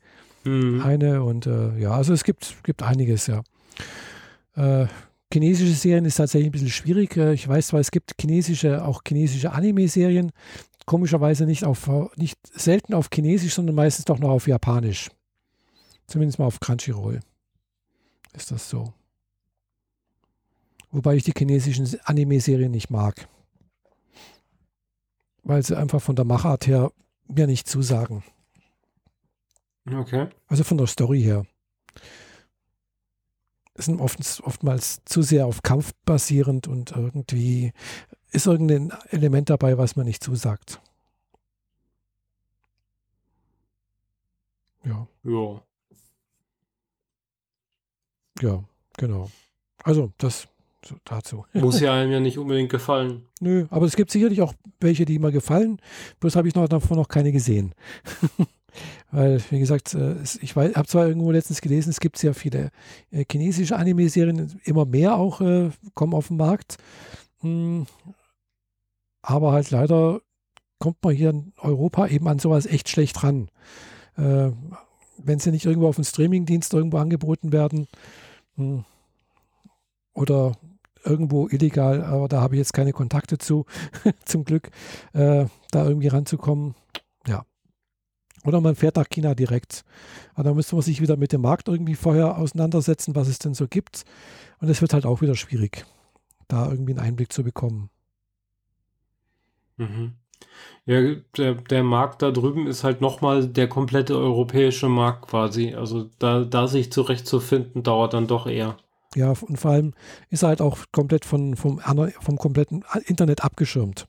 Mhm. 0.44 0.82
Eine 0.82 1.24
und 1.24 1.48
äh, 1.48 1.78
ja, 1.80 1.92
also 1.92 2.14
es 2.14 2.24
gibt, 2.24 2.64
gibt 2.64 2.84
einiges, 2.84 3.28
ja. 3.28 3.42
Äh, 4.56 4.88
chinesische 5.34 5.74
Serien 5.74 6.06
ist 6.06 6.16
tatsächlich 6.16 6.50
ein 6.50 6.52
bisschen 6.52 6.70
schwierig. 6.70 7.18
Äh, 7.18 7.34
ich 7.34 7.48
weiß 7.48 7.68
zwar, 7.68 7.80
es 7.80 7.92
gibt 7.92 8.14
chinesische, 8.20 8.86
auch 8.86 9.02
chinesische 9.06 9.52
Anime-Serien, 9.52 10.32
komischerweise 10.86 11.46
nicht 11.46 11.66
auf, 11.66 11.90
nicht 12.16 12.38
selten 12.54 12.94
auf 12.94 13.10
Chinesisch, 13.14 13.56
sondern 13.56 13.76
meistens 13.76 14.06
doch 14.06 14.20
noch 14.20 14.30
auf 14.30 14.48
Japanisch. 14.48 15.10
Zumindest 16.08 16.38
mal 16.38 16.46
auf 16.46 16.60
Crunchyroll 16.60 17.20
ist 18.34 18.52
das 18.52 18.70
so. 18.70 18.94
Wobei 20.96 21.18
ich 21.18 21.26
die 21.26 21.34
chinesischen 21.38 22.00
Anime-Serien 22.06 22.72
nicht 22.72 22.90
mag. 22.90 23.28
Weil 25.44 25.62
sie 25.62 25.78
einfach 25.78 26.02
von 26.02 26.16
der 26.16 26.24
Machart 26.24 26.68
her 26.68 26.94
mir 27.28 27.48
nicht 27.48 27.68
zusagen. 27.68 28.24
Okay. 29.86 30.30
Also 30.48 30.64
von 30.64 30.78
der 30.78 30.88
Story 30.88 31.22
her. 31.22 31.46
Es 33.74 33.88
sind 33.88 34.00
oft, 34.00 34.20
oftmals 34.46 35.02
zu 35.04 35.22
sehr 35.22 35.48
auf 35.48 35.64
Kampf 35.64 35.92
basierend 36.06 36.66
und 36.70 36.92
irgendwie 36.92 37.74
ist 38.32 38.46
irgendein 38.46 38.94
Element 39.10 39.50
dabei, 39.50 39.78
was 39.78 39.98
man 39.98 40.06
nicht 40.06 40.24
zusagt. 40.24 40.80
Ja. 44.86 45.06
Ja. 45.24 45.62
Ja, 48.40 48.64
genau. 48.96 49.30
Also, 49.84 50.14
das 50.18 50.48
dazu. 51.04 51.46
Muss 51.54 51.80
ja 51.80 51.94
einem 51.94 52.12
ja 52.12 52.20
nicht 52.20 52.38
unbedingt 52.38 52.70
gefallen. 52.70 53.26
Nö, 53.40 53.66
aber 53.70 53.86
es 53.86 53.96
gibt 53.96 54.12
sicherlich 54.12 54.42
auch 54.42 54.54
welche, 54.80 55.06
die 55.06 55.20
mir 55.20 55.32
gefallen. 55.32 55.80
Bloß 56.20 56.36
habe 56.36 56.48
ich 56.48 56.56
noch, 56.56 56.68
davon 56.68 56.98
noch 56.98 57.08
keine 57.08 57.32
gesehen. 57.32 57.74
Weil, 59.12 59.42
wie 59.50 59.60
gesagt, 59.60 59.94
äh, 59.94 60.16
ich 60.42 60.56
habe 60.56 60.86
zwar 60.86 61.08
irgendwo 61.08 61.32
letztens 61.32 61.62
gelesen, 61.62 61.90
es 61.90 62.00
gibt 62.00 62.18
sehr 62.18 62.34
viele 62.34 62.72
äh, 63.12 63.24
chinesische 63.30 63.78
Anime-Serien, 63.78 64.60
immer 64.66 64.86
mehr 64.86 65.16
auch 65.16 65.40
äh, 65.40 65.70
kommen 65.94 66.14
auf 66.14 66.28
den 66.28 66.38
Markt. 66.38 66.78
Hm, 67.40 67.86
aber 69.22 69.54
halt 69.54 69.72
leider 69.72 70.20
kommt 70.80 70.98
man 71.04 71.16
hier 71.16 71.30
in 71.30 71.54
Europa 71.58 72.08
eben 72.08 72.28
an 72.28 72.40
sowas 72.40 72.66
echt 72.66 72.90
schlecht 72.90 73.24
ran. 73.24 73.50
wenn 74.18 75.40
sie 75.40 75.52
nicht 75.52 75.66
irgendwo 75.66 75.88
auf 75.88 75.96
dem 75.96 76.04
Streamingdienst 76.04 76.74
irgendwo 76.74 76.98
angeboten 76.98 77.52
werden, 77.52 77.88
hm. 78.56 78.86
Oder 80.14 80.54
irgendwo 81.06 81.48
illegal, 81.48 82.04
aber 82.04 82.28
da 82.28 82.42
habe 82.42 82.56
ich 82.56 82.60
jetzt 82.60 82.74
keine 82.74 82.94
Kontakte 82.94 83.38
zu, 83.38 83.66
zum 84.26 84.44
Glück, 84.44 84.70
äh, 85.14 85.46
da 85.72 85.86
irgendwie 85.86 86.08
ranzukommen. 86.08 86.76
Ja. 87.28 87.46
Oder 88.44 88.62
man 88.62 88.76
fährt 88.76 88.96
nach 88.96 89.10
China 89.10 89.36
direkt. 89.36 89.84
Aber 90.34 90.44
da 90.50 90.54
müsste 90.54 90.76
man 90.76 90.84
sich 90.84 91.02
wieder 91.02 91.18
mit 91.18 91.32
dem 91.32 91.42
Markt 91.42 91.68
irgendwie 91.68 91.96
vorher 91.96 92.38
auseinandersetzen, 92.38 93.16
was 93.16 93.28
es 93.28 93.40
denn 93.40 93.54
so 93.54 93.68
gibt. 93.68 94.04
Und 94.60 94.70
es 94.70 94.82
wird 94.82 94.94
halt 94.94 95.06
auch 95.06 95.22
wieder 95.22 95.36
schwierig, 95.36 95.86
da 96.48 96.70
irgendwie 96.70 96.94
einen 96.94 97.00
Einblick 97.06 97.34
zu 97.34 97.44
bekommen. 97.44 97.90
Mhm. 99.78 100.14
Ja, 100.86 101.16
der, 101.38 101.56
der 101.56 101.84
Markt 101.84 102.22
da 102.22 102.32
drüben 102.32 102.68
ist 102.68 102.84
halt 102.84 103.02
nochmal 103.02 103.48
der 103.48 103.68
komplette 103.68 104.16
europäische 104.16 104.88
Markt 104.88 105.28
quasi. 105.28 105.74
Also 105.74 106.10
da, 106.20 106.44
da 106.44 106.68
sich 106.68 106.92
zurechtzufinden, 106.92 107.82
dauert 107.82 108.14
dann 108.14 108.28
doch 108.28 108.46
eher. 108.46 108.78
Ja, 109.16 109.30
und 109.30 109.58
vor 109.58 109.72
allem 109.72 109.94
ist 110.30 110.44
er 110.44 110.50
halt 110.50 110.62
auch 110.62 110.80
komplett 110.92 111.26
von, 111.26 111.56
vom, 111.56 111.80
vom 112.20 112.38
kompletten 112.38 112.84
Internet 113.06 113.44
abgeschirmt. 113.44 114.08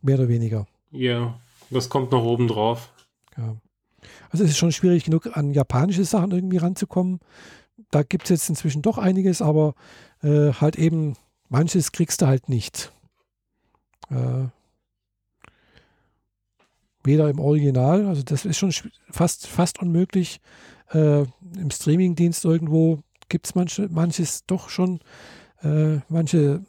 Mehr 0.00 0.18
oder 0.18 0.28
weniger. 0.28 0.66
Ja, 0.90 1.40
das 1.70 1.88
kommt 1.88 2.12
noch 2.12 2.22
oben 2.22 2.46
drauf. 2.46 2.92
Ja. 3.36 3.56
Also 4.30 4.44
es 4.44 4.50
ist 4.50 4.58
schon 4.58 4.72
schwierig 4.72 5.04
genug, 5.04 5.36
an 5.36 5.52
japanische 5.52 6.04
Sachen 6.04 6.30
irgendwie 6.30 6.58
ranzukommen. 6.58 7.20
Da 7.90 8.02
gibt 8.02 8.24
es 8.24 8.30
jetzt 8.30 8.48
inzwischen 8.48 8.82
doch 8.82 8.98
einiges, 8.98 9.42
aber 9.42 9.74
äh, 10.22 10.52
halt 10.52 10.76
eben 10.76 11.14
manches 11.48 11.90
kriegst 11.90 12.22
du 12.22 12.26
halt 12.26 12.48
nicht. 12.48 12.92
Äh, 14.10 14.48
weder 17.02 17.28
im 17.28 17.38
Original, 17.38 18.06
also 18.06 18.22
das 18.22 18.44
ist 18.44 18.58
schon 18.58 18.72
fast, 19.10 19.46
fast 19.46 19.80
unmöglich. 19.80 20.40
Äh, 20.92 21.22
Im 21.22 21.70
Streamingdienst 21.70 22.44
irgendwo 22.44 23.00
gibt 23.28 23.46
es 23.46 23.54
manche, 23.54 23.88
manches 23.90 24.44
doch 24.46 24.68
schon. 24.68 25.00
Äh, 25.62 25.98
manche 26.08 26.62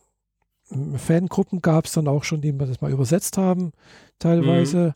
hm, 0.70 0.98
Fangruppen 0.98 1.62
gab 1.62 1.86
es 1.86 1.94
dann 1.94 2.08
auch 2.08 2.24
schon, 2.24 2.42
die 2.42 2.58
das 2.58 2.82
mal 2.82 2.92
übersetzt 2.92 3.38
haben, 3.38 3.72
teilweise. 4.20 4.78
Mhm. 4.78 4.94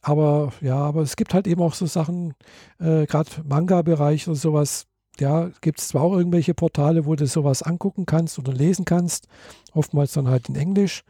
Aber 0.00 0.52
ja, 0.60 0.76
aber 0.76 1.02
es 1.02 1.14
gibt 1.16 1.32
halt 1.32 1.46
eben 1.46 1.62
auch 1.62 1.74
so 1.74 1.86
Sachen, 1.86 2.34
äh, 2.80 3.06
gerade 3.06 3.30
Manga-Bereich 3.44 4.26
und 4.26 4.34
sowas, 4.34 4.86
ja, 5.20 5.50
gibt 5.60 5.78
es 5.78 5.88
zwar 5.88 6.02
auch 6.02 6.16
irgendwelche 6.16 6.54
Portale, 6.54 7.06
wo 7.06 7.14
du 7.14 7.26
sowas 7.26 7.62
angucken 7.62 8.06
kannst 8.06 8.38
oder 8.38 8.52
lesen 8.52 8.84
kannst, 8.84 9.28
oftmals 9.72 10.12
dann 10.12 10.26
halt 10.26 10.48
in 10.48 10.56
Englisch. 10.56 11.04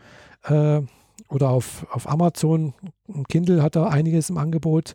Äh, 0.44 0.82
oder 1.28 1.51
auf, 1.51 1.86
auf 1.90 2.09
Amazon. 2.09 2.74
Kindle 3.28 3.62
hat 3.62 3.77
da 3.77 3.86
einiges 3.86 4.28
im 4.28 4.36
Angebot. 4.36 4.94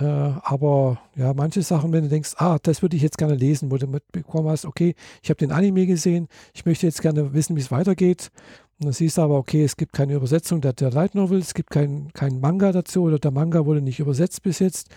Äh, 0.00 0.04
aber 0.04 1.00
ja, 1.16 1.34
manche 1.34 1.62
Sachen, 1.62 1.92
wenn 1.92 2.04
du 2.04 2.08
denkst, 2.08 2.34
ah, 2.36 2.58
das 2.62 2.82
würde 2.82 2.96
ich 2.96 3.02
jetzt 3.02 3.18
gerne 3.18 3.34
lesen, 3.34 3.70
wo 3.70 3.76
du 3.76 3.86
mitbekommen 3.86 4.48
hast, 4.48 4.64
okay, 4.64 4.94
ich 5.22 5.30
habe 5.30 5.38
den 5.38 5.50
Anime 5.50 5.86
gesehen, 5.86 6.28
ich 6.54 6.64
möchte 6.66 6.86
jetzt 6.86 7.02
gerne 7.02 7.32
wissen, 7.32 7.56
wie 7.56 7.60
es 7.60 7.70
weitergeht. 7.70 8.30
Und 8.78 8.86
dann 8.86 8.92
siehst 8.92 9.18
du 9.18 9.22
aber, 9.22 9.36
okay, 9.36 9.64
es 9.64 9.76
gibt 9.76 9.92
keine 9.92 10.14
Übersetzung 10.14 10.60
der, 10.60 10.72
der 10.72 10.92
Light 10.92 11.16
Novel, 11.16 11.40
es 11.40 11.52
gibt 11.52 11.70
keinen 11.70 12.12
kein 12.12 12.40
Manga 12.40 12.70
dazu 12.70 13.02
oder 13.02 13.18
der 13.18 13.32
Manga 13.32 13.66
wurde 13.66 13.80
nicht 13.80 13.98
übersetzt 13.98 14.42
bis 14.44 14.60
jetzt, 14.60 14.88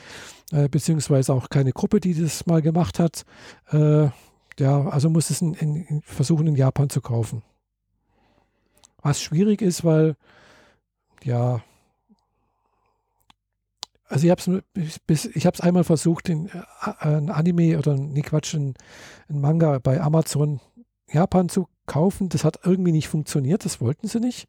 äh, 0.52 0.70
beziehungsweise 0.70 1.34
auch 1.34 1.50
keine 1.50 1.72
Gruppe, 1.72 2.00
die 2.00 2.14
das 2.14 2.46
mal 2.46 2.62
gemacht 2.62 3.00
hat. 3.00 3.24
Äh, 3.72 4.10
ja, 4.60 4.88
also 4.88 5.10
muss 5.10 5.32
es 5.32 5.42
in, 5.42 5.56
in, 5.56 6.02
versuchen, 6.04 6.46
in 6.46 6.56
Japan 6.56 6.92
zu 6.92 7.02
kaufen. 7.02 7.42
Was 9.02 9.20
schwierig 9.20 9.64
ist, 9.64 9.84
weil, 9.84 10.16
ja, 11.24 11.64
also 14.12 14.26
ich 14.26 14.32
habe 14.32 14.64
es 15.08 15.26
ich 15.26 15.64
einmal 15.64 15.84
versucht, 15.84 16.30
in, 16.30 16.48
äh, 16.48 16.62
ein 17.00 17.30
Anime 17.30 17.78
oder 17.78 17.96
nee, 17.96 18.22
Quatsch, 18.22 18.54
ein, 18.54 18.74
ein 19.30 19.40
Manga 19.40 19.80
bei 19.80 20.02
Amazon 20.02 20.60
Japan 21.12 21.50
zu 21.50 21.68
kaufen. 21.86 22.30
Das 22.30 22.44
hat 22.44 22.60
irgendwie 22.64 22.92
nicht 22.92 23.08
funktioniert, 23.08 23.66
das 23.66 23.82
wollten 23.82 24.08
sie 24.08 24.20
nicht. 24.20 24.48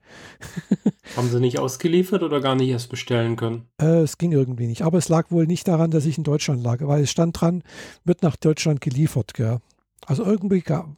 Haben 1.16 1.28
sie 1.28 1.40
nicht 1.40 1.58
ausgeliefert 1.58 2.22
oder 2.22 2.40
gar 2.40 2.54
nicht 2.54 2.68
erst 2.68 2.90
bestellen 2.90 3.36
können? 3.36 3.68
Äh, 3.80 4.00
es 4.00 4.18
ging 4.18 4.32
irgendwie 4.32 4.66
nicht. 4.66 4.82
Aber 4.82 4.98
es 4.98 5.08
lag 5.08 5.30
wohl 5.30 5.46
nicht 5.46 5.68
daran, 5.68 5.90
dass 5.90 6.06
ich 6.06 6.18
in 6.18 6.24
Deutschland 6.24 6.62
lag, 6.62 6.78
weil 6.82 7.02
es 7.02 7.10
stand 7.10 7.40
dran, 7.40 7.62
wird 8.04 8.22
nach 8.22 8.36
Deutschland 8.36 8.80
geliefert. 8.80 9.34
Gell? 9.34 9.60
Also 10.06 10.24
irgendwie 10.24 10.60
gab, 10.60 10.88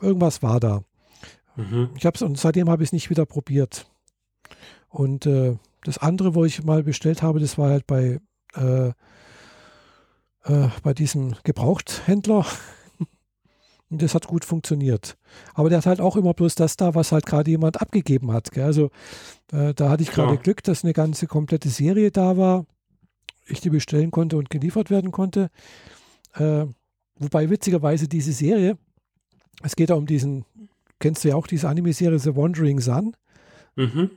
irgendwas 0.00 0.42
war 0.42 0.58
da. 0.58 0.82
Mhm. 1.56 1.90
Ich 1.96 2.06
hab's, 2.06 2.22
und 2.22 2.38
seitdem 2.38 2.70
habe 2.70 2.82
ich 2.82 2.88
es 2.88 2.92
nicht 2.92 3.10
wieder 3.10 3.26
probiert. 3.26 3.86
Und 4.88 5.26
äh, 5.26 5.56
das 5.84 5.98
andere, 5.98 6.34
wo 6.34 6.44
ich 6.44 6.62
mal 6.64 6.82
bestellt 6.82 7.22
habe, 7.22 7.40
das 7.40 7.58
war 7.58 7.70
halt 7.70 7.86
bei, 7.86 8.20
äh, 8.54 8.88
äh, 10.44 10.68
bei 10.82 10.94
diesem 10.94 11.34
Gebrauchthändler. 11.44 12.46
Und 13.90 14.00
das 14.00 14.14
hat 14.14 14.26
gut 14.26 14.44
funktioniert. 14.44 15.18
Aber 15.54 15.68
der 15.68 15.78
hat 15.78 15.86
halt 15.86 16.00
auch 16.00 16.16
immer 16.16 16.32
bloß 16.32 16.54
das 16.54 16.76
da, 16.76 16.94
was 16.94 17.12
halt 17.12 17.26
gerade 17.26 17.50
jemand 17.50 17.80
abgegeben 17.80 18.32
hat. 18.32 18.50
Gell? 18.52 18.64
Also 18.64 18.90
äh, 19.52 19.74
da 19.74 19.90
hatte 19.90 20.02
ich 20.02 20.10
gerade 20.10 20.34
ja. 20.34 20.40
Glück, 20.40 20.62
dass 20.62 20.82
eine 20.84 20.94
ganze 20.94 21.26
komplette 21.26 21.68
Serie 21.68 22.10
da 22.10 22.36
war, 22.36 22.64
ich 23.46 23.60
die 23.60 23.70
bestellen 23.70 24.10
konnte 24.10 24.36
und 24.36 24.50
geliefert 24.50 24.88
werden 24.88 25.10
konnte. 25.10 25.50
Äh, 26.34 26.66
wobei 27.16 27.50
witzigerweise 27.50 28.08
diese 28.08 28.32
Serie, 28.32 28.78
es 29.62 29.76
geht 29.76 29.90
ja 29.90 29.96
um 29.96 30.06
diesen, 30.06 30.46
kennst 31.00 31.24
du 31.24 31.28
ja 31.28 31.36
auch 31.36 31.46
diese 31.46 31.68
Anime-Serie 31.68 32.18
The 32.18 32.34
Wandering 32.34 32.80
Sun. 32.80 33.14
Mhm. 33.76 34.10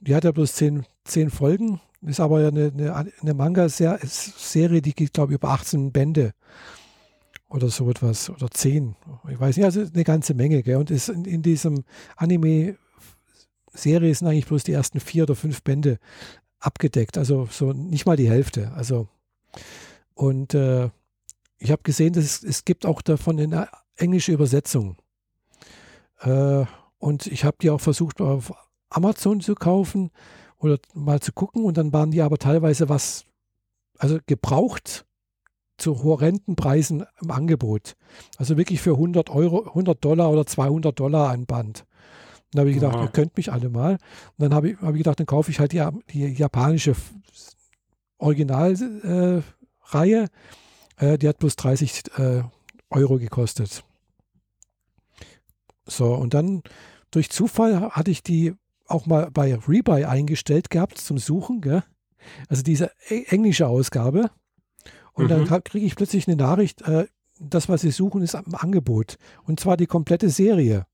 Die 0.00 0.14
hat 0.14 0.24
ja 0.24 0.32
bloß 0.32 0.54
zehn, 0.54 0.84
zehn 1.04 1.30
Folgen, 1.30 1.80
ist 2.02 2.20
aber 2.20 2.38
eine, 2.38 2.72
eine, 2.72 3.12
eine 3.20 3.34
Manga-Serie, 3.34 4.80
die 4.82 4.94
geht, 4.94 5.12
glaube 5.12 5.32
ich, 5.32 5.36
über 5.36 5.50
18 5.50 5.92
Bände 5.92 6.32
oder 7.50 7.68
so 7.68 7.90
etwas 7.90 8.30
oder 8.30 8.50
zehn. 8.50 8.96
Ich 9.28 9.38
weiß 9.38 9.56
nicht, 9.56 9.66
also 9.66 9.80
eine 9.80 10.04
ganze 10.04 10.34
Menge. 10.34 10.62
Gell? 10.62 10.76
Und 10.76 10.90
ist 10.90 11.08
in, 11.08 11.24
in 11.24 11.42
diesem 11.42 11.84
Anime-Serie 12.16 14.14
sind 14.14 14.28
eigentlich 14.28 14.46
bloß 14.46 14.64
die 14.64 14.72
ersten 14.72 15.00
vier 15.00 15.24
oder 15.24 15.34
fünf 15.34 15.62
Bände 15.62 15.98
abgedeckt. 16.60 17.18
Also 17.18 17.48
so 17.50 17.72
nicht 17.72 18.06
mal 18.06 18.16
die 18.16 18.30
Hälfte. 18.30 18.72
Also 18.72 19.08
und 20.14 20.54
äh, 20.54 20.90
ich 21.58 21.70
habe 21.70 21.82
gesehen, 21.82 22.12
dass 22.12 22.24
es, 22.24 22.42
es, 22.42 22.64
gibt 22.64 22.86
auch 22.86 23.02
davon 23.02 23.38
eine 23.38 23.68
englische 23.96 24.32
Übersetzung. 24.32 24.96
Äh, 26.20 26.64
und 26.98 27.26
ich 27.26 27.44
habe 27.44 27.56
die 27.60 27.70
auch 27.70 27.80
versucht 27.80 28.20
auf 28.20 28.52
Amazon 28.90 29.40
zu 29.40 29.54
kaufen 29.54 30.10
oder 30.58 30.78
mal 30.94 31.20
zu 31.20 31.32
gucken. 31.32 31.64
Und 31.64 31.76
dann 31.76 31.92
waren 31.92 32.10
die 32.10 32.22
aber 32.22 32.38
teilweise 32.38 32.88
was, 32.88 33.24
also 33.98 34.18
gebraucht 34.26 35.06
zu 35.78 36.02
horrenden 36.02 36.56
Preisen 36.56 37.04
im 37.22 37.30
Angebot. 37.30 37.96
Also 38.36 38.56
wirklich 38.56 38.80
für 38.80 38.92
100 38.92 39.30
Euro, 39.30 39.66
100 39.68 40.04
Dollar 40.04 40.30
oder 40.30 40.46
200 40.46 40.98
Dollar 40.98 41.30
ein 41.30 41.46
Band. 41.46 41.86
Und 42.52 42.56
da 42.56 42.60
habe 42.60 42.70
ich 42.70 42.76
gedacht, 42.76 42.96
Aha. 42.96 43.04
ihr 43.04 43.10
könnt 43.10 43.36
mich 43.36 43.52
alle 43.52 43.70
mal. 43.70 43.92
Und 43.92 44.00
dann 44.38 44.54
habe 44.54 44.70
ich, 44.70 44.80
hab 44.80 44.90
ich 44.90 44.98
gedacht, 44.98 45.18
dann 45.20 45.26
kaufe 45.26 45.50
ich 45.50 45.60
halt 45.60 45.72
die, 45.72 45.82
die 46.12 46.26
japanische 46.34 46.94
Originalreihe. 48.18 49.42
Äh, 50.98 51.12
äh, 51.12 51.18
die 51.18 51.28
hat 51.28 51.38
bloß 51.38 51.56
30 51.56 52.18
äh, 52.18 52.42
Euro 52.90 53.18
gekostet. 53.18 53.84
So, 55.86 56.14
und 56.14 56.34
dann 56.34 56.62
durch 57.10 57.30
Zufall 57.30 57.90
hatte 57.90 58.10
ich 58.10 58.22
die 58.22 58.54
auch 58.90 59.06
mal 59.06 59.30
bei 59.30 59.54
Rebuy 59.54 60.04
eingestellt 60.04 60.70
gehabt 60.70 60.98
zum 60.98 61.18
Suchen. 61.18 61.60
Gell? 61.60 61.82
Also 62.48 62.62
diese 62.62 62.90
englische 63.08 63.66
Ausgabe. 63.66 64.30
Und 65.12 65.24
mhm. 65.24 65.46
dann 65.46 65.64
kriege 65.64 65.86
ich 65.86 65.96
plötzlich 65.96 66.28
eine 66.28 66.36
Nachricht, 66.36 66.82
äh, 66.82 67.06
das, 67.40 67.68
was 67.68 67.80
Sie 67.80 67.90
suchen, 67.90 68.22
ist 68.22 68.34
am 68.34 68.54
Angebot. 68.54 69.16
Und 69.44 69.60
zwar 69.60 69.76
die 69.76 69.86
komplette 69.86 70.28
Serie. 70.28 70.86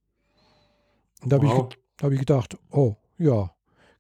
Und 1.22 1.32
da 1.32 1.36
habe 1.36 1.48
wow. 1.48 1.68
ich, 1.70 2.02
hab 2.02 2.12
ich 2.12 2.20
gedacht, 2.20 2.56
oh, 2.70 2.96
ja. 3.18 3.50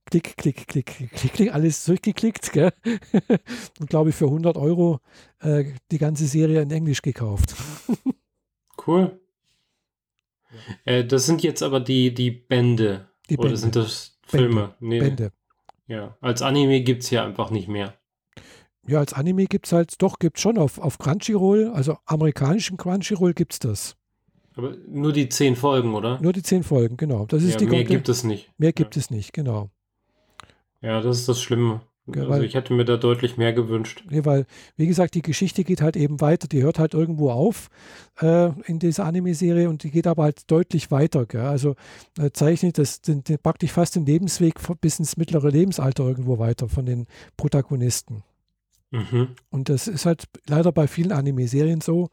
Klick, 0.08 0.36
klick, 0.36 0.68
klick, 0.68 0.86
klick, 0.86 1.10
klick, 1.12 1.32
klick 1.32 1.52
alles 1.52 1.84
durchgeklickt. 1.84 2.52
Gell? 2.52 2.72
Und 3.80 3.90
glaube 3.90 4.10
ich 4.10 4.16
für 4.16 4.26
100 4.26 4.56
Euro 4.56 5.00
äh, 5.40 5.64
die 5.90 5.98
ganze 5.98 6.26
Serie 6.26 6.62
in 6.62 6.70
Englisch 6.70 7.02
gekauft. 7.02 7.56
cool. 8.86 9.20
Äh, 10.84 11.04
das 11.04 11.26
sind 11.26 11.42
jetzt 11.42 11.62
aber 11.62 11.80
die, 11.80 12.14
die 12.14 12.30
Bände. 12.30 13.08
Die 13.30 13.36
Oder 13.36 13.48
Bände. 13.48 13.56
sind 13.58 13.76
das 13.76 14.18
Filme? 14.26 14.60
Bände. 14.60 14.74
Nee. 14.80 15.00
Bände. 15.00 15.32
Ja, 15.88 16.16
als 16.20 16.42
Anime 16.42 16.80
gibt 16.80 17.02
es 17.02 17.08
hier 17.08 17.22
einfach 17.22 17.50
nicht 17.50 17.68
mehr 17.68 17.94
ja, 18.88 18.98
als 18.98 19.12
Anime 19.12 19.46
gibt 19.46 19.66
es 19.66 19.72
halt, 19.72 20.00
doch, 20.00 20.18
gibt 20.18 20.36
es 20.36 20.42
schon 20.42 20.58
auf, 20.58 20.78
auf 20.78 20.98
Crunchyroll, 20.98 21.70
also 21.74 21.98
amerikanischen 22.06 22.76
Crunchyroll 22.76 23.34
gibt 23.34 23.54
es 23.54 23.58
das. 23.58 23.96
Aber 24.54 24.74
nur 24.88 25.12
die 25.12 25.28
zehn 25.28 25.54
Folgen, 25.54 25.94
oder? 25.94 26.20
Nur 26.20 26.32
die 26.32 26.42
zehn 26.42 26.62
Folgen, 26.62 26.96
genau. 26.96 27.26
Das 27.26 27.42
ist 27.42 27.52
ja, 27.52 27.58
die 27.58 27.66
mehr 27.66 27.84
gibt 27.84 28.08
es 28.08 28.24
nicht. 28.24 28.50
Mehr 28.56 28.72
gibt 28.72 28.96
ja. 28.96 29.00
es 29.00 29.10
nicht, 29.10 29.32
genau. 29.32 29.70
Ja, 30.80 31.00
das 31.00 31.18
ist 31.18 31.28
das 31.28 31.40
Schlimme. 31.40 31.80
Ja, 32.06 32.22
also 32.22 32.30
weil, 32.30 32.44
ich 32.44 32.54
hätte 32.54 32.72
mir 32.72 32.84
da 32.84 32.96
deutlich 32.96 33.36
mehr 33.36 33.52
gewünscht. 33.52 34.04
Ja, 34.10 34.24
weil, 34.24 34.46
wie 34.76 34.86
gesagt, 34.86 35.14
die 35.14 35.22
Geschichte 35.22 35.64
geht 35.64 35.82
halt 35.82 35.96
eben 35.96 36.20
weiter. 36.20 36.46
Die 36.46 36.62
hört 36.62 36.78
halt 36.78 36.94
irgendwo 36.94 37.30
auf 37.30 37.68
äh, 38.20 38.50
in 38.66 38.78
dieser 38.78 39.04
Anime-Serie 39.04 39.68
und 39.68 39.82
die 39.82 39.90
geht 39.90 40.06
aber 40.06 40.24
halt 40.24 40.50
deutlich 40.50 40.90
weiter. 40.90 41.26
Gell? 41.26 41.40
Also 41.40 41.74
äh, 42.18 42.30
zeichnet 42.32 42.78
das 42.78 43.00
den, 43.00 43.24
den, 43.24 43.38
praktisch 43.38 43.72
fast 43.72 43.96
den 43.96 44.06
Lebensweg 44.06 44.54
bis 44.80 44.98
ins 44.98 45.16
mittlere 45.16 45.50
Lebensalter 45.50 46.04
irgendwo 46.04 46.38
weiter 46.38 46.68
von 46.68 46.86
den 46.86 47.06
Protagonisten. 47.36 48.22
Mhm. 48.92 49.30
Und 49.50 49.68
das 49.68 49.88
ist 49.88 50.06
halt 50.06 50.24
leider 50.46 50.70
bei 50.70 50.86
vielen 50.86 51.12
Anime-Serien 51.12 51.80
so. 51.80 52.10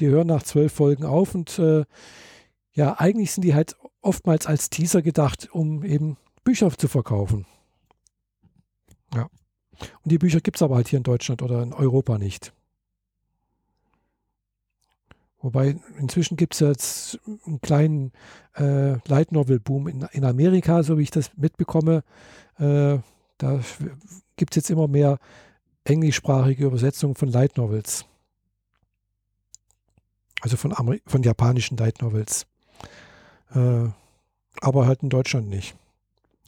Die 0.00 0.06
hören 0.06 0.28
nach 0.28 0.42
zwölf 0.42 0.72
Folgen 0.72 1.04
auf 1.04 1.34
und 1.34 1.58
äh, 1.58 1.84
ja, 2.72 2.98
eigentlich 2.98 3.32
sind 3.32 3.42
die 3.42 3.54
halt 3.54 3.76
oftmals 4.00 4.46
als 4.46 4.70
Teaser 4.70 5.02
gedacht, 5.02 5.48
um 5.52 5.84
eben 5.84 6.16
Bücher 6.44 6.70
zu 6.70 6.88
verkaufen. 6.88 7.46
Ja. 9.14 9.22
Und 9.22 10.12
die 10.12 10.18
Bücher 10.18 10.40
gibt 10.40 10.56
es 10.56 10.62
aber 10.62 10.76
halt 10.76 10.88
hier 10.88 10.98
in 10.98 11.02
Deutschland 11.02 11.42
oder 11.42 11.62
in 11.62 11.72
Europa 11.72 12.18
nicht. 12.18 12.52
Wobei 15.44 15.76
inzwischen 15.98 16.38
gibt 16.38 16.54
es 16.54 16.60
jetzt 16.60 17.18
einen 17.44 17.60
kleinen 17.60 18.12
äh, 18.56 18.96
Light 19.06 19.30
Novel 19.30 19.60
Boom 19.60 19.88
in, 19.88 20.06
in, 20.12 20.24
Amerika, 20.24 20.82
so 20.82 20.96
wie 20.96 21.02
ich 21.02 21.10
das 21.10 21.30
mitbekomme. 21.36 22.02
Äh, 22.58 22.98
da 23.36 23.60
gibt 24.36 24.54
es 24.54 24.56
jetzt 24.56 24.70
immer 24.70 24.88
mehr 24.88 25.18
englischsprachige 25.84 26.64
Übersetzung 26.64 27.14
von 27.14 27.28
Light 27.28 27.58
Novels. 27.58 28.06
Also 30.40 30.56
von, 30.56 30.74
Ameri 30.74 31.02
von 31.06 31.22
japanischen 31.22 31.76
Light 31.76 32.00
Novels. 32.00 32.46
Äh, 33.54 33.88
aber 34.62 34.86
halt 34.86 35.02
in 35.02 35.10
Deutschland 35.10 35.50
nicht. 35.50 35.76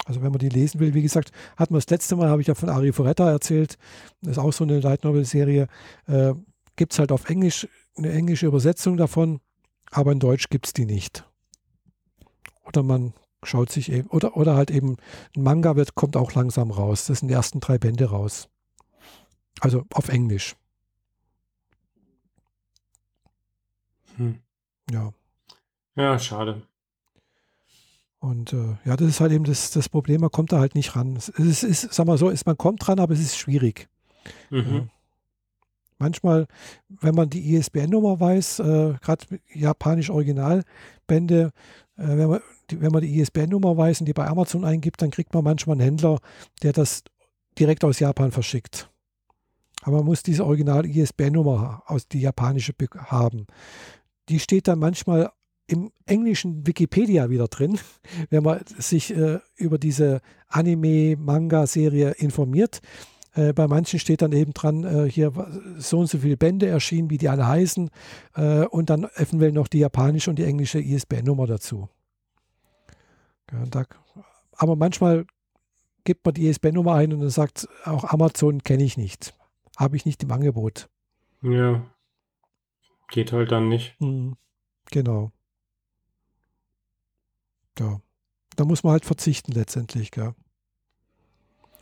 Also 0.04 0.22
wenn 0.22 0.30
man 0.30 0.38
die 0.38 0.48
lesen 0.48 0.78
will, 0.78 0.94
wie 0.94 1.02
gesagt, 1.02 1.32
hatten 1.56 1.74
wir 1.74 1.78
das 1.78 1.90
letzte 1.90 2.16
Mal, 2.16 2.28
habe 2.28 2.40
ich 2.40 2.48
ja 2.48 2.54
von 2.54 2.68
Ari 2.68 2.92
Foretta 2.92 3.30
erzählt, 3.30 3.78
das 4.22 4.32
ist 4.32 4.38
auch 4.38 4.52
so 4.52 4.64
eine 4.64 4.80
Light 4.80 5.04
Novel 5.04 5.24
Serie, 5.24 5.68
äh, 6.06 6.34
gibt 6.76 6.92
es 6.92 6.98
halt 6.98 7.10
auf 7.10 7.28
Englisch 7.28 7.66
eine 7.96 8.12
englische 8.12 8.46
Übersetzung 8.46 8.96
davon, 8.96 9.40
aber 9.90 10.12
in 10.12 10.20
Deutsch 10.20 10.48
gibt 10.48 10.66
es 10.66 10.72
die 10.72 10.84
nicht. 10.84 11.24
Oder 12.64 12.82
man 12.82 13.14
schaut 13.42 13.70
sich 13.70 13.90
eben, 13.90 14.08
oder, 14.08 14.36
oder 14.36 14.54
halt 14.54 14.70
eben 14.70 14.96
ein 15.36 15.42
Manga 15.42 15.76
wird, 15.76 15.94
kommt 15.94 16.16
auch 16.16 16.34
langsam 16.34 16.70
raus. 16.70 17.06
Das 17.06 17.20
sind 17.20 17.28
die 17.28 17.34
ersten 17.34 17.60
drei 17.60 17.78
Bände 17.78 18.06
raus. 18.06 18.48
Also 19.60 19.84
auf 19.92 20.08
Englisch. 20.08 20.56
Hm. 24.16 24.40
Ja. 24.90 25.12
Ja, 25.94 26.18
schade. 26.18 26.62
Und 28.26 28.52
äh, 28.52 28.76
ja, 28.84 28.96
das 28.96 29.08
ist 29.08 29.20
halt 29.20 29.30
eben 29.30 29.44
das, 29.44 29.70
das 29.70 29.88
Problem, 29.88 30.20
man 30.20 30.32
kommt 30.32 30.50
da 30.50 30.58
halt 30.58 30.74
nicht 30.74 30.96
ran. 30.96 31.14
Es 31.16 31.28
ist, 31.28 31.62
ist, 31.62 31.94
sag 31.94 32.06
mal 32.06 32.18
so, 32.18 32.28
ist, 32.28 32.44
man 32.44 32.58
kommt 32.58 32.84
dran, 32.84 32.98
aber 32.98 33.14
es 33.14 33.20
ist 33.20 33.38
schwierig. 33.38 33.88
Mhm. 34.50 34.74
Ja. 34.74 34.86
Manchmal, 35.98 36.46
wenn 36.88 37.14
man 37.14 37.30
die 37.30 37.54
ISBN-Nummer 37.54 38.18
weiß, 38.18 38.58
äh, 38.58 38.94
gerade 39.00 39.26
japanisch 39.54 40.10
Originalbände, 40.10 41.52
äh, 41.96 42.08
wenn 42.08 42.28
man 42.28 42.40
die, 42.70 42.80
wenn 42.80 42.90
man 42.90 43.00
die 43.00 43.20
ISBN-Nummer 43.20 43.76
weiß 43.76 44.00
und 44.00 44.06
die 44.06 44.12
bei 44.12 44.26
Amazon 44.26 44.64
eingibt, 44.64 45.00
dann 45.00 45.12
kriegt 45.12 45.32
man 45.32 45.44
manchmal 45.44 45.74
einen 45.74 45.82
Händler, 45.82 46.18
der 46.62 46.72
das 46.72 47.04
direkt 47.58 47.84
aus 47.84 48.00
Japan 48.00 48.32
verschickt. 48.32 48.90
Aber 49.82 49.98
man 49.98 50.06
muss 50.06 50.24
diese 50.24 50.44
Original-ISBN-Nummer 50.44 51.84
aus 51.86 52.08
die 52.08 52.20
japanische 52.20 52.74
haben. 52.98 53.46
Die 54.28 54.40
steht 54.40 54.66
dann 54.66 54.80
manchmal 54.80 55.30
im 55.66 55.90
englischen 56.06 56.66
Wikipedia 56.66 57.30
wieder 57.30 57.48
drin, 57.48 57.78
wenn 58.30 58.42
man 58.42 58.60
sich 58.78 59.14
äh, 59.14 59.40
über 59.56 59.78
diese 59.78 60.20
Anime-Manga-Serie 60.48 62.12
informiert. 62.12 62.80
Äh, 63.34 63.52
bei 63.52 63.66
manchen 63.66 63.98
steht 63.98 64.22
dann 64.22 64.32
eben 64.32 64.54
dran, 64.54 64.84
äh, 64.84 65.10
hier 65.10 65.32
so 65.76 65.98
und 65.98 66.06
so 66.06 66.18
viele 66.18 66.36
Bände 66.36 66.66
erschienen, 66.66 67.10
wie 67.10 67.18
die 67.18 67.28
alle 67.28 67.46
heißen, 67.46 67.90
äh, 68.34 68.64
und 68.66 68.90
dann 68.90 69.04
eventuell 69.16 69.52
noch 69.52 69.68
die 69.68 69.80
japanische 69.80 70.30
und 70.30 70.38
die 70.38 70.44
englische 70.44 70.80
ISBN-Nummer 70.80 71.46
dazu. 71.46 71.88
Ja, 73.52 73.64
da, 73.66 73.84
aber 74.52 74.76
manchmal 74.76 75.26
gibt 76.04 76.24
man 76.24 76.34
die 76.34 76.46
ISBN-Nummer 76.48 76.94
ein 76.94 77.12
und 77.12 77.20
dann 77.20 77.30
sagt 77.30 77.68
auch 77.84 78.04
Amazon 78.04 78.62
kenne 78.62 78.84
ich 78.84 78.96
nicht, 78.96 79.34
habe 79.76 79.96
ich 79.96 80.06
nicht 80.06 80.22
im 80.22 80.32
Angebot. 80.32 80.88
Ja, 81.42 81.84
geht 83.08 83.32
halt 83.32 83.52
dann 83.52 83.68
nicht. 83.68 84.00
Mhm. 84.00 84.36
Genau. 84.90 85.32
Ja, 87.78 88.00
da 88.56 88.64
muss 88.64 88.82
man 88.82 88.92
halt 88.92 89.04
verzichten 89.04 89.52
letztendlich, 89.52 90.10
gell? 90.10 90.34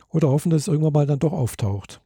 Oder 0.09 0.29
hoffen, 0.29 0.49
dass 0.49 0.63
es 0.63 0.67
irgendwann 0.67 0.93
mal 0.93 1.05
dann 1.05 1.19
doch 1.19 1.33
auftaucht. 1.33 2.01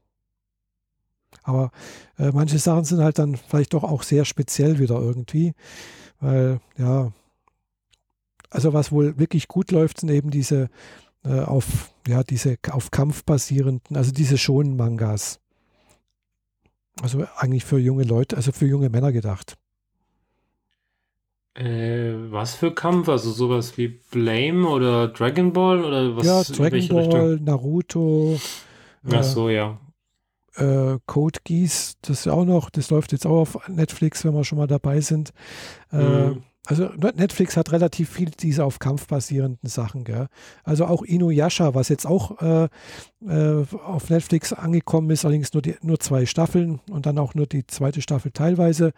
Aber 1.44 1.72
äh, 2.18 2.32
manche 2.32 2.60
Sachen 2.60 2.86
sind 2.86 3.02
halt 3.02 3.20
dann 3.20 3.36
vielleicht 3.36 3.74
doch 3.74 3.84
auch 3.84 4.04
sehr 4.04 4.26
speziell 4.26 4.80
wieder 4.80 5.00
irgendwie, 5.00 5.54
weil 6.20 6.60
ja, 6.78 7.12
also 8.50 8.74
was 8.74 8.92
wohl 8.92 9.18
wirklich 9.20 9.48
gut 9.48 9.72
läuft, 9.72 10.00
sind 10.00 10.10
eben 10.10 10.32
diese 10.32 10.70
äh, 11.24 11.42
auf 11.42 11.94
ja 12.08 12.24
diese 12.24 12.58
auf 12.72 12.90
Kampf 12.92 13.24
basierenden, 13.24 13.96
also 13.96 14.12
diese 14.12 14.38
schonen 14.38 14.76
Mangas. 14.76 15.40
Also 17.02 17.26
eigentlich 17.38 17.64
für 17.64 17.78
junge 17.78 18.04
Leute, 18.04 18.36
also 18.36 18.52
für 18.52 18.66
junge 18.66 18.90
Männer 18.90 19.12
gedacht. 19.12 19.59
Äh, 21.60 22.32
was 22.32 22.56
für 22.56 22.74
Kampf? 22.74 23.10
Also 23.10 23.32
sowas 23.32 23.78
wie 23.78 23.90
Blame 23.90 24.68
oder 24.68 25.10
Dragon 25.10 25.52
Ball 25.52 25.84
oder 25.84 26.16
was? 26.16 26.26
Ja, 26.26 26.42
Dragon 26.44 26.88
Ball, 26.88 27.04
Richtung? 27.04 27.44
Naruto. 27.44 28.40
Ach 29.12 29.24
so, 29.24 29.50
ja. 29.50 29.78
Äh, 30.56 31.00
Code 31.06 31.40
Geass, 31.44 31.98
das 32.02 32.22
ist 32.22 32.28
auch 32.28 32.46
noch, 32.46 32.70
das 32.70 32.90
läuft 32.90 33.12
jetzt 33.12 33.26
auch 33.26 33.42
auf 33.42 33.68
Netflix, 33.68 34.24
wenn 34.24 34.34
wir 34.34 34.44
schon 34.46 34.58
mal 34.58 34.68
dabei 34.68 35.02
sind. 35.02 35.32
Äh, 35.92 35.98
mhm. 35.98 36.44
Also 36.66 36.86
Netflix 37.16 37.58
hat 37.58 37.72
relativ 37.72 38.10
viel 38.10 38.30
diese 38.30 38.64
auf 38.64 38.80
Kampf 38.80 39.08
basierenden 39.08 39.68
Sachen. 39.68 40.04
Gell? 40.04 40.28
Also 40.64 40.86
auch 40.86 41.02
Inuyasha, 41.02 41.74
was 41.74 41.90
jetzt 41.90 42.06
auch 42.06 42.40
äh, 42.42 42.70
äh, 43.26 43.66
auf 43.84 44.10
Netflix 44.10 44.54
angekommen 44.54 45.10
ist, 45.10 45.26
allerdings 45.26 45.52
nur, 45.54 45.62
die, 45.62 45.76
nur 45.82 46.00
zwei 46.00 46.26
Staffeln 46.26 46.80
und 46.90 47.06
dann 47.06 47.18
auch 47.18 47.34
nur 47.34 47.48
die 47.48 47.66
zweite 47.66 48.02
Staffel 48.02 48.32
teilweise 48.32 48.94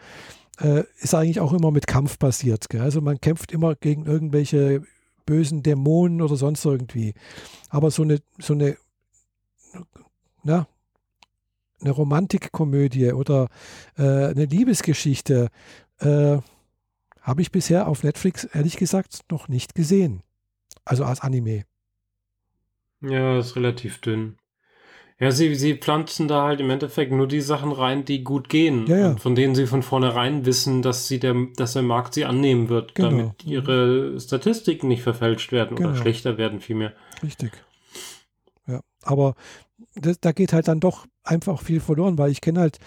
äh, 0.61 0.83
ist 0.99 1.13
eigentlich 1.13 1.39
auch 1.39 1.53
immer 1.53 1.71
mit 1.71 1.87
Kampf 1.87 2.17
basiert. 2.17 2.69
Gell? 2.69 2.81
Also 2.81 3.01
man 3.01 3.19
kämpft 3.19 3.51
immer 3.51 3.75
gegen 3.75 4.05
irgendwelche 4.05 4.83
bösen 5.25 5.63
Dämonen 5.63 6.21
oder 6.21 6.35
sonst 6.35 6.63
irgendwie. 6.65 7.13
Aber 7.69 7.91
so 7.91 8.03
eine, 8.03 8.19
so 8.39 8.53
eine, 8.53 8.77
na, 10.43 10.67
eine 11.81 11.91
Romantikkomödie 11.91 13.13
oder 13.13 13.47
äh, 13.97 14.03
eine 14.03 14.45
Liebesgeschichte 14.45 15.49
äh, 15.99 16.37
habe 17.21 17.41
ich 17.41 17.51
bisher 17.51 17.87
auf 17.87 18.03
Netflix 18.03 18.43
ehrlich 18.45 18.77
gesagt 18.77 19.21
noch 19.29 19.47
nicht 19.47 19.75
gesehen. 19.75 20.21
Also 20.85 21.05
als 21.05 21.21
Anime. 21.21 21.65
Ja, 23.01 23.39
ist 23.39 23.55
relativ 23.55 23.99
dünn. 23.99 24.37
Ja, 25.21 25.31
sie, 25.31 25.53
sie 25.53 25.75
pflanzen 25.75 26.27
da 26.27 26.45
halt 26.45 26.61
im 26.61 26.71
Endeffekt 26.71 27.11
nur 27.11 27.27
die 27.27 27.41
Sachen 27.41 27.71
rein, 27.71 28.05
die 28.05 28.23
gut 28.23 28.49
gehen. 28.49 28.87
Ja, 28.87 28.97
ja. 28.97 29.15
Von 29.17 29.35
denen 29.35 29.53
sie 29.53 29.67
von 29.67 29.83
vornherein 29.83 30.47
wissen, 30.47 30.81
dass 30.81 31.07
sie 31.07 31.19
der, 31.19 31.35
dass 31.55 31.73
der 31.73 31.83
Markt 31.83 32.15
sie 32.15 32.25
annehmen 32.25 32.69
wird, 32.69 32.95
genau. 32.95 33.11
damit 33.11 33.45
ihre 33.45 34.19
Statistiken 34.19 34.87
nicht 34.87 35.03
verfälscht 35.03 35.51
werden 35.51 35.77
genau. 35.77 35.89
oder 35.89 35.97
schlechter 35.99 36.39
werden 36.39 36.59
vielmehr. 36.59 36.93
Richtig. 37.21 37.51
Ja, 38.65 38.79
aber 39.03 39.35
das, 39.93 40.19
da 40.19 40.31
geht 40.31 40.53
halt 40.53 40.67
dann 40.67 40.79
doch 40.79 41.05
einfach 41.23 41.61
viel 41.61 41.81
verloren, 41.81 42.17
weil 42.17 42.31
ich 42.31 42.41
kenne 42.41 42.59
halt 42.59 42.79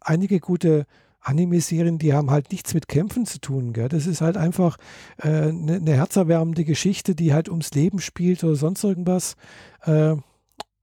einige 0.00 0.40
gute 0.40 0.86
Anime-Serien, 1.20 1.98
die 1.98 2.14
haben 2.14 2.30
halt 2.30 2.52
nichts 2.52 2.72
mit 2.72 2.88
Kämpfen 2.88 3.26
zu 3.26 3.38
tun. 3.38 3.74
Gell? 3.74 3.90
Das 3.90 4.06
ist 4.06 4.22
halt 4.22 4.38
einfach 4.38 4.78
eine 5.18 5.48
äh, 5.48 5.52
ne, 5.52 5.80
ne 5.80 5.92
herzerwärmende 5.92 6.64
Geschichte, 6.64 7.14
die 7.14 7.34
halt 7.34 7.50
ums 7.50 7.72
Leben 7.72 7.98
spielt 7.98 8.42
oder 8.44 8.56
sonst 8.56 8.82
irgendwas. 8.82 9.36
Äh, 9.82 10.16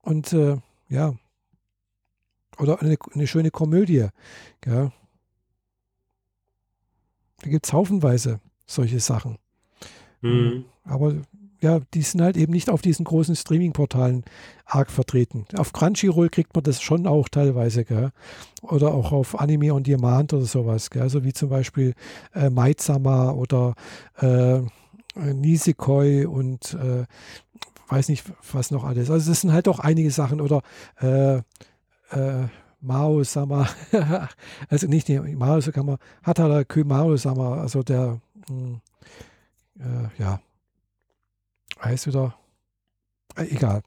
und 0.04 0.34
äh, 0.34 0.58
ja. 0.90 1.14
Oder 2.58 2.82
eine, 2.82 2.98
eine 3.14 3.28
schöne 3.28 3.52
Komödie. 3.52 4.08
Ja. 4.66 4.92
Da 7.42 7.50
gibt 7.50 7.66
es 7.66 7.74
haufenweise 7.74 8.42
solche 8.66 9.00
Sachen. 9.00 9.38
Mhm. 10.22 10.66
Aber 10.84 11.16
ja, 11.62 11.80
die 11.94 12.02
sind 12.02 12.22
halt 12.22 12.38
eben 12.38 12.54
nicht 12.54 12.70
auf 12.70 12.82
diesen 12.82 13.04
großen 13.04 13.36
Streaming-Portalen 13.36 14.24
arg 14.66 14.90
vertreten. 14.90 15.46
Auf 15.58 15.74
Crunchyroll 15.74 16.30
kriegt 16.30 16.56
man 16.56 16.64
das 16.64 16.82
schon 16.82 17.06
auch 17.06 17.28
teilweise, 17.28 17.84
gell? 17.84 18.12
Oder 18.62 18.94
auch 18.94 19.12
auf 19.12 19.40
Anime 19.40 19.74
on 19.74 19.84
Demand 19.84 20.34
oder 20.34 20.46
sowas, 20.46 20.90
gell? 20.90 21.02
Also 21.02 21.24
wie 21.24 21.34
zum 21.34 21.50
Beispiel 21.50 21.96
äh, 22.34 22.50
Maitsama 22.50 23.32
oder 23.32 23.76
äh, 24.18 24.62
Nisekoi 25.16 26.26
und 26.26 26.76
äh, 26.76 27.06
weiß 27.90 28.10
nicht, 28.10 28.26
was 28.54 28.72
noch 28.72 28.84
alles. 28.84 29.10
Also 29.10 29.32
es 29.32 29.42
sind 29.42 29.52
halt 29.52 29.68
auch 29.68 29.80
einige 29.80 30.12
Sachen 30.12 30.42
oder 30.42 30.62
äh, 31.02 31.38
äh, 32.12 32.48
Mao 32.82 33.24
Sama, 33.24 33.68
also 34.70 34.88
nicht 34.88 35.08
die 35.08 35.20
Mao 35.20 35.60
Sama, 35.60 35.98
Hatara 36.24 36.64
Kö 36.64 36.84
Mao 36.84 37.18
Sama, 37.18 37.62
also 37.62 37.84
der, 37.84 38.22
mh, 38.50 38.50
hm, 38.50 38.82
äh, 39.80 40.22
ja, 40.22 40.40
heißt 41.84 42.08
wieder, 42.08 42.36
äh, 43.36 43.44
egal. 43.44 43.82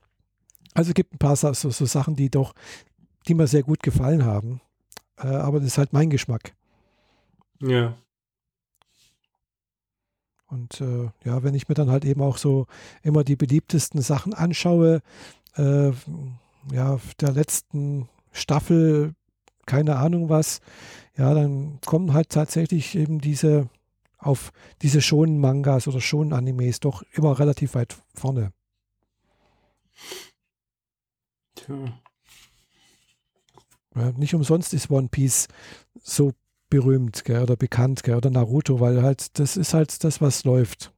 Also 0.74 0.90
es 0.90 0.94
gibt 0.94 1.14
ein 1.14 1.18
paar 1.18 1.36
so, 1.36 1.52
so, 1.52 1.86
Sachen, 1.86 2.16
die 2.16 2.30
doch, 2.30 2.54
die 3.28 3.34
mir 3.34 3.46
sehr 3.46 3.62
gut 3.62 3.82
gefallen 3.82 4.24
haben, 4.24 4.60
äh, 5.18 5.26
aber 5.26 5.58
das 5.58 5.68
ist 5.68 5.78
halt 5.78 5.92
mein 5.92 6.10
Geschmack. 6.10 6.54
Ja. 7.60 7.94
Und 10.52 10.82
äh, 10.82 11.08
ja, 11.24 11.42
wenn 11.42 11.54
ich 11.54 11.68
mir 11.68 11.74
dann 11.74 11.90
halt 11.90 12.04
eben 12.04 12.20
auch 12.20 12.36
so 12.36 12.66
immer 13.02 13.24
die 13.24 13.36
beliebtesten 13.36 14.02
Sachen 14.02 14.34
anschaue, 14.34 15.00
äh, 15.56 15.90
ja, 16.70 17.00
der 17.20 17.32
letzten 17.32 18.10
Staffel, 18.32 19.14
keine 19.64 19.96
Ahnung 19.96 20.28
was, 20.28 20.60
ja, 21.16 21.32
dann 21.32 21.78
kommen 21.86 22.12
halt 22.12 22.28
tatsächlich 22.28 22.94
eben 22.94 23.18
diese 23.18 23.70
auf 24.18 24.52
diese 24.82 25.00
schonen 25.00 25.38
Mangas 25.38 25.88
oder 25.88 26.00
schonen 26.00 26.34
Animes 26.34 26.80
doch 26.80 27.02
immer 27.14 27.38
relativ 27.38 27.74
weit 27.74 27.96
vorne. 28.14 28.52
Tja. 31.54 31.98
Ja, 33.94 34.12
nicht 34.12 34.34
umsonst 34.34 34.74
ist 34.74 34.90
One 34.90 35.08
Piece 35.08 35.48
so 36.02 36.32
berühmt 36.72 37.26
gell, 37.26 37.42
oder 37.42 37.54
bekannt 37.54 38.02
gell, 38.02 38.16
oder 38.16 38.30
Naruto, 38.30 38.80
weil 38.80 39.02
halt 39.02 39.38
das 39.38 39.58
ist 39.58 39.74
halt 39.74 40.02
das, 40.04 40.22
was 40.22 40.44
läuft. 40.44 40.90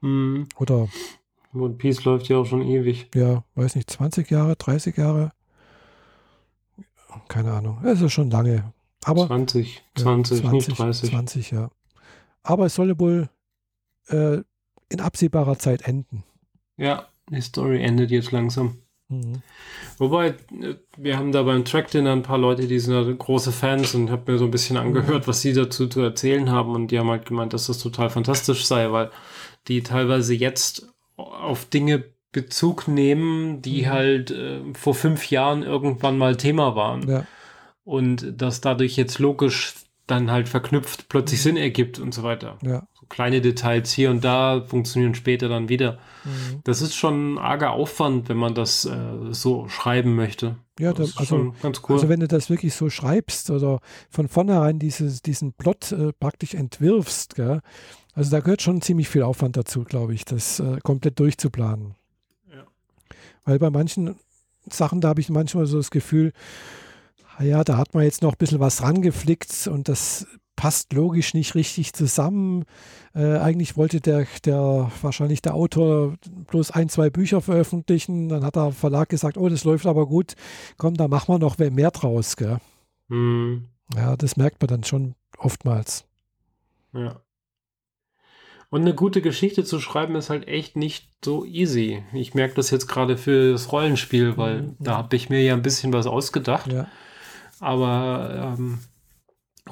Mhm. 0.00 0.46
Oder 0.56 0.88
One 1.52 1.74
Piece 1.74 2.04
läuft 2.04 2.28
ja 2.28 2.36
auch 2.36 2.44
schon 2.44 2.62
ewig. 2.62 3.10
Ja, 3.16 3.42
weiß 3.56 3.74
nicht, 3.74 3.90
20 3.90 4.30
Jahre, 4.30 4.54
30 4.54 4.96
Jahre. 4.96 5.32
Keine 7.26 7.52
Ahnung. 7.52 7.84
Es 7.84 8.00
ist 8.00 8.12
schon 8.12 8.30
lange. 8.30 8.72
Aber 9.04 9.26
20, 9.26 9.82
20, 9.96 10.38
ja, 10.38 10.50
20 10.50 10.68
nicht 10.68 10.78
30. 10.78 11.10
20, 11.10 11.50
ja. 11.50 11.70
Aber 12.44 12.66
es 12.66 12.76
solle 12.76 13.00
wohl 13.00 13.28
äh, 14.08 14.38
in 14.88 15.00
absehbarer 15.00 15.58
Zeit 15.58 15.82
enden. 15.82 16.22
Ja, 16.76 17.08
die 17.28 17.40
Story 17.40 17.82
endet 17.82 18.12
jetzt 18.12 18.30
langsam. 18.30 18.78
Mhm. 19.08 19.42
Wobei, 19.96 20.28
äh, 20.28 20.74
wir 20.96 21.16
haben 21.16 21.32
da 21.32 21.42
beim 21.42 21.64
Track 21.64 21.90
Dinner 21.90 22.12
ein 22.12 22.22
paar 22.22 22.38
Leute, 22.38 22.66
die 22.66 22.78
sind 22.78 22.94
halt 22.94 23.18
große 23.18 23.52
Fans 23.52 23.94
und 23.94 24.10
habe 24.10 24.32
mir 24.32 24.38
so 24.38 24.44
ein 24.44 24.50
bisschen 24.50 24.76
angehört, 24.76 25.26
was 25.26 25.40
sie 25.40 25.52
dazu 25.52 25.86
zu 25.86 26.00
erzählen 26.00 26.50
haben 26.50 26.74
und 26.74 26.90
die 26.90 26.98
haben 26.98 27.10
halt 27.10 27.26
gemeint, 27.26 27.52
dass 27.52 27.66
das 27.66 27.78
total 27.78 28.10
fantastisch 28.10 28.66
sei, 28.66 28.92
weil 28.92 29.10
die 29.66 29.82
teilweise 29.82 30.34
jetzt 30.34 30.88
auf 31.16 31.64
Dinge 31.66 32.04
Bezug 32.32 32.88
nehmen, 32.88 33.62
die 33.62 33.82
mhm. 33.82 33.88
halt 33.88 34.30
äh, 34.30 34.60
vor 34.74 34.94
fünf 34.94 35.30
Jahren 35.30 35.62
irgendwann 35.62 36.18
mal 36.18 36.36
Thema 36.36 36.76
waren. 36.76 37.08
Ja. 37.08 37.26
Und 37.84 38.40
dass 38.40 38.60
dadurch 38.60 38.96
jetzt 38.96 39.18
logisch 39.18 39.74
dann 40.06 40.30
halt 40.30 40.48
verknüpft 40.48 41.08
plötzlich 41.08 41.42
Sinn 41.42 41.56
ergibt 41.56 41.98
und 41.98 42.12
so 42.12 42.22
weiter. 42.22 42.58
Ja. 42.62 42.86
Kleine 43.08 43.40
Details 43.40 43.92
hier 43.92 44.10
und 44.10 44.22
da 44.24 44.62
funktionieren 44.66 45.14
später 45.14 45.48
dann 45.48 45.68
wieder. 45.68 45.98
Mhm. 46.24 46.60
Das 46.64 46.82
ist 46.82 46.94
schon 46.94 47.34
ein 47.34 47.38
arger 47.38 47.72
Aufwand, 47.72 48.28
wenn 48.28 48.36
man 48.36 48.54
das 48.54 48.84
äh, 48.84 48.96
so 49.30 49.68
schreiben 49.68 50.14
möchte. 50.14 50.56
Ja, 50.78 50.92
da, 50.92 50.98
das 50.98 51.10
ist 51.10 51.18
also, 51.18 51.36
schon 51.36 51.54
ganz 51.60 51.80
cool. 51.88 51.96
also 51.96 52.08
wenn 52.08 52.20
du 52.20 52.28
das 52.28 52.50
wirklich 52.50 52.74
so 52.74 52.90
schreibst 52.90 53.50
oder 53.50 53.80
von 54.10 54.28
vornherein 54.28 54.78
dieses, 54.78 55.22
diesen 55.22 55.52
Plot 55.52 55.92
äh, 55.92 56.12
praktisch 56.12 56.54
entwirfst, 56.54 57.34
gell? 57.34 57.60
also 58.14 58.30
da 58.30 58.40
gehört 58.40 58.62
schon 58.62 58.82
ziemlich 58.82 59.08
viel 59.08 59.22
Aufwand 59.22 59.56
dazu, 59.56 59.84
glaube 59.84 60.14
ich, 60.14 60.24
das 60.24 60.60
äh, 60.60 60.78
komplett 60.82 61.18
durchzuplanen. 61.18 61.94
Ja. 62.50 62.64
Weil 63.44 63.58
bei 63.58 63.70
manchen 63.70 64.16
Sachen, 64.68 65.00
da 65.00 65.08
habe 65.08 65.20
ich 65.20 65.30
manchmal 65.30 65.66
so 65.66 65.78
das 65.78 65.90
Gefühl, 65.90 66.32
ja, 67.40 67.62
da 67.64 67.76
hat 67.76 67.94
man 67.94 68.04
jetzt 68.04 68.22
noch 68.22 68.32
ein 68.32 68.38
bisschen 68.38 68.60
was 68.60 68.82
rangeflickt 68.82 69.68
und 69.68 69.88
das 69.88 70.26
passt 70.58 70.92
logisch 70.92 71.34
nicht 71.34 71.54
richtig 71.54 71.92
zusammen. 71.92 72.64
Äh, 73.14 73.36
eigentlich 73.38 73.76
wollte 73.76 74.00
der, 74.00 74.26
der, 74.44 74.90
wahrscheinlich 75.02 75.40
der 75.40 75.54
Autor 75.54 76.16
bloß 76.50 76.72
ein, 76.72 76.88
zwei 76.88 77.10
Bücher 77.10 77.40
veröffentlichen. 77.40 78.28
Dann 78.28 78.44
hat 78.44 78.56
der 78.56 78.72
Verlag 78.72 79.08
gesagt, 79.08 79.38
oh, 79.38 79.48
das 79.48 79.62
läuft 79.62 79.86
aber 79.86 80.06
gut. 80.06 80.34
Komm, 80.76 80.94
da 80.94 81.06
machen 81.06 81.32
wir 81.32 81.38
noch 81.38 81.58
mehr 81.58 81.92
draus. 81.92 82.36
Gell? 82.36 82.58
Hm, 83.08 83.66
Ja, 83.94 84.16
das 84.16 84.36
merkt 84.36 84.60
man 84.60 84.66
dann 84.68 84.84
schon 84.84 85.14
oftmals. 85.38 86.04
ja. 86.92 87.20
Und 88.70 88.82
eine 88.82 88.94
gute 88.94 89.22
Geschichte 89.22 89.64
zu 89.64 89.80
schreiben 89.80 90.14
ist 90.14 90.28
halt 90.28 90.46
echt 90.46 90.76
nicht 90.76 91.08
so 91.24 91.46
easy. 91.46 92.02
Ich 92.12 92.34
merke 92.34 92.54
das 92.56 92.68
jetzt 92.70 92.86
gerade 92.86 93.16
für 93.16 93.52
das 93.52 93.72
Rollenspiel, 93.72 94.36
weil 94.36 94.60
Mhm. 94.62 94.76
da 94.78 94.98
habe 94.98 95.16
ich 95.16 95.30
mir 95.30 95.40
ja 95.42 95.54
ein 95.54 95.62
bisschen 95.62 95.90
was 95.94 96.06
ausgedacht. 96.06 96.70
Ja, 96.70 96.86
Aber 97.60 98.54
ähm, 98.58 98.80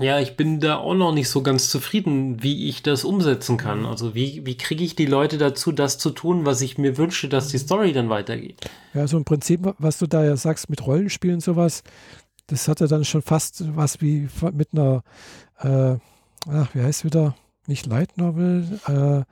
ja, 0.00 0.20
ich 0.20 0.36
bin 0.36 0.60
da 0.60 0.76
auch 0.76 0.94
noch 0.94 1.12
nicht 1.12 1.28
so 1.28 1.42
ganz 1.42 1.68
zufrieden, 1.68 2.42
wie 2.42 2.68
ich 2.68 2.82
das 2.82 3.04
umsetzen 3.04 3.56
kann. 3.56 3.86
Also 3.86 4.14
wie, 4.14 4.44
wie 4.44 4.56
kriege 4.56 4.84
ich 4.84 4.96
die 4.96 5.06
Leute 5.06 5.38
dazu, 5.38 5.72
das 5.72 5.98
zu 5.98 6.10
tun, 6.10 6.44
was 6.44 6.60
ich 6.60 6.78
mir 6.78 6.96
wünsche, 6.96 7.28
dass 7.28 7.48
die 7.48 7.58
Story 7.58 7.92
dann 7.92 8.08
weitergeht. 8.08 8.68
ja 8.94 9.06
so 9.06 9.16
im 9.16 9.24
Prinzip, 9.24 9.74
was 9.78 9.98
du 9.98 10.06
da 10.06 10.24
ja 10.24 10.36
sagst 10.36 10.70
mit 10.70 10.86
Rollenspielen 10.86 11.36
und 11.36 11.40
sowas, 11.40 11.82
das 12.46 12.68
hatte 12.68 12.86
dann 12.86 13.04
schon 13.04 13.22
fast 13.22 13.64
was 13.76 14.00
wie 14.00 14.28
mit 14.52 14.68
einer, 14.72 15.02
äh, 15.60 15.96
ach, 16.48 16.74
wie 16.74 16.82
heißt 16.82 17.04
wieder, 17.04 17.34
nicht 17.66 17.86
Light 17.86 18.16
Novel, 18.16 18.78
äh, 18.86 19.24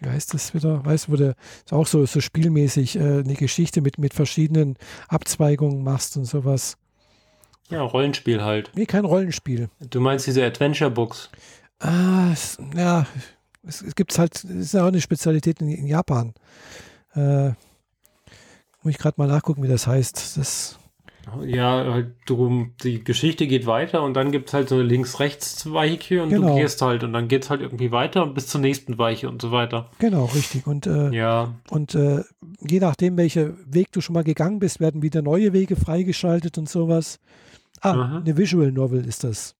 wie 0.00 0.08
heißt 0.08 0.34
das 0.34 0.54
wieder? 0.54 0.84
Weißt 0.84 1.08
du, 1.08 1.12
wo 1.12 1.16
du 1.16 1.34
ist 1.64 1.72
auch 1.72 1.86
so, 1.86 2.04
so 2.06 2.20
spielmäßig 2.20 2.96
äh, 2.96 3.20
eine 3.20 3.34
Geschichte 3.34 3.80
mit, 3.80 3.98
mit 3.98 4.14
verschiedenen 4.14 4.76
Abzweigungen 5.08 5.82
machst 5.82 6.16
und 6.16 6.24
sowas. 6.24 6.76
Ja, 7.70 7.82
Rollenspiel 7.82 8.42
halt. 8.42 8.70
Nee, 8.74 8.86
kein 8.86 9.04
Rollenspiel. 9.04 9.68
Du 9.80 10.00
meinst 10.00 10.26
diese 10.26 10.44
Adventure 10.44 10.90
Books. 10.90 11.30
Ah, 11.78 12.30
es, 12.32 12.58
ja, 12.76 13.06
es, 13.66 13.82
es 13.82 13.94
gibt 13.94 14.16
halt, 14.18 14.34
es 14.34 14.44
ist 14.44 14.74
ja 14.74 14.82
auch 14.82 14.88
eine 14.88 15.00
Spezialität 15.00 15.60
in, 15.60 15.68
in 15.68 15.86
Japan. 15.86 16.34
Äh, 17.14 17.48
muss 18.82 18.90
ich 18.90 18.98
gerade 18.98 19.14
mal 19.16 19.28
nachgucken, 19.28 19.62
wie 19.62 19.68
das 19.68 19.86
heißt. 19.86 20.36
Das, 20.36 20.78
Ja, 21.46 21.92
halt, 21.92 22.14
du, 22.26 22.66
die 22.82 23.02
Geschichte 23.04 23.46
geht 23.46 23.66
weiter 23.66 24.02
und 24.02 24.14
dann 24.14 24.32
gibt 24.32 24.48
es 24.48 24.54
halt 24.54 24.68
so 24.68 24.74
eine 24.74 24.84
Links-Rechts-Weiche 24.84 26.22
und 26.22 26.30
Genau. 26.30 26.48
du 26.48 26.54
gehst 26.60 26.82
halt 26.82 27.04
und 27.04 27.12
dann 27.12 27.28
geht 27.28 27.44
es 27.44 27.50
halt 27.50 27.60
irgendwie 27.60 27.90
weiter 27.92 28.22
und 28.24 28.34
bis 28.34 28.48
zur 28.48 28.60
nächsten 28.60 28.98
Weiche 28.98 29.28
und 29.28 29.40
so 29.40 29.50
weiter. 29.52 29.88
genau, 29.98 30.24
richtig. 30.26 30.66
Und, 30.66 30.86
äh, 30.86 31.10
Ja, 31.10 31.54
und 31.70 31.94
äh, 31.94 32.22
je 32.60 32.80
nachdem, 32.80 33.16
welcher 33.16 33.54
Weg 33.66 33.92
du 33.92 34.00
schon 34.00 34.14
mal 34.14 34.24
gegangen 34.24 34.58
bist, 34.58 34.80
werden 34.80 35.00
wieder 35.02 35.22
neue 35.22 35.52
Wege 35.52 35.76
freigeschaltet 35.76 36.58
und 36.58 36.68
sowas. 36.68 37.18
Ah, 37.80 37.92
Aha. 37.92 38.18
eine 38.18 38.36
Visual 38.36 38.70
Novel 38.72 39.06
ist 39.06 39.24
das. 39.24 39.54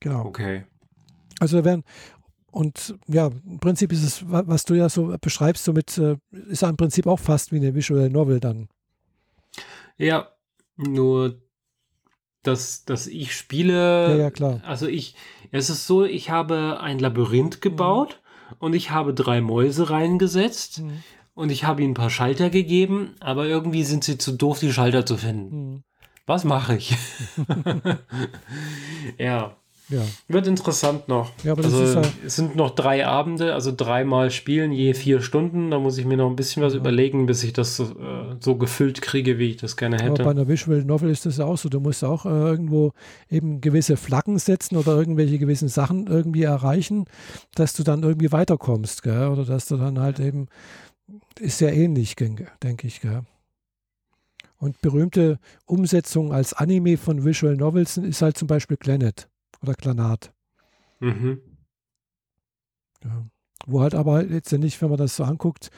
Genau. 0.00 0.24
okay. 0.26 0.64
Also 1.40 1.58
da 1.58 1.64
werden, 1.64 1.84
und 2.50 2.94
ja, 3.08 3.30
im 3.46 3.58
Prinzip 3.58 3.92
ist 3.92 4.02
es, 4.04 4.28
wa- 4.30 4.44
was 4.46 4.64
du 4.64 4.74
ja 4.74 4.88
so 4.88 5.14
beschreibst, 5.20 5.64
somit 5.64 5.96
äh, 5.98 6.16
ist 6.48 6.62
ja 6.62 6.68
im 6.68 6.76
Prinzip 6.76 7.06
auch 7.06 7.18
fast 7.18 7.52
wie 7.52 7.56
eine 7.56 7.74
Visual 7.74 8.08
Novel 8.10 8.38
dann. 8.40 8.68
Ja, 9.96 10.28
nur 10.76 11.40
dass, 12.42 12.84
dass 12.84 13.06
ich 13.06 13.34
spiele. 13.34 14.08
Ja, 14.10 14.16
ja, 14.16 14.30
klar. 14.30 14.60
Also 14.64 14.86
ich, 14.86 15.14
es 15.50 15.70
ist 15.70 15.86
so, 15.86 16.04
ich 16.04 16.30
habe 16.30 16.80
ein 16.80 16.98
Labyrinth 16.98 17.60
gebaut 17.60 18.20
und 18.58 18.74
ich 18.74 18.90
habe 18.90 19.14
drei 19.14 19.40
Mäuse 19.40 19.90
reingesetzt 19.90 20.82
und 21.34 21.50
ich 21.50 21.64
habe 21.64 21.82
ihnen 21.82 21.92
ein 21.92 21.94
paar 21.94 22.10
Schalter 22.10 22.50
gegeben, 22.50 23.14
aber 23.20 23.46
irgendwie 23.46 23.84
sind 23.84 24.04
sie 24.04 24.18
zu 24.18 24.32
doof, 24.32 24.60
die 24.60 24.72
Schalter 24.72 25.06
zu 25.06 25.16
finden. 25.16 25.56
Mhm. 25.56 25.84
Was 26.26 26.44
mache 26.44 26.76
ich? 26.76 26.96
ja, 29.18 29.56
Ja. 29.90 30.00
wird 30.28 30.46
interessant 30.46 31.08
noch. 31.08 31.30
Ja, 31.44 31.52
aber 31.52 31.64
also 31.64 32.00
ja- 32.00 32.02
es 32.24 32.36
sind 32.36 32.56
noch 32.56 32.70
drei 32.70 33.06
Abende, 33.06 33.52
also 33.52 33.70
dreimal 33.70 34.30
spielen, 34.30 34.72
je 34.72 34.94
vier 34.94 35.20
Stunden. 35.20 35.70
Da 35.70 35.78
muss 35.78 35.98
ich 35.98 36.06
mir 36.06 36.16
noch 36.16 36.30
ein 36.30 36.36
bisschen 36.36 36.62
was 36.62 36.72
überlegen, 36.74 37.26
bis 37.26 37.44
ich 37.44 37.52
das 37.52 37.76
so, 37.76 37.84
äh, 37.84 38.36
so 38.40 38.56
gefüllt 38.56 39.02
kriege, 39.02 39.38
wie 39.38 39.50
ich 39.50 39.56
das 39.58 39.76
gerne 39.76 39.96
Aber 40.00 40.14
bei 40.14 40.18
hätte. 40.20 40.30
einer 40.30 40.48
Visual 40.48 40.82
Novel 40.84 41.10
ist 41.10 41.26
das 41.26 41.36
ja 41.36 41.44
auch 41.44 41.58
so. 41.58 41.68
Du 41.68 41.80
musst 41.80 42.02
auch 42.02 42.24
äh, 42.24 42.28
irgendwo 42.30 42.92
eben 43.30 43.60
gewisse 43.60 43.98
Flaggen 43.98 44.38
setzen 44.38 44.76
oder 44.76 44.96
irgendwelche 44.96 45.38
gewissen 45.38 45.68
Sachen 45.68 46.06
irgendwie 46.06 46.44
erreichen, 46.44 47.04
dass 47.54 47.74
du 47.74 47.82
dann 47.82 48.02
irgendwie 48.02 48.32
weiterkommst, 48.32 49.02
gell? 49.02 49.28
Oder 49.28 49.44
dass 49.44 49.66
du 49.66 49.76
dann 49.76 50.00
halt 50.00 50.18
eben, 50.18 50.48
ist 51.38 51.60
ja 51.60 51.68
ähnlich, 51.68 52.16
denke 52.16 52.86
ich, 52.86 53.02
gell? 53.02 53.20
Und 54.56 54.80
berühmte 54.80 55.38
Umsetzung 55.66 56.32
als 56.32 56.54
Anime 56.54 56.96
von 56.96 57.22
Visual 57.24 57.54
Novels 57.54 57.98
ist 57.98 58.22
halt 58.22 58.38
zum 58.38 58.48
Beispiel 58.48 58.78
Planet 58.78 59.28
oder 59.62 59.74
Clanat. 59.74 60.32
Mhm. 61.00 61.40
Ja. 63.04 63.26
Wo 63.66 63.80
halt 63.80 63.94
aber 63.94 64.22
letztendlich, 64.22 64.80
wenn 64.82 64.90
man 64.90 64.98
das 64.98 65.16
so 65.16 65.24
anguckt, 65.24 65.70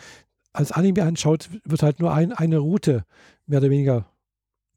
als 0.52 0.72
Anime 0.72 1.02
anschaut, 1.04 1.50
wird 1.64 1.82
halt 1.82 2.00
nur 2.00 2.12
ein, 2.12 2.32
eine 2.32 2.58
Route 2.58 3.04
mehr 3.46 3.58
oder 3.58 3.70
weniger 3.70 4.06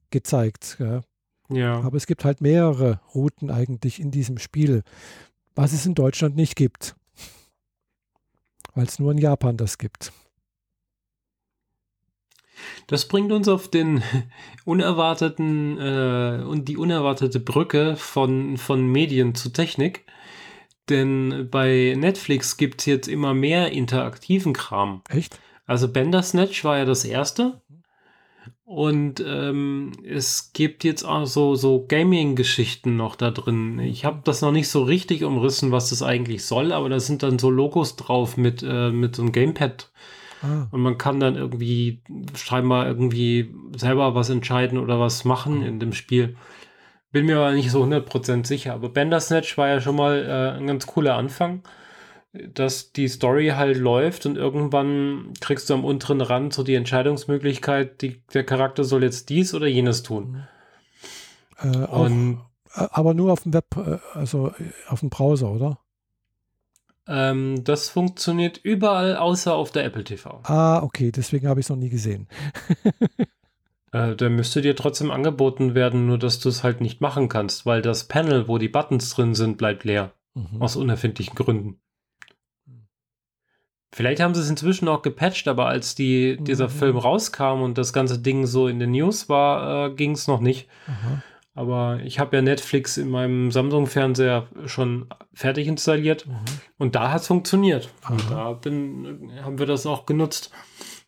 gezeigt. 0.09 0.75
Gell? 0.77 1.01
Ja. 1.49 1.79
Aber 1.81 1.97
es 1.97 2.05
gibt 2.05 2.25
halt 2.25 2.41
mehrere 2.41 2.99
Routen 3.13 3.49
eigentlich 3.49 3.99
in 3.99 4.11
diesem 4.11 4.37
Spiel, 4.37 4.83
was 5.55 5.73
es 5.73 5.85
in 5.85 5.95
Deutschland 5.95 6.35
nicht 6.35 6.55
gibt. 6.55 6.95
Weil 8.75 8.85
es 8.85 8.99
nur 8.99 9.11
in 9.11 9.17
Japan 9.17 9.57
das 9.57 9.77
gibt. 9.77 10.11
Das 12.87 13.07
bringt 13.07 13.31
uns 13.31 13.47
auf 13.47 13.67
den 13.67 14.03
unerwarteten 14.65 15.77
äh, 15.79 16.43
und 16.43 16.67
die 16.67 16.77
unerwartete 16.77 17.39
Brücke 17.39 17.95
von, 17.95 18.57
von 18.57 18.87
Medien 18.87 19.35
zu 19.35 19.49
Technik. 19.49 20.05
Denn 20.89 21.47
bei 21.51 21.95
Netflix 21.97 22.57
gibt 22.57 22.81
es 22.81 22.85
jetzt 22.87 23.07
immer 23.07 23.33
mehr 23.33 23.71
interaktiven 23.71 24.53
Kram. 24.53 25.01
Echt? 25.09 25.39
Also 25.65 25.91
Bandersnatch 25.91 26.63
war 26.63 26.79
ja 26.79 26.85
das 26.85 27.05
erste. 27.05 27.61
Und 28.65 29.23
ähm, 29.25 29.93
es 30.03 30.53
gibt 30.53 30.83
jetzt 30.83 31.03
auch 31.03 31.25
so, 31.25 31.55
so 31.55 31.85
Gaming-Geschichten 31.87 32.97
noch 32.97 33.15
da 33.15 33.31
drin. 33.31 33.79
Ich 33.79 34.05
habe 34.05 34.21
das 34.23 34.41
noch 34.41 34.51
nicht 34.51 34.67
so 34.67 34.83
richtig 34.83 35.23
umrissen, 35.23 35.71
was 35.71 35.89
das 35.89 36.03
eigentlich 36.03 36.45
soll, 36.45 36.71
aber 36.71 36.87
da 36.87 36.99
sind 36.99 37.23
dann 37.23 37.39
so 37.39 37.49
Logos 37.49 37.95
drauf 37.95 38.37
mit, 38.37 38.61
äh, 38.61 38.91
mit 38.91 39.15
so 39.15 39.23
einem 39.23 39.31
Gamepad. 39.31 39.89
Ah, 40.41 40.67
Und 40.71 40.81
man 40.81 40.97
kann 40.97 41.19
dann 41.19 41.35
irgendwie 41.35 42.01
scheinbar 42.35 42.87
irgendwie 42.87 43.53
selber 43.75 44.15
was 44.15 44.29
entscheiden 44.29 44.77
oder 44.77 44.99
was 44.99 45.25
machen 45.25 45.63
in 45.63 45.79
dem 45.79 45.93
Spiel. 45.93 46.35
Bin 47.11 47.25
mir 47.25 47.37
aber 47.37 47.51
nicht 47.51 47.71
so 47.71 47.83
100% 47.83 48.45
sicher. 48.45 48.73
Aber 48.73 48.89
Bandersnatch 48.89 49.57
war 49.57 49.67
ja 49.67 49.81
schon 49.81 49.95
mal 49.95 50.23
äh, 50.25 50.57
ein 50.57 50.67
ganz 50.67 50.85
cooler 50.87 51.15
Anfang, 51.15 51.63
dass 52.53 52.91
die 52.91 53.07
Story 53.07 53.47
halt 53.55 53.77
läuft 53.77 54.25
und 54.27 54.37
irgendwann 54.37 55.33
kriegst 55.41 55.69
du 55.69 55.73
am 55.73 55.83
unteren 55.83 56.21
Rand 56.21 56.53
so 56.53 56.63
die 56.63 56.75
Entscheidungsmöglichkeit, 56.75 58.01
die, 58.01 58.21
der 58.33 58.43
Charakter 58.43 58.83
soll 58.83 59.03
jetzt 59.03 59.29
dies 59.29 59.53
oder 59.55 59.65
jenes 59.67 60.03
tun. 60.03 60.47
äh, 61.57 61.85
auch, 61.85 62.05
Und 62.05 62.39
äh, 62.75 62.87
aber 62.91 63.13
nur 63.15 63.33
auf 63.33 63.43
dem 63.43 63.53
Web, 63.53 63.65
äh, 63.77 63.97
also 64.13 64.49
äh, 64.49 64.53
auf 64.87 64.99
dem 64.99 65.09
Browser, 65.09 65.51
oder? 65.51 65.79
Ähm, 67.09 67.63
das 67.63 67.89
funktioniert 67.89 68.59
überall 68.63 69.17
außer 69.17 69.53
auf 69.53 69.71
der 69.71 69.83
Apple 69.85 70.03
TV. 70.03 70.39
Ah, 70.43 70.81
okay, 70.83 71.11
deswegen 71.11 71.47
habe 71.47 71.59
ich 71.59 71.65
es 71.65 71.69
noch 71.69 71.77
nie 71.77 71.89
gesehen. 71.89 72.27
Äh, 73.91 74.15
der 74.15 74.29
müsste 74.29 74.61
dir 74.61 74.75
trotzdem 74.75 75.09
angeboten 75.09 75.73
werden, 75.73 76.05
nur 76.05 76.19
dass 76.19 76.39
du 76.39 76.47
es 76.47 76.63
halt 76.63 76.79
nicht 76.79 77.01
machen 77.01 77.27
kannst, 77.27 77.65
weil 77.65 77.81
das 77.81 78.03
Panel, 78.03 78.47
wo 78.47 78.59
die 78.59 78.69
Buttons 78.69 79.09
drin 79.15 79.33
sind, 79.33 79.57
bleibt 79.57 79.83
leer. 79.83 80.13
Mhm. 80.35 80.61
Aus 80.61 80.75
unerfindlichen 80.75 81.33
Gründen. 81.33 81.79
Vielleicht 83.91 84.21
haben 84.21 84.35
sie 84.35 84.41
es 84.41 84.49
inzwischen 84.49 84.87
auch 84.87 85.01
gepatcht, 85.01 85.47
aber 85.47 85.65
als 85.65 85.95
die, 85.95 86.37
dieser 86.39 86.67
Mhm. 86.67 86.71
Film 86.71 86.97
rauskam 86.97 87.63
und 87.63 87.79
das 87.79 87.91
ganze 87.91 88.19
Ding 88.19 88.45
so 88.45 88.67
in 88.67 88.79
den 88.79 88.91
News 88.91 89.27
war, 89.27 89.87
äh, 89.87 89.93
ging 89.95 90.11
es 90.11 90.27
noch 90.27 90.39
nicht. 90.39 90.67
Aha. 90.85 91.23
Aber 91.59 91.99
ich 92.05 92.19
habe 92.19 92.37
ja 92.37 92.41
Netflix 92.41 92.95
in 92.95 93.09
meinem 93.09 93.51
Samsung-Fernseher 93.51 94.47
schon 94.65 95.07
fertig 95.33 95.67
installiert 95.67 96.25
Mhm. 96.25 96.33
und 96.77 96.95
da 96.95 97.11
hat 97.11 97.19
es 97.19 97.27
funktioniert. 97.27 97.89
Da 98.29 98.53
bin, 98.53 99.29
haben 99.43 99.59
wir 99.59 99.65
das 99.65 99.85
auch 99.85 100.05
genutzt. 100.05 100.51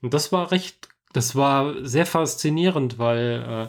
Und 0.01 0.13
das 0.13 0.33
war 0.33 0.51
recht, 0.51 0.89
das 1.13 1.37
war 1.37 1.73
sehr 1.83 2.05
faszinierend, 2.05 2.99
weil 2.99 3.45
äh, 3.47 3.67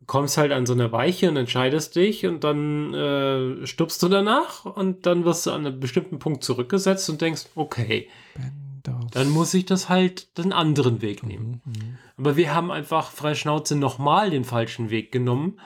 du 0.00 0.06
kommst 0.06 0.36
halt 0.36 0.50
an 0.50 0.66
so 0.66 0.72
eine 0.72 0.90
Weiche 0.90 1.28
und 1.30 1.36
entscheidest 1.36 1.94
dich 1.94 2.26
und 2.26 2.42
dann 2.42 2.92
äh, 2.92 3.64
stirbst 3.68 4.02
du 4.02 4.08
danach 4.08 4.64
und 4.64 5.06
dann 5.06 5.24
wirst 5.24 5.46
du 5.46 5.52
an 5.52 5.64
einem 5.64 5.78
bestimmten 5.78 6.18
Punkt 6.18 6.42
zurückgesetzt 6.42 7.08
und 7.08 7.20
denkst, 7.20 7.44
okay, 7.54 8.08
dann 9.12 9.28
muss 9.30 9.54
ich 9.54 9.64
das 9.64 9.88
halt 9.88 10.36
den 10.38 10.52
anderen 10.52 11.02
Weg 11.02 11.22
nehmen. 11.22 11.62
Mhm. 11.64 11.98
Aber 12.16 12.36
wir 12.36 12.52
haben 12.52 12.72
einfach 12.72 13.12
frei 13.12 13.36
Schnauze 13.36 13.76
nochmal 13.76 14.30
den 14.30 14.42
falschen 14.42 14.90
Weg 14.90 15.12
genommen 15.12 15.60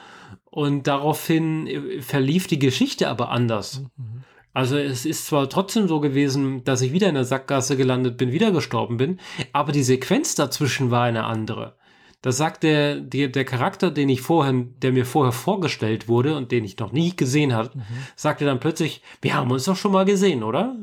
und 0.55 0.87
daraufhin 0.87 1.67
äh, 1.67 2.01
verlief 2.01 2.47
die 2.47 2.59
Geschichte 2.59 3.09
aber 3.09 3.29
anders. 3.29 3.83
Mhm. 3.97 4.23
Also 4.53 4.77
es 4.77 5.05
ist 5.05 5.25
zwar 5.25 5.49
trotzdem 5.49 5.89
so 5.89 5.99
gewesen, 5.99 6.63
dass 6.63 6.81
ich 6.81 6.93
wieder 6.93 7.09
in 7.09 7.15
der 7.15 7.25
Sackgasse 7.25 7.75
gelandet 7.75 8.15
bin, 8.17 8.31
wieder 8.31 8.51
gestorben 8.53 8.95
bin, 8.95 9.19
aber 9.51 9.73
die 9.73 9.83
Sequenz 9.83 10.33
dazwischen 10.33 10.91
war 10.91 11.03
eine 11.03 11.25
andere. 11.25 11.75
Da 12.21 12.31
sagt 12.31 12.63
der, 12.63 13.01
der, 13.01 13.27
der 13.27 13.43
Charakter, 13.43 13.91
den 13.91 14.07
ich 14.07 14.21
vorher, 14.21 14.53
der 14.81 14.93
mir 14.93 15.05
vorher 15.05 15.33
vorgestellt 15.33 16.07
wurde 16.07 16.37
und 16.37 16.53
den 16.53 16.63
ich 16.63 16.79
noch 16.79 16.93
nie 16.93 17.13
gesehen 17.15 17.53
habe, 17.53 17.71
Mhm. 17.75 17.81
sagte 18.15 18.45
dann 18.45 18.61
plötzlich, 18.61 19.01
wir 19.21 19.33
haben 19.33 19.51
uns 19.51 19.65
doch 19.65 19.75
schon 19.75 19.91
mal 19.91 20.05
gesehen, 20.05 20.41
oder? 20.41 20.73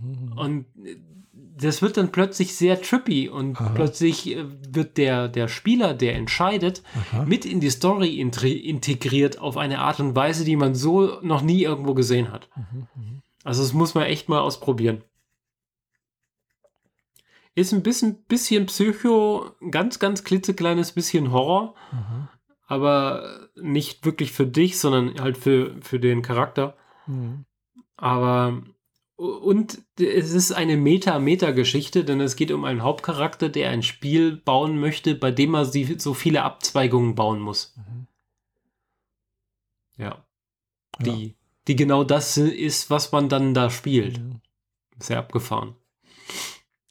Mhm. 0.00 0.32
Und 0.36 0.66
äh, 0.84 0.96
das 1.60 1.82
wird 1.82 1.96
dann 1.96 2.12
plötzlich 2.12 2.54
sehr 2.56 2.80
trippy 2.80 3.28
und 3.28 3.60
Aha. 3.60 3.70
plötzlich 3.74 4.28
äh, 4.36 4.44
wird 4.72 4.96
der, 4.96 5.28
der 5.28 5.48
Spieler, 5.48 5.94
der 5.94 6.14
entscheidet, 6.14 6.82
Aha. 7.12 7.24
mit 7.24 7.44
in 7.44 7.60
die 7.60 7.70
Story 7.70 8.18
integriert 8.20 9.38
auf 9.38 9.56
eine 9.56 9.80
Art 9.80 10.00
und 10.00 10.14
Weise, 10.14 10.44
die 10.44 10.56
man 10.56 10.74
so 10.74 11.18
noch 11.22 11.42
nie 11.42 11.62
irgendwo 11.62 11.94
gesehen 11.94 12.30
hat. 12.30 12.48
Mhm. 12.56 13.22
Also 13.44 13.62
das 13.62 13.72
muss 13.72 13.94
man 13.94 14.04
echt 14.04 14.28
mal 14.28 14.40
ausprobieren. 14.40 15.02
Ist 17.54 17.72
ein 17.72 17.82
bisschen, 17.82 18.22
bisschen 18.24 18.66
Psycho, 18.66 19.50
ganz, 19.70 19.98
ganz 19.98 20.22
klitzekleines 20.22 20.92
bisschen 20.92 21.32
Horror, 21.32 21.74
Mhm. 21.90 22.28
aber 22.66 23.48
nicht 23.56 24.04
wirklich 24.04 24.30
für 24.32 24.46
dich, 24.46 24.78
sondern 24.78 25.20
halt 25.20 25.36
für, 25.38 25.74
für 25.80 25.98
den 25.98 26.22
Charakter. 26.22 26.76
Mhm. 27.06 27.46
Aber 27.96 28.62
und 29.18 29.82
es 29.98 30.32
ist 30.32 30.52
eine 30.52 30.76
Meta-Meta-Geschichte, 30.76 32.04
denn 32.04 32.20
es 32.20 32.36
geht 32.36 32.52
um 32.52 32.64
einen 32.64 32.82
Hauptcharakter, 32.82 33.48
der 33.48 33.70
ein 33.70 33.82
Spiel 33.82 34.36
bauen 34.36 34.78
möchte, 34.78 35.14
bei 35.16 35.30
dem 35.32 35.54
er 35.54 35.64
sie- 35.64 35.96
so 35.98 36.14
viele 36.14 36.42
Abzweigungen 36.44 37.14
bauen 37.16 37.40
muss. 37.40 37.74
Mhm. 37.76 38.06
Ja. 39.96 40.24
Die, 41.00 41.36
die 41.66 41.76
genau 41.76 42.04
das 42.04 42.36
ist, 42.36 42.90
was 42.90 43.12
man 43.12 43.28
dann 43.28 43.54
da 43.54 43.70
spielt. 43.70 44.18
Mhm. 44.18 44.40
Sehr 45.00 45.18
abgefahren. 45.18 45.74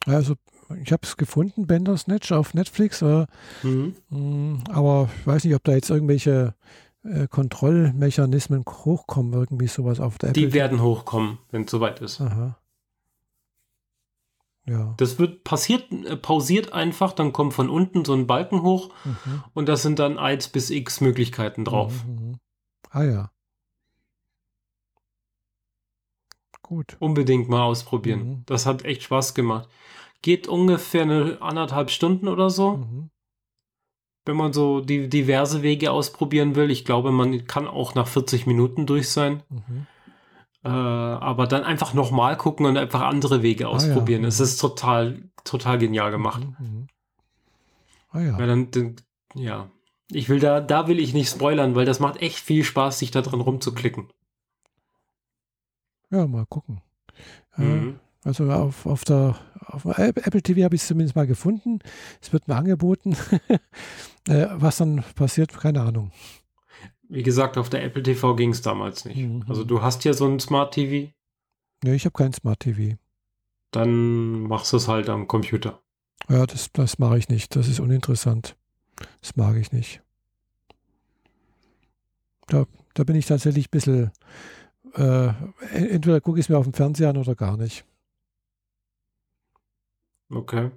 Also, 0.06 0.36
ich 0.84 0.92
habe 0.92 1.02
es 1.06 1.18
gefunden, 1.18 1.66
Benders 1.68 2.08
Netsch 2.08 2.32
auf 2.32 2.54
Netflix, 2.54 3.02
äh, 3.02 3.26
Mhm. 3.64 3.96
mh, 4.10 4.64
aber 4.70 5.10
ich 5.20 5.28
weiß 5.28 5.44
nicht, 5.46 5.56
ob 5.56 5.64
da 5.64 5.74
jetzt 5.74 5.90
irgendwelche 5.90 6.56
äh, 7.04 7.28
Kontrollmechanismen 7.28 8.64
hochkommen, 8.68 9.34
irgendwie 9.34 9.68
sowas 9.68 10.00
auf 10.00 10.18
der 10.18 10.34
Die 10.34 10.44
Apple. 10.46 10.54
werden 10.54 10.82
hochkommen, 10.82 11.38
wenn 11.52 11.64
es 11.64 11.72
soweit 11.72 12.02
ist. 12.02 12.20
Aha. 12.22 12.58
Ja. 14.66 14.94
Das 14.98 15.18
wird 15.18 15.44
passiert, 15.46 15.90
äh, 15.92 16.18
pausiert 16.18 16.74
einfach, 16.74 17.14
dann 17.14 17.32
kommt 17.32 17.54
von 17.54 17.70
unten 17.70 18.04
so 18.04 18.14
ein 18.14 18.28
Balken 18.28 18.64
hoch 18.64 18.90
Mhm. 19.06 19.44
und 19.54 19.70
das 19.70 19.82
sind 19.82 19.98
dann 20.00 20.18
1 20.20 20.50
bis 20.50 20.70
x 20.70 21.00
Möglichkeiten 21.00 21.64
drauf. 21.64 22.04
Mhm. 22.06 22.14
mhm. 22.32 22.40
Ah 22.90 23.04
ja. 23.04 23.32
Gut. 26.62 26.98
Unbedingt 27.00 27.48
mal 27.48 27.64
ausprobieren. 27.64 28.20
Mhm. 28.28 28.44
Das 28.46 28.66
hat 28.66 28.84
echt 28.84 29.04
Spaß 29.04 29.34
gemacht. 29.34 29.70
Geht 30.22 30.48
ungefähr 30.50 31.04
eine 31.04 31.42
anderthalb 31.42 31.90
Stunden 31.90 32.28
oder 32.28 32.50
so, 32.50 32.78
Mhm. 32.78 33.10
Wenn 34.28 34.36
man 34.36 34.54
so 34.54 34.82
die 34.82 35.10
diverse 35.10 35.62
Wege 35.62 35.92
ausprobieren 35.92 36.56
will. 36.56 36.70
Ich 36.72 36.86
glaube, 36.86 37.12
man 37.12 37.48
kann 37.48 37.68
auch 37.68 37.96
nach 37.96 38.08
40 38.08 38.46
Minuten 38.48 38.86
durch 38.86 39.10
sein. 39.10 39.44
Mhm. 39.50 39.88
Äh, 40.64 40.70
aber 40.70 41.48
dann 41.48 41.64
einfach 41.64 41.94
nochmal 41.94 42.36
gucken 42.38 42.66
und 42.66 42.78
einfach 42.78 43.02
andere 43.02 43.42
Wege 43.42 43.64
ja. 43.64 43.70
ausprobieren. 43.70 44.22
Mhm. 44.22 44.28
Es 44.28 44.40
ist 44.40 44.58
total, 44.58 45.24
total 45.44 45.78
genial 45.78 46.12
gemacht. 46.12 46.44
Mhm. 46.60 46.66
Mhm. 46.68 46.88
Ah 48.12 48.22
ja. 48.22 48.38
Weil 48.38 48.48
dann, 48.48 48.72
dann, 48.72 48.96
ja. 49.36 49.70
Ich 50.12 50.30
will 50.30 50.40
da, 50.40 50.62
da 50.62 50.88
will 50.88 51.00
ich 51.00 51.14
nicht 51.14 51.30
spoilern, 51.30 51.76
weil 51.76 51.86
das 51.86 52.00
macht 52.00 52.22
echt 52.22 52.38
viel 52.40 52.64
Spaß, 52.64 53.00
sich 53.00 53.12
da 53.12 53.22
drin 53.22 53.42
rumzuklicken. 53.42 54.08
Ja, 56.10 56.28
mal 56.28 56.46
gucken. 56.46 56.82
Äh, 57.58 57.62
Mhm. 57.62 58.00
Also 58.24 58.52
auf, 58.52 58.86
auf 58.86 59.06
der 59.06 59.36
auf 59.68 59.86
App- 59.86 60.26
Apple 60.28 60.42
TV 60.42 60.64
habe 60.64 60.76
ich 60.76 60.82
es 60.82 60.88
zumindest 60.88 61.16
mal 61.16 61.28
gefunden. 61.28 61.80
Es 62.22 62.34
wird 62.34 62.48
mir 62.50 62.56
angeboten. 62.58 63.16
äh, 64.28 64.48
was 64.52 64.78
dann 64.78 65.04
passiert, 65.16 65.54
keine 65.58 65.82
Ahnung. 65.82 66.12
Wie 67.10 67.24
gesagt, 67.24 67.58
auf 67.58 67.70
der 67.70 67.84
Apple 67.84 68.04
TV 68.04 68.36
ging 68.36 68.50
es 68.52 68.62
damals 68.62 69.06
nicht. 69.06 69.18
Mhm. 69.18 69.46
Also 69.48 69.64
du 69.64 69.82
hast 69.82 70.04
ja 70.04 70.14
so 70.14 70.28
ein 70.28 70.40
Smart 70.40 70.74
TV, 70.74 71.12
Nee, 71.84 71.94
ich 71.94 72.06
habe 72.06 72.14
kein 72.14 72.34
Smart 72.34 72.60
TV. 72.62 72.98
dann 73.72 74.42
machst 74.42 74.74
du 74.74 74.78
es 74.78 74.88
halt 74.88 75.10
am 75.10 75.28
Computer. 75.28 75.82
Ja, 76.28 76.46
das, 76.48 76.72
das 76.74 76.98
mache 76.98 77.18
ich 77.20 77.30
nicht. 77.30 77.56
Das 77.56 77.68
ist 77.68 77.80
uninteressant. 77.80 78.58
Das 79.22 79.36
mag 79.36 79.56
ich 79.58 79.72
nicht. 79.72 80.02
Da, 82.48 82.66
da 82.96 83.04
bin 83.04 83.16
ich 83.16 83.28
tatsächlich 83.28 83.68
ein 83.68 83.72
bisschen. 83.72 84.12
Äh, 84.96 85.28
entweder 85.72 86.20
gucke 86.22 86.40
ich 86.40 86.46
es 86.46 86.50
mir 86.50 86.58
auf 86.58 86.64
dem 86.66 86.74
Fernseher 86.74 87.10
an 87.12 87.18
oder 87.18 87.36
gar 87.36 87.56
nicht. 87.58 87.86
Okay. 90.32 90.72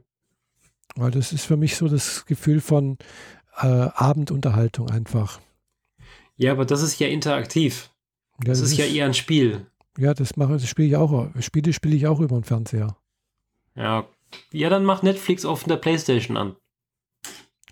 Weil 0.96 1.10
das 1.12 1.32
ist 1.32 1.46
für 1.46 1.56
mich 1.56 1.76
so 1.76 1.88
das 1.88 2.26
Gefühl 2.26 2.60
von 2.60 2.98
äh, 3.58 3.66
Abendunterhaltung 3.66 4.90
einfach. 4.90 5.40
Ja, 6.36 6.52
aber 6.52 6.64
das 6.64 6.82
ist 6.82 6.98
ja 6.98 7.08
interaktiv. 7.08 7.90
Ja, 8.38 8.44
Das, 8.46 8.60
ist, 8.60 8.76
ja 8.76 8.86
eher 8.86 9.04
ein 9.06 9.14
Spiel. 9.14 9.66
Ja, 9.98 10.14
das 10.14 10.36
mache 10.36 10.54
das 10.54 10.66
spiele 10.68 10.88
ich 10.88 10.96
auch. 10.96 11.28
Spiele 11.40 11.72
spiele 11.72 11.96
ich 11.96 12.06
auch 12.06 12.20
über 12.20 12.38
den 12.38 12.44
Fernseher. 12.44 12.96
Ja. 13.74 14.06
Ja, 14.52 14.68
dann 14.70 14.84
mach 14.84 15.02
Netflix 15.02 15.44
auf 15.44 15.64
der 15.64 15.76
Playstation 15.76 16.36
an. 16.36 16.56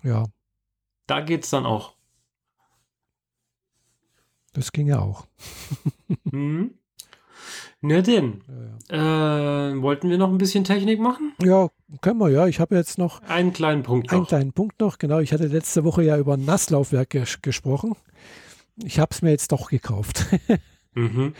Ja, 0.03 0.25
Da 1.07 1.21
geht's 1.21 1.49
dann 1.49 1.65
auch. 1.65 1.93
das 4.53 4.71
ging 4.71 4.87
ja 4.87 4.99
auch. 4.99 5.25
Mhm. 6.25 6.78
Na 7.81 8.01
denn, 8.01 8.41
Ja, 8.89 8.97
ja. 8.97 9.69
äh, 9.69 9.81
wollten 9.81 10.09
wir 10.09 10.17
noch 10.17 10.29
ein 10.29 10.37
bisschen 10.37 10.63
Technik 10.65 10.99
machen? 10.99 11.33
ja 11.41 11.69
können 12.01 12.19
wir 12.19 12.29
ja. 12.29 12.45
Ich 12.47 12.59
habe 12.59 12.75
jetzt 12.75 12.97
noch 12.97 13.21
Einen 13.23 13.53
kleinen 13.53 13.83
Punkt 13.83 14.11
einen 14.11 14.21
noch. 14.21 14.27
kleinen 14.27 14.51
Punkt 14.53 14.79
noch. 14.81 14.97
Genau, 14.97 15.19
ich 15.19 15.31
hatte 15.33 15.47
letzte 15.47 15.83
Woche 15.83 16.03
ja 16.03 16.17
über 16.17 16.33
ein 16.35 16.45
Nasslaufwerk 16.45 17.09
ges 17.11 17.41
gesprochen. 17.41 17.95
Ich 18.83 18.99
habe 18.99 19.09
es 19.11 19.21
mir 19.21 19.31
jetzt 19.31 19.51
doch 19.51 19.69
gekauft. 19.69 20.25
Mhm. 20.95 21.33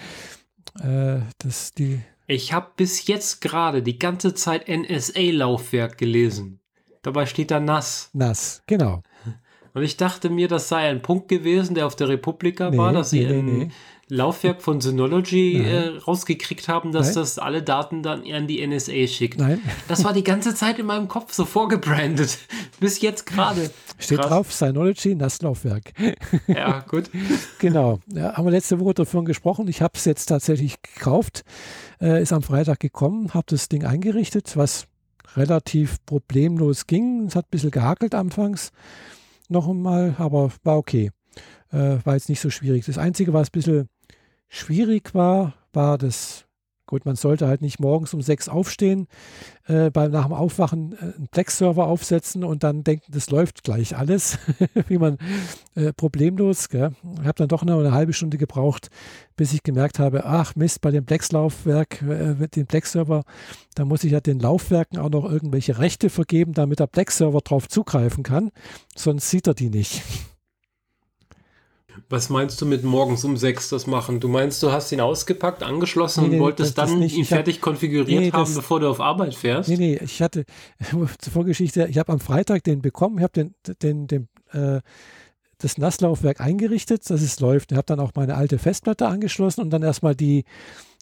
äh, 0.82 1.20
das 1.40 1.74
die 1.74 2.00
Ich 2.28 2.54
habe 2.54 2.68
bis 2.78 3.08
jetzt 3.08 3.42
gerade 3.42 3.82
die 3.82 3.98
ganze 3.98 4.36
Zeit 4.36 4.68
NSA-Laufwerk 4.70 5.98
gelesen. 5.98 6.60
Dabei 7.02 7.26
steht 7.26 7.50
da 7.50 7.60
NAS. 7.60 8.12
NAS, 8.14 8.62
genau. 8.68 9.02
Und 9.80 9.86
ich 9.86 9.96
dachte 9.96 10.30
mir, 10.30 10.50
das 10.50 10.68
sei 10.68 10.90
ein 10.90 11.02
Punkt 11.02 11.30
gewesen, 11.30 11.74
der 11.74 11.88
auf 11.88 11.96
der 11.96 12.10
Republika 12.10 12.76
war, 12.76 12.92
dass 12.92 13.12
sie 13.12 13.26
ein 13.26 13.46
nee. 13.46 13.70
Laufwerk 14.10 14.62
von 14.62 14.82
Synology 14.82 15.64
äh, 15.64 16.00
rausgekriegt 16.00 16.68
haben, 16.68 16.92
dass 16.92 17.08
Nein. 17.08 17.16
das 17.16 17.40
alle 17.40 17.64
Daten 17.64 18.04
dann 18.04 18.30
an 18.30 18.46
die 18.46 18.68
NSA 18.68 19.08
schickt. 19.08 19.40
Nein, 19.40 19.62
Das 19.88 20.04
war 20.04 20.12
die 20.12 20.26
ganze 20.26 20.54
Zeit 20.54 20.80
in 20.80 20.86
meinem 20.86 21.08
Kopf 21.08 21.32
so 21.32 21.46
vorgebrandet. 21.46 22.40
Bis 22.82 23.00
jetzt 23.00 23.26
gerade. 23.26 23.70
steht 23.98 24.18
Krass. 24.20 24.30
drauf, 24.30 24.52
Synology 24.52 25.16
NAS-Laufwerk. 25.16 25.94
Ja, 26.48 26.82
gut. 26.82 27.10
Genau, 27.60 28.00
ja, 28.08 28.36
haben 28.36 28.44
wir 28.44 28.52
letzte 28.52 28.82
Woche 28.82 28.96
davon 28.96 29.24
gesprochen. 29.24 29.70
Ich 29.70 29.82
habe 29.82 29.94
es 29.96 30.04
jetzt 30.04 30.26
tatsächlich 30.26 30.82
gekauft, 30.82 31.46
äh, 32.02 32.22
ist 32.22 32.34
am 32.34 32.44
Freitag 32.44 32.82
gekommen, 32.82 33.34
habe 33.34 33.46
das 33.48 33.70
Ding 33.70 33.86
eingerichtet, 33.86 34.58
was 34.58 34.88
relativ 35.38 36.04
problemlos 36.06 36.86
ging. 36.86 37.28
Es 37.28 37.36
hat 37.38 37.46
ein 37.46 37.52
bisschen 37.52 37.72
gehakelt 37.72 38.14
anfangs 38.14 38.74
noch 39.50 39.68
einmal, 39.68 40.16
aber 40.18 40.52
war 40.64 40.78
okay. 40.78 41.12
Äh, 41.72 41.98
war 42.04 42.16
jetzt 42.16 42.30
nicht 42.30 42.40
so 42.40 42.50
schwierig. 42.50 42.86
Das 42.86 42.98
Einzige, 42.98 43.34
was 43.34 43.50
ein 43.50 43.54
bisschen 43.54 43.90
schwierig 44.48 45.14
war, 45.14 45.54
war 45.74 45.98
das, 45.98 46.46
gut, 46.90 47.06
man 47.06 47.16
sollte 47.16 47.48
halt 47.48 47.62
nicht 47.62 47.80
morgens 47.80 48.14
um 48.14 48.22
sechs 48.22 48.50
aufstehen, 48.50 49.08
äh, 49.68 49.92
beim, 49.92 50.12
nach 50.12 50.26
dem 50.26 50.34
Aufwachen 50.34 50.94
äh, 50.94 51.16
einen 51.16 51.28
Plex-Server 51.30 51.86
aufsetzen 51.86 52.44
und 52.44 52.64
dann 52.64 52.84
denken, 52.84 53.12
das 53.12 53.30
läuft 53.30 53.64
gleich 53.64 53.96
alles, 53.96 54.40
wie 54.88 54.98
man 54.98 55.20
äh, 55.76 55.94
problemlos. 55.94 56.68
Gell? 56.70 56.92
Ich 57.22 57.28
habe 57.28 57.36
dann 57.36 57.48
doch 57.48 57.64
noch 57.64 57.80
eine 57.80 57.92
halbe 57.92 58.14
Stunde 58.14 58.40
gebraucht, 58.40 58.90
bis 59.36 59.54
ich 59.54 59.62
gemerkt 59.62 60.00
habe, 60.00 60.26
ach 60.26 60.56
Mist, 60.56 60.82
bei 60.82 60.90
dem 60.90 61.06
Plex-Laufwerk, 61.06 62.02
äh, 62.02 62.48
dem 62.48 62.66
Plex-Server, 62.66 63.24
da 63.76 63.86
muss 63.86 64.04
ich 64.04 64.12
ja 64.12 64.20
den 64.20 64.40
Laufwerken 64.40 64.98
auch 64.98 65.10
noch 65.10 65.30
irgendwelche 65.30 65.78
Rechte 65.78 66.10
vergeben, 66.10 66.54
damit 66.54 66.80
der 66.80 66.88
Plex-Server 66.88 67.42
drauf 67.42 67.70
zugreifen 67.70 68.24
kann, 68.24 68.50
sonst 68.96 69.30
sieht 69.30 69.46
er 69.46 69.54
die 69.54 69.70
nicht. 69.70 70.02
Was 72.10 72.30
meinst 72.30 72.62
du 72.62 72.66
mit 72.66 72.84
morgens 72.84 73.24
um 73.26 73.36
sechs 73.38 73.70
das 73.70 73.88
machen? 73.88 74.20
Du 74.20 74.28
meinst, 74.28 74.62
du 74.64 74.72
hast 74.72 74.92
ihn 74.92 75.02
ausgepackt, 75.02 75.64
angeschlossen 75.64 76.24
Nee, 76.24 76.30
nee, 76.30 76.36
und 76.38 76.42
wolltest 76.42 76.78
dann 76.78 77.00
nicht. 77.00 77.16
ihn 77.16 77.22
Ich 77.24 77.32
hab- 77.32 77.38
fertig 77.40 77.62
konfiguriert 77.62 78.22
Nee, 78.22 78.32
haben, 78.32 78.44
das- 78.46 78.56
bevor 78.56 78.80
du 78.80 78.90
auf 78.90 79.00
Arbeit 79.02 79.36
fährst? 79.36 79.70
Nee, 79.70 79.78
nee, 79.78 80.00
ich 80.04 80.22
hatte 80.22 80.46
zur 81.20 81.34
Vorgeschichte, 81.34 81.88
ich 81.90 81.98
habe 81.98 82.12
am 82.12 82.20
Freitag 82.20 82.64
den 82.64 82.82
bekommen, 82.82 83.18
ich 83.18 83.24
habe 83.24 83.34
den, 83.34 83.54
den, 83.82 84.08
den, 84.08 84.28
äh, 84.52 84.82
das 85.58 85.78
NAS-Laufwerk 85.78 86.40
eingerichtet, 86.40 87.10
dass 87.10 87.22
es 87.22 87.40
läuft. 87.40 87.72
Ich 87.72 87.78
habe 87.78 87.86
dann 87.86 88.00
auch 88.00 88.12
meine 88.16 88.36
alte 88.36 88.58
Festplatte 88.60 89.08
angeschlossen 89.08 89.62
und 89.62 89.72
dann 89.72 89.84
erstmal 89.84 90.16
die, 90.16 90.46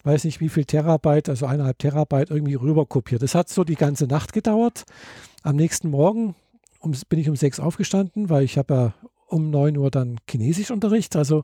weiß 0.04 0.24
nicht 0.24 0.40
wie 0.42 0.50
viel 0.50 0.66
Terabyte, 0.66 1.30
also 1.30 1.46
eineinhalb 1.46 1.78
Terabyte 1.78 2.32
irgendwie 2.32 2.56
rüber 2.56 2.86
kopiert. 2.88 3.22
Das 3.22 3.36
hat 3.36 3.50
so 3.50 3.64
die 3.64 3.76
ganze 3.76 4.08
Nacht 4.08 4.34
gedauert. 4.34 4.84
Am 5.44 5.56
nächsten 5.58 5.90
Morgen 5.90 6.34
um, 6.80 6.94
bin 7.10 7.20
ich 7.20 7.30
um 7.30 7.36
sechs 7.36 7.60
aufgestanden, 7.60 8.30
weil 8.30 8.44
ich 8.44 8.58
habe 8.58 8.74
ja 8.74 8.94
um 9.28 9.50
neun 9.50 9.78
Uhr 9.78 9.92
dann 9.92 10.18
Chinesischunterricht. 10.30 11.16
Also 11.16 11.44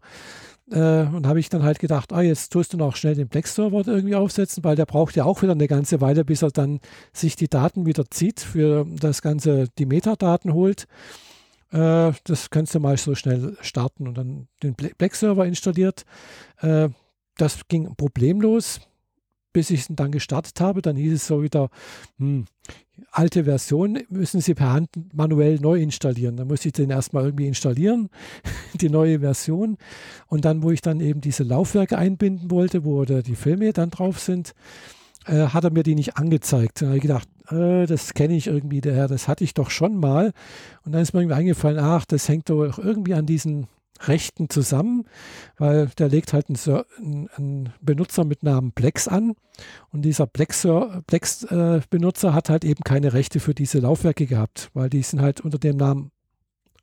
äh, 0.71 1.05
und 1.05 1.27
habe 1.27 1.39
ich 1.39 1.49
dann 1.49 1.63
halt 1.63 1.79
gedacht, 1.79 2.13
ah, 2.13 2.21
jetzt 2.21 2.51
tust 2.51 2.73
du 2.73 2.77
noch 2.77 2.95
schnell 2.95 3.15
den 3.15 3.27
Plex-Server 3.27 3.85
irgendwie 3.85 4.15
aufsetzen, 4.15 4.63
weil 4.63 4.75
der 4.75 4.85
braucht 4.85 5.15
ja 5.15 5.25
auch 5.25 5.41
wieder 5.41 5.51
eine 5.51 5.67
ganze 5.67 6.01
Weile, 6.01 6.23
bis 6.23 6.41
er 6.41 6.51
dann 6.51 6.79
sich 7.11 7.35
die 7.35 7.49
Daten 7.49 7.85
wieder 7.85 8.05
zieht, 8.09 8.39
für 8.39 8.85
das 8.99 9.21
Ganze 9.21 9.67
die 9.77 9.85
Metadaten 9.85 10.53
holt. 10.53 10.87
Äh, 11.71 12.13
das 12.23 12.49
kannst 12.49 12.73
du 12.75 12.79
mal 12.79 12.97
so 12.97 13.15
schnell 13.15 13.57
starten 13.61 14.07
und 14.07 14.17
dann 14.17 14.47
den 14.61 14.75
Plex-Server 14.75 15.45
installiert. 15.45 16.05
Äh, 16.61 16.89
das 17.37 17.67
ging 17.67 17.95
problemlos 17.95 18.79
bis 19.53 19.69
ich 19.69 19.81
es 19.81 19.87
dann 19.89 20.11
gestartet 20.11 20.59
habe, 20.59 20.81
dann 20.81 20.95
hieß 20.95 21.13
es 21.13 21.27
so 21.27 21.41
wieder, 21.41 21.69
hm, 22.17 22.45
alte 23.11 23.45
Version 23.45 23.99
müssen 24.09 24.41
Sie 24.41 24.53
per 24.53 24.73
Hand 24.73 24.89
manuell 25.13 25.59
neu 25.59 25.79
installieren. 25.79 26.35
Dann 26.37 26.47
musste 26.47 26.69
ich 26.69 26.73
den 26.73 26.89
erstmal 26.89 27.25
irgendwie 27.25 27.47
installieren, 27.47 28.09
die 28.73 28.89
neue 28.89 29.19
Version. 29.19 29.77
Und 30.27 30.45
dann, 30.45 30.63
wo 30.63 30.71
ich 30.71 30.81
dann 30.81 30.99
eben 30.99 31.21
diese 31.21 31.43
Laufwerke 31.43 31.97
einbinden 31.97 32.51
wollte, 32.51 32.83
wo 32.83 33.05
die 33.05 33.35
Filme 33.35 33.71
dann 33.73 33.91
drauf 33.91 34.19
sind, 34.19 34.53
äh, 35.25 35.47
hat 35.47 35.63
er 35.63 35.71
mir 35.71 35.83
die 35.83 35.95
nicht 35.95 36.17
angezeigt. 36.17 36.81
Dann 36.81 36.89
habe 36.89 36.97
ich 36.97 37.03
gedacht, 37.03 37.27
äh, 37.49 37.85
das 37.85 38.13
kenne 38.13 38.35
ich 38.35 38.47
irgendwie, 38.47 38.81
der 38.81 38.95
Herr, 38.95 39.07
das 39.07 39.27
hatte 39.27 39.43
ich 39.43 39.53
doch 39.53 39.69
schon 39.69 39.95
mal. 39.95 40.33
Und 40.83 40.91
dann 40.93 41.01
ist 41.01 41.13
mir 41.13 41.21
irgendwie 41.21 41.37
eingefallen, 41.37 41.79
ach, 41.79 42.05
das 42.05 42.27
hängt 42.27 42.49
doch 42.49 42.77
irgendwie 42.77 43.13
an 43.13 43.25
diesen 43.25 43.67
Rechten 44.07 44.49
zusammen, 44.49 45.05
weil 45.57 45.87
der 45.97 46.09
legt 46.09 46.33
halt 46.33 46.47
einen, 46.49 47.29
einen 47.35 47.73
Benutzer 47.81 48.25
mit 48.25 48.43
Namen 48.43 48.71
Plex 48.71 49.07
an 49.07 49.33
und 49.91 50.03
dieser 50.03 50.27
Plex-Benutzer 50.27 51.01
Plex, 51.07 51.43
äh, 51.43 52.31
hat 52.31 52.49
halt 52.49 52.65
eben 52.65 52.83
keine 52.83 53.13
Rechte 53.13 53.39
für 53.39 53.53
diese 53.53 53.79
Laufwerke 53.79 54.25
gehabt, 54.25 54.69
weil 54.73 54.89
die 54.89 55.01
sind 55.01 55.21
halt 55.21 55.41
unter 55.41 55.57
dem 55.57 55.77
Namen 55.77 56.11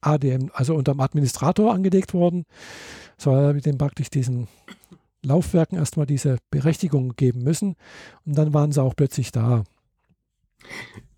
ADM, 0.01 0.51
also 0.55 0.75
unter 0.75 0.93
dem 0.93 1.01
Administrator 1.01 1.73
angelegt 1.73 2.15
worden. 2.15 2.47
So 3.19 3.33
hat 3.33 3.43
er 3.43 3.53
mit 3.55 3.67
dem 3.67 3.79
praktisch 3.79 4.11
diesen 4.11 4.49
Laufwerken 5.23 5.79
erstmal 5.79 6.07
diese 6.07 6.39
Berechtigung 6.51 7.15
geben 7.17 7.43
müssen 7.43 7.77
und 8.25 8.37
dann 8.39 8.55
waren 8.55 8.73
sie 8.73 8.83
auch 8.83 8.97
plötzlich 8.97 9.33
da. 9.33 9.65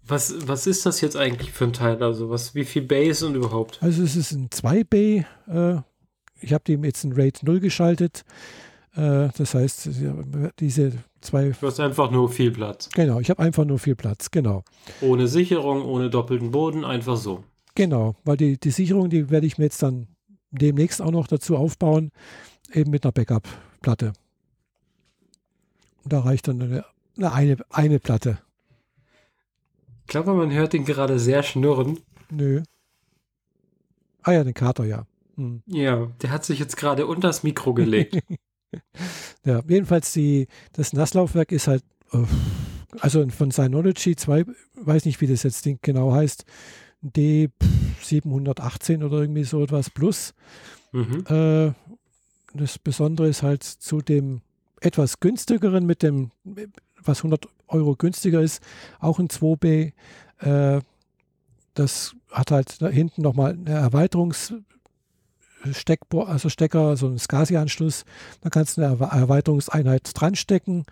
Was, 0.05 0.49
was 0.49 0.67
ist 0.67 0.85
das 0.85 1.01
jetzt 1.01 1.17
eigentlich 1.17 1.53
für 1.53 1.65
ein 1.65 1.73
Teil? 1.73 2.03
Also 2.03 2.29
was, 2.29 2.55
wie 2.55 2.65
viel 2.65 2.83
Base 2.83 3.25
und 3.25 3.37
überhaupt? 3.37 3.79
Also 3.83 4.03
es 4.03 4.17
ist 4.17 4.33
ein 4.33 4.49
2-Bay. 4.51 5.25
Äh, 5.47 5.83
ich 6.43 6.53
habe 6.53 6.65
dem 6.65 6.85
jetzt 6.85 7.05
ein 7.05 7.13
RAID 7.13 7.43
0 7.43 7.61
geschaltet. 7.61 8.25
Äh, 8.95 9.29
das 9.37 9.55
heißt, 9.55 9.89
diese 10.59 10.93
zwei. 11.21 11.51
Du 11.51 11.67
hast 11.67 11.81
einfach 11.81 12.11
nur 12.11 12.29
viel 12.29 12.51
Platz. 12.51 12.89
Genau, 12.95 13.21
ich 13.21 13.31
habe 13.31 13.43
einfach 13.43 13.65
nur 13.65 13.79
viel 13.79 13.97
Platz, 13.97 14.31
genau. 14.31 14.65
Ohne 15.01 15.29
Sicherung, 15.29 15.85
ohne 15.85 16.11
doppelten 16.11 16.51
Boden, 16.51 16.85
einfach 16.85 17.17
so. 17.17 17.45
Genau, 17.75 18.17
weil 18.25 18.37
die, 18.37 18.59
die 18.59 18.71
Sicherung, 18.71 19.09
die 19.09 19.31
werde 19.31 19.47
ich 19.47 19.57
mir 19.57 19.65
jetzt 19.65 19.83
dann 19.83 20.09
demnächst 20.51 21.01
auch 21.01 21.11
noch 21.11 21.27
dazu 21.27 21.57
aufbauen, 21.57 22.11
eben 22.73 22.91
mit 22.91 23.05
einer 23.05 23.13
Backup-Platte. 23.13 24.13
Da 26.05 26.21
reicht 26.21 26.49
dann 26.49 26.61
eine, 26.61 26.85
eine, 27.17 27.57
eine 27.71 27.99
Platte. 27.99 28.39
Ich 30.03 30.09
glaube, 30.09 30.35
man 30.35 30.53
hört 30.53 30.75
ihn 30.75 30.85
gerade 30.85 31.19
sehr 31.19 31.43
schnurren. 31.43 32.01
Nö. 32.31 32.63
Ah 34.23 34.33
ja, 34.33 34.45
den 34.45 34.53
Kater, 34.53 34.85
ja. 34.85 35.07
Hm. 35.43 35.63
Ja, 35.67 36.07
der 36.23 36.31
hat 36.31 36.45
sich 36.45 36.59
jetzt 36.59 36.77
gerade 36.77 37.07
unter 37.07 37.29
das 37.29 37.43
Mikro 37.43 37.75
gelegt. 37.75 38.19
ja, 39.45 39.61
jedenfalls 39.67 40.13
die, 40.13 40.47
das 40.73 40.93
Nasslaufwerk 40.93 41.53
ist 41.53 41.67
halt, 41.67 41.83
äh, 42.13 42.25
also 43.01 43.27
von 43.29 43.51
Synology 43.51 44.15
2, 44.15 44.45
weiß 44.75 45.05
nicht, 45.05 45.21
wie 45.21 45.27
das 45.27 45.43
jetzt 45.43 45.69
genau 45.83 46.13
heißt, 46.13 46.45
D718 47.05 49.05
oder 49.05 49.21
irgendwie 49.21 49.45
so 49.45 49.63
etwas 49.63 49.91
plus. 49.91 50.35
Mhm. 50.93 51.25
Äh, 51.29 51.73
das 52.55 52.79
Besondere 52.79 53.29
ist 53.29 53.43
halt 53.43 53.65
zu 53.65 54.01
dem 54.01 54.43
etwas 54.81 55.21
günstigeren 55.21 55.87
mit 55.87 56.03
dem, 56.03 56.31
was 57.03 57.21
100 57.21 57.49
Euro 57.69 57.97
günstiger 57.97 58.43
ist, 58.43 58.63
auch 59.01 59.19
ein 59.19 59.29
2B. 59.29 59.93
Äh, 60.39 60.81
das 61.75 62.15
hat 62.31 62.51
halt 62.51 62.83
da 62.83 62.89
hinten 62.89 63.23
nochmal 63.23 63.53
eine 63.53 63.81
Erweiterungs- 63.81 64.55
Steckbohr, 65.73 66.29
also 66.29 66.49
Stecker, 66.49 66.97
so 66.97 67.07
ein 67.07 67.19
SCSI-Anschluss. 67.19 68.05
Da 68.41 68.51
kannst 68.51 68.77
du 68.77 68.83
eine 68.83 68.99
Erweiterungseinheit 68.99 70.11
dran 70.15 70.35
stecken, 70.35 70.85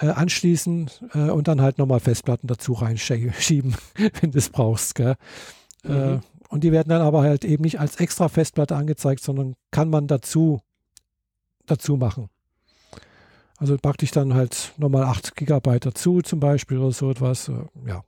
äh, 0.00 0.08
anschließen 0.08 0.90
äh, 1.14 1.30
und 1.30 1.48
dann 1.48 1.60
halt 1.60 1.78
nochmal 1.78 2.00
Festplatten 2.00 2.46
dazu 2.46 2.72
reinschieben, 2.72 3.76
wenn 4.20 4.30
du 4.30 4.38
es 4.38 4.50
brauchst. 4.50 4.98
Äh, 5.00 5.16
mhm. 5.84 5.90
Äh, 5.90 6.18
und 6.48 6.64
die 6.64 6.72
werden 6.72 6.88
dann 6.88 7.02
aber 7.02 7.22
halt 7.22 7.44
eben 7.44 7.62
nicht 7.62 7.80
als 7.80 7.96
extra 7.96 8.28
Festplatte 8.28 8.76
angezeigt, 8.76 9.22
sondern 9.22 9.54
kann 9.70 9.90
man 9.90 10.06
dazu, 10.06 10.60
dazu 11.66 11.96
machen. 11.96 12.30
Also 13.58 13.76
praktisch 13.76 14.12
dann 14.12 14.34
halt 14.34 14.72
nochmal 14.76 15.04
8 15.04 15.34
GB 15.34 15.80
dazu 15.80 16.22
zum 16.22 16.40
Beispiel 16.40 16.78
oder 16.78 16.92
so 16.92 17.10
etwas. 17.10 17.48
Äh, 17.48 17.54
ja. 17.86 18.04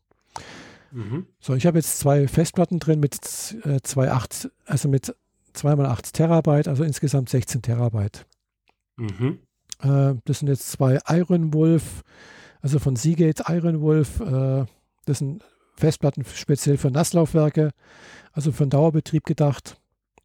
Mhm. 0.93 1.27
So, 1.41 1.55
ich 1.55 1.67
habe 1.67 1.79
jetzt 1.79 1.99
zwei 1.99 2.29
Festplatten 2.29 2.79
drin 2.79 3.01
mit 3.01 3.17
äh, 3.65 3.81
zwei 3.83 4.11
8, 4.11 4.51
also 4.67 4.89
mit 4.89 5.15
2 5.53 5.77
mal 5.77 5.87
8 5.87 6.13
Terabyte, 6.13 6.69
also 6.69 6.85
insgesamt 6.85 7.29
16 7.29 7.63
Terabyte. 7.63 8.27
Mhm. 8.97 9.41
Äh, 9.83 10.15
das 10.25 10.41
sind 10.41 10.49
jetzt 10.49 10.71
zwei 10.71 10.99
Iron 11.09 11.55
Wolf, 11.55 12.03
also 12.61 12.79
von 12.79 12.97
Seagate 12.97 13.45
Iron 13.49 13.81
Wolf. 13.81 14.21
Äh, 14.21 14.67
das 15.07 15.19
sind 15.19 15.45
Festplatten 15.77 16.25
speziell 16.25 16.77
für 16.77 16.91
Nasslaufwerke, 16.91 17.71
also 18.33 18.53
für 18.53 18.65
den 18.65 18.71
Dauerbetrieb 18.71 19.25
gedacht, 19.25 19.81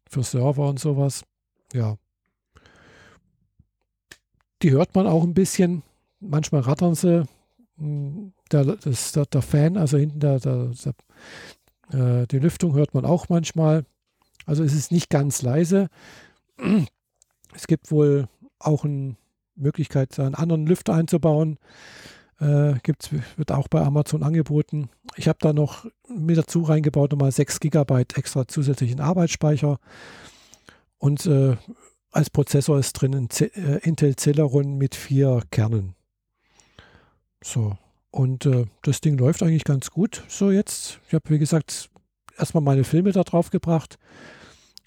für 0.08 0.22
Server 0.22 0.68
und 0.68 0.78
sowas. 0.78 1.24
Ja. 1.72 1.96
Die 4.62 4.70
hört 4.70 4.94
man 4.94 5.06
auch 5.06 5.22
ein 5.22 5.34
bisschen. 5.34 5.82
Manchmal 6.20 6.62
rattern 6.62 6.94
sie. 6.94 7.26
Hm, 7.78 8.32
der, 8.52 8.64
das, 8.64 9.12
der, 9.12 9.26
der 9.26 9.42
Fan, 9.42 9.76
also 9.76 9.98
hinten 9.98 10.20
der, 10.20 10.38
der, 10.38 10.72
der 10.84 10.94
äh, 12.22 12.26
die 12.26 12.38
Lüftung 12.38 12.74
hört 12.74 12.94
man 12.94 13.04
auch 13.04 13.28
manchmal. 13.28 13.84
Also 14.46 14.62
es 14.62 14.72
ist 14.72 14.92
nicht 14.92 15.10
ganz 15.10 15.42
leise. 15.42 15.88
Es 17.54 17.66
gibt 17.66 17.90
wohl 17.90 18.28
auch 18.58 18.84
eine 18.84 19.16
Möglichkeit, 19.56 20.18
einen 20.18 20.34
anderen 20.34 20.66
Lüfter 20.66 20.94
einzubauen. 20.94 21.58
Äh, 22.38 22.74
gibt's, 22.82 23.10
wird 23.36 23.50
auch 23.50 23.68
bei 23.68 23.80
Amazon 23.82 24.22
angeboten. 24.22 24.88
Ich 25.16 25.28
habe 25.28 25.38
da 25.40 25.52
noch 25.52 25.86
mit 26.08 26.38
dazu 26.38 26.62
reingebaut, 26.62 27.10
nochmal 27.10 27.32
6 27.32 27.60
GB 27.60 28.04
extra 28.14 28.46
zusätzlichen 28.46 29.00
Arbeitsspeicher. 29.00 29.78
Und 30.98 31.26
äh, 31.26 31.56
als 32.12 32.30
Prozessor 32.30 32.78
ist 32.78 32.92
drin 32.94 33.14
ein 33.14 33.30
C 33.30 33.46
äh, 33.46 33.78
Intel 33.82 34.16
Celeron 34.16 34.78
mit 34.78 34.94
vier 34.94 35.42
Kernen. 35.50 35.94
So. 37.42 37.76
Und 38.10 38.46
äh, 38.46 38.66
das 38.82 39.00
Ding 39.00 39.18
läuft 39.18 39.42
eigentlich 39.42 39.64
ganz 39.64 39.90
gut. 39.90 40.22
So 40.28 40.50
jetzt. 40.50 41.00
Ich 41.08 41.14
habe, 41.14 41.28
wie 41.28 41.38
gesagt, 41.38 41.90
erstmal 42.38 42.62
meine 42.62 42.84
Filme 42.84 43.12
da 43.12 43.24
drauf 43.24 43.50
gebracht 43.50 43.98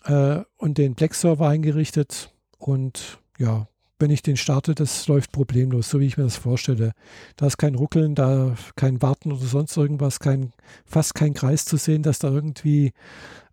äh, 0.05 0.41
und 0.57 0.77
den 0.77 0.95
Plex-Server 0.95 1.47
eingerichtet. 1.47 2.33
Und 2.57 3.19
ja, 3.37 3.67
wenn 3.99 4.11
ich 4.11 4.21
den 4.21 4.37
starte, 4.37 4.75
das 4.75 5.07
läuft 5.07 5.31
problemlos, 5.31 5.89
so 5.89 5.99
wie 5.99 6.05
ich 6.05 6.17
mir 6.17 6.23
das 6.23 6.37
vorstelle. 6.37 6.93
Da 7.35 7.47
ist 7.47 7.57
kein 7.57 7.75
Ruckeln, 7.75 8.15
da 8.15 8.55
kein 8.75 9.01
Warten 9.01 9.31
oder 9.31 9.45
sonst 9.45 9.75
irgendwas, 9.75 10.19
kein, 10.19 10.53
fast 10.85 11.15
kein 11.15 11.33
Kreis 11.33 11.65
zu 11.65 11.77
sehen, 11.77 12.01
dass 12.01 12.19
da 12.19 12.29
irgendwie 12.29 12.93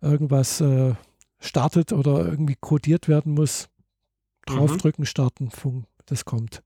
irgendwas 0.01 0.61
äh, 0.61 0.93
startet 1.39 1.91
oder 1.91 2.25
irgendwie 2.25 2.55
codiert 2.59 3.07
werden 3.07 3.33
muss. 3.33 3.67
Draufdrücken, 4.45 5.01
mhm. 5.01 5.07
starten, 5.07 5.49
das 6.05 6.23
kommt. 6.23 6.63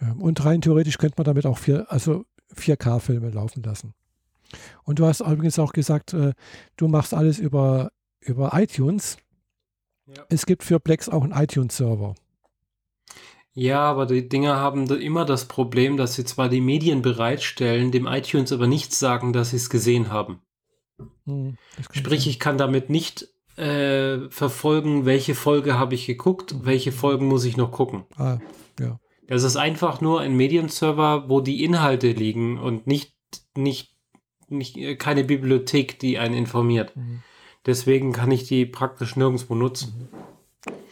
Ja, 0.00 0.12
und 0.12 0.42
rein 0.44 0.62
theoretisch 0.62 0.96
könnte 0.96 1.16
man 1.18 1.24
damit 1.24 1.44
auch 1.44 1.58
vier, 1.58 1.90
also 1.92 2.24
4K-Filme 2.56 3.30
laufen 3.30 3.62
lassen. 3.62 3.92
Und 4.84 4.98
du 4.98 5.06
hast 5.06 5.20
übrigens 5.20 5.58
auch 5.58 5.72
gesagt, 5.72 6.14
äh, 6.14 6.32
du 6.76 6.88
machst 6.88 7.12
alles 7.12 7.38
über 7.38 7.90
über 8.20 8.52
iTunes. 8.54 9.18
Ja. 10.06 10.24
Es 10.28 10.46
gibt 10.46 10.62
für 10.62 10.80
Plex 10.80 11.08
auch 11.08 11.22
einen 11.22 11.32
iTunes-Server. 11.32 12.14
Ja, 13.52 13.80
aber 13.80 14.06
die 14.06 14.28
Dinger 14.28 14.56
haben 14.56 14.86
immer 14.86 15.24
das 15.24 15.46
Problem, 15.46 15.96
dass 15.96 16.14
sie 16.14 16.24
zwar 16.24 16.48
die 16.48 16.60
Medien 16.60 17.02
bereitstellen, 17.02 17.90
dem 17.90 18.06
iTunes 18.06 18.52
aber 18.52 18.68
nichts 18.68 18.98
sagen, 18.98 19.32
dass 19.32 19.50
sie 19.50 19.56
es 19.56 19.68
gesehen 19.68 20.12
haben. 20.12 20.40
Hm, 21.24 21.56
Sprich, 21.90 22.22
sein. 22.22 22.30
ich 22.30 22.38
kann 22.38 22.56
damit 22.56 22.88
nicht 22.88 23.28
äh, 23.56 24.30
verfolgen, 24.30 25.06
welche 25.06 25.34
Folge 25.34 25.78
habe 25.78 25.94
ich 25.94 26.06
geguckt, 26.06 26.54
welche 26.64 26.92
Folgen 26.92 27.26
muss 27.26 27.44
ich 27.44 27.56
noch 27.56 27.72
gucken. 27.72 28.04
Ah, 28.16 28.38
ja. 28.78 29.00
Das 29.26 29.42
ist 29.42 29.56
einfach 29.56 30.00
nur 30.00 30.20
ein 30.20 30.36
Medienserver, 30.36 31.28
wo 31.28 31.40
die 31.40 31.64
Inhalte 31.64 32.12
liegen 32.12 32.58
und 32.58 32.86
nicht, 32.86 33.14
nicht, 33.56 33.96
nicht 34.48 34.98
keine 34.98 35.24
Bibliothek, 35.24 35.98
die 35.98 36.18
einen 36.18 36.34
informiert. 36.34 36.96
Mhm. 36.96 37.22
Deswegen 37.66 38.12
kann 38.12 38.30
ich 38.30 38.46
die 38.46 38.66
praktisch 38.66 39.16
nirgendwo 39.16 39.54
nutzen. 39.54 40.08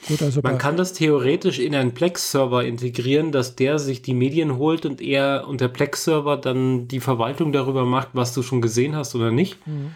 Gut, 0.09 0.23
also 0.23 0.41
Man 0.43 0.59
kann 0.59 0.77
das 0.77 0.93
theoretisch 0.93 1.59
in 1.59 1.75
einen 1.75 1.93
Plex-Server 1.93 2.65
integrieren, 2.65 3.33
dass 3.33 3.57
der 3.57 3.79
sich 3.79 4.03
die 4.03 4.15
Medien 4.15 4.57
holt 4.57 4.87
und 4.87 5.01
er 5.01 5.47
und 5.49 5.61
der 5.61 5.69
Plex-Server 5.69 6.37
dann 6.37 6.87
die 6.87 7.01
Verwaltung 7.01 7.53
darüber 7.53 7.85
macht, 7.85 8.11
was 8.13 8.33
du 8.33 8.43
schon 8.43 8.61
gesehen 8.61 8.95
hast 8.95 9.15
oder 9.15 9.33
nicht. 9.33 9.67
Mhm. 9.67 9.93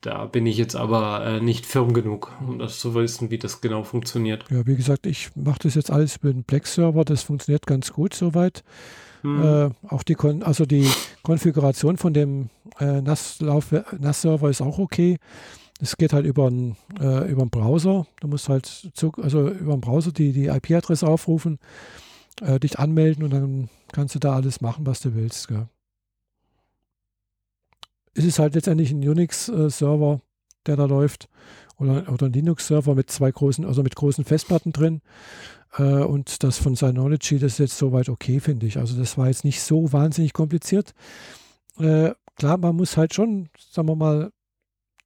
Da 0.00 0.24
bin 0.24 0.46
ich 0.46 0.56
jetzt 0.56 0.76
aber 0.76 1.24
äh, 1.26 1.40
nicht 1.40 1.66
firm 1.66 1.92
genug, 1.92 2.32
um 2.46 2.58
das 2.58 2.80
zu 2.80 2.94
wissen, 2.94 3.30
wie 3.30 3.38
das 3.38 3.60
genau 3.60 3.84
funktioniert. 3.84 4.46
Ja, 4.50 4.66
wie 4.66 4.76
gesagt, 4.76 5.06
ich 5.06 5.30
mache 5.36 5.58
das 5.62 5.74
jetzt 5.74 5.90
alles 5.90 6.16
über 6.16 6.32
den 6.32 6.42
Plex-Server. 6.42 7.04
Das 7.04 7.22
funktioniert 7.22 7.66
ganz 7.66 7.92
gut 7.92 8.14
soweit. 8.14 8.64
Mhm. 9.22 9.42
Äh, 9.42 9.70
auch 9.88 10.02
die, 10.02 10.14
Kon 10.14 10.42
also 10.42 10.64
die 10.64 10.88
Konfiguration 11.22 11.98
von 11.98 12.14
dem 12.14 12.48
äh, 12.78 13.02
NAS-Server 13.02 14.48
ist 14.48 14.62
auch 14.62 14.78
okay. 14.78 15.18
Es 15.80 15.96
geht 15.96 16.12
halt 16.12 16.26
über 16.26 16.46
einen, 16.46 16.76
äh, 16.98 17.30
über 17.30 17.42
einen 17.42 17.50
Browser. 17.50 18.06
Du 18.20 18.28
musst 18.28 18.48
halt 18.48 18.66
zu, 18.66 19.12
also 19.12 19.48
über 19.48 19.72
einen 19.72 19.80
Browser 19.80 20.12
die, 20.12 20.32
die 20.32 20.46
IP-Adresse 20.46 21.06
aufrufen, 21.06 21.58
äh, 22.42 22.60
dich 22.60 22.78
anmelden 22.78 23.24
und 23.24 23.30
dann 23.30 23.70
kannst 23.92 24.14
du 24.14 24.18
da 24.18 24.34
alles 24.34 24.60
machen, 24.60 24.86
was 24.86 25.00
du 25.00 25.14
willst. 25.14 25.48
Gell 25.48 25.68
es 28.14 28.24
ist 28.24 28.38
halt 28.38 28.54
letztendlich 28.54 28.90
ein 28.90 29.06
Unix-Server, 29.06 30.20
der 30.66 30.76
da 30.76 30.84
läuft, 30.84 31.28
oder, 31.78 32.12
oder 32.12 32.26
ein 32.26 32.32
Linux-Server 32.32 32.94
mit 32.94 33.10
zwei 33.10 33.30
großen, 33.30 33.64
also 33.64 33.82
mit 33.82 33.96
großen 33.96 34.24
Festplatten 34.24 34.72
drin. 34.72 35.00
Äh, 35.78 36.02
und 36.02 36.42
das 36.42 36.58
von 36.58 36.76
Synology, 36.76 37.38
das 37.38 37.52
ist 37.52 37.58
jetzt 37.58 37.78
soweit 37.78 38.08
okay, 38.08 38.40
finde 38.40 38.66
ich. 38.66 38.76
Also 38.78 38.98
das 38.98 39.16
war 39.16 39.28
jetzt 39.28 39.44
nicht 39.44 39.62
so 39.62 39.92
wahnsinnig 39.92 40.32
kompliziert. 40.32 40.94
Äh, 41.78 42.12
klar, 42.36 42.58
man 42.58 42.76
muss 42.76 42.96
halt 42.96 43.14
schon, 43.14 43.48
sagen 43.58 43.88
wir 43.88 43.96
mal, 43.96 44.32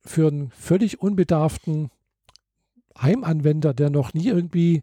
für 0.05 0.28
einen 0.28 0.51
völlig 0.51 1.01
unbedarften 1.01 1.90
Heimanwender, 3.01 3.74
der 3.74 3.90
noch 3.90 4.14
nie 4.14 4.28
irgendwie 4.28 4.82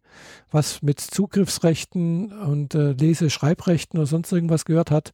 was 0.49 0.81
mit 0.81 0.99
Zugriffsrechten 0.99 2.34
und 2.34 2.76
äh, 2.76 2.91
Lese-Schreibrechten 2.91 3.99
oder 3.99 4.07
sonst 4.07 4.31
irgendwas 4.31 4.65
gehört 4.65 4.91
hat, 4.91 5.14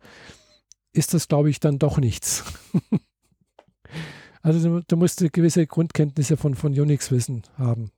ist 0.94 1.14
das, 1.14 1.28
glaube 1.28 1.50
ich, 1.50 1.60
dann 1.60 1.78
doch 1.78 2.00
nichts. 2.00 2.44
also 4.42 4.80
du, 4.80 4.84
du, 4.88 4.98
musst 4.98 5.20
gewisse 5.32 5.68
Grundkenntnisse 5.68 6.38
von, 6.38 6.56
von 6.56 6.78
Unix 6.78 7.12
wissen 7.12 7.44
haben. 7.58 7.92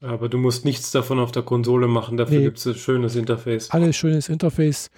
Aber 0.00 0.28
du 0.28 0.38
musst 0.38 0.64
nichts 0.64 0.92
davon 0.92 1.18
auf 1.18 1.32
der 1.32 1.42
Konsole 1.42 1.88
machen, 1.88 2.16
dafür 2.16 2.38
nee. 2.38 2.44
gibt 2.44 2.58
es 2.58 2.66
ein 2.66 2.74
schönes 2.74 3.16
Interface. 3.16 3.70
Alles 3.72 3.96
schönes 3.96 4.28
Interface, 4.28 4.90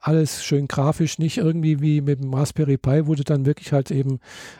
alles 0.00 0.44
schön 0.44 0.66
grafisch, 0.66 1.18
nicht 1.18 1.38
irgendwie 1.38 1.80
wie 1.80 2.00
mit 2.00 2.20
dem 2.20 2.34
Raspberry 2.34 2.76
Pi, 2.76 3.06
wo 3.06 3.14
du 3.14 3.22
dann 3.22 3.46
wirklich 3.46 3.72
halt 3.72 3.92
eben 3.92 4.18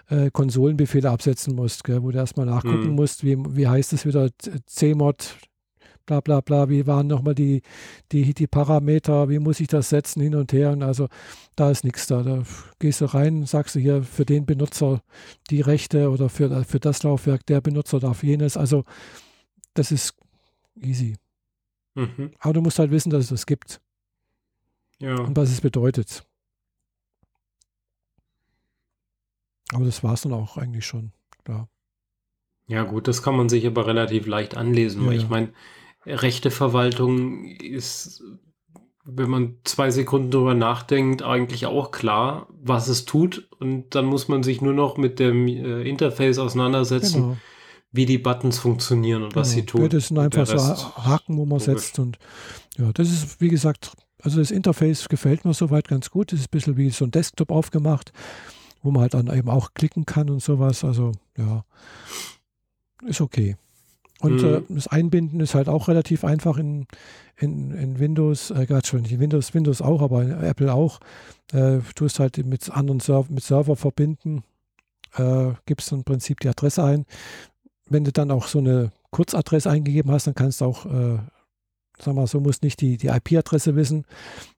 äh, 0.08 0.30
Konsolenbefehle 0.30 1.10
absetzen 1.10 1.56
musst, 1.56 1.82
gell, 1.82 2.02
wo 2.04 2.12
du 2.12 2.18
erstmal 2.18 2.46
nachgucken 2.46 2.90
mhm. 2.90 2.94
musst, 2.94 3.24
wie, 3.24 3.36
wie 3.38 3.66
heißt 3.66 3.92
es 3.92 4.06
wieder, 4.06 4.28
CMod 4.66 5.36
bla 6.08 6.20
bla 6.20 6.40
bla, 6.40 6.68
wie 6.68 6.86
waren 6.86 7.06
nochmal 7.06 7.34
die, 7.34 7.62
die, 8.12 8.32
die 8.34 8.46
Parameter, 8.46 9.28
wie 9.28 9.38
muss 9.38 9.60
ich 9.60 9.68
das 9.68 9.90
setzen, 9.90 10.22
hin 10.22 10.34
und 10.34 10.52
her. 10.52 10.72
Und 10.72 10.82
also 10.82 11.08
da 11.54 11.70
ist 11.70 11.84
nichts 11.84 12.06
da. 12.06 12.22
Da 12.22 12.42
gehst 12.78 13.02
du 13.02 13.04
rein, 13.04 13.44
sagst 13.44 13.74
du 13.74 13.78
hier 13.78 14.02
für 14.02 14.24
den 14.24 14.46
Benutzer 14.46 15.02
die 15.50 15.60
Rechte 15.60 16.10
oder 16.10 16.28
für, 16.28 16.64
für 16.64 16.80
das 16.80 17.02
Laufwerk, 17.02 17.44
der 17.46 17.60
Benutzer 17.60 18.00
darf 18.00 18.22
jenes. 18.24 18.56
Also 18.56 18.84
das 19.74 19.92
ist 19.92 20.14
easy. 20.80 21.16
Mhm. 21.94 22.32
Aber 22.38 22.54
du 22.54 22.60
musst 22.60 22.78
halt 22.78 22.90
wissen, 22.90 23.10
dass 23.10 23.24
es 23.24 23.30
das 23.30 23.46
gibt. 23.46 23.80
Ja. 24.98 25.16
Und 25.16 25.36
was 25.36 25.50
es 25.50 25.60
bedeutet. 25.60 26.24
Aber 29.72 29.84
das 29.84 30.02
war 30.02 30.14
es 30.14 30.22
dann 30.22 30.32
auch 30.32 30.56
eigentlich 30.56 30.86
schon. 30.86 31.12
Klar. 31.44 31.68
Ja, 32.68 32.84
gut, 32.84 33.08
das 33.08 33.22
kann 33.22 33.36
man 33.36 33.48
sich 33.48 33.66
aber 33.66 33.86
relativ 33.86 34.26
leicht 34.26 34.56
anlesen, 34.56 35.02
ja, 35.02 35.08
weil 35.08 35.16
ich 35.16 35.28
meine, 35.28 35.52
Rechteverwaltung 36.04 37.44
ist, 37.44 38.22
wenn 39.04 39.30
man 39.30 39.56
zwei 39.64 39.90
Sekunden 39.90 40.30
drüber 40.30 40.54
nachdenkt, 40.54 41.22
eigentlich 41.22 41.66
auch 41.66 41.90
klar, 41.90 42.46
was 42.50 42.88
es 42.88 43.04
tut. 43.04 43.48
Und 43.58 43.94
dann 43.94 44.04
muss 44.04 44.28
man 44.28 44.42
sich 44.42 44.60
nur 44.60 44.74
noch 44.74 44.96
mit 44.96 45.18
dem 45.18 45.48
äh, 45.48 45.82
Interface 45.82 46.38
auseinandersetzen, 46.38 47.22
genau. 47.22 47.36
Wie 47.90 48.06
die 48.06 48.18
Buttons 48.18 48.58
funktionieren 48.58 49.22
und 49.22 49.34
was 49.34 49.50
sie 49.50 49.64
tun. 49.64 49.82
Ja, 49.82 49.88
das 49.88 50.08
sind 50.08 50.18
einfach 50.18 50.46
so 50.46 50.58
Haken, 50.58 51.36
wo 51.36 51.46
man 51.46 51.58
logisch. 51.58 51.64
setzt. 51.64 51.98
Und 51.98 52.18
ja, 52.76 52.92
das 52.92 53.08
ist, 53.08 53.40
wie 53.40 53.48
gesagt, 53.48 53.92
also 54.22 54.38
das 54.38 54.50
Interface 54.50 55.08
gefällt 55.08 55.44
mir 55.44 55.54
soweit 55.54 55.88
ganz 55.88 56.10
gut. 56.10 56.32
Das 56.32 56.40
ist 56.40 56.46
ein 56.46 56.50
bisschen 56.50 56.76
wie 56.76 56.90
so 56.90 57.04
ein 57.04 57.10
Desktop 57.10 57.50
aufgemacht, 57.50 58.12
wo 58.82 58.90
man 58.90 59.02
halt 59.02 59.14
dann 59.14 59.34
eben 59.34 59.48
auch 59.48 59.74
klicken 59.74 60.06
kann 60.06 60.28
und 60.28 60.42
sowas. 60.42 60.84
Also 60.84 61.12
ja, 61.36 61.64
ist 63.06 63.20
okay. 63.20 63.56
Und 64.20 64.42
mhm. 64.42 64.48
äh, 64.48 64.62
das 64.68 64.88
Einbinden 64.88 65.40
ist 65.40 65.54
halt 65.54 65.68
auch 65.68 65.88
relativ 65.88 66.24
einfach 66.24 66.58
in, 66.58 66.86
in, 67.36 67.70
in 67.70 67.98
Windows, 68.00 68.50
äh, 68.50 68.66
gerade 68.66 68.86
schon 68.86 69.04
in 69.04 69.20
Windows, 69.20 69.54
Windows 69.54 69.80
auch, 69.80 70.02
aber 70.02 70.22
in 70.22 70.32
Apple 70.42 70.72
auch. 70.72 70.98
Äh, 71.52 71.78
du 71.78 71.92
tust 71.94 72.18
halt 72.18 72.44
mit 72.44 72.68
anderen 72.70 73.00
Server, 73.00 73.32
mit 73.32 73.44
Server 73.44 73.76
verbinden, 73.76 74.42
äh, 75.16 75.52
gibst 75.66 75.92
im 75.92 76.02
Prinzip 76.02 76.40
die 76.40 76.48
Adresse 76.48 76.82
ein. 76.82 77.06
Wenn 77.88 78.04
du 78.04 78.12
dann 78.12 78.30
auch 78.30 78.46
so 78.46 78.58
eine 78.58 78.92
Kurzadresse 79.10 79.70
eingegeben 79.70 80.10
hast, 80.10 80.26
dann 80.26 80.34
kannst 80.34 80.60
du 80.60 80.66
auch, 80.66 80.86
äh, 80.86 81.18
sag 81.98 82.14
mal 82.14 82.26
so, 82.26 82.40
musst 82.40 82.62
nicht 82.62 82.80
die, 82.80 82.96
die 82.96 83.08
IP-Adresse 83.08 83.76
wissen. 83.76 84.04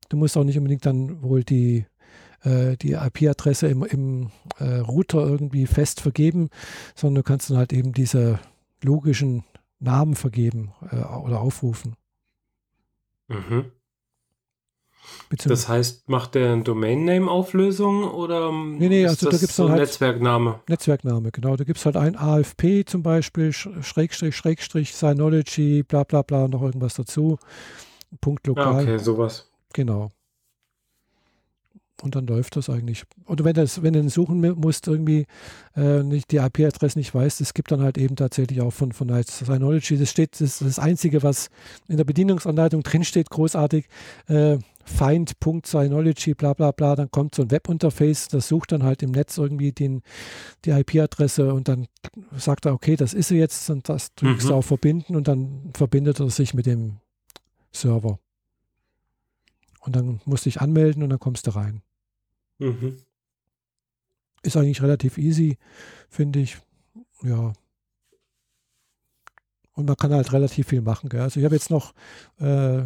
Du 0.09 0.17
musst 0.17 0.37
auch 0.37 0.45
nicht 0.45 0.59
unbedingt 0.59 0.87
dann 0.87 1.23
wohl 1.23 1.45
die, 1.45 1.87
äh, 2.43 2.77
die 2.77 2.93
IP-Adresse 2.93 3.69
im, 3.69 3.85
im 3.85 4.31
äh, 4.59 4.79
Router 4.79 5.21
irgendwie 5.21 5.67
fest 5.67 6.01
vergeben, 6.01 6.49
sondern 6.95 7.23
du 7.23 7.23
kannst 7.23 7.51
dann 7.51 7.59
halt 7.59 7.73
eben 7.73 7.93
diese 7.93 8.39
logischen 8.83 9.45
Namen 9.79 10.15
vergeben 10.15 10.73
äh, 10.91 10.97
oder 10.97 11.41
aufrufen. 11.41 11.97
Mhm. 13.29 13.71
Das 15.45 15.69
heißt, 15.69 16.09
macht 16.09 16.35
der 16.35 16.53
ein 16.53 16.65
Domain-Name-Auflösung 16.65 18.05
oder 18.05 18.53
nee, 18.53 18.89
nee, 18.89 19.07
also 19.07 19.31
da 19.31 19.37
gibt 19.37 19.51
es 19.51 19.57
so 19.57 19.69
halt 19.69 19.81
Netzwerkname? 19.81 20.61
Netzwerkname, 20.69 21.31
genau. 21.31 21.57
Da 21.57 21.65
gibt 21.65 21.79
es 21.79 21.87
halt 21.87 21.97
ein 21.97 22.17
AFP 22.17 22.85
zum 22.85 23.03
Beispiel, 23.03 23.53
Schrägstrich, 23.53 24.37
Schrägstrich, 24.37 24.95
Synology, 24.95 25.85
bla 25.85 26.05
bla 26.05 26.23
bla, 26.23 26.49
noch 26.49 26.63
irgendwas 26.63 26.95
dazu. 26.95 27.39
Punkt 28.21 28.47
lokal. 28.47 28.67
Ah, 28.67 28.81
okay, 28.83 28.99
sowas. 28.99 29.49
Genau. 29.73 30.11
Und 32.03 32.15
dann 32.15 32.27
läuft 32.27 32.57
das 32.57 32.71
eigentlich. 32.71 33.05
Oder 33.27 33.45
wenn, 33.45 33.55
das, 33.55 33.83
wenn 33.83 33.93
du 33.93 34.09
suchen 34.09 34.41
musst, 34.59 34.89
irgendwie 34.89 35.27
äh, 35.77 36.03
nicht 36.03 36.31
die 36.31 36.39
IP-Adresse 36.39 36.99
nicht 36.99 37.15
weißt, 37.15 37.41
es 37.41 37.55
gibt 37.55 37.71
dann 37.71 37.83
halt 37.83 37.99
eben 37.99 38.17
tatsächlich 38.17 38.61
auch 38.61 38.73
von, 38.73 38.93
von 38.93 39.11
Synology, 39.23 39.99
das 39.99 40.11
steht, 40.11 40.33
das 40.33 40.41
ist 40.41 40.63
das 40.63 40.79
Einzige, 40.79 41.23
was 41.23 41.51
in 41.89 41.97
der 41.97 42.05
Bedienungsanleitung 42.05 42.83
drinsteht, 42.83 43.29
großartig, 43.29 43.87
äh, 44.29 44.59
find.synology, 44.85 46.35
bla 46.35 46.55
bla 46.55 46.73
bla, 46.73 46.97
dann 46.97 47.11
kommt 47.11 47.35
so 47.35 47.43
ein 47.43 47.51
Webinterface, 47.51 48.29
das 48.29 48.49
sucht 48.49 48.73
dann 48.73 48.83
halt 48.83 49.03
im 49.03 49.11
Netz 49.11 49.39
irgendwie 49.39 49.73
den, 49.73 50.03
die 50.65 50.71
IP-Adresse 50.71 51.53
und 51.53 51.69
dann 51.69 51.87
sagt 52.37 52.67
er, 52.67 52.73
okay, 52.73 52.97
das 52.97 53.15
ist 53.15 53.29
sie 53.29 53.39
jetzt 53.39 53.69
und 53.71 53.89
das 53.89 54.15
drückst 54.15 54.47
mhm. 54.47 54.49
du 54.49 54.55
auf 54.55 54.67
Verbinden 54.67 55.17
und 55.17 55.29
dann 55.29 55.71
verbindet 55.75 56.21
er 56.21 56.31
sich 56.31 56.55
mit 56.55 56.67
dem 56.67 56.97
Server. 57.73 58.19
Und 59.81 59.97
dann 59.97 60.21
musst 60.25 60.45
du 60.45 60.51
dich 60.51 60.61
anmelden 60.61 61.03
und 61.03 61.11
dann 61.11 61.19
kommst 61.19 61.47
du 61.47 61.55
rein. 61.55 61.83
Mhm. 62.61 62.99
Ist 64.43 64.57
eigentlich 64.57 64.83
relativ 64.83 65.19
easy, 65.19 65.59
finde 66.09 66.41
ich. 66.41 66.59
Ja. 67.23 67.53
Und 69.73 69.87
man 69.87 69.97
kann 69.97 70.13
halt 70.13 70.33
relativ 70.33 70.69
viel 70.69 70.83
machen. 70.83 71.09
Gell? 71.09 71.21
Also 71.21 71.41
ich 71.41 71.45
habe 71.45 71.55
jetzt 71.55 71.71
noch 71.71 71.95
äh, 72.39 72.85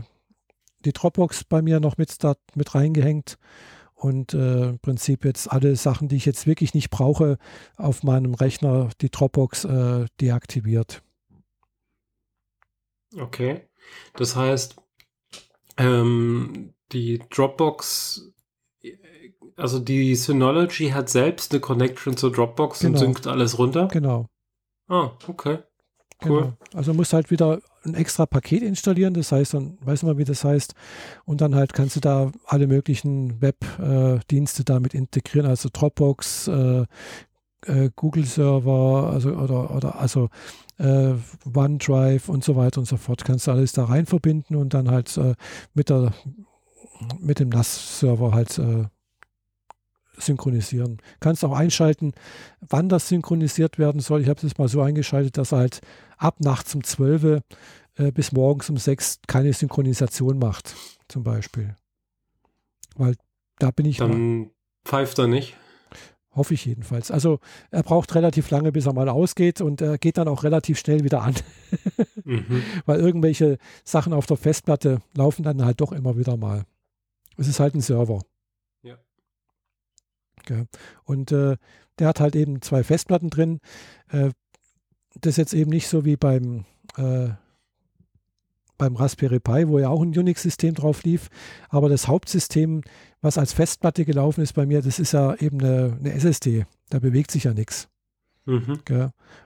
die 0.85 0.93
Dropbox 0.93 1.45
bei 1.45 1.63
mir 1.63 1.81
noch 1.81 1.97
mit, 1.97 2.17
mit 2.55 2.75
reingehängt 2.75 3.39
und 3.95 4.35
äh, 4.35 4.69
im 4.71 4.79
Prinzip 4.79 5.25
jetzt 5.25 5.51
alle 5.51 5.77
Sachen, 5.77 6.09
die 6.09 6.17
ich 6.17 6.27
jetzt 6.27 6.47
wirklich 6.47 6.75
nicht 6.75 6.91
brauche, 6.91 7.39
auf 7.77 8.03
meinem 8.03 8.35
Rechner 8.35 8.91
die 9.01 9.11
Dropbox 9.11 9.65
äh, 9.65 10.07
deaktiviert. 10.21 11.03
Okay. 13.17 13.63
Das 14.15 14.37
heißt, 14.37 14.77
ähm, 15.79 16.75
die 16.93 17.21
Dropbox 17.31 18.33
also 19.57 19.79
die 19.79 20.15
Synology 20.15 20.91
hat 20.91 21.09
selbst 21.09 21.53
eine 21.53 21.61
Connection 21.61 22.17
zur 22.17 22.33
Dropbox 22.33 22.81
genau. 22.81 22.93
und 22.93 22.99
synkt 22.99 23.27
alles 23.27 23.59
runter? 23.59 23.89
Genau. 23.89 24.27
Ah, 24.89 25.13
okay. 25.27 25.59
Cool. 26.25 26.41
Genau. 26.41 26.53
Also 26.75 26.95
musst 26.95 27.13
halt 27.13 27.31
wieder 27.31 27.61
ein 27.85 27.95
extra 27.95 28.27
Paket 28.27 28.63
installieren, 28.63 29.15
das 29.15 29.31
heißt, 29.31 29.55
dann 29.55 29.79
weiß 29.83 30.05
man, 30.05 30.17
wie 30.17 30.25
das 30.25 30.45
heißt. 30.45 30.75
Und 31.25 31.41
dann 31.41 31.55
halt 31.55 31.75
kannst 31.75 31.97
du 31.97 32.01
da 32.01 32.33
alle 32.47 32.67
möglichen 32.67 33.41
Webdienste 33.41 34.63
äh, 34.63 34.65
damit 34.65 34.95
integrieren, 34.95 35.47
also 35.47 35.69
Dropbox, 35.73 36.49
äh, 36.49 36.87
äh, 37.67 37.91
Google-Server, 37.95 39.11
also 39.13 39.31
oder, 39.31 39.75
oder 39.75 39.99
also 39.99 40.29
äh, 40.79 41.15
OneDrive 41.55 42.29
und 42.29 42.45
so 42.45 42.57
weiter 42.57 42.81
und 42.81 42.87
so 42.87 42.97
fort. 42.97 43.25
Kannst 43.25 43.47
du 43.47 43.51
alles 43.51 43.73
da 43.73 43.85
rein 43.85 44.07
verbinden 44.07 44.57
und 44.57 44.75
dann 44.75 44.91
halt 44.91 45.17
äh, 45.17 45.35
mit 45.75 45.91
der 45.91 46.13
mit 47.19 47.41
dem 47.41 47.49
NAS-Server 47.49 48.33
halt 48.33 48.59
äh, 48.59 48.85
synchronisieren. 50.17 50.99
Kannst 51.21 51.45
auch 51.45 51.53
einschalten, 51.53 52.13
wann 52.61 52.89
das 52.89 53.09
synchronisiert 53.09 53.79
werden 53.79 54.01
soll. 54.01 54.23
Ich 54.23 54.29
habe 54.29 54.39
es 54.39 54.43
jetzt 54.43 54.59
mal 54.59 54.69
so 54.69 54.81
eingeschaltet, 54.81 55.39
dass 55.39 55.53
er 55.53 55.59
halt 55.59 55.81
ab 56.17 56.41
nachts 56.41 56.75
um 56.75 56.85
12 56.85 57.41
äh, 57.97 58.13
bis 58.13 58.33
morgens 58.33 58.71
um 58.71 58.77
6 58.77 59.21
keine 59.27 59.53
Synchronisation 59.53 60.39
macht, 60.39 60.75
zum 61.09 61.23
Beispiel. 61.23 61.77
Weil 62.97 63.17
da 63.59 63.71
bin 63.71 63.87
ich. 63.87 63.99
Dann 63.99 64.39
mal, 64.39 64.51
pfeift 64.85 65.19
er 65.19 65.27
nicht. 65.27 65.57
Hoffe 66.35 66.55
ich 66.55 66.65
jedenfalls. 66.65 67.13
Also 67.13 67.39
er 67.71 67.85
braucht 67.85 68.15
relativ 68.17 68.51
lange, 68.51 68.73
bis 68.73 68.87
er 68.87 68.93
mal 68.93 69.09
ausgeht 69.09 69.61
und 69.61 69.81
er 69.81 69.99
geht 69.99 70.19
dann 70.19 70.27
auch 70.27 70.43
relativ 70.43 70.81
schnell 70.81 71.05
wieder 71.05 71.23
an. 71.23 71.35
mhm. 72.25 72.63
Weil 72.87 72.99
irgendwelche 72.99 73.59
Sachen 73.85 74.13
auf 74.13 74.27
der 74.27 74.37
Festplatte 74.37 75.01
laufen 75.15 75.45
dann 75.45 75.65
halt 75.65 75.81
doch 75.81 75.93
immer 75.93 76.17
wieder 76.17 76.37
mal. 76.37 76.65
Es 77.37 77.47
ist 77.47 77.61
halt 77.61 77.75
ein 77.75 77.81
Server. 77.81 78.21
Ja. 80.49 80.65
Und 81.05 81.33
äh, 81.33 81.57
der 81.99 82.09
hat 82.09 82.21
halt 82.21 82.37
eben 82.37 82.63
zwei 82.63 82.83
Festplatten 82.83 83.31
drin. 83.31 83.61
Äh, 84.11 84.31
das 85.21 85.33
ist 85.33 85.37
jetzt 85.37 85.55
eben 85.55 85.71
nicht 85.71 85.89
so 85.89 86.05
wie 86.05 86.17
beim 86.17 86.65
äh, 86.97 87.31
beim 88.77 88.97
Raspberry 88.97 89.41
Pi, 89.41 89.69
wo 89.69 89.79
ja 89.79 89.89
auch 89.89 90.03
ein 90.03 90.17
Unix-System 90.17 90.75
drauf 90.75 91.05
lief. 91.05 91.31
Aber 91.69 91.89
das 91.89 92.09
Hauptsystem, 92.09 92.83
was 93.21 93.39
als 93.39 93.53
Festplatte 93.53 94.05
gelaufen 94.05 94.41
ist 94.43 94.55
bei 94.55 94.67
mir, 94.67 94.83
das 94.83 94.99
ist 94.99 95.13
ja 95.13 95.35
eben 95.37 95.61
eine, 95.61 95.97
eine 95.99 96.13
SSD. 96.13 96.67
Da 96.91 96.99
bewegt 96.99 97.31
sich 97.31 97.45
ja 97.45 97.55
nichts. 97.55 97.89
Mhm. 98.47 98.81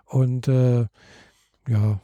Und 0.07 0.49
äh, 0.49 0.87
ja, 1.69 2.01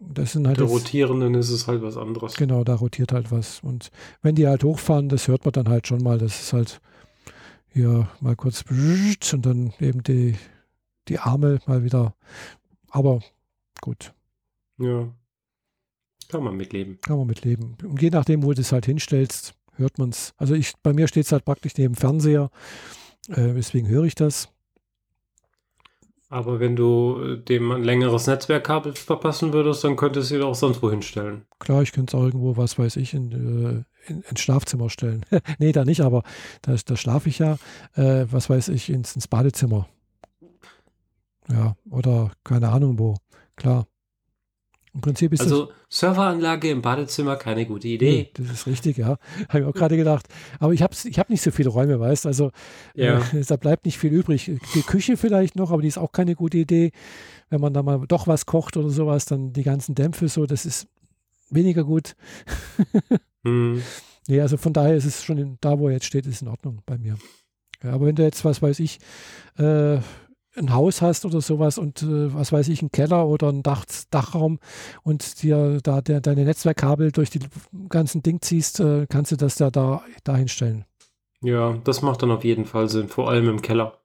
das 0.00 0.32
sind 0.32 0.46
halt. 0.46 0.58
Der 0.58 0.66
rotierenden 0.66 1.34
ist 1.34 1.50
es 1.50 1.66
halt 1.66 1.82
was 1.82 1.96
anderes. 1.96 2.36
Genau, 2.36 2.62
da 2.62 2.74
rotiert 2.74 3.12
halt 3.12 3.32
was. 3.32 3.60
Und 3.60 3.90
wenn 4.22 4.34
die 4.34 4.46
halt 4.46 4.62
hochfahren, 4.62 5.08
das 5.08 5.26
hört 5.26 5.44
man 5.44 5.52
dann 5.52 5.68
halt 5.68 5.86
schon 5.86 6.02
mal. 6.02 6.18
Das 6.18 6.40
ist 6.40 6.52
halt 6.52 6.80
hier 7.72 8.08
mal 8.20 8.36
kurz 8.36 8.64
und 9.32 9.46
dann 9.46 9.72
eben 9.80 10.02
die, 10.02 10.36
die 11.08 11.18
Arme 11.18 11.60
mal 11.66 11.84
wieder. 11.84 12.14
Aber 12.90 13.20
gut. 13.80 14.14
Ja. 14.78 15.12
Kann 16.28 16.44
man 16.44 16.56
mitleben. 16.56 17.00
Kann 17.00 17.16
man 17.16 17.26
mitleben. 17.26 17.76
Und 17.82 18.02
je 18.02 18.10
nachdem, 18.10 18.42
wo 18.42 18.52
du 18.52 18.60
es 18.60 18.72
halt 18.72 18.86
hinstellst, 18.86 19.54
hört 19.76 19.98
man 19.98 20.10
es. 20.10 20.34
Also 20.36 20.54
ich, 20.54 20.74
bei 20.82 20.92
mir 20.92 21.08
steht 21.08 21.24
es 21.24 21.32
halt 21.32 21.44
praktisch 21.44 21.76
neben 21.76 21.94
dem 21.94 22.00
Fernseher. 22.00 22.50
Äh, 23.28 23.54
deswegen 23.54 23.88
höre 23.88 24.04
ich 24.04 24.14
das. 24.14 24.52
Aber 26.30 26.60
wenn 26.60 26.76
du 26.76 27.20
äh, 27.22 27.36
dem 27.38 27.70
ein 27.72 27.84
längeres 27.84 28.26
Netzwerkkabel 28.26 28.92
verpassen 28.92 29.52
würdest, 29.52 29.82
dann 29.84 29.96
könntest 29.96 30.30
du 30.30 30.36
es 30.36 30.44
auch 30.44 30.54
sonst 30.54 30.82
wo 30.82 30.90
hinstellen. 30.90 31.46
Klar, 31.58 31.82
ich 31.82 31.92
könnte 31.92 32.14
es 32.16 32.20
auch 32.20 32.24
irgendwo, 32.24 32.56
was 32.56 32.78
weiß 32.78 32.96
ich, 32.96 33.14
in, 33.14 33.32
äh, 33.32 34.10
in, 34.10 34.22
ins 34.22 34.40
Schlafzimmer 34.40 34.90
stellen. 34.90 35.24
nee, 35.58 35.72
da 35.72 35.84
nicht, 35.84 36.02
aber 36.02 36.22
da, 36.62 36.74
da 36.84 36.96
schlafe 36.96 37.30
ich 37.30 37.38
ja, 37.38 37.56
äh, 37.94 38.26
was 38.30 38.50
weiß 38.50 38.68
ich, 38.68 38.90
ins, 38.90 39.14
ins 39.14 39.26
Badezimmer. 39.26 39.88
Ja, 41.50 41.76
oder 41.90 42.32
keine 42.44 42.68
Ahnung 42.68 42.98
wo. 42.98 43.16
Klar. 43.56 43.86
Im 44.94 45.00
Prinzip 45.00 45.32
ist 45.32 45.42
also 45.42 45.70
Serveranlage 45.88 46.70
im 46.70 46.82
Badezimmer 46.82 47.36
keine 47.36 47.66
gute 47.66 47.88
Idee. 47.88 48.10
Nee, 48.10 48.30
das 48.34 48.52
ist 48.52 48.66
richtig, 48.66 48.98
ja. 48.98 49.18
Habe 49.48 49.60
ich 49.60 49.64
auch 49.64 49.74
gerade 49.74 49.96
gedacht. 49.96 50.28
Aber 50.58 50.72
ich 50.72 50.82
habe 50.82 50.94
ich 51.04 51.18
hab 51.18 51.30
nicht 51.30 51.42
so 51.42 51.50
viele 51.50 51.68
Räume, 51.68 52.00
weißt 52.00 52.26
Also 52.26 52.50
ja. 52.94 53.18
äh, 53.18 53.44
da 53.46 53.56
bleibt 53.56 53.84
nicht 53.84 53.98
viel 53.98 54.12
übrig. 54.12 54.50
Die 54.74 54.82
Küche 54.82 55.16
vielleicht 55.16 55.56
noch, 55.56 55.70
aber 55.70 55.82
die 55.82 55.88
ist 55.88 55.98
auch 55.98 56.12
keine 56.12 56.34
gute 56.34 56.58
Idee. 56.58 56.92
Wenn 57.50 57.60
man 57.60 57.74
da 57.74 57.82
mal 57.82 58.04
doch 58.08 58.26
was 58.26 58.46
kocht 58.46 58.76
oder 58.76 58.90
sowas, 58.90 59.24
dann 59.24 59.52
die 59.52 59.62
ganzen 59.62 59.94
Dämpfe 59.94 60.28
so, 60.28 60.46
das 60.46 60.66
ist 60.66 60.88
weniger 61.50 61.84
gut. 61.84 62.16
hm. 63.44 63.82
Nee, 64.26 64.40
also 64.40 64.56
von 64.56 64.72
daher 64.72 64.94
ist 64.94 65.06
es 65.06 65.24
schon 65.24 65.38
in, 65.38 65.58
da, 65.60 65.78
wo 65.78 65.88
er 65.88 65.94
jetzt 65.94 66.06
steht, 66.06 66.26
ist 66.26 66.42
in 66.42 66.48
Ordnung 66.48 66.82
bei 66.84 66.98
mir. 66.98 67.16
Ja, 67.82 67.92
aber 67.92 68.06
wenn 68.06 68.16
du 68.16 68.22
jetzt, 68.22 68.44
was 68.44 68.60
weiß 68.60 68.80
ich, 68.80 68.98
äh, 69.56 69.98
ein 70.58 70.72
Haus 70.72 71.02
hast 71.02 71.24
oder 71.24 71.40
sowas 71.40 71.78
und 71.78 72.02
äh, 72.02 72.34
was 72.34 72.52
weiß 72.52 72.68
ich, 72.68 72.80
einen 72.80 72.92
Keller 72.92 73.26
oder 73.26 73.48
einen 73.48 73.62
Dach, 73.62 73.84
Dachraum 74.10 74.58
und 75.02 75.42
dir 75.42 75.80
da 75.82 76.00
de, 76.00 76.20
deine 76.20 76.44
Netzwerkkabel 76.44 77.12
durch 77.12 77.30
die 77.30 77.40
ganzen 77.88 78.22
Ding 78.22 78.40
ziehst, 78.40 78.80
äh, 78.80 79.06
kannst 79.08 79.32
du 79.32 79.36
das 79.36 79.56
da, 79.56 79.70
da 79.70 80.02
dahin 80.24 80.48
stellen. 80.48 80.84
Ja, 81.40 81.78
das 81.84 82.02
macht 82.02 82.22
dann 82.22 82.32
auf 82.32 82.42
jeden 82.42 82.64
Fall 82.64 82.88
Sinn, 82.88 83.08
vor 83.08 83.30
allem 83.30 83.48
im 83.48 83.62
Keller. 83.62 83.98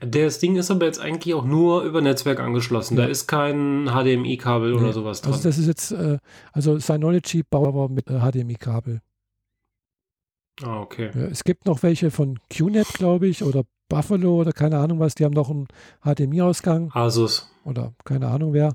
Das 0.00 0.40
Ding 0.40 0.56
ist 0.56 0.70
aber 0.70 0.86
jetzt 0.86 0.98
eigentlich 1.00 1.32
auch 1.34 1.44
nur 1.44 1.84
über 1.84 2.00
Netzwerk 2.00 2.40
angeschlossen. 2.40 2.96
Ja. 2.96 3.04
Da 3.04 3.08
ist 3.08 3.28
kein 3.28 3.86
HDMI-Kabel 3.86 4.72
nee. 4.72 4.80
oder 4.80 4.92
sowas 4.92 5.22
dran. 5.22 5.32
Also 5.32 5.48
das 5.48 5.58
ist 5.58 5.68
jetzt, 5.68 5.92
äh, 5.92 6.18
also 6.52 6.78
Synology 6.78 7.44
baut 7.44 7.68
aber 7.68 7.88
mit 7.88 8.10
äh, 8.10 8.18
HDMI-Kabel. 8.18 9.00
Ah, 10.62 10.80
okay. 10.80 11.10
Ja, 11.14 11.26
es 11.26 11.44
gibt 11.44 11.66
noch 11.66 11.82
welche 11.82 12.10
von 12.10 12.40
QNET, 12.50 12.88
glaube 12.94 13.28
ich, 13.28 13.44
oder 13.44 13.64
Buffalo 13.88 14.40
oder 14.40 14.52
keine 14.52 14.78
Ahnung 14.78 14.98
was, 15.00 15.14
die 15.14 15.24
haben 15.24 15.34
noch 15.34 15.50
einen 15.50 15.68
HDMI-Ausgang. 16.02 16.90
Asus. 16.92 17.50
Oder 17.64 17.92
keine 18.04 18.28
Ahnung 18.28 18.52
wer. 18.52 18.74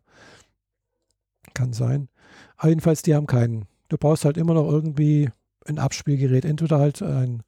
Kann 1.54 1.74
sein. 1.74 2.10
Aber 2.58 2.70
jedenfalls, 2.70 3.02
die 3.02 3.16
haben 3.16 3.28
keinen. 3.28 3.66
Du 3.90 3.98
brauchst 3.98 4.26
halt 4.26 4.38
immer 4.38 4.54
noch 4.54 4.70
irgendwie 4.70 5.30
ein 5.66 5.80
Abspielgerät. 5.80 6.46
Entweder 6.46 6.80
halt 6.80 7.02
ein, 7.02 7.44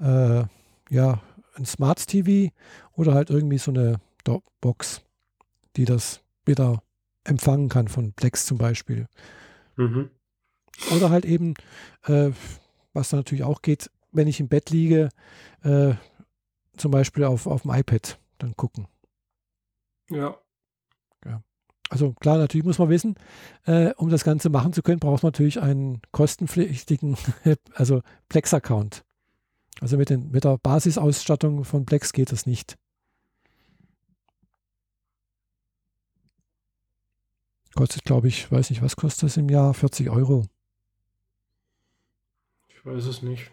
äh, 0.00 0.44
ja, 0.90 1.20
ein 1.54 1.64
Smart 1.64 2.06
TV 2.06 2.52
oder 2.94 3.14
halt 3.14 3.30
irgendwie 3.30 3.58
so 3.58 3.70
eine 3.70 4.00
Box, 4.60 5.02
die 5.76 5.84
das 5.84 6.20
wieder 6.44 6.82
empfangen 7.24 7.68
kann 7.68 7.88
von 7.88 8.12
Plex 8.12 8.46
zum 8.46 8.58
Beispiel. 8.58 9.06
Mhm. 9.76 10.10
Oder 10.94 11.10
halt 11.10 11.24
eben, 11.24 11.54
äh, 12.06 12.30
was 12.92 13.10
da 13.10 13.18
natürlich 13.18 13.44
auch 13.44 13.62
geht, 13.62 13.90
wenn 14.12 14.28
ich 14.28 14.40
im 14.40 14.48
Bett 14.48 14.70
liege, 14.70 15.10
äh, 15.62 15.94
zum 16.80 16.90
Beispiel 16.90 17.24
auf, 17.24 17.46
auf 17.46 17.62
dem 17.62 17.72
iPad 17.72 18.18
dann 18.38 18.56
gucken. 18.56 18.88
Ja. 20.08 20.36
ja. 21.24 21.42
Also 21.88 22.12
klar, 22.14 22.38
natürlich 22.38 22.64
muss 22.64 22.78
man 22.78 22.88
wissen, 22.88 23.16
äh, 23.64 23.92
um 23.94 24.08
das 24.08 24.24
Ganze 24.24 24.48
machen 24.48 24.72
zu 24.72 24.82
können, 24.82 24.98
braucht 24.98 25.22
man 25.22 25.28
natürlich 25.28 25.60
einen 25.60 26.00
kostenpflichtigen, 26.12 27.16
also 27.74 28.02
Plex-Account. 28.28 29.04
Also 29.80 29.96
mit, 29.96 30.10
den, 30.10 30.30
mit 30.30 30.44
der 30.44 30.58
Basisausstattung 30.58 31.64
von 31.64 31.86
Plex 31.86 32.12
geht 32.12 32.32
das 32.32 32.46
nicht. 32.46 32.76
Kostet, 37.74 38.04
glaube 38.04 38.28
ich, 38.28 38.50
weiß 38.50 38.70
nicht, 38.70 38.82
was 38.82 38.96
kostet 38.96 39.24
das 39.24 39.36
im 39.36 39.48
Jahr? 39.48 39.72
40 39.74 40.10
Euro. 40.10 40.44
Ich 42.68 42.84
weiß 42.84 43.04
es 43.04 43.22
nicht. 43.22 43.50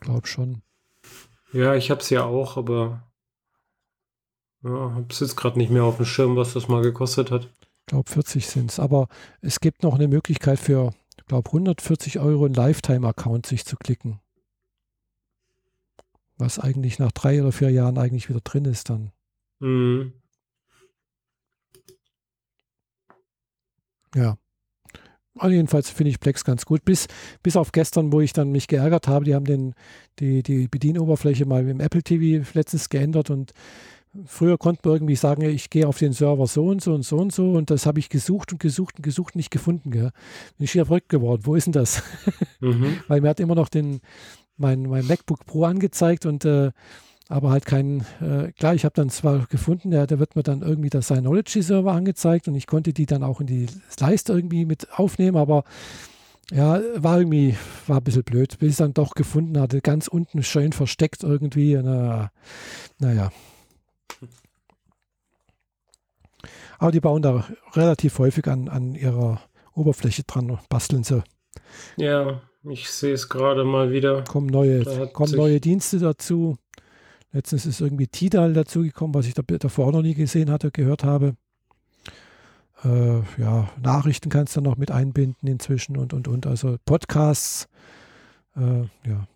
Glaub 0.00 0.26
schon. 0.26 0.62
Ja, 1.52 1.74
ich 1.74 1.90
hab's 1.90 2.10
ja 2.10 2.24
auch, 2.24 2.56
aber 2.56 3.10
ja, 4.62 4.94
hab's 4.94 5.20
jetzt 5.20 5.36
gerade 5.36 5.58
nicht 5.58 5.70
mehr 5.70 5.84
auf 5.84 5.96
dem 5.96 6.06
Schirm, 6.06 6.36
was 6.36 6.52
das 6.52 6.68
mal 6.68 6.82
gekostet 6.82 7.30
hat. 7.30 7.44
Ich 7.62 7.86
glaube, 7.86 8.10
40 8.10 8.46
sind 8.46 8.70
es. 8.70 8.78
Aber 8.78 9.08
es 9.40 9.60
gibt 9.60 9.82
noch 9.82 9.94
eine 9.94 10.06
Möglichkeit 10.06 10.58
für, 10.58 10.92
ich 11.16 11.24
glaube, 11.26 11.48
140 11.48 12.20
Euro 12.20 12.44
einen 12.44 12.54
Lifetime-Account 12.54 13.46
sich 13.46 13.64
zu 13.64 13.76
klicken. 13.76 14.20
Was 16.36 16.58
eigentlich 16.58 16.98
nach 16.98 17.12
drei 17.12 17.40
oder 17.40 17.52
vier 17.52 17.70
Jahren 17.70 17.98
eigentlich 17.98 18.28
wieder 18.28 18.40
drin 18.40 18.64
ist 18.64 18.90
dann. 18.90 19.12
Mhm. 19.58 20.12
Ja. 24.14 24.38
Also 25.40 25.54
jedenfalls 25.54 25.90
finde 25.90 26.10
ich 26.10 26.20
Plex 26.20 26.44
ganz 26.44 26.66
gut. 26.66 26.84
Bis, 26.84 27.08
bis 27.42 27.56
auf 27.56 27.72
gestern, 27.72 28.12
wo 28.12 28.20
ich 28.20 28.32
dann 28.32 28.52
mich 28.52 28.68
geärgert 28.68 29.08
habe, 29.08 29.24
die 29.24 29.34
haben 29.34 29.46
den, 29.46 29.74
die, 30.18 30.42
die 30.42 30.68
Bedienoberfläche 30.68 31.46
mal 31.46 31.66
im 31.66 31.80
Apple 31.80 32.02
TV 32.02 32.46
letztens 32.52 32.90
geändert 32.90 33.30
und 33.30 33.52
früher 34.26 34.58
konnte 34.58 34.82
man 34.84 34.96
irgendwie 34.96 35.16
sagen, 35.16 35.42
ich 35.42 35.70
gehe 35.70 35.86
auf 35.86 35.98
den 35.98 36.12
Server 36.12 36.46
so 36.46 36.66
und 36.66 36.82
so 36.82 36.92
und 36.92 37.04
so 37.04 37.16
und 37.16 37.32
so 37.32 37.52
und 37.52 37.70
das 37.70 37.86
habe 37.86 38.00
ich 38.00 38.08
gesucht 38.08 38.52
und 38.52 38.60
gesucht 38.60 38.96
und 38.96 39.02
gesucht 39.02 39.34
und 39.34 39.38
nicht 39.38 39.50
gefunden. 39.50 39.90
Gell. 39.90 40.10
Bin 40.58 40.64
ich 40.64 40.74
wieder 40.74 40.86
verrückt 40.86 41.08
geworden. 41.08 41.42
Wo 41.44 41.54
ist 41.54 41.66
denn 41.66 41.72
das? 41.72 42.02
Mhm. 42.60 42.98
Weil 43.08 43.20
mir 43.20 43.28
hat 43.28 43.40
immer 43.40 43.54
noch 43.54 43.68
den, 43.68 44.00
mein, 44.56 44.82
mein 44.82 45.06
MacBook 45.06 45.46
Pro 45.46 45.64
angezeigt 45.64 46.26
und 46.26 46.44
äh, 46.44 46.72
aber 47.30 47.50
halt 47.50 47.64
keinen, 47.64 48.00
äh, 48.20 48.50
klar, 48.58 48.74
ich 48.74 48.84
habe 48.84 48.92
dann 48.94 49.08
zwar 49.08 49.46
gefunden, 49.46 49.92
der, 49.92 50.08
der 50.08 50.18
wird 50.18 50.34
mir 50.34 50.42
dann 50.42 50.62
irgendwie 50.62 50.90
das 50.90 51.06
Synology-Server 51.06 51.92
angezeigt 51.92 52.48
und 52.48 52.56
ich 52.56 52.66
konnte 52.66 52.92
die 52.92 53.06
dann 53.06 53.22
auch 53.22 53.40
in 53.40 53.46
die 53.46 53.68
Leiste 54.00 54.32
irgendwie 54.32 54.64
mit 54.64 54.88
aufnehmen, 54.98 55.36
aber 55.36 55.62
ja, 56.50 56.80
war 56.96 57.18
irgendwie, 57.18 57.56
war 57.86 57.98
ein 57.98 58.02
bisschen 58.02 58.24
blöd, 58.24 58.58
bis 58.58 58.66
ich 58.66 58.72
es 58.72 58.78
dann 58.78 58.94
doch 58.94 59.14
gefunden 59.14 59.60
hatte, 59.60 59.80
ganz 59.80 60.08
unten 60.08 60.42
schön 60.42 60.72
versteckt 60.72 61.22
irgendwie, 61.22 61.76
na, 61.80 62.32
naja. 62.98 63.30
Aber 66.80 66.90
die 66.90 67.00
bauen 67.00 67.22
da 67.22 67.46
relativ 67.74 68.18
häufig 68.18 68.48
an, 68.48 68.68
an 68.68 68.96
ihrer 68.96 69.40
Oberfläche 69.74 70.24
dran, 70.24 70.58
basteln 70.68 71.04
sie. 71.04 71.22
Ja, 71.96 72.40
ich 72.64 72.90
sehe 72.90 73.14
es 73.14 73.28
gerade 73.28 73.62
mal 73.64 73.92
wieder. 73.92 74.24
Kommen 74.24 74.48
neue, 74.48 74.82
kommen 75.12 75.36
neue 75.36 75.60
Dienste 75.60 76.00
dazu. 76.00 76.58
Letztens 77.32 77.66
ist 77.66 77.80
irgendwie 77.80 78.08
Tidal 78.08 78.52
dazugekommen, 78.52 79.14
was 79.14 79.26
ich 79.26 79.34
da, 79.34 79.42
davor 79.42 79.92
noch 79.92 80.02
nie 80.02 80.14
gesehen 80.14 80.50
hatte, 80.50 80.70
gehört 80.70 81.04
habe. 81.04 81.36
Äh, 82.82 83.20
ja, 83.40 83.70
Nachrichten 83.80 84.30
kannst 84.30 84.56
du 84.56 84.60
noch 84.60 84.76
mit 84.76 84.90
einbinden 84.90 85.48
inzwischen 85.48 85.96
und, 85.96 86.12
und, 86.12 86.28
und. 86.28 86.46
Also 86.46 86.76
Podcasts, 86.84 87.68
äh, 88.56 88.82
ja. 89.08 89.28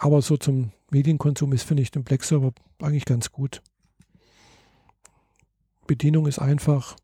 aber 0.00 0.22
so 0.22 0.36
zum 0.36 0.72
Medienkonsum 0.90 1.52
ist, 1.52 1.62
finde 1.62 1.82
ich 1.82 1.90
den 1.90 2.04
Black 2.04 2.24
Server 2.24 2.52
eigentlich 2.80 3.04
ganz 3.04 3.30
gut. 3.30 3.62
Bedienung 5.86 6.26
ist 6.26 6.38
einfach, 6.38 6.96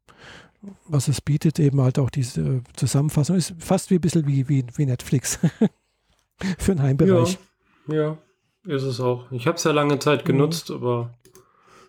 was 0.87 1.09
es 1.09 1.21
bietet, 1.21 1.59
eben 1.59 1.81
halt 1.81 1.99
auch 1.99 2.11
diese 2.11 2.63
Zusammenfassung, 2.75 3.37
ist 3.37 3.55
fast 3.59 3.91
wie 3.91 3.97
ein 3.97 4.01
bisschen 4.01 4.27
wie, 4.27 4.49
wie, 4.49 4.65
wie 4.75 4.87
Netflix 4.87 5.39
für 6.59 6.75
den 6.75 6.83
Heimbereich. 6.83 7.39
Ja, 7.89 7.95
ja, 7.95 8.19
ist 8.65 8.83
es 8.83 9.01
auch. 9.01 9.31
Ich 9.31 9.47
habe 9.47 9.57
es 9.57 9.65
ja 9.65 9.73
lange 9.73 9.99
Zeit 9.99 10.23
mhm. 10.23 10.27
genutzt, 10.27 10.71
mhm. 10.71 10.77
aber 10.77 11.15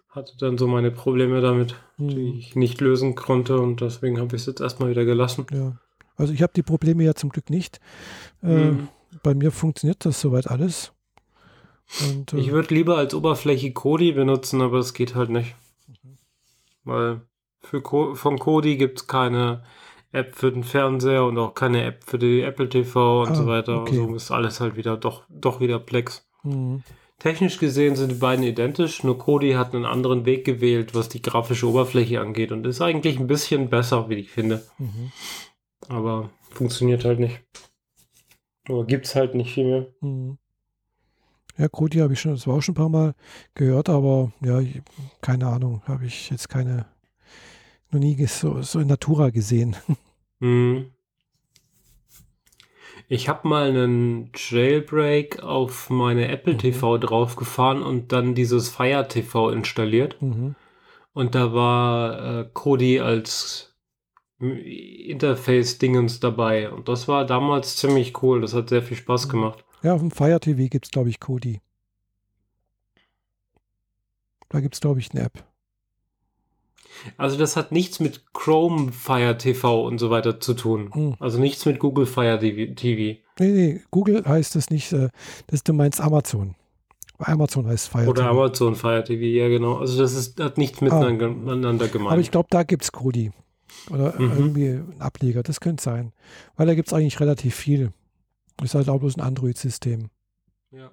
hatte 0.09 0.33
dann 0.39 0.57
so 0.57 0.67
meine 0.67 0.91
Probleme 0.91 1.41
damit, 1.41 1.75
mhm. 1.97 2.09
die 2.09 2.39
ich 2.39 2.55
nicht 2.55 2.81
lösen 2.81 3.15
konnte 3.15 3.59
und 3.59 3.81
deswegen 3.81 4.19
habe 4.19 4.35
ich 4.35 4.41
es 4.41 4.45
jetzt 4.47 4.61
erstmal 4.61 4.89
wieder 4.89 5.05
gelassen. 5.05 5.45
Ja. 5.51 5.77
Also 6.15 6.33
ich 6.33 6.41
habe 6.41 6.53
die 6.55 6.63
Probleme 6.63 7.03
ja 7.03 7.13
zum 7.13 7.29
Glück 7.29 7.49
nicht. 7.49 7.79
Äh, 8.41 8.71
mhm. 8.71 8.87
Bei 9.23 9.33
mir 9.33 9.51
funktioniert 9.51 10.03
das 10.05 10.19
soweit 10.19 10.47
alles. 10.47 10.91
Und, 12.01 12.33
äh, 12.33 12.37
ich 12.37 12.51
würde 12.51 12.73
lieber 12.73 12.97
als 12.97 13.13
Oberfläche 13.13 13.71
Kodi 13.71 14.11
benutzen, 14.11 14.61
aber 14.61 14.79
es 14.79 14.93
geht 14.93 15.15
halt 15.15 15.29
nicht. 15.29 15.55
Mhm. 15.87 16.17
Weil 16.83 17.21
für 17.61 17.81
Co 17.81 18.15
von 18.15 18.39
Kodi 18.39 18.77
gibt 18.77 18.99
es 18.99 19.07
keine 19.07 19.63
App 20.11 20.35
für 20.35 20.51
den 20.51 20.63
Fernseher 20.63 21.25
und 21.25 21.37
auch 21.37 21.53
keine 21.53 21.83
App 21.83 22.03
für 22.05 22.17
die 22.17 22.41
Apple 22.41 22.69
TV 22.69 23.23
und 23.23 23.29
ah, 23.31 23.35
so 23.35 23.47
weiter. 23.47 23.81
Okay. 23.81 23.99
Also 23.99 24.15
ist 24.15 24.31
alles 24.31 24.59
halt 24.59 24.75
wieder 24.75 24.97
doch, 24.97 25.23
doch 25.29 25.59
wieder 25.59 25.79
Plex. 25.79 26.27
Mhm. 26.43 26.83
Technisch 27.19 27.57
gesehen 27.57 27.95
sind 27.95 28.11
die 28.11 28.19
beiden 28.19 28.45
identisch, 28.45 29.03
nur 29.03 29.17
Kodi 29.17 29.53
hat 29.53 29.73
einen 29.73 29.85
anderen 29.85 30.25
Weg 30.25 30.45
gewählt, 30.45 30.93
was 30.93 31.09
die 31.09 31.21
grafische 31.21 31.67
Oberfläche 31.67 32.21
angeht 32.21 32.51
und 32.51 32.65
ist 32.67 32.79
eigentlich 32.79 33.19
ein 33.19 33.25
bisschen 33.25 33.69
besser, 33.69 34.07
wie 34.09 34.15
ich 34.15 34.29
finde. 34.29 34.63
Mhm. 34.77 35.11
Aber 35.89 36.29
funktioniert 36.51 37.05
halt 37.05 37.19
nicht. 37.19 37.43
Oder 38.69 38.85
gibt 38.85 39.07
es 39.07 39.15
halt 39.15 39.33
nicht 39.33 39.53
viel 39.53 39.65
mehr. 39.65 39.87
Mhm. 40.01 40.37
Ja, 41.57 41.67
Kodi 41.67 41.99
habe 41.99 42.13
ich 42.13 42.21
schon, 42.21 42.33
das 42.33 42.45
war 42.45 42.55
auch 42.55 42.61
schon 42.61 42.73
ein 42.73 42.75
paar 42.75 42.89
Mal 42.89 43.15
gehört, 43.55 43.89
aber 43.89 44.31
ja, 44.41 44.61
keine 45.21 45.47
Ahnung, 45.47 45.81
habe 45.87 46.05
ich 46.05 46.29
jetzt 46.29 46.49
keine, 46.49 46.85
noch 47.91 47.99
nie 47.99 48.25
so, 48.25 48.61
so 48.61 48.79
in 48.79 48.87
Natura 48.87 49.29
gesehen. 49.29 49.75
Mhm. 50.39 50.91
Ich 53.09 53.29
habe 53.29 53.47
mal 53.47 53.69
einen 53.69 54.31
Jailbreak 54.35 55.41
auf 55.41 55.89
meine 55.89 56.27
Apple 56.27 56.55
mhm. 56.55 56.57
TV 56.57 56.97
draufgefahren 56.97 57.81
und 57.81 58.11
dann 58.11 58.35
dieses 58.35 58.67
Fire 58.67 59.07
TV 59.07 59.49
installiert. 59.51 60.21
Mhm. 60.21 60.55
Und 61.13 61.33
da 61.33 61.53
war 61.53 62.41
äh, 62.41 62.49
Kodi 62.51 62.99
als 62.99 63.73
Interface-Dingens 64.39 66.19
dabei. 66.19 66.69
Und 66.69 66.89
das 66.89 67.07
war 67.07 67.25
damals 67.25 67.77
ziemlich 67.77 68.21
cool. 68.21 68.41
Das 68.41 68.53
hat 68.53 68.67
sehr 68.69 68.83
viel 68.83 68.97
Spaß 68.97 69.27
mhm. 69.27 69.31
gemacht. 69.31 69.63
Ja, 69.83 69.93
auf 69.93 70.01
dem 70.01 70.11
Fire 70.11 70.39
TV 70.39 70.67
gibt 70.69 70.85
es, 70.85 70.91
glaube 70.91 71.09
ich, 71.09 71.21
Kodi. 71.21 71.61
Da 74.49 74.59
gibt 74.59 74.75
es, 74.75 74.81
glaube 74.81 74.99
ich, 74.99 75.11
eine 75.11 75.23
App. 75.23 75.45
Also 77.17 77.37
das 77.37 77.55
hat 77.55 77.71
nichts 77.71 77.99
mit 77.99 78.33
Chrome 78.33 78.91
Fire 78.91 79.37
TV 79.37 79.85
und 79.85 79.99
so 79.99 80.09
weiter 80.09 80.39
zu 80.39 80.53
tun. 80.53 80.89
Hm. 80.93 81.15
Also 81.19 81.39
nichts 81.39 81.65
mit 81.65 81.79
Google 81.79 82.05
Fire 82.05 82.39
TV. 82.39 83.19
Nee, 83.39 83.51
nee, 83.51 83.81
Google 83.91 84.23
heißt 84.25 84.55
das 84.55 84.69
nicht. 84.69 84.91
Äh, 84.93 85.09
das, 85.47 85.63
du 85.63 85.73
meinst 85.73 86.01
Amazon. 86.01 86.55
Amazon 87.19 87.67
heißt 87.67 87.89
Fire 87.89 88.07
Oder 88.07 88.23
TV. 88.23 88.31
Amazon 88.31 88.75
Fire 88.75 89.03
TV, 89.03 89.23
ja 89.23 89.47
genau. 89.47 89.77
Also 89.77 90.01
das 90.01 90.13
ist, 90.13 90.39
hat 90.39 90.57
nichts 90.57 90.81
miteinander 90.81 91.85
ah. 91.85 91.87
gemeint. 91.87 92.11
Aber 92.11 92.21
ich 92.21 92.31
glaube, 92.31 92.47
da 92.49 92.63
gibt 92.63 92.83
es 92.83 92.91
Kodi. 92.91 93.31
Oder 93.89 94.19
mhm. 94.19 94.31
irgendwie 94.37 94.67
ein 94.67 95.01
Ableger. 95.01 95.43
Das 95.43 95.59
könnte 95.59 95.83
sein. 95.83 96.13
Weil 96.55 96.67
da 96.67 96.75
gibt 96.75 96.87
es 96.87 96.93
eigentlich 96.93 97.19
relativ 97.19 97.55
viel. 97.55 97.91
Ist 98.61 98.75
halt 98.75 98.89
auch 98.89 98.99
bloß 98.99 99.17
ein 99.17 99.21
Android-System. 99.21 100.09
Ja. 100.71 100.91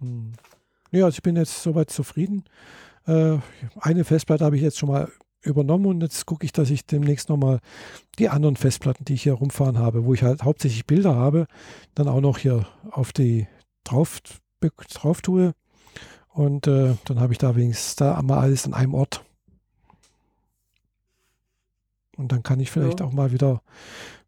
Hm. 0.00 0.32
Ja, 0.96 1.04
also 1.04 1.16
ich 1.16 1.22
bin 1.22 1.36
jetzt 1.36 1.62
soweit 1.62 1.90
zufrieden. 1.90 2.44
Äh, 3.06 3.38
eine 3.78 4.04
Festplatte 4.04 4.44
habe 4.44 4.56
ich 4.56 4.62
jetzt 4.62 4.78
schon 4.78 4.88
mal 4.88 5.10
übernommen 5.42 5.86
und 5.86 6.00
jetzt 6.00 6.24
gucke 6.26 6.44
ich, 6.44 6.52
dass 6.52 6.70
ich 6.70 6.86
demnächst 6.86 7.28
nochmal 7.28 7.60
die 8.18 8.30
anderen 8.30 8.56
Festplatten, 8.56 9.04
die 9.04 9.14
ich 9.14 9.22
hier 9.22 9.34
rumfahren 9.34 9.78
habe, 9.78 10.04
wo 10.04 10.14
ich 10.14 10.22
halt 10.22 10.42
hauptsächlich 10.42 10.86
Bilder 10.86 11.14
habe, 11.14 11.46
dann 11.94 12.08
auch 12.08 12.20
noch 12.20 12.38
hier 12.38 12.66
auf 12.90 13.12
die 13.12 13.46
drauf, 13.84 14.20
drauf 14.94 15.20
tue. 15.20 15.52
Und 16.28 16.66
äh, 16.66 16.94
dann 17.04 17.20
habe 17.20 17.32
ich 17.32 17.38
da 17.38 17.54
wenigstens 17.56 17.96
da 17.96 18.20
mal 18.22 18.38
alles 18.38 18.66
an 18.66 18.74
einem 18.74 18.94
Ort. 18.94 19.22
Und 22.16 22.32
dann 22.32 22.42
kann 22.42 22.60
ich 22.60 22.70
vielleicht 22.70 23.00
ja. 23.00 23.06
auch 23.06 23.12
mal 23.12 23.32
wieder 23.32 23.60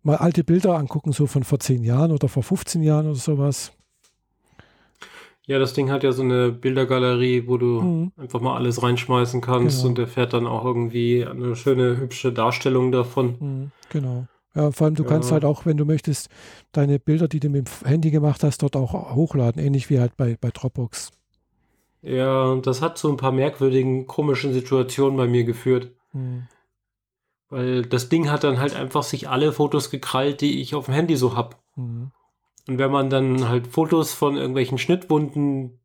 mal 0.02 0.16
alte 0.16 0.44
Bilder 0.44 0.76
angucken, 0.76 1.12
so 1.12 1.26
von 1.26 1.44
vor 1.44 1.58
zehn 1.58 1.82
Jahren 1.82 2.12
oder 2.12 2.28
vor 2.28 2.42
15 2.42 2.82
Jahren 2.82 3.06
oder 3.06 3.16
sowas. 3.16 3.72
Ja, 5.48 5.58
das 5.58 5.72
Ding 5.72 5.90
hat 5.90 6.04
ja 6.04 6.12
so 6.12 6.22
eine 6.22 6.52
Bildergalerie, 6.52 7.44
wo 7.46 7.56
du 7.56 7.80
mhm. 7.80 8.12
einfach 8.18 8.42
mal 8.42 8.54
alles 8.54 8.82
reinschmeißen 8.82 9.40
kannst 9.40 9.78
genau. 9.78 9.88
und 9.88 9.98
der 9.98 10.06
fährt 10.06 10.34
dann 10.34 10.46
auch 10.46 10.62
irgendwie 10.62 11.24
eine 11.24 11.56
schöne, 11.56 11.96
hübsche 11.96 12.34
Darstellung 12.34 12.92
davon. 12.92 13.36
Mhm, 13.40 13.70
genau. 13.88 14.26
Ja, 14.54 14.70
vor 14.72 14.84
allem 14.84 14.94
du 14.94 15.04
ja. 15.04 15.08
kannst 15.08 15.32
halt 15.32 15.46
auch, 15.46 15.64
wenn 15.64 15.78
du 15.78 15.86
möchtest, 15.86 16.28
deine 16.72 16.98
Bilder, 16.98 17.28
die 17.28 17.40
du 17.40 17.48
mit 17.48 17.66
dem 17.66 17.88
Handy 17.88 18.10
gemacht 18.10 18.44
hast, 18.44 18.62
dort 18.62 18.76
auch 18.76 19.14
hochladen, 19.14 19.62
ähnlich 19.62 19.88
wie 19.88 20.00
halt 20.00 20.18
bei, 20.18 20.36
bei 20.38 20.50
Dropbox. 20.50 21.12
Ja, 22.02 22.54
das 22.56 22.82
hat 22.82 22.98
zu 22.98 23.08
ein 23.08 23.16
paar 23.16 23.32
merkwürdigen, 23.32 24.06
komischen 24.06 24.52
Situationen 24.52 25.16
bei 25.16 25.26
mir 25.26 25.44
geführt. 25.44 25.92
Mhm. 26.12 26.46
Weil 27.48 27.86
das 27.86 28.10
Ding 28.10 28.30
hat 28.30 28.44
dann 28.44 28.60
halt 28.60 28.76
einfach 28.76 29.02
sich 29.02 29.30
alle 29.30 29.52
Fotos 29.52 29.88
gekrallt, 29.88 30.42
die 30.42 30.60
ich 30.60 30.74
auf 30.74 30.84
dem 30.84 30.94
Handy 30.94 31.16
so 31.16 31.34
hab. 31.34 31.58
Mhm. 31.74 32.10
Und 32.68 32.78
wenn 32.78 32.90
man 32.90 33.08
dann 33.08 33.48
halt 33.48 33.66
Fotos 33.66 34.12
von 34.12 34.36
irgendwelchen 34.36 34.76
Schnittwunden 34.76 35.80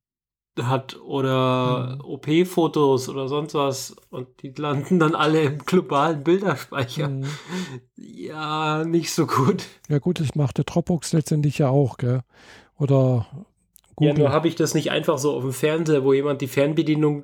hat 0.62 1.00
oder 1.02 1.96
mhm. 1.96 2.06
OP-Fotos 2.06 3.10
oder 3.10 3.28
sonst 3.28 3.56
was 3.56 3.96
und 4.10 4.44
die 4.44 4.54
landen 4.56 5.00
dann 5.00 5.16
alle 5.16 5.44
im 5.44 5.60
globalen 5.60 6.24
Bilderspeicher. 6.24 7.10
Mhm. 7.10 7.26
Ja, 7.96 8.84
nicht 8.84 9.12
so 9.12 9.26
gut. 9.26 9.64
Ja 9.90 10.00
gut, 10.00 10.20
das 10.20 10.36
macht 10.36 10.58
der 10.58 10.66
Dropbox 10.66 11.14
letztendlich 11.14 11.58
ja 11.58 11.70
auch, 11.70 11.98
gell? 11.98 12.22
Oder 12.78 13.26
Google. 13.96 14.14
Ja, 14.14 14.20
nur 14.20 14.32
habe 14.32 14.48
ich 14.48 14.56
das 14.56 14.74
nicht 14.74 14.92
einfach 14.92 15.18
so 15.18 15.34
auf 15.34 15.44
dem 15.44 15.54
Fernseher, 15.54 16.04
wo 16.04 16.14
jemand 16.14 16.42
die 16.42 16.48
Fernbedienung 16.48 17.24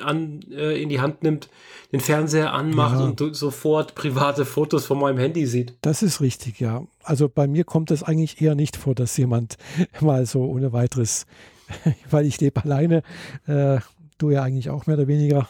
an, 0.00 0.40
äh, 0.50 0.80
in 0.80 0.88
die 0.88 1.00
Hand 1.00 1.22
nimmt, 1.22 1.48
den 1.92 2.00
Fernseher 2.00 2.52
anmacht 2.52 2.98
ja. 2.98 3.04
und 3.04 3.36
sofort 3.36 3.94
private 3.94 4.44
Fotos 4.44 4.86
von 4.86 4.98
meinem 4.98 5.18
Handy 5.18 5.46
sieht. 5.46 5.74
Das 5.82 6.02
ist 6.02 6.20
richtig, 6.20 6.60
ja. 6.60 6.84
Also 7.02 7.28
bei 7.28 7.46
mir 7.46 7.64
kommt 7.64 7.90
es 7.90 8.02
eigentlich 8.02 8.40
eher 8.40 8.54
nicht 8.54 8.76
vor, 8.76 8.94
dass 8.94 9.16
jemand 9.16 9.56
mal 10.00 10.26
so 10.26 10.44
ohne 10.44 10.72
weiteres, 10.72 11.26
weil 12.10 12.26
ich 12.26 12.40
lebe 12.40 12.62
alleine, 12.62 13.02
äh, 13.46 13.78
du 14.18 14.30
ja 14.30 14.42
eigentlich 14.42 14.70
auch 14.70 14.86
mehr 14.86 14.96
oder 14.96 15.08
weniger. 15.08 15.48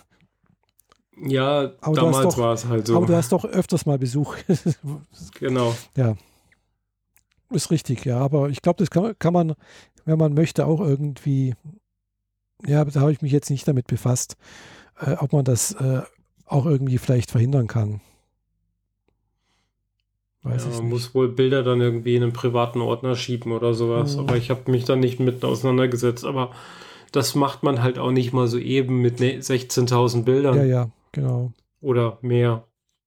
Ja, 1.24 1.72
aber 1.80 1.94
damals 1.94 2.36
war 2.38 2.54
es 2.54 2.66
halt 2.66 2.86
so. 2.86 2.96
Aber 2.96 3.06
du 3.06 3.14
hast 3.14 3.30
doch 3.32 3.44
öfters 3.44 3.86
mal 3.86 3.98
Besuch. 3.98 4.36
genau. 5.38 5.74
Ja. 5.96 6.16
Ist 7.50 7.70
richtig, 7.70 8.04
ja. 8.04 8.18
Aber 8.18 8.48
ich 8.48 8.62
glaube, 8.62 8.78
das 8.78 8.90
kann, 8.90 9.14
kann 9.18 9.32
man, 9.32 9.54
wenn 10.04 10.18
man 10.18 10.32
möchte, 10.32 10.66
auch 10.66 10.80
irgendwie 10.80 11.54
ja, 12.66 12.84
da 12.84 13.00
habe 13.00 13.12
ich 13.12 13.22
mich 13.22 13.32
jetzt 13.32 13.50
nicht 13.50 13.66
damit 13.66 13.86
befasst, 13.86 14.36
äh, 15.00 15.12
ob 15.18 15.32
man 15.32 15.44
das 15.44 15.72
äh, 15.72 16.02
auch 16.46 16.66
irgendwie 16.66 16.98
vielleicht 16.98 17.30
verhindern 17.30 17.66
kann. 17.66 18.00
Weiß 20.42 20.64
ja, 20.64 20.76
man 20.78 20.88
muss 20.88 21.14
wohl 21.14 21.28
Bilder 21.28 21.62
dann 21.62 21.80
irgendwie 21.80 22.16
in 22.16 22.22
einen 22.22 22.32
privaten 22.32 22.80
Ordner 22.80 23.14
schieben 23.14 23.52
oder 23.52 23.74
sowas. 23.74 24.16
Mhm. 24.16 24.20
Aber 24.20 24.36
ich 24.36 24.50
habe 24.50 24.70
mich 24.70 24.84
da 24.84 24.96
nicht 24.96 25.20
mit 25.20 25.44
auseinandergesetzt. 25.44 26.24
Aber 26.24 26.50
das 27.12 27.34
macht 27.34 27.62
man 27.62 27.82
halt 27.82 27.98
auch 27.98 28.10
nicht 28.10 28.32
mal 28.32 28.48
so 28.48 28.58
eben 28.58 29.00
mit 29.00 29.20
16.000 29.20 30.24
Bildern. 30.24 30.56
Ja, 30.56 30.64
ja, 30.64 30.90
genau. 31.12 31.52
Oder 31.80 32.18
mehr. 32.22 32.66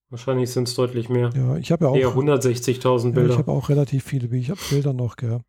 Wahrscheinlich 0.10 0.52
sind 0.52 0.70
es 0.70 0.76
deutlich 0.76 1.10
mehr. 1.10 1.32
Ja, 1.36 1.58
ich 1.58 1.72
habe 1.72 1.86
ja 1.86 1.92
auch. 1.92 1.96
Eher 1.98 2.16
160.000 2.16 3.14
Bilder. 3.14 3.22
Ja, 3.28 3.34
ich 3.34 3.38
habe 3.38 3.52
auch 3.52 3.68
relativ 3.68 4.04
viele 4.06 4.28
Bilder 4.30 4.94
noch, 4.94 5.18
gell. 5.18 5.42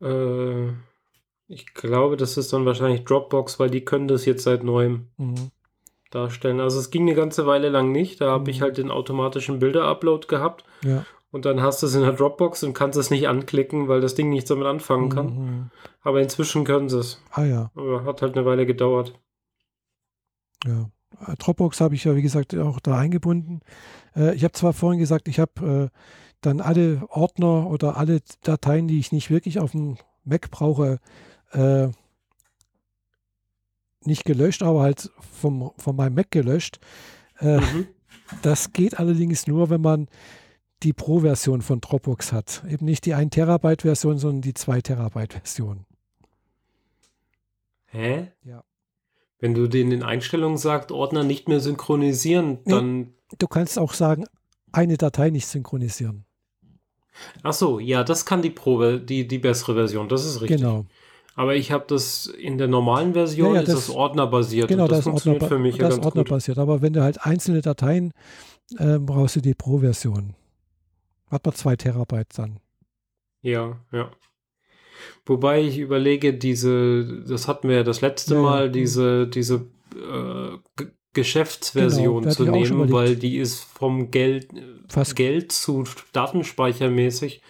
Äh, 0.00 0.68
ich 1.48 1.74
glaube, 1.74 2.16
das 2.16 2.36
ist 2.36 2.52
dann 2.52 2.64
wahrscheinlich 2.66 3.04
Dropbox, 3.04 3.58
weil 3.60 3.70
die 3.70 3.84
können 3.84 4.08
das 4.08 4.24
jetzt 4.24 4.42
seit 4.44 4.64
neuem 4.64 5.08
Mhm. 5.18 5.50
darstellen. 6.10 6.60
Also 6.60 6.78
es 6.78 6.90
ging 6.90 7.02
eine 7.02 7.14
ganze 7.14 7.46
Weile 7.46 7.68
lang 7.68 7.92
nicht. 7.92 8.20
Da 8.20 8.30
habe 8.30 8.50
ich 8.50 8.58
Mhm. 8.60 8.62
halt 8.64 8.78
den 8.78 8.90
automatischen 8.90 9.58
Bilder-Upload 9.58 10.26
gehabt 10.28 10.64
Ja. 10.82 11.04
Und 11.32 11.44
dann 11.44 11.60
hast 11.60 11.82
du 11.82 11.86
es 11.86 11.94
in 11.96 12.02
der 12.02 12.12
Dropbox 12.12 12.62
und 12.62 12.72
kannst 12.74 12.96
es 12.98 13.10
nicht 13.10 13.26
anklicken, 13.26 13.88
weil 13.88 14.00
das 14.00 14.14
Ding 14.14 14.28
nichts 14.28 14.48
damit 14.48 14.66
anfangen 14.66 15.08
kann. 15.08 15.26
Mhm. 15.26 15.70
Aber 16.02 16.20
inzwischen 16.22 16.64
können 16.64 16.88
sie 16.88 16.98
es. 17.00 17.20
Ah 17.32 17.44
ja, 17.44 17.70
Aber 17.74 18.04
hat 18.04 18.22
halt 18.22 18.36
eine 18.36 18.46
Weile 18.46 18.66
gedauert. 18.66 19.18
ja. 20.64 20.90
Äh, 21.26 21.36
Dropbox 21.36 21.80
habe 21.80 21.94
ich 21.94 22.04
ja, 22.04 22.16
wie 22.16 22.22
gesagt, 22.22 22.56
auch 22.56 22.80
da 22.80 22.96
eingebunden. 22.98 23.60
Äh, 24.16 24.34
ich 24.34 24.44
habe 24.44 24.52
zwar 24.52 24.72
vorhin 24.72 24.98
gesagt, 25.00 25.28
ich 25.28 25.38
habe 25.40 25.90
äh, 25.92 25.98
dann 26.40 26.60
alle 26.60 27.02
Ordner 27.10 27.68
oder 27.68 27.96
alle 27.96 28.20
Dateien, 28.42 28.88
die 28.88 28.98
ich 28.98 29.12
nicht 29.12 29.30
wirklich 29.30 29.60
auf 29.60 29.72
dem 29.72 29.96
Mac 30.24 30.50
brauche, 30.50 30.98
äh, 31.52 31.88
nicht 34.04 34.24
gelöscht, 34.24 34.62
aber 34.62 34.82
halt 34.82 35.10
vom, 35.40 35.72
von 35.76 35.94
meinem 35.96 36.14
Mac 36.14 36.30
gelöscht. 36.30 36.80
Äh, 37.38 37.58
Mhm. 37.60 37.86
Das 38.40 38.72
geht 38.72 38.98
allerdings 38.98 39.46
nur, 39.46 39.68
wenn 39.68 39.82
man 39.82 40.08
die 40.82 40.92
Pro-Version 40.92 41.62
von 41.62 41.80
Dropbox 41.80 42.32
hat. 42.32 42.62
Eben 42.68 42.84
nicht 42.84 43.06
die 43.06 43.14
1 43.14 43.30
Terabyte-Version, 43.30 44.18
sondern 44.18 44.42
die 44.42 44.54
2 44.54 44.80
Terabyte-Version. 44.80 45.84
Hä? 47.86 48.28
Ja. 48.44 48.64
Wenn 49.38 49.54
du 49.54 49.66
den 49.68 49.90
in 49.92 50.02
Einstellungen 50.02 50.56
sagst, 50.58 50.92
Ordner 50.92 51.24
nicht 51.24 51.48
mehr 51.48 51.60
synchronisieren, 51.60 52.58
Nee. 52.64 52.70
dann. 52.72 53.14
Du 53.38 53.46
kannst 53.48 53.78
auch 53.78 53.92
sagen, 53.92 54.24
eine 54.72 54.96
Datei 54.96 55.30
nicht 55.30 55.46
synchronisieren. 55.46 56.24
Ach 57.42 57.52
so, 57.52 57.78
ja, 57.78 58.04
das 58.04 58.24
kann 58.24 58.40
die 58.40 58.50
Probe, 58.50 59.00
die, 59.00 59.26
die 59.28 59.38
bessere 59.38 59.74
Version, 59.74 60.08
das 60.08 60.24
ist 60.24 60.40
richtig. 60.40 60.60
Genau. 60.60 60.86
Aber 61.34 61.54
ich 61.56 61.72
habe 61.72 61.84
das 61.88 62.26
in 62.26 62.58
der 62.58 62.68
normalen 62.68 63.12
Version, 63.14 63.48
Ja, 63.50 63.54
ja, 63.56 63.60
ist 63.62 63.68
das- 63.68 63.86
das 63.86 63.94
ordnerbasiert. 63.94 64.68
Genau, 64.68 64.84
und 64.84 64.90
das, 64.92 64.98
das, 64.98 65.06
ist 65.06 65.10
funktioniert 65.10 65.42
Ordner, 65.42 65.56
für 65.56 65.62
mich 65.62 65.76
ja 65.76 65.80
das 65.82 65.88
ist 65.90 65.96
ganz 65.96 66.04
gut. 66.04 66.18
ordnerbasiert. 66.18 66.58
Aber 66.58 66.82
wenn 66.82 66.92
du 66.92 67.02
halt 67.02 67.24
einzelne 67.24 67.60
Dateien 67.62 68.12
ähm, 68.78 69.04
brauchst 69.06 69.36
du 69.36 69.40
die 69.40 69.54
Pro-Version. 69.54 70.34
Hat 71.32 71.44
man 71.44 71.54
2 71.54 71.74
Terabyte 71.76 72.38
dann. 72.38 72.60
Ja, 73.40 73.80
ja. 73.90 74.10
Wobei 75.26 75.62
ich 75.62 75.78
überlege, 75.78 76.34
diese, 76.34 77.24
das 77.26 77.48
hatten 77.48 77.68
wir 77.68 77.76
ja 77.76 77.82
das 77.82 78.00
letzte 78.02 78.34
Ja, 78.34 78.40
ja. 78.40 78.46
Mal, 78.46 78.70
diese, 78.70 79.26
diese 79.26 79.66
äh, 79.96 80.58
Geschäftsversion 81.14 82.22
Genau, 82.22 82.34
zu 82.34 82.44
nehmen, 82.44 82.92
weil 82.92 83.16
die 83.16 83.38
ist 83.38 83.62
vom 83.64 84.10
Geld, 84.10 84.48
Fast- 84.88 85.16
Geld 85.16 85.52
zu 85.52 85.84
Datenspeichermäßig 86.12 87.42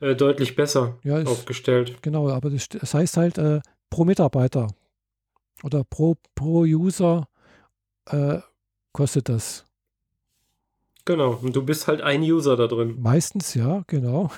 äh, 0.00 0.14
deutlich 0.14 0.54
besser 0.54 0.98
Ja, 1.02 1.18
ist, 1.18 1.28
aufgestellt. 1.28 2.00
genau, 2.02 2.28
aber 2.28 2.50
das, 2.50 2.68
das 2.68 2.94
heißt 2.94 3.16
halt 3.16 3.38
äh, 3.38 3.60
pro 3.90 4.04
Mitarbeiter 4.04 4.68
oder 5.62 5.84
pro, 5.84 6.16
pro 6.34 6.60
User 6.62 7.28
äh, 8.06 8.38
kostet 8.92 9.28
das. 9.28 9.64
Genau, 11.04 11.38
und 11.42 11.56
du 11.56 11.64
bist 11.64 11.88
halt 11.88 12.00
ein 12.00 12.22
User 12.22 12.56
da 12.56 12.68
drin. 12.68 12.96
Meistens, 13.00 13.54
ja, 13.54 13.82
genau. 13.88 14.30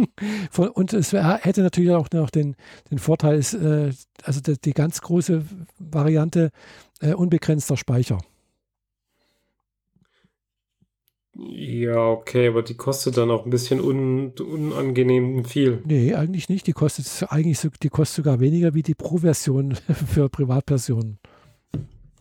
Von, 0.52 0.68
und 0.68 0.92
es 0.92 1.12
wär, 1.12 1.38
hätte 1.42 1.62
natürlich 1.62 1.90
auch 1.90 2.08
noch 2.12 2.30
den, 2.30 2.54
den 2.90 2.98
Vorteil, 2.98 3.38
ist, 3.38 3.54
äh, 3.54 3.90
also 4.22 4.40
die, 4.40 4.56
die 4.60 4.72
ganz 4.72 5.00
große 5.00 5.44
Variante, 5.78 6.50
äh, 7.00 7.14
unbegrenzter 7.14 7.76
Speicher. 7.76 8.18
Ja, 11.34 12.10
okay, 12.10 12.48
aber 12.48 12.62
die 12.62 12.76
kostet 12.76 13.16
dann 13.16 13.30
auch 13.30 13.44
ein 13.44 13.50
bisschen 13.50 13.80
un, 13.80 14.32
unangenehm 14.32 15.44
viel. 15.44 15.82
Nee, 15.86 16.14
eigentlich 16.14 16.48
nicht. 16.48 16.66
Die 16.66 16.72
kostet 16.72 17.32
eigentlich 17.32 17.58
so, 17.58 17.70
die 17.82 17.88
kostet 17.88 18.24
sogar 18.24 18.38
weniger 18.38 18.74
wie 18.74 18.82
die 18.82 18.94
Pro-Version 18.94 19.74
für 20.12 20.28
Privatpersonen. 20.28 21.18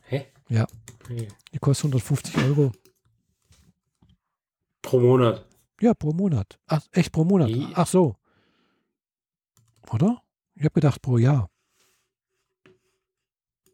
Hä? 0.03 0.26
Ja. 0.48 0.65
Nee. 1.10 1.28
Die 1.53 1.60
kostet 1.60 1.86
150 1.86 2.38
Euro. 2.48 2.72
Pro 4.82 4.99
Monat. 4.99 5.45
Ja, 5.80 5.94
pro 5.94 6.12
Monat. 6.12 6.60
Ach, 6.68 6.82
echt 6.91 7.12
pro 7.12 7.24
Monat? 7.24 7.49
Ach 7.74 7.88
so. 7.88 8.16
Oder? 9.91 10.22
Ich 10.56 10.64
habe 10.64 10.74
gedacht 10.74 11.02
pro 11.02 11.18
Jahr. 11.18 11.49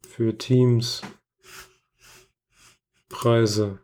Für 0.07 0.37
Teams. 0.37 1.01
Preise. 3.09 3.79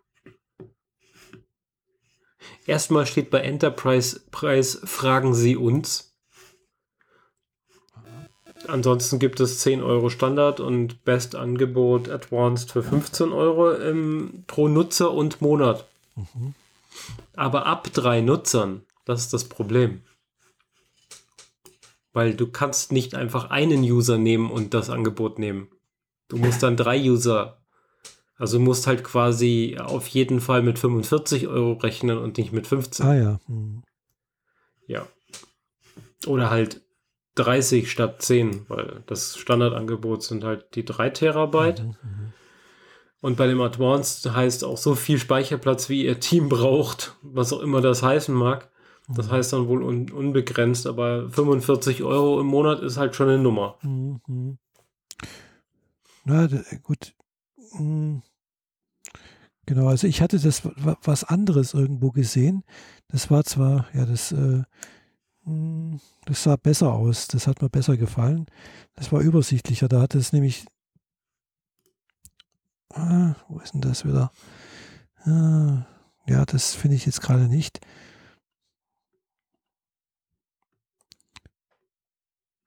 Erstmal 2.65 3.05
steht 3.05 3.29
bei 3.29 3.41
Enterprise 3.41 4.21
Preis, 4.31 4.79
fragen 4.83 5.33
Sie 5.33 5.57
uns. 5.57 6.15
Ansonsten 8.67 9.19
gibt 9.19 9.41
es 9.41 9.59
10 9.59 9.83
Euro 9.83 10.09
Standard 10.09 10.61
und 10.61 11.03
Best 11.03 11.35
Angebot 11.35 12.09
Advanced 12.09 12.71
für 12.71 12.81
15 12.81 13.33
Euro 13.33 13.73
im, 13.73 14.45
pro 14.47 14.69
Nutzer 14.69 15.11
und 15.11 15.41
Monat. 15.41 15.85
Mhm. 16.15 16.55
Aber 17.35 17.65
ab 17.65 17.89
drei 17.93 18.21
Nutzern, 18.21 18.85
das 19.05 19.21
ist 19.21 19.33
das 19.33 19.45
Problem. 19.45 20.01
Weil 22.11 22.35
du 22.35 22.47
kannst 22.47 22.91
nicht 22.91 23.15
einfach 23.15 23.49
einen 23.49 23.81
User 23.81 24.17
nehmen 24.17 24.51
und 24.51 24.73
das 24.73 24.89
Angebot 24.89 25.39
nehmen. 25.39 25.69
Du 26.27 26.37
musst 26.37 26.63
dann 26.63 26.77
drei 26.77 26.99
User. 26.99 27.57
Also 28.37 28.59
musst 28.59 28.87
halt 28.87 29.03
quasi 29.03 29.77
auf 29.79 30.07
jeden 30.07 30.39
Fall 30.39 30.63
mit 30.63 30.79
45 30.79 31.47
Euro 31.47 31.73
rechnen 31.73 32.17
und 32.17 32.37
nicht 32.37 32.51
mit 32.51 32.67
15. 32.67 33.05
Ah 33.05 33.15
ja. 33.15 33.39
Mhm. 33.47 33.83
Ja. 34.87 35.07
Oder 36.25 36.49
halt 36.49 36.81
30 37.35 37.89
statt 37.89 38.21
10, 38.21 38.69
weil 38.69 39.03
das 39.07 39.37
Standardangebot 39.37 40.23
sind 40.23 40.43
halt 40.43 40.75
die 40.75 40.85
3 40.85 41.09
Terabyte. 41.09 41.83
Mhm, 41.83 41.87
mhm. 41.87 42.33
Und 43.23 43.37
bei 43.37 43.47
dem 43.47 43.61
Advanced 43.61 44.29
heißt 44.33 44.65
auch 44.65 44.75
so 44.77 44.95
viel 44.95 45.17
Speicherplatz, 45.17 45.87
wie 45.87 46.03
ihr 46.05 46.19
Team 46.19 46.49
braucht, 46.49 47.15
was 47.21 47.53
auch 47.53 47.61
immer 47.61 47.79
das 47.79 48.03
heißen 48.03 48.35
mag. 48.35 48.69
Das 49.07 49.27
Mhm. 49.27 49.31
heißt 49.31 49.53
dann 49.53 49.67
wohl 49.69 49.81
un 49.81 50.11
unbegrenzt, 50.11 50.85
aber 50.87 51.29
45 51.29 52.03
Euro 52.03 52.41
im 52.41 52.47
Monat 52.47 52.81
ist 52.81 52.97
halt 52.97 53.15
schon 53.15 53.29
eine 53.29 53.37
Nummer. 53.41 53.77
Mhm, 53.81 54.19
mhm. 54.27 54.57
Na, 56.25 56.47
da, 56.47 56.59
gut. 56.83 57.13
Mhm. 57.79 58.23
Genau, 59.65 59.87
also 59.87 60.05
ich 60.07 60.21
hatte 60.21 60.37
das 60.37 60.65
wa- 60.65 60.97
was 61.03 61.23
anderes 61.23 61.73
irgendwo 61.73 62.11
gesehen. 62.11 62.63
Das 63.07 63.31
war 63.31 63.45
zwar, 63.45 63.85
ja, 63.93 64.05
das, 64.05 64.33
äh, 64.33 64.63
das 66.25 66.43
sah 66.43 66.57
besser 66.57 66.91
aus. 66.93 67.27
Das 67.27 67.47
hat 67.47 67.61
mir 67.61 67.69
besser 67.69 67.95
gefallen. 67.95 68.47
Das 68.95 69.11
war 69.13 69.21
übersichtlicher. 69.21 69.87
Da 69.87 70.01
hat 70.01 70.13
es 70.15 70.33
nämlich. 70.33 70.65
Ah, 72.93 73.35
wo 73.49 73.59
ist 73.59 73.73
denn 73.73 73.81
das 73.81 74.05
wieder? 74.05 74.31
Ah, 75.25 75.85
ja, 76.27 76.45
das 76.45 76.73
finde 76.75 76.95
ich 76.95 77.05
jetzt 77.05 77.21
gerade 77.21 77.47
nicht. 77.47 77.79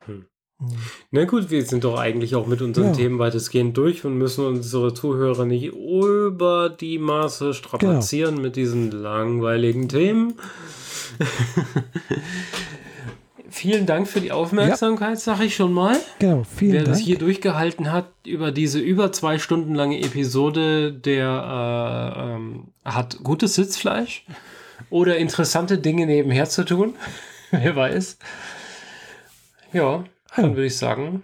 Hm. 0.04 0.26
Hm. 0.58 0.68
Na 1.10 1.24
gut, 1.24 1.50
wir 1.50 1.64
sind 1.64 1.84
doch 1.84 1.98
eigentlich 1.98 2.34
auch 2.34 2.46
mit 2.46 2.62
unseren 2.62 2.86
Ja. 2.86 2.92
Themen 2.92 3.18
weitestgehend 3.18 3.76
durch 3.76 4.04
und 4.04 4.16
müssen 4.18 4.44
unsere 4.46 4.94
Zuhörer 4.94 5.44
nicht 5.44 5.64
über 5.74 6.70
die 6.70 6.98
Maße 6.98 7.54
strapazieren 7.54 8.36
Genau. 8.36 8.42
mit 8.42 8.56
diesen 8.56 8.90
langweiligen 8.90 9.88
Themen. 9.88 10.34
Vielen 13.56 13.86
Dank 13.86 14.06
für 14.06 14.20
die 14.20 14.32
Aufmerksamkeit, 14.32 15.18
sag 15.18 15.40
ich 15.40 15.56
schon 15.56 15.72
mal. 15.72 15.96
Genau, 16.18 16.44
vielen 16.44 16.72
Wer 16.74 16.84
das 16.84 16.98
Dank. 16.98 17.06
hier 17.06 17.16
durchgehalten 17.16 17.90
hat 17.90 18.10
über 18.26 18.52
diese 18.52 18.78
über 18.80 19.12
zwei 19.12 19.38
Stunden 19.38 19.74
lange 19.74 19.98
Episode, 20.02 20.92
der 20.92 22.12
äh, 22.20 22.34
ähm, 22.34 22.68
hat 22.84 23.18
gutes 23.22 23.54
Sitzfleisch 23.54 24.26
oder 24.90 25.16
interessante 25.16 25.78
Dinge 25.78 26.04
nebenher 26.04 26.46
zu 26.50 26.66
tun. 26.66 26.96
Wer 27.50 27.74
weiß. 27.74 28.18
Ja, 29.72 30.04
dann 30.36 30.50
Ja. 30.50 30.50
würde 30.50 30.66
ich 30.66 30.76
sagen, 30.76 31.22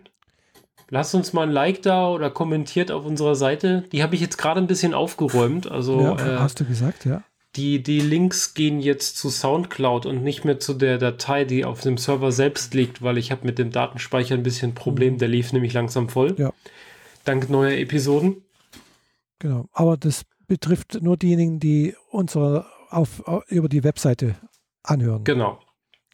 lasst 0.89 1.15
uns 1.15 1.35
mal 1.35 1.43
ein 1.43 1.53
Like 1.53 1.83
da 1.83 2.09
oder 2.09 2.31
kommentiert 2.31 2.91
auf 2.91 3.05
unserer 3.05 3.35
Seite. 3.35 3.85
Die 3.93 4.03
habe 4.03 4.15
ich 4.15 4.23
jetzt 4.23 4.39
gerade 4.39 4.59
ein 4.59 4.67
bisschen 4.67 4.95
aufgeräumt. 4.95 5.71
Also 5.71 6.01
ja, 6.01 6.15
äh, 6.15 6.39
hast 6.39 6.59
du 6.61 6.65
gesagt, 6.65 7.05
ja. 7.05 7.23
Die, 7.57 7.83
die 7.83 8.01
Links 8.01 8.55
gehen 8.55 8.81
jetzt 8.81 9.19
zu 9.19 9.29
Soundcloud 9.29 10.07
und 10.07 10.23
nicht 10.23 10.45
mehr 10.45 10.59
zu 10.59 10.73
der 10.73 10.99
Datei, 10.99 11.45
die 11.45 11.65
auf 11.65 11.83
dem 11.83 11.99
Server 11.99 12.33
selbst 12.33 12.73
liegt, 12.73 13.03
weil 13.03 13.19
ich 13.19 13.31
habe 13.31 13.47
mit 13.47 13.59
dem 13.59 13.71
Datenspeicher 13.71 14.35
ein 14.35 14.43
bisschen 14.43 14.75
Problem. 14.75 15.19
Der 15.19 15.29
lief 15.29 15.53
nämlich 15.53 15.75
langsam 15.75 16.09
voll. 16.09 16.35
Ja. 16.39 16.53
Dank 17.25 17.51
neuer 17.51 17.77
Episoden. 17.79 18.43
Genau. 19.39 19.69
Aber 19.73 19.97
das 19.97 20.25
betrifft 20.47 21.03
nur 21.03 21.17
diejenigen, 21.17 21.61
die 21.61 21.95
unsere 22.11 22.67
auf, 22.89 23.23
über 23.49 23.69
die 23.69 23.85
Webseite 23.85 24.37
anhören. 24.83 25.25
Genau. 25.25 25.61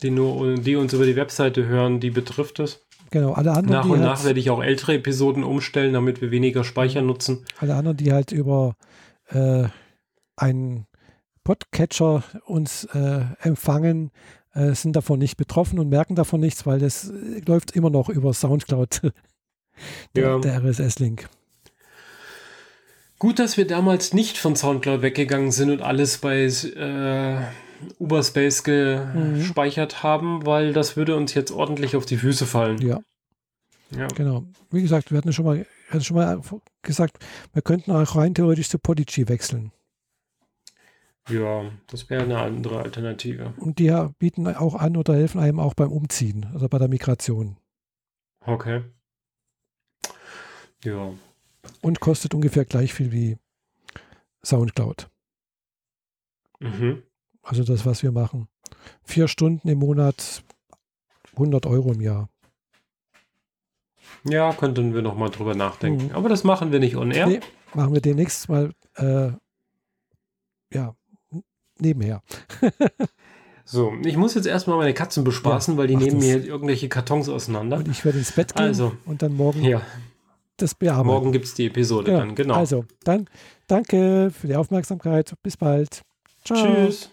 Die, 0.02 0.10
nur, 0.10 0.55
die 0.56 0.77
uns 0.77 0.93
über 0.93 1.06
die 1.06 1.16
Webseite 1.16 1.66
hören, 1.66 2.01
die 2.01 2.10
betrifft 2.10 2.59
es. 2.59 2.86
genau. 3.10 3.32
Alle 3.32 3.52
anderen, 3.52 3.81
nach 3.81 3.85
und 3.85 3.90
halt, 3.93 4.02
nach 4.02 4.24
werde 4.24 4.40
ich 4.40 4.51
auch 4.51 4.62
ältere 4.62 4.94
Episoden 4.94 5.44
umstellen, 5.44 5.93
damit 5.93 6.20
wir 6.20 6.31
weniger 6.31 6.65
Speicher 6.65 7.02
nutzen. 7.02 7.44
alle 7.59 7.74
anderen, 7.74 7.97
die 7.97 8.12
halt 8.12 8.32
über 8.32 8.77
äh, 9.28 9.65
einen 10.36 10.86
Podcatcher 11.49 12.25
uns 12.45 12.85
äh, 12.93 13.23
empfangen, 13.41 14.11
äh, 14.53 14.75
sind 14.75 14.95
davon 14.97 15.19
nicht 15.19 15.39
betroffen 15.39 15.79
und 15.79 15.89
merken 15.89 16.15
davon 16.15 16.41
nichts, 16.41 16.66
weil 16.66 16.79
das 16.79 17.09
äh, 17.09 17.41
läuft 17.47 17.70
immer 17.70 17.89
noch 17.89 18.11
über 18.11 18.35
Soundcloud, 18.35 19.01
der, 20.15 20.23
Ja. 20.23 20.39
der 20.41 20.62
RSS-Link. 20.62 21.27
Gut, 23.19 23.39
dass 23.39 23.57
wir 23.57 23.66
damals 23.66 24.12
nicht 24.12 24.37
von 24.37 24.57
Soundcloud 24.57 25.01
weggegangen 25.01 25.51
sind 25.51 25.70
und 25.70 25.81
alles 25.81 26.19
bei 26.19 26.43
äh, 26.45 27.39
Uberspace 27.99 28.62
gespeichert 28.62 30.03
haben, 30.03 30.45
weil 30.45 30.75
das 30.75 30.99
würde 30.99 31.16
uns 31.16 31.33
jetzt 31.33 31.51
ordentlich 31.51 31.97
auf 31.97 32.05
die 32.05 32.19
Füße 32.19 32.45
fallen. 32.45 32.77
Ja, 32.83 33.01
Ja. 33.97 34.07
genau. 34.09 34.45
Wie 34.70 34.83
gesagt, 34.83 35.11
wir 35.12 35.16
hatten 35.16 35.33
schon 35.33 35.47
mal, 35.47 35.65
hatten 35.89 36.05
schon 36.05 36.16
mal 36.19 36.43
gesagt, 36.83 37.25
wir 37.55 37.62
könnten 37.62 37.91
auch 37.93 38.16
rein 38.16 38.35
theoretisch 38.35 38.69
zu 38.69 38.79
Podigy 38.79 39.31
wechseln. 39.31 39.73
Ja, 41.28 41.70
das 41.88 42.09
wäre 42.09 42.22
eine 42.22 42.38
andere 42.38 42.80
Alternative. 42.80 43.52
Und 43.59 43.78
die 43.78 43.94
bieten 44.18 44.46
auch 44.46 44.74
an 44.74 44.96
oder 44.96 45.14
helfen 45.14 45.40
einem 45.40 45.60
auch 45.60 45.74
beim 45.74 45.92
Umziehen 45.92 46.50
oder 46.55 46.68
bei 46.68 46.78
der 46.78 46.88
Migration. 46.88 47.56
Okay. 48.40 48.82
Ja. 50.84 51.12
Und 51.82 52.00
kostet 52.00 52.34
ungefähr 52.34 52.64
gleich 52.64 52.94
viel 52.94 53.12
wie 53.12 53.38
Soundcloud. 54.44 55.09
Mhm. 56.60 57.02
Also 57.42 57.64
das, 57.64 57.84
was 57.84 58.02
wir 58.02 58.12
machen. 58.12 58.48
Vier 59.02 59.28
Stunden 59.28 59.68
im 59.68 59.78
Monat, 59.78 60.42
100 61.32 61.66
Euro 61.66 61.92
im 61.92 62.00
Jahr. 62.00 62.28
Ja, 64.24 64.52
könnten 64.52 64.94
wir 64.94 65.02
noch 65.02 65.16
mal 65.16 65.28
drüber 65.28 65.55
nachdenken. 65.55 66.06
Mhm. 66.06 66.12
Aber 66.12 66.28
das 66.28 66.44
machen 66.44 66.72
wir 66.72 66.80
nicht 66.80 66.96
on 66.96 67.10
air. 67.10 67.26
Nee, 67.26 67.40
machen 67.74 67.92
wir 67.92 68.00
demnächst 68.00 68.48
mal, 68.48 68.72
äh, 68.96 69.32
ja, 70.72 70.94
nebenher. 71.80 72.22
So, 73.64 73.92
ich 74.05 74.16
muss 74.16 74.34
jetzt 74.34 74.46
erstmal 74.46 74.78
meine 74.78 74.94
Katzen 74.94 75.24
bespaßen, 75.24 75.76
weil 75.76 75.86
die 75.88 75.96
nehmen 75.96 76.18
mir 76.18 76.42
irgendwelche 76.42 76.88
Kartons 76.88 77.28
auseinander. 77.28 77.76
Und 77.76 77.88
ich 77.88 78.02
werde 78.05 78.16
ins 78.18 78.32
Bett 78.32 78.55
gehen 78.55 78.66
Also. 78.66 78.92
und 79.05 79.20
dann 79.20 79.34
morgen 79.34 79.62
Ja, 79.62 79.82
das 80.56 80.74
bearbeiten. 80.74 81.06
morgen 81.06 81.32
gibt 81.32 81.44
es 81.44 81.55
die 81.55 81.66
Episode 81.66 82.06
Genau. 82.06 82.18
dann, 82.20 82.34
genau. 82.34 82.55
Also, 82.55 82.84
dann 83.05 83.28
danke 83.66 84.30
für 84.30 84.46
die 84.46 84.56
Aufmerksamkeit. 84.56 85.34
Bis 85.42 85.56
bald. 85.59 86.00
Ciao. 86.44 86.59
Tschüss. 86.86 87.10